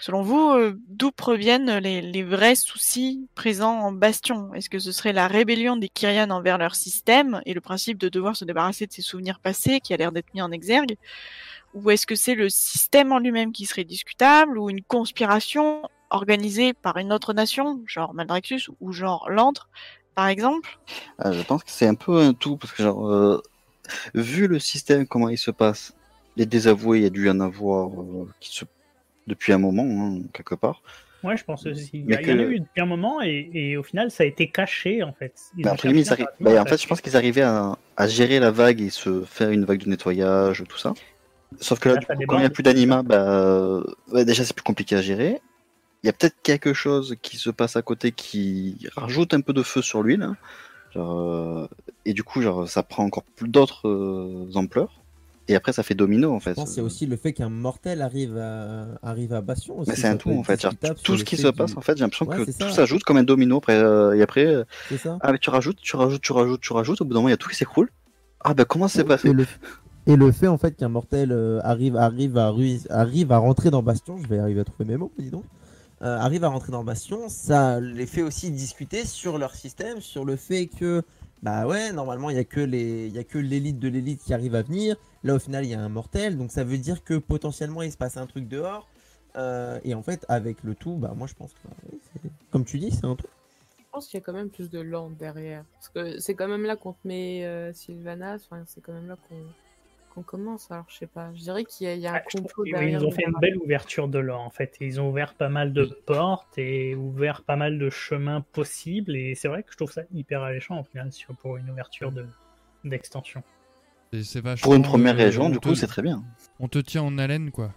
[0.00, 4.52] Selon vous, euh, d'où proviennent les, vrais soucis présents en Bastion?
[4.54, 8.08] Est-ce que ce serait la rébellion des Kyrian envers leur système et le principe de
[8.08, 10.96] devoir se débarrasser de ses souvenirs passés qui a l'air d'être mis en exergue?
[11.74, 16.74] Ou est-ce que c'est le système en lui-même qui serait discutable ou une conspiration organisée
[16.74, 19.68] par une autre nation, genre Maldraxxus ou genre Lantre,
[20.14, 20.78] par exemple?
[21.24, 23.40] Euh, je pense que c'est un peu un tout, parce que genre, euh,
[24.14, 25.94] vu le système, comment il se passe,
[26.36, 28.64] les désavoués, il y a dû y en avoir euh, qui se...
[29.26, 30.82] depuis un moment, hein, quelque part.
[31.22, 31.90] Ouais, je pense aussi.
[31.94, 34.10] Il y, il y en a que- eu depuis un moment et, et au final,
[34.10, 35.34] ça a été caché en fait.
[35.56, 38.50] Bah, après, ils arri- bah, en fait, je pense qu'ils arrivaient à, à gérer la
[38.50, 40.94] vague et se faire une vague de nettoyage, tout ça.
[41.60, 43.82] Sauf que là, Là, du coup, quand il n'y a plus d'anima, bah,
[44.24, 45.40] déjà, c'est plus compliqué à gérer.
[46.02, 49.52] Il y a peut-être quelque chose qui se passe à côté qui rajoute un peu
[49.52, 50.22] de feu sur l'huile.
[50.22, 50.36] hein.
[50.90, 51.68] Genre, euh,
[52.04, 54.99] et du coup, genre, ça prend encore plus d'autres euh, ampleurs.
[55.50, 56.54] Et après, ça fait domino, en fait.
[56.54, 60.16] Qu'il y a aussi le fait qu'un mortel arrive à, arrive à Bastion c'est un
[60.16, 60.64] tout, en fait.
[61.02, 63.58] Tout ce qui se passe, en fait, j'ai l'impression que tout s'ajoute comme un domino.
[63.58, 64.64] Après, euh, et après, euh,
[65.20, 67.00] ah, mais tu rajoutes, tu rajoutes, tu rajoutes, tu rajoutes.
[67.00, 67.90] Au bout d'un moment, il y a tout qui s'écroule.
[68.42, 69.44] Ah, bah, comment c'est passé Et le,
[70.06, 72.52] et le fait en fait qu'un mortel euh, arrive, arrive, à
[72.90, 75.44] arrive à rentrer dans Bastion, je vais arriver à trouver mes mots, dis donc,
[76.02, 80.24] euh, arrive à rentrer dans Bastion, ça les fait aussi discuter sur leur système, sur
[80.24, 81.02] le fait que,
[81.42, 82.60] bah ouais, normalement il y a que
[83.38, 84.96] l'élite de l'élite qui arrive à venir.
[85.24, 87.90] Là au final il y a un mortel, donc ça veut dire que potentiellement il
[87.92, 88.86] se passe un truc dehors.
[89.36, 92.78] Euh, et en fait avec le tout, bah moi je pense que, bah, comme tu
[92.78, 93.28] dis, c'est un tout.
[93.78, 95.64] Je pense qu'il y a quand même plus de lore derrière.
[95.72, 99.08] Parce que c'est quand même là qu'on te met euh, Sylvanas, enfin, c'est quand même
[99.08, 99.42] là qu'on
[100.22, 100.70] qu'on commence.
[100.70, 101.32] Alors, je sais pas.
[101.34, 103.24] Je dirais qu'il y a, il y a un Ah, trouve complot ils ont fait
[103.26, 104.76] une belle ouverture de l'or en fait.
[104.80, 109.16] Ils ont ouvert pas mal de portes et ouvert pas mal de chemins possibles.
[109.16, 112.12] Et c'est vrai que je trouve ça hyper alléchant au final sur- pour une ouverture
[112.12, 112.26] de
[112.84, 113.42] d'extension.
[114.12, 116.22] Et c'est vachement, Pour une première euh, région, on du te- coup, c'est très bien.
[116.58, 117.70] On te tient en haleine, quoi.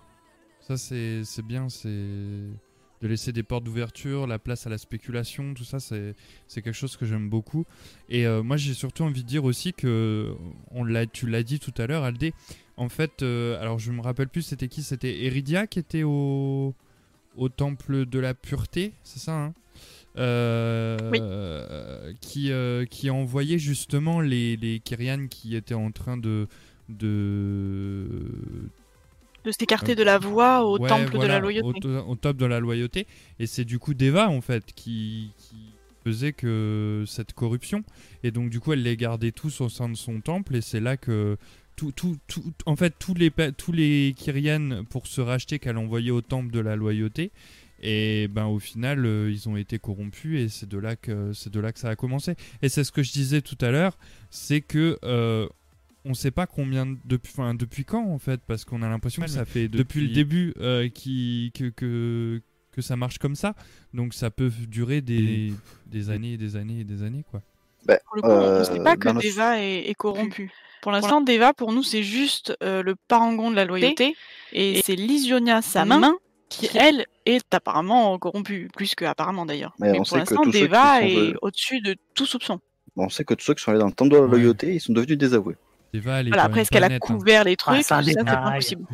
[0.62, 2.40] Ça, c'est c'est bien, c'est
[3.04, 6.16] de laisser des portes d'ouverture, la place à la spéculation, tout ça, c'est
[6.54, 7.66] quelque chose que j'aime beaucoup.
[8.08, 10.34] Et euh, moi, j'ai surtout envie de dire aussi que,
[10.72, 12.34] on l'a, tu l'as dit tout à l'heure, Aldé,
[12.78, 16.74] en fait, euh, alors je me rappelle plus, c'était qui C'était Eridia qui était au,
[17.36, 19.54] au temple de la pureté, c'est ça hein?
[20.18, 21.18] Euh, Oui.
[21.22, 26.48] euh, qui, euh, qui envoyait justement les, les Kyrian qui étaient en train de,
[26.88, 28.20] de
[29.46, 31.88] De s'écarter de la voie au Ouais, temple de la loyauté.
[31.88, 33.08] Au, au top de la loyauté.
[33.40, 35.56] Et c'est du coup Deva, en fait, qui, qui
[36.04, 37.84] faisait que cette corruption.
[38.24, 40.56] Et donc, du coup, elle les gardait tous au sein de son temple.
[40.56, 41.38] Et c'est là que.
[41.76, 46.12] Tout, tout, tout, en fait, tous les, tous les Kyrian, pour se racheter, qu'elle envoyait
[46.12, 47.32] au temple de la loyauté.
[47.82, 51.52] Et ben au final, euh, ils ont été corrompus et c'est de là que c'est
[51.52, 52.36] de là que ça a commencé.
[52.62, 53.98] Et c'est ce que je disais tout à l'heure,
[54.30, 55.50] c'est que euh,
[56.06, 59.22] on sait pas combien de- depuis enfin, depuis quand en fait parce qu'on a l'impression
[59.22, 63.54] que ça fait depuis, le début euh, qui que, que que ça marche comme ça.
[63.94, 65.54] Donc ça peut durer des,
[65.86, 67.42] des années et des années et des années quoi.
[67.86, 70.52] Bah, Pour le coup, on ne sait euh, pas que Deva est, est corrompu.
[70.82, 74.16] Pour l'instant, Deva, pour nous, c'est juste euh, le parangon de la loyauté.
[74.54, 76.16] Et c'est Lysionia, sa main,
[76.50, 78.70] qui, elle, est apparemment corrompue.
[78.74, 79.74] Plus que apparemment, d'ailleurs.
[79.80, 82.60] Mais Mais, on pour sait l'instant, Deva est de- au-dessus de tout soupçon.
[82.96, 84.30] Bon, on sait que tous ceux qui sont allés dans le temple de la Ouais.
[84.30, 85.56] loyauté, ils sont devenus désavoués.
[85.94, 87.14] Deva, elle est Voilà, quand après, même est-ce qu'elle pas a nette, hein.
[87.16, 88.86] couvert les trucs c'est Ça, c'est pas possible.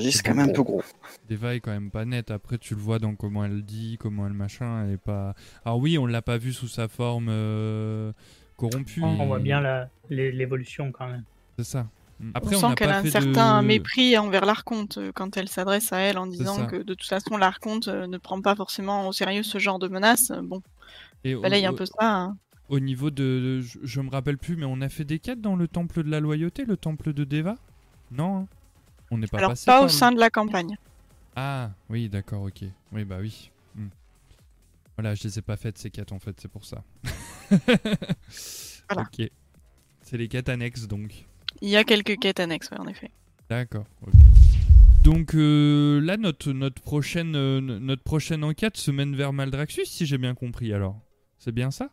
[0.00, 0.82] C'est quand même un peu gros.
[1.30, 2.30] Deva est quand même pas nette.
[2.30, 4.84] Après, tu le vois dans comment elle dit, comment elle machin.
[4.84, 5.34] Elle est pas.
[5.64, 8.12] Alors oui, on l'a pas vu sous sa forme euh,
[8.56, 9.02] corrompue.
[9.02, 9.62] On voit bien
[10.10, 11.24] l'évolution quand même.
[11.58, 11.86] C'est ça.
[12.20, 12.28] Mm.
[12.28, 15.48] On Après, on, sent qu'elle a un certain de- mépris envers l'Arconte euh, quand elle
[15.48, 19.06] s'adresse à elle en disant que de toute façon l'Arconte euh, ne prend pas forcément
[19.08, 20.32] au sérieux ce genre de menace.
[20.42, 20.60] Bon,
[21.24, 21.94] Et au- balaye un peu ça.
[22.00, 22.36] hein.
[22.68, 25.40] Au niveau de, de- je, je me rappelle plus, mais on a fait des quêtes
[25.40, 27.56] dans le temple de la loyauté, le temple de Deva?
[28.10, 28.46] Non, hein
[29.10, 30.76] on n'est pas Alors passé pas au le- sein de la campagne.
[31.34, 32.64] Ah, oui, d'accord, ok.
[32.92, 33.50] Oui, bah oui.
[33.74, 33.88] Hmm.
[34.96, 36.82] Voilà, je les ai pas faites ces quêtes en fait, c'est pour ça.
[37.50, 39.08] Voilà.
[39.18, 39.28] Ok.
[40.02, 41.26] C'est les quêtes annexes donc.
[41.60, 43.10] Il y a quelques quêtes annexes, ouais, en effet.
[43.50, 43.84] D'accord.
[44.06, 44.12] ok.
[45.04, 50.06] Donc euh, là, notre, notre, prochaine, euh, notre prochaine enquête se mène vers Maldraxxus, si
[50.06, 50.98] j'ai bien compris alors.
[51.38, 51.90] C'est bien ça?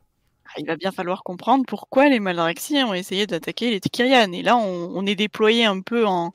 [0.58, 4.32] Il va bien falloir comprendre pourquoi les Maldraxi ont essayé d'attaquer les Tikirian.
[4.32, 6.34] Et là, on, on est déployé un peu en,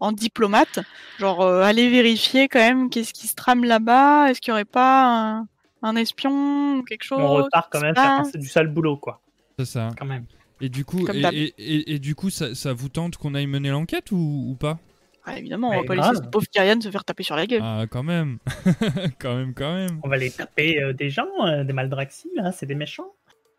[0.00, 0.80] en diplomate.
[1.18, 4.30] Genre, euh, aller vérifier quand même qu'est-ce qui se trame là-bas.
[4.30, 5.48] Est-ce qu'il n'y aurait pas un,
[5.82, 9.20] un espion ou quelque chose On repart quand même faire passe du sale boulot quoi.
[9.58, 9.90] C'est ça.
[9.98, 10.26] Quand même.
[10.60, 11.34] Et du coup, et, d'hab.
[11.34, 14.54] et- et- et du coup ça, ça vous tente qu'on aille mener l'enquête ou, ou
[14.54, 14.78] pas?
[15.24, 17.46] Ah, Évidemment, on Mais va pas laisser ce pauvre Kyrian se faire taper sur la
[17.46, 17.62] gueule.
[17.62, 18.38] Ah, quand même.
[19.20, 20.00] quand même, quand même.
[20.02, 23.12] On va les taper euh, des gens, euh, des Maldraxi, là, c'est des méchants.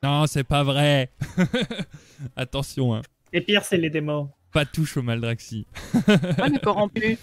[0.04, 1.12] Non, c'est pas vrai.
[2.36, 3.02] Attention, hein.
[3.32, 4.30] Et pire, c'est les démons.
[4.52, 5.66] Pas touche au Maldraxi.
[6.08, 7.18] Ouais, mais corrompu.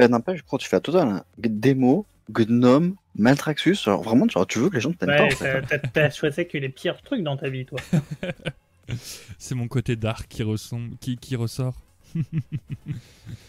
[0.00, 1.08] Euh, N'empêche, je crois que tu fais la totale.
[1.08, 1.24] Hein.
[1.38, 3.76] Démo, Gnome, Maltraxus.
[3.86, 5.24] Alors vraiment, genre, tu veux que les gens te t'aiment pas.
[5.24, 5.82] Ouais, en fait.
[5.92, 7.78] t'as- choisi que les pires trucs dans ta vie, toi.
[9.38, 11.74] C'est mon côté dark qui, ressemble, qui, qui ressort.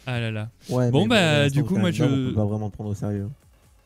[0.08, 0.50] ah là là.
[0.70, 3.30] Ouais, Bon, bah, du coup, moi, je- On peut pas vraiment prendre au sérieux.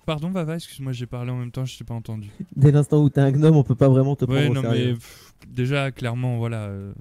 [0.06, 2.30] Pardon, Vava, excuse-moi, j'ai parlé en même temps, je t'ai pas entendu.
[2.56, 4.62] Dès l'instant où t'es un gnome, on peut pas vraiment te prendre Ouais, au non,
[4.62, 4.88] sérieux.
[4.88, 6.66] mais pff, déjà, clairement, voilà.
[6.68, 6.94] euh,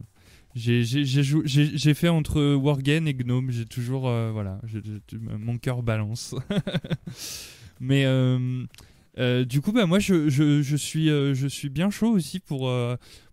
[0.54, 3.50] J'ai fait entre Worgen et Gnome.
[3.50, 4.08] J'ai toujours.
[4.08, 4.60] euh, voilà.
[5.38, 6.34] mon cœur balance.
[7.80, 8.04] Mais.
[8.04, 8.64] euh,
[9.18, 12.70] euh, du coup, bah, moi, je, je, je suis, je suis bien chaud aussi pour,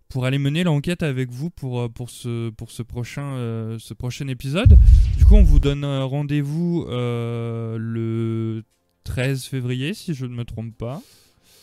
[0.09, 4.27] pour aller mener l'enquête avec vous pour, pour, ce, pour ce, prochain, euh, ce prochain
[4.27, 4.77] épisode.
[5.17, 8.63] Du coup, on vous donne rendez-vous euh, le
[9.07, 11.01] 13 février, si je ne me trompe pas.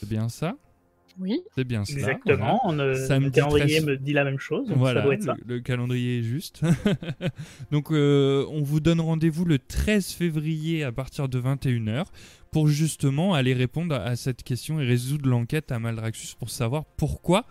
[0.00, 0.56] C'est bien ça?
[1.18, 1.40] Oui.
[1.54, 1.92] C'est bien ça.
[1.92, 2.60] Exactement.
[2.64, 3.86] On, euh, Samedi le calendrier 13.
[3.86, 4.66] me dit la même chose.
[4.68, 5.36] donc Voilà, ça doit être ça.
[5.46, 6.62] le, le calendrier est juste.
[7.70, 12.06] Donc, euh, on vous donne rendez-vous le 13 février à partir de 21h
[12.54, 17.46] pour justement aller répondre à, cette question et résoudre l'enquête à Maldraxxus pour savoir pourquoi,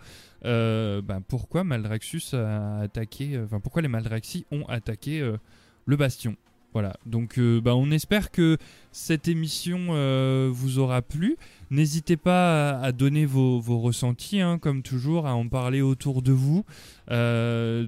[0.46, 5.36] euh, ben, pourquoi Maldraxxus a attaqué, euh, enfin pourquoi les Maldraxi ont attaqué euh,
[5.84, 6.36] le bastion.
[6.74, 8.58] Voilà, donc euh, bah, on espère que
[8.90, 11.36] cette émission euh, vous aura plu.
[11.70, 16.32] N'hésitez pas à, donner vos, vos ressentis, hein, comme toujours, à en parler autour de
[16.32, 16.64] vous.
[17.12, 17.86] Euh,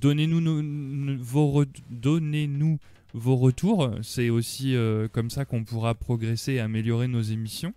[0.00, 1.18] Donnez-nous
[3.12, 3.90] vos, retours.
[4.02, 4.76] C'est aussi
[5.12, 7.74] comme ça qu'on pourra progresser et améliorer nos émissions.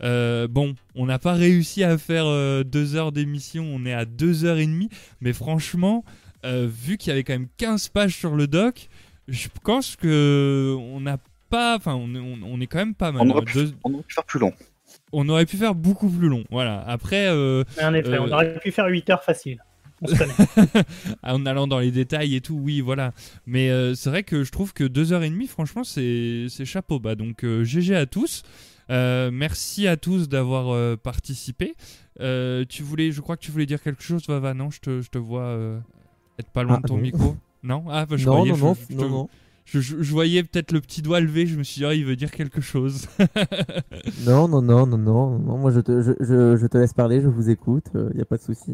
[0.00, 4.58] Bon, on n'a pas réussi à faire deux heures d'émission, on est à deux heures
[4.58, 4.88] et demie,
[5.20, 6.04] mais franchement,
[6.44, 8.88] vu qu'il y avait quand même 15 pages sur le doc,
[9.28, 11.18] je pense que on n'a
[11.48, 13.22] pas, enfin, on, est- on- on est quand même pas mal.
[13.26, 14.52] On aurait, pu, Deux- on aurait pu faire plus long.
[15.12, 16.44] on aurait pu faire beaucoup plus long.
[16.50, 16.80] Voilà.
[16.86, 19.58] Après, euh, Mais en effet, Euh, on aurait pu faire 8 heures facile.
[20.02, 20.32] On se connaît.
[21.22, 23.12] en allant dans les détails et tout, oui, voilà.
[23.46, 26.64] Mais euh, c'est vrai que je trouve que deux heures et demie, franchement, c'est c'est
[26.64, 27.14] chapeau bas.
[27.16, 28.42] Donc euh, GG à tous.
[28.90, 31.74] Euh, merci à tous d'avoir euh, participé.
[32.20, 34.52] Euh, tu voulais, je crois que tu voulais dire quelque chose, Vava.
[34.54, 35.78] Non, je te, je te vois euh,
[36.38, 37.02] être pas loin Ah, de ton non.
[37.02, 37.36] micro.
[37.62, 39.28] Non, ah, bah, je non, croyais, non, je- non, je, non, non.
[39.66, 41.46] je- je- voyais peut-être le petit doigt levé.
[41.46, 43.06] Je me suis dit, ah, il veut dire quelque chose.
[44.26, 47.20] Non, non, non, non, non, non, moi je te, je, je, je te laisse parler,
[47.20, 48.72] je vous écoute, il n'y a pas de souci.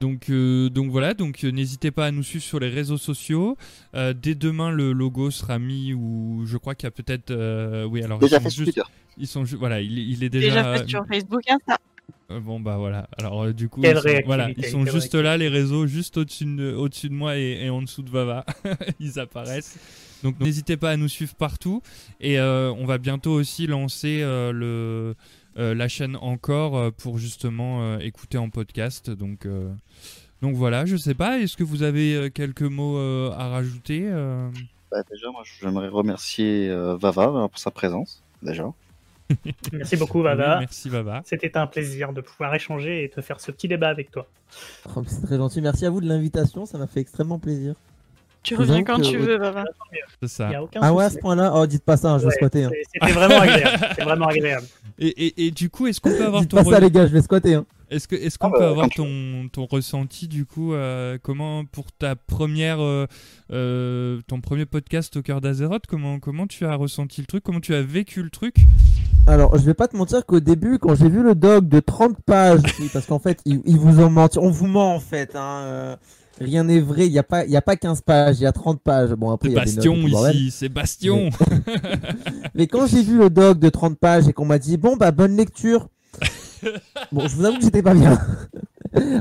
[0.00, 3.56] Donc, euh, donc voilà, donc euh, n'hésitez pas à nous suivre sur les réseaux sociaux.
[3.94, 7.84] Euh, dès demain, le logo sera mis ou je crois qu'il y a peut-être, euh,
[7.84, 8.90] oui, alors Déjà ils sont fait sur juste, Twitter.
[9.16, 11.78] ils sont ju- voilà, il, il est déjà, Déjà fait sur Facebook, Insta.
[12.30, 13.08] Euh, bon bah voilà.
[13.18, 16.46] Alors euh, du coup, ils sont, voilà, ils sont juste là les réseaux, juste au-dessus
[16.46, 18.44] de, au-dessus de moi et, et en dessous de Vava,
[19.00, 19.78] ils apparaissent.
[20.22, 21.82] Donc n'hésitez pas à nous suivre partout
[22.20, 25.14] et euh, on va bientôt aussi lancer euh, le
[25.58, 29.10] euh, la chaîne encore euh, pour justement euh, écouter en podcast.
[29.10, 29.70] Donc euh,
[30.44, 34.02] donc voilà, je sais pas, est-ce que vous avez euh, quelques mots euh, à rajouter
[34.04, 34.50] euh?
[34.90, 38.22] Bah, déjà, moi, j'aimerais remercier euh, Vava pour sa présence.
[38.42, 38.70] Déjà.
[39.72, 40.58] Merci beaucoup, Oui, Vava.
[40.60, 41.22] Merci Vava.
[41.24, 44.26] C'était un plaisir de pouvoir échanger et de faire ce petit débat avec toi.
[44.96, 47.74] Oh, C'est très gentil, merci à vous de l'invitation, ça m'a fait extrêmement plaisir.
[48.42, 49.64] Tu reviens quand tu veux, Baba.
[50.20, 50.48] C'est ça.
[50.50, 52.30] n'y a aucun Ah ouais, à ce point-là, oh dites pas ça, hein, je vais
[52.32, 52.64] squatter.
[52.64, 52.70] Hein.
[52.72, 53.78] c'est- C'était vraiment agréable.
[53.88, 54.66] C'était vraiment agréable.
[54.98, 57.06] Et, et, et du coup, est-ce qu'on peut avoir Dites ton pas ça les gars,
[57.06, 57.58] je vais squatter.
[57.94, 60.74] Est-ce que est-ce qu'on Ah bah, peut avoir quand tu ton, ton ressenti du coup
[60.74, 63.06] euh, comment pour ta première euh,
[63.52, 67.60] euh, ton premier podcast au cœur d'Azeroth comment comment tu as ressenti le truc comment
[67.60, 68.56] tu as vécu le truc?
[69.26, 72.18] Alors, je vais pas te mentir qu'au début, quand j'ai vu le doc de 30
[72.26, 72.60] pages,
[72.92, 75.34] parce qu'en fait, ils, ils vous ont menti, on vous ment en fait.
[75.34, 75.96] Hein, euh,
[76.42, 78.46] rien n'est vrai, il n'y a, pas- il y a pas 15 pages, il y
[78.46, 79.12] a 30 pages.
[79.12, 81.30] Bon, après, il C'est y a des notes Bastion ici c'est Bastion
[82.54, 85.10] Mais quand j'ai vu le doc de 30 pages et qu'on m'a dit, bon, bah,
[85.10, 85.88] bonne lecture.
[87.12, 88.18] Bon, je vous avoue que j'étais pas bien.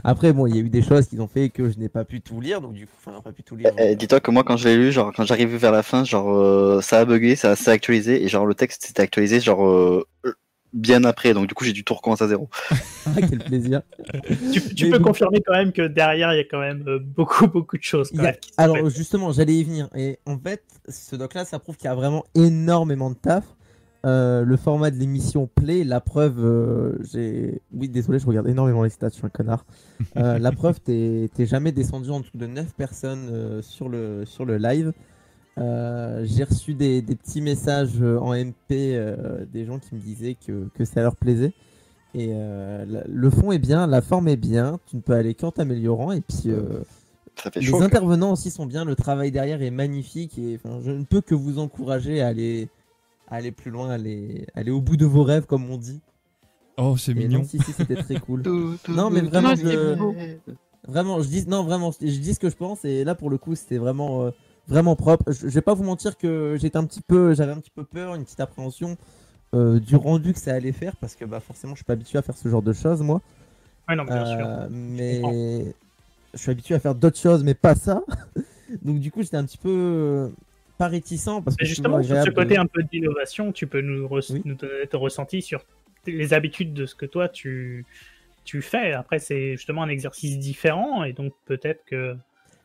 [0.04, 2.06] Après, bon, il y a eu des choses qui ont fait que je n'ai pas
[2.06, 3.72] pu tout lire, donc du coup, enfin, pas pu tout lire.
[3.78, 6.36] Eh, Dis-toi que moi, quand je l'ai lu, genre, quand j'arrivais vers la fin, genre,
[6.36, 10.06] euh, ça a bugué, ça s'est actualisé, et genre, le texte s'était actualisé, genre, euh,
[10.74, 12.50] bien après, donc du coup, j'ai dû tout recommencer à zéro.
[13.06, 13.82] Ah, quel plaisir.
[14.76, 15.04] Tu, peux bon.
[15.04, 18.10] confirmer quand même que derrière, il y a quand même euh, beaucoup, beaucoup de choses.
[18.18, 19.90] a- même Alors justement, j'allais y venir.
[19.94, 23.44] Et en fait, ce doc-là, ça prouve qu'il y a vraiment énormément de taf.
[24.06, 27.62] Euh, le format de l'émission Play, la preuve, euh, j'ai...
[27.74, 29.66] Oui, désolé, je regarde énormément les stats, je suis un connard.
[30.18, 34.26] Euh, la preuve, t'es t'es jamais descendu en dessous de 9 personnes euh, sur, le,
[34.26, 34.92] sur le live.
[35.58, 40.36] Euh, j'ai reçu des, des petits messages en MP euh, des gens qui me disaient
[40.36, 41.54] que, que ça leur plaisait.
[42.16, 45.52] Et euh, le fond est bien, la forme est bien, tu ne peux aller qu'en
[45.52, 46.12] t'améliorant.
[46.12, 46.44] Et puis...
[46.48, 46.84] euh,
[47.42, 47.78] Ça fait les chaud.
[47.78, 47.86] quoi.
[47.86, 51.34] intervenants aussi sont bien, le travail derrière est magnifique et enfin, je ne peux que
[51.36, 52.68] vous encourager à aller,
[53.28, 56.02] aller plus loin, aller, aller au bout de vos rêves comme on dit.
[56.78, 58.42] oh c'est mignon non, si, si, c'était très cool.
[58.44, 60.16] Tout, tout, Non, mais vraiment, tout, je- tout.
[60.88, 63.38] Vraiment, je dis non, vraiment, je dis ce que je pense et là pour le
[63.38, 64.32] coup c'était vraiment, euh,
[64.68, 65.32] vraiment propre.
[65.32, 67.86] Je, je vais pas vous mentir que j'étais un petit peu, j'avais un petit peu
[67.86, 68.98] peur, une petite appréhension
[69.56, 72.18] euh, du rendu que ça allait faire parce que bah forcément je suis pas habitué
[72.18, 73.22] à faire ce genre de choses moi.
[73.88, 74.46] Ouais, non, bien sûr.
[74.46, 75.74] Euh, mais
[76.34, 78.02] je suis habitué à faire d'autres choses, mais pas ça.
[78.82, 80.30] Donc du coup, j'étais un petit peu euh,
[80.84, 84.34] pas réticent parce que justement, sur ce côté un peu d'innovation, tu peux nous, re-
[84.34, 84.42] Oui.
[84.46, 85.64] nous donner ton ressenti sur
[86.06, 87.86] les habitudes de ce que toi tu,
[88.44, 88.94] tu fais.
[88.94, 92.16] Après, c'est justement un exercice différent et donc peut-être que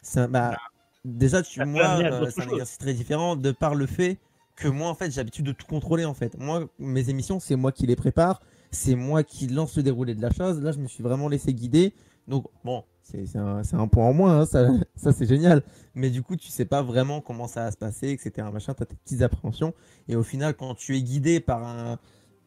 [0.02, 0.56] c'est un- bah,
[1.04, 4.18] déjà, tu, Ça moi, euh, c'est un exercice très différent de par le fait
[4.56, 6.36] que moi, en fait, j'ai l'habitude de tout contrôler, en fait.
[6.36, 8.40] Moi, mes émissions, c'est moi qui les prépare,
[8.72, 10.60] c'est moi qui lance le déroulé de la chose.
[10.60, 11.92] Là, je me suis vraiment laissé guider.
[12.26, 14.46] Donc, bon, c'est un, un point en moins, hein,
[14.96, 15.62] ça, c'est génial.
[15.94, 18.46] Mais du coup, tu sais pas vraiment comment ça va se passer, etc.
[18.58, 19.72] Tu as tes petites appréhensions.
[20.08, 21.98] Et au final, quand tu es guidé par un,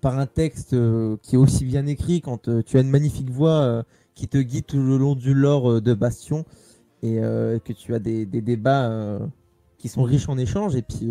[0.01, 3.30] par un texte euh, qui est aussi bien écrit, quand euh, tu as une magnifique
[3.30, 3.83] voix euh,
[4.14, 6.45] qui te guide tout le long du lore de Bastion,
[7.03, 9.19] et que tu as des, des débats
[9.80, 11.09] qui sont riches en échanges, et puis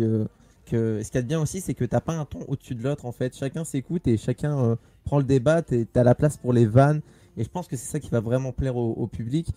[0.65, 2.75] que ce qu'il y a de bien aussi, c'est que t'as pas un ton au-dessus
[2.75, 3.35] de l'autre, en fait.
[3.35, 7.01] Chacun s'écoute et chacun prend le débat, tu as la place pour les vannes,
[7.37, 9.47] et je pense que c'est ça qui va vraiment plaire au, au public.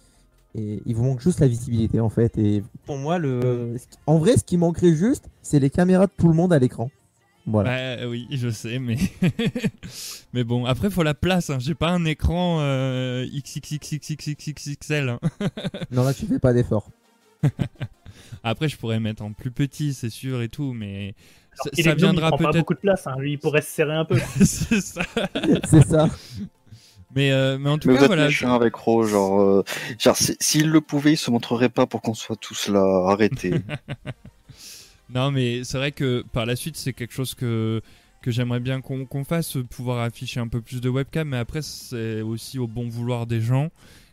[0.57, 2.39] Et il vous manque juste la visibilité en fait.
[2.39, 3.77] Et pour moi, le...
[4.07, 6.91] en vrai, ce qui manquerait juste, c'est les caméras de tout le monde à l'écran.
[7.47, 7.97] Voilà.
[7.99, 8.97] Bah oui, je sais, mais
[10.33, 11.51] mais bon, après faut la place.
[11.51, 11.59] Hein.
[11.61, 15.09] J'ai pas un écran euh, XXXXXXXL.
[15.11, 15.21] hein.
[15.91, 16.89] Non, là, tu fais pas d'effort.
[18.43, 21.15] Après, je pourrais mettre en plus petit, c'est sûr et tout, mais
[21.53, 22.59] Alors ça, ça est gnome, il viendra prend pas peut-être.
[22.63, 23.07] beaucoup de place.
[23.07, 23.15] hein.
[23.19, 24.17] Lui, il pourrait se serrer un peu.
[24.45, 25.03] c'est ça.
[25.65, 26.09] c'est ça.
[27.15, 28.27] Mais euh, mais en tout Mais cas, vous êtes voilà.
[28.27, 29.63] méchant avec Ro, genre, euh,
[29.99, 33.63] genre si- s'il le pouvait, il se montrerait pas pour qu'on soit tous là, arrêtés.
[35.11, 37.83] Non, mais c'est vrai que par la suite, c'est quelque chose que,
[38.23, 41.63] que j'aimerais bien qu'on qu'on fasse, pouvoir afficher un peu plus de webcam, mais après,
[41.63, 43.71] c'est aussi au bon vouloir des gens.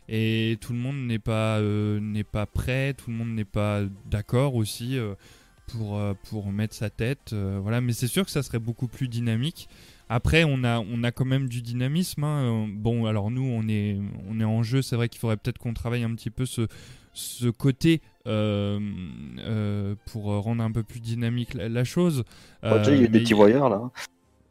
[0.08, 3.82] Et tout le monde n'est pas, euh, n'est pas prêt, tout le monde n'est pas
[4.10, 5.14] d'accord aussi euh,
[5.68, 7.34] pour, euh, pour mettre sa tête.
[7.34, 9.68] voilà, mais c'est sûr que ça serait beaucoup plus dynamique.
[10.14, 12.24] Après, on a, on a quand même du dynamisme.
[12.24, 12.66] hein.
[12.66, 14.82] Euh, Bon, alors nous, on est, on est en jeu.
[14.82, 16.66] C'est vrai qu'il faudrait peut-être qu'on travaille un petit peu ce,
[17.14, 18.78] ce côté euh,
[19.38, 22.24] euh, pour rendre un peu plus dynamique la, la chose.
[22.62, 23.90] Bon, déjà, il y a Euh, des mais- petits voyeurs là.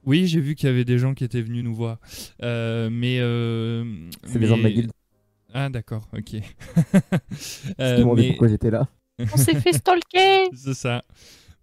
[0.04, 2.00] Oui, j'ai vu qu'il y avait des gens qui étaient venus nous voir.
[2.42, 3.20] Euh, mais.
[3.20, 3.84] euh,
[4.24, 4.92] C'est les gens de ma mais- guilde
[5.54, 6.38] Ah, d'accord, ok.
[7.80, 8.88] Euh, mais- pourquoi j'étais là.
[9.20, 11.04] On s'est fait stalker c'est ça.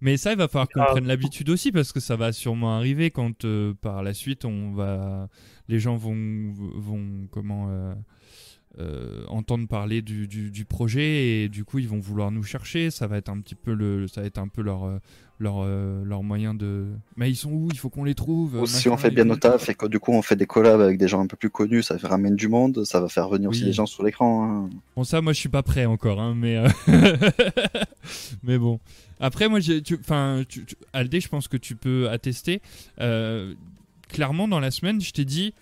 [0.00, 0.92] Mais ça, il va falloir qu'on grave.
[0.92, 4.72] prenne l'habitude aussi parce que ça va sûrement arriver quand euh, par la suite on
[4.72, 5.28] va,
[5.68, 7.94] les gens vont, vont comment euh,
[8.78, 12.90] euh, entendre parler du, du, du projet et du coup ils vont vouloir nous chercher.
[12.90, 14.98] Ça va être un petit peu le, ça va être un peu leur euh,
[15.40, 16.86] leur euh, leur moyen de.
[17.16, 17.68] Mais ils sont où?
[17.72, 18.56] Il faut qu'on les trouve.
[18.60, 20.80] Ou si on fait bien nos tafs et que du coup on fait des collabs
[20.80, 23.50] avec des gens un peu plus connus, ça ramène du monde, ça va faire venir
[23.50, 24.66] aussi des gens sur l'écran.
[24.66, 24.70] hein.
[24.96, 26.68] Bon, ça, moi, je suis pas prêt encore, hein, mais euh,
[28.42, 28.80] mais bon.
[29.20, 30.44] Après, moi, j'ai, enfin,
[30.92, 32.60] Aldé, je pense que tu peux attester.
[33.00, 33.54] Euh,
[34.08, 35.54] clairement, dans la semaine, je t'ai dit,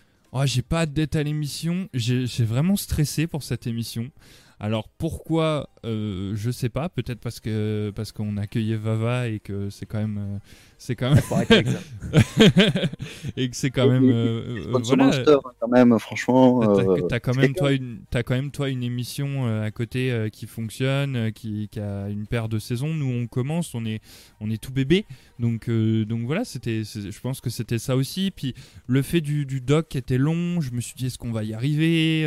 [0.43, 1.89] oh, j'ai pas hâte d'être à l'émission.
[1.95, 4.11] J'ai, j'ai vraiment stressé pour cette émission.
[4.59, 6.89] Alors pourquoi euh, Je sais pas.
[6.89, 10.39] Peut-être parce que parce qu'on accueillait Vava et que c'est quand même euh,
[10.79, 11.23] c'est quand même
[13.37, 15.05] et que c'est quand même euh, euh, voilà.
[15.07, 16.61] Monster, hein, quand même, franchement.
[16.61, 20.29] T'as- euh, T'as quand même toi une, t'as quand même toi une émission à côté
[20.33, 22.95] qui fonctionne, qui, qui a une paire de saisons.
[22.95, 24.01] Nous on commence, on est,
[24.41, 25.07] on est tout bébé,
[25.39, 28.31] donc donc voilà, c'était, je pense que c'était ça aussi.
[28.35, 28.55] Puis
[28.87, 31.45] le fait du, du doc qui était long, je me suis dit est-ce qu'on va
[31.45, 32.27] y arriver,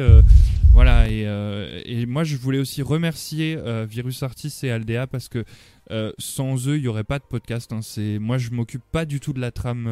[0.74, 1.10] voilà.
[1.10, 5.44] Et, euh, et moi je voulais aussi remercier euh, Virus Artis et Aldea parce que
[5.92, 7.74] euh, sans eux, il n'y aurait pas de podcast.
[7.74, 7.80] hein.
[8.20, 9.86] Moi, je m'occupe pas du tout de la trame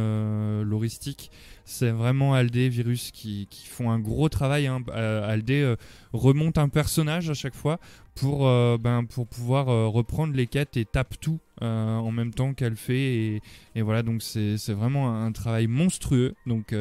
[0.61, 1.31] loristique.
[1.65, 4.67] C'est vraiment Aldé, Virus qui, qui font un gros travail.
[4.67, 4.83] Hein.
[4.93, 5.73] Aldé
[6.14, 7.80] remonte un personnage à chaque fois
[8.14, 8.41] pour,
[8.77, 13.41] ben, pour pouvoir reprendre les quêtes et tape tout en même temps qu'elle fait.
[13.73, 16.35] Et, voilà, donc c'est vraiment un travail monstrueux.
[16.45, 16.75] Donc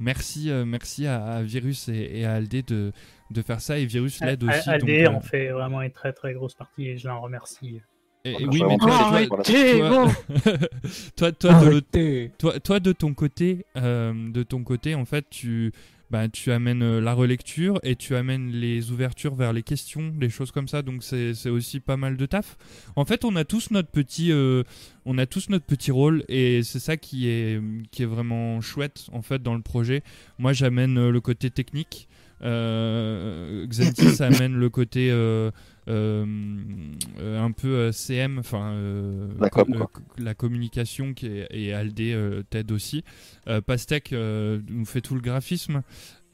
[0.00, 2.92] merci, merci à, à Virus et, et à Aldé de,
[3.34, 3.78] de faire ça.
[3.78, 4.64] Et Virus l'aide aussi.
[4.66, 7.80] donc, AD euh, en fait vraiment une très très grosse partie et je l'en remercie.
[8.24, 10.12] et- oui, mais toi, Arrêtez, toi- bon.
[11.16, 12.30] toi, toi, de l'autre- Arrêtez.
[12.38, 15.72] toi, toi, de ton côté, euh, de ton côté, en fait, tu,
[16.10, 20.30] bah, tu amènes euh, la relecture et tu amènes les ouvertures vers les questions, les
[20.30, 20.80] choses comme ça.
[20.82, 22.56] Donc c'est c'est aussi pas mal de taf.
[22.96, 24.62] En fait, on a tous notre petit, euh,
[25.06, 29.06] on a tous notre petit rôle et c'est ça qui est, qui est vraiment chouette
[29.12, 30.02] en fait dans le projet.
[30.38, 32.08] Moi, j'amène le côté technique.
[32.42, 35.50] Euh, Xentis amène le côté euh,
[35.88, 36.24] euh,
[37.20, 38.74] un peu euh, CM, enfin
[39.40, 39.90] La com, quoi.
[40.18, 42.18] la communication qui est, et Aldé
[42.50, 43.04] t'aide aussi.
[43.66, 45.82] Pastèque euh, nous fait tout le graphisme.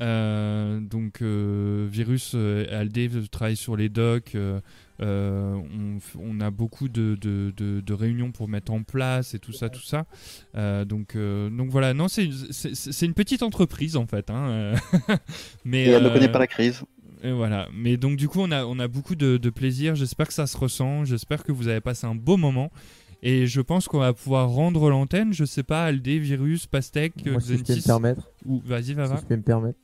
[0.00, 4.36] Donc Virus Aldé travaillent sur les docs.
[5.00, 5.58] Euh,
[6.18, 9.68] on, a beaucoup de, de, de- de réunions pour mettre en place et tout ça,
[9.70, 10.04] tout ça.
[10.56, 14.30] Euh, donc, euh, donc voilà, non, c'est une petite entreprise en fait.
[14.30, 14.72] hein,
[15.64, 16.82] mais Et elle ne connaît pas la crise.
[17.22, 17.68] et voilà.
[17.74, 19.94] Mais donc du coup, on a, on a beaucoup de, de plaisir.
[19.94, 21.04] J'espère que ça se ressent.
[21.04, 22.70] J'espère que vous avez passé un beau moment.
[23.22, 25.32] Et je pense qu'on va pouvoir rendre l'antenne.
[25.34, 29.06] Je sais pas, Aldé, Virus, Pastèque, Moi, si je peux me permettre, Ou vas-y, va
[29.06, 29.20] si va.
[29.20, 29.78] je peux me permettre.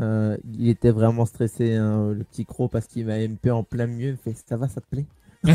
[0.00, 3.86] Euh, il était vraiment stressé, hein, le petit croc, parce qu'il m'a MP en plein
[3.86, 4.10] milieu.
[4.10, 5.04] Il fait Ça va, ça te plaît?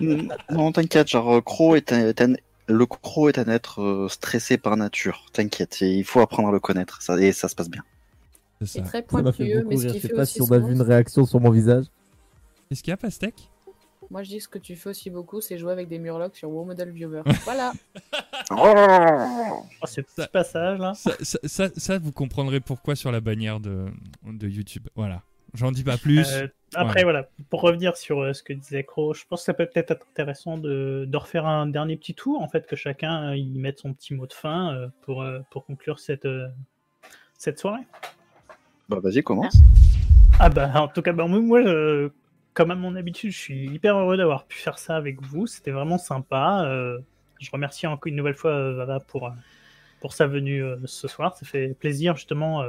[0.00, 1.40] Mm, Non, t'inquiète, genre,
[1.76, 2.34] est un, est un-
[2.66, 5.26] le Crow est un être euh, stressé par nature.
[5.32, 7.82] T'inquiète, il faut apprendre à le connaître, ça, et ça se passe bien.
[8.64, 9.92] C'est très fait beaucoup mais ce rire.
[9.92, 11.84] qu'il Je sais fait pas aussi si on a vu une réaction sur mon visage.
[12.68, 13.50] Qu'est-ce qu'il y a, Pastèque?
[14.10, 16.50] Moi, je dis ce que tu fais aussi beaucoup, c'est jouer avec des murlocs sur
[16.50, 17.22] WoW Model Viewer.
[17.44, 17.72] voilà.
[18.50, 20.94] Oh, ce petit Ça- passage là.
[20.94, 23.86] ça, ça, ça- ça, vous comprendrez pourquoi sur la bannière de,
[24.24, 24.86] de YouTube.
[24.94, 25.22] Voilà.
[25.54, 26.26] J'en dis pas plus.
[26.32, 29.54] Euh, après, voilà, pour revenir sur euh, ce que disait Crow, je pense que ça
[29.54, 33.30] peut peut-être être intéressant de, de refaire un dernier petit tour, en fait, que chacun
[33.30, 36.48] euh, y mette son petit mot de fin euh, pour, euh, pour conclure cette, euh,
[37.38, 37.82] cette soirée.
[38.88, 39.54] Bah, vas-y, commence.
[40.40, 42.10] Ah bah, en tout cas, bah, moi, je-
[42.54, 45.46] comme à mon habitude, je suis hyper heureux d'avoir pu faire ça avec vous.
[45.46, 46.64] C'était vraiment sympa.
[46.66, 47.00] Euh,
[47.40, 49.32] je remercie encore une nouvelle fois euh, Vava pour, euh,
[50.00, 51.36] pour sa venue ce soir.
[51.36, 52.64] Ça fait plaisir, justement,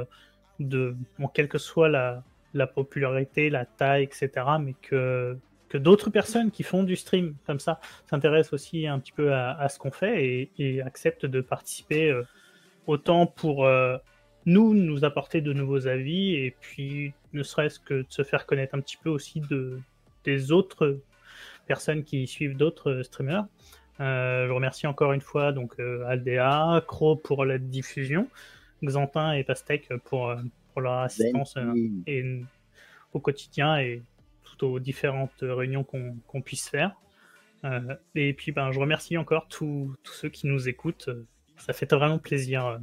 [0.58, 6.10] de, bon, quelle que soit la, la popularité, la taille, etc., mais que, que d'autres
[6.10, 9.92] personnes qui font du stream comme ça s'intéressent aussi un petit peu à, ce qu'on
[9.92, 12.20] fait et, et acceptent de participer
[12.86, 13.68] autant pour
[14.46, 18.74] nous, nous apporter de nouveaux avis et puis ne serait-ce que de se faire connaître
[18.74, 19.80] un petit peu aussi de,
[20.24, 21.00] des autres
[21.66, 23.46] personnes qui suivent d'autres streamers.
[24.00, 28.28] Euh, je remercie encore une fois donc euh, Aldea, Cro pour la diffusion,
[28.84, 30.36] Xantin et Pastèque pour, euh,
[30.72, 31.74] pour leur assistance euh,
[32.06, 32.42] et,
[33.12, 34.02] au quotidien et
[34.44, 36.92] tout aux différentes réunions qu'on qu'on puisse faire.
[37.64, 41.10] Euh, et puis ben, je remercie encore tous ceux qui nous écoutent.
[41.56, 42.78] Ça fait vraiment plaisir euh,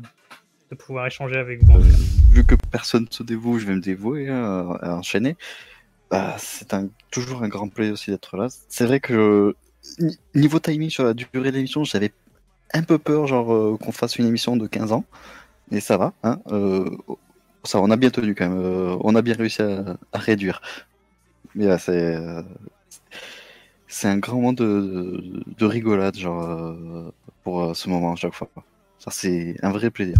[0.71, 1.73] de pouvoir échanger avec vous.
[1.73, 1.87] cas.
[2.31, 5.35] vu que personne se dévoue, je vais me dévouer hein, à enchaîner.
[6.09, 8.47] Bah, c'est un, toujours un grand plaisir aussi d'être là.
[8.69, 9.55] C'est vrai que
[9.99, 12.11] ni- niveau timing sur la durée de l'émission, j'avais
[12.73, 15.05] un peu peur genre euh, qu'on fasse une émission de 15 ans.
[15.71, 16.39] Mais ça va, hein.
[16.51, 16.89] euh,
[17.63, 18.59] ça, on a bien tenu quand même.
[18.59, 20.61] euh, on a bien réussi à, à réduire.
[21.55, 22.41] Mais là, c'est euh,
[23.87, 27.11] c'est un grand moment de, de, de rigolade genre euh,
[27.43, 28.49] pour euh, ce moment à chaque fois.
[29.03, 30.15] Ça, c'est un vrai plaisir.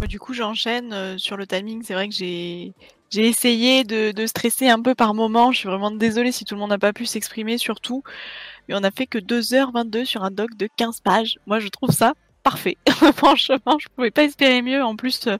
[0.00, 1.82] Bah, Du coup, j'enchaîne euh, sur le timing.
[1.82, 2.72] C'est vrai que j'ai
[3.10, 5.52] j'ai essayé de, stresser un peu par moment.
[5.52, 8.02] Je suis vraiment désolée si tout le monde n'a pas pu s'exprimer, surtout.
[8.66, 11.38] Mais on a fait que 2h22 sur un doc de 15 pages.
[11.46, 12.78] Moi, je trouve ça parfait.
[13.16, 14.82] Franchement, je pouvais pas espérer mieux.
[14.82, 15.36] En plus, euh,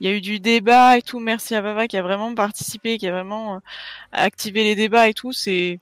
[0.00, 1.18] il y a eu du débat et tout.
[1.18, 3.58] Merci à Baba qui a vraiment participé, qui a vraiment euh,
[4.12, 5.32] activé les débats et tout.
[5.32, 5.80] C'est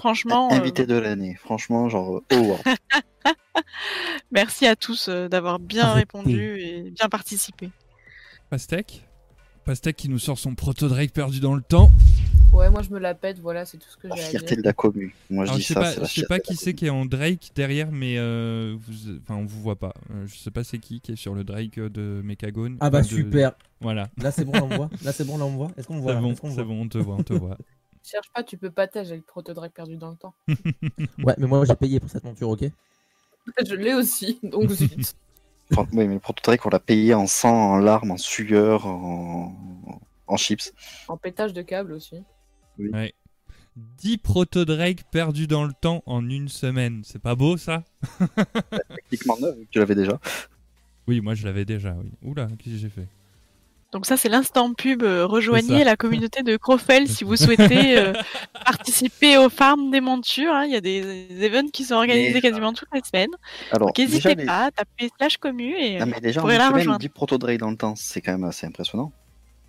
[0.00, 0.50] franchement.
[0.52, 2.36] euh, Invité de l'année, franchement, genre, euh, oh,
[3.24, 3.32] wow.
[4.32, 6.00] merci à tous euh, d'avoir bien Arrêtez.
[6.00, 7.70] répondu et bien participé.
[8.48, 9.04] Pastèque?
[9.64, 11.90] Pastèque qui nous sort son proto-Drake perdu dans le temps.
[12.52, 14.56] Ouais, moi, je me la pète, voilà, c'est tout ce que j'ai à fierté dire.
[14.56, 15.10] de la commune.
[15.30, 16.56] Moi, je Alors, dis je sais ça, pas, c'est la je sais fierté pas qui
[16.56, 19.94] c'est qui est en Drake derrière, mais euh, vous, enfin, on vous voit pas.
[20.26, 22.76] Je sais pas c'est qui qui est sur le Drake de Mechagone.
[22.80, 23.52] Ah bah de- super.
[23.80, 24.08] Voilà.
[24.20, 24.90] Là c'est bon, on voit.
[25.04, 25.70] Là c'est bon, là on voit.
[25.76, 27.56] Est-ce qu'on voit C'est bon, c'est bon, on te voit, on te voit.
[28.10, 30.34] Cherche pas, tu peux pas tâcher avec le proto-drag perdu dans le temps.
[31.24, 32.64] Ouais, mais moi j'ai payé pour cette monture, ok?
[33.66, 35.14] Je l'ai aussi, donc zut.
[35.70, 39.54] Oui, mais le prototype, on l'a payé en sang, en larmes, en sueur, en,
[40.26, 40.72] en chips.
[41.06, 42.24] en pétage de câble aussi.
[43.76, 47.02] 10 proto-Drake perdus dans le temps en une semaine.
[47.04, 47.84] C'est pas beau ça?
[48.96, 50.18] Techniquement neuf, tu l'avais déjà.
[51.06, 52.10] Oui, moi je l'avais déjà, oui.
[52.22, 53.06] Oula, qu'est-ce que j'ai fait?
[53.92, 55.02] Donc ça, c'est l'instant pub.
[55.02, 58.12] euh, rejoignez la communauté de Crofel si vous souhaitez euh,
[58.64, 60.52] participer aux farms des montures.
[60.54, 60.64] hein.
[60.64, 63.30] Il y a des, des events qui sont organisés Mais- quasiment toutes les semaines.
[63.72, 66.66] Alors, Donc n'hésitez pas, tapez slash commu et Non, mais déjà, en pourrez une la
[66.66, 67.00] semaine, rejoindre.
[67.00, 69.12] 10 proto-Drake dans le temps, c'est quand même assez impressionnant.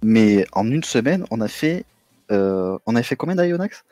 [0.03, 1.85] Mais en une semaine, on a fait.
[2.31, 3.83] euh, on a fait combien d'Ionax?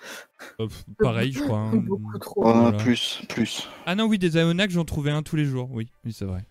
[0.59, 0.67] Euh,
[0.99, 1.57] Pareil, je crois.
[1.57, 1.71] hein.
[1.75, 2.47] Beaucoup trop.
[2.47, 2.77] Euh, Voilà.
[2.77, 3.67] Plus, plus.
[3.87, 5.69] Ah non, oui, des Ionax, j'en trouvais un tous les jours.
[5.71, 6.41] Oui, oui, c'est vrai.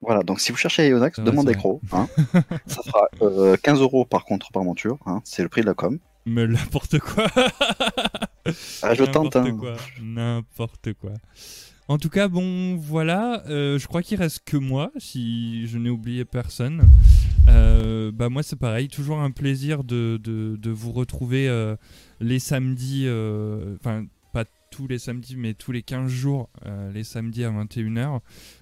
[0.00, 1.80] Voilà, donc si vous cherchez Ionax, C'est vrai, demandez Crow.
[1.92, 2.06] Hein.
[2.66, 4.98] ça fera euh, 15 euros par contre par monture.
[5.06, 5.20] Hein.
[5.24, 5.98] C'est le prix de la com.
[6.26, 7.26] Mais n'importe quoi
[8.82, 9.34] Ah, je tente.
[9.34, 9.56] N'importe Hein.
[9.58, 9.76] quoi.
[10.02, 11.12] N'importe quoi.
[11.88, 13.42] En tout cas, bon, voilà.
[13.48, 16.82] euh, je crois qu'il reste que moi, si je n'ai oublié personne.
[17.48, 18.88] Euh, bah moi, c'est pareil.
[18.88, 21.76] Toujours un plaisir de, de, de vous retrouver euh,
[22.20, 23.06] les samedis.
[23.80, 24.04] Enfin,
[24.70, 28.20] tous les samedis, mais tous les 15 jours, euh, les samedis à 21h.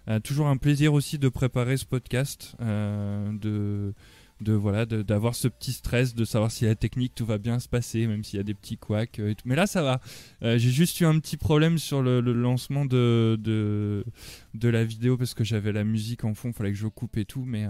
[0.09, 2.55] Euh, toujours un plaisir aussi de préparer ce podcast.
[2.61, 3.95] euh, de
[4.43, 7.59] de voilà de- d'avoir ce petit stress de savoir si la technique tout va bien
[7.59, 9.45] se passer même s'il y a des petits couacs euh, et tout.
[9.47, 9.99] mais là ça va
[10.43, 14.05] j'ai juste eu un petit problème sur le, le lancement de, de
[14.53, 17.25] de la vidéo parce que j'avais la musique en fond fallait que je coupe et
[17.25, 17.65] tout mais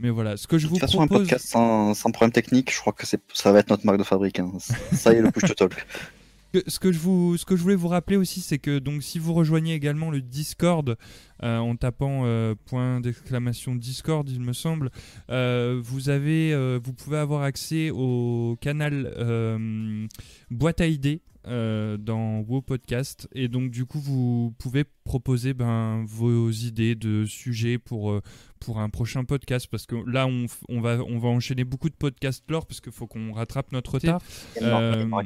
[0.00, 2.32] mais voilà ce que je De vous toute façon, un propose podcast sans, sans problème
[2.32, 4.40] technique, je crois que ça va être notre marque de fabrique.
[4.40, 4.50] hein.
[4.92, 5.74] Ça y est, le push to talk.
[6.52, 9.02] Que- Ce que, je vous, ce que je voulais vous rappeler aussi, c'est que donc
[9.02, 10.96] si vous rejoignez également le Discord
[11.42, 14.90] euh, en tapant euh, point d'exclamation Discord, il me semble,
[15.30, 20.06] euh, vous avez, euh, vous pouvez avoir accès au canal euh,
[20.50, 23.28] boîte à idées euh, dans WoW Podcast.
[23.34, 28.22] Et donc du coup vous pouvez proposer ben, vos idées de sujets pour euh,
[28.58, 29.68] pour un prochain podcast.
[29.70, 33.06] Parce que là on, va on va enchaîner beaucoup de podcasts lore parce qu'il faut
[33.06, 34.20] qu'on rattrape notre retard.
[34.56, 34.64] Il y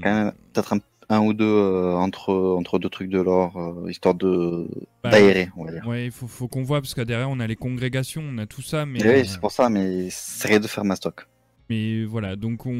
[0.04, 4.14] Euh, peut-être un, un ou deux euh, entre, entre deux trucs de l'or, euh, histoire
[4.14, 4.68] de
[5.02, 5.86] Bah, d'aérer, on va dire.
[5.86, 8.46] Ouais, il faut, faut qu'on voit parce que derrière on a les congrégations, on a
[8.46, 11.26] tout ça, mais, oui, euh, c'est pour ça, mais c'est rien de faire ma stock.
[11.68, 12.70] mais voilà, donc on,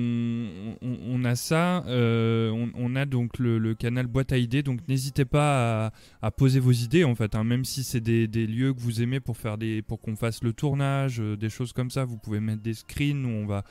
[0.83, 4.63] on, on a ça, euh, on, on a donc le, le canal boîte à idées,
[4.63, 8.29] donc n'hésitez pas à, à poser vos idées en fait, hein, même si c'est des,
[8.29, 11.49] des lieux que vous aimez pour faire des, pour qu'on fasse le tournage, euh, des
[11.49, 13.65] choses comme ça, vous pouvez mettre des screens où on va,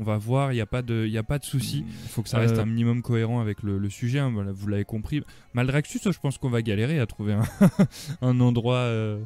[0.00, 1.84] on va voir, il n'y a pas de, il y a pas de souci.
[2.04, 4.52] Il faut que ça reste Euh, un minimum cohérent avec le, le sujet, hein, voilà,
[4.52, 5.22] vous l'avez compris.
[5.54, 7.42] Maldraxus, je pense qu'on va galérer à trouver un,
[8.22, 9.18] un endroit euh,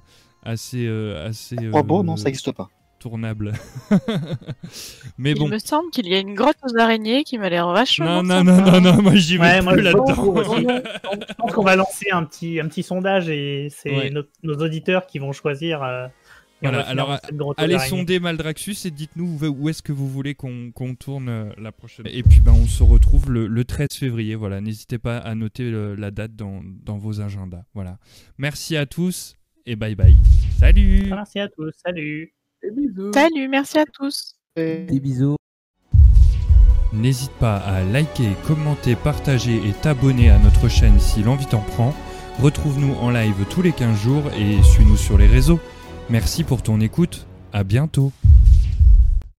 [0.45, 1.57] assez, euh, assez.
[1.73, 2.69] Oh bon, non, ça n'existe pas.
[2.99, 3.53] tournable.
[5.19, 5.49] Mais Il bon.
[5.49, 8.23] me semble qu'il y a une grotte aux araignées qui m'a l'air vachement.
[8.23, 10.07] Non, non, non, non, non, moi j'y vais Ouais, moi, plus je là-dedans.
[10.07, 14.11] Je pense qu'on va lancer un petit, un petit sondage et c'est Ouais.
[14.11, 15.83] nos, nos auditeurs qui vont choisir.
[16.65, 17.19] Euh, et Voilà, alors,
[17.57, 21.73] Allez sonder Maldraxus et dites-nous où, où est-ce que vous voulez qu'on tourne euh, la
[21.73, 22.07] prochaine.
[22.11, 24.35] Et puis ben, on se retrouve le, le 13 février.
[24.35, 27.63] Voilà, n'hésitez pas à noter le- la date dans, dans vos agendas.
[27.75, 27.99] Voilà.
[28.39, 30.17] Merci à tous et bye bye.
[30.59, 31.73] Salut Merci à tous.
[31.85, 32.33] Salut.
[33.13, 34.35] Salut, merci à tous.
[34.57, 35.37] Des bisous.
[36.93, 41.95] N'hésite pas à liker, commenter, partager et t'abonner à notre chaîne si l'envie t'en prend.
[42.41, 45.59] Retrouve-nous en live tous les 15 jours et suis-nous sur les réseaux.
[46.13, 47.27] Merci pour ton écoute.
[47.55, 48.13] À bientôt.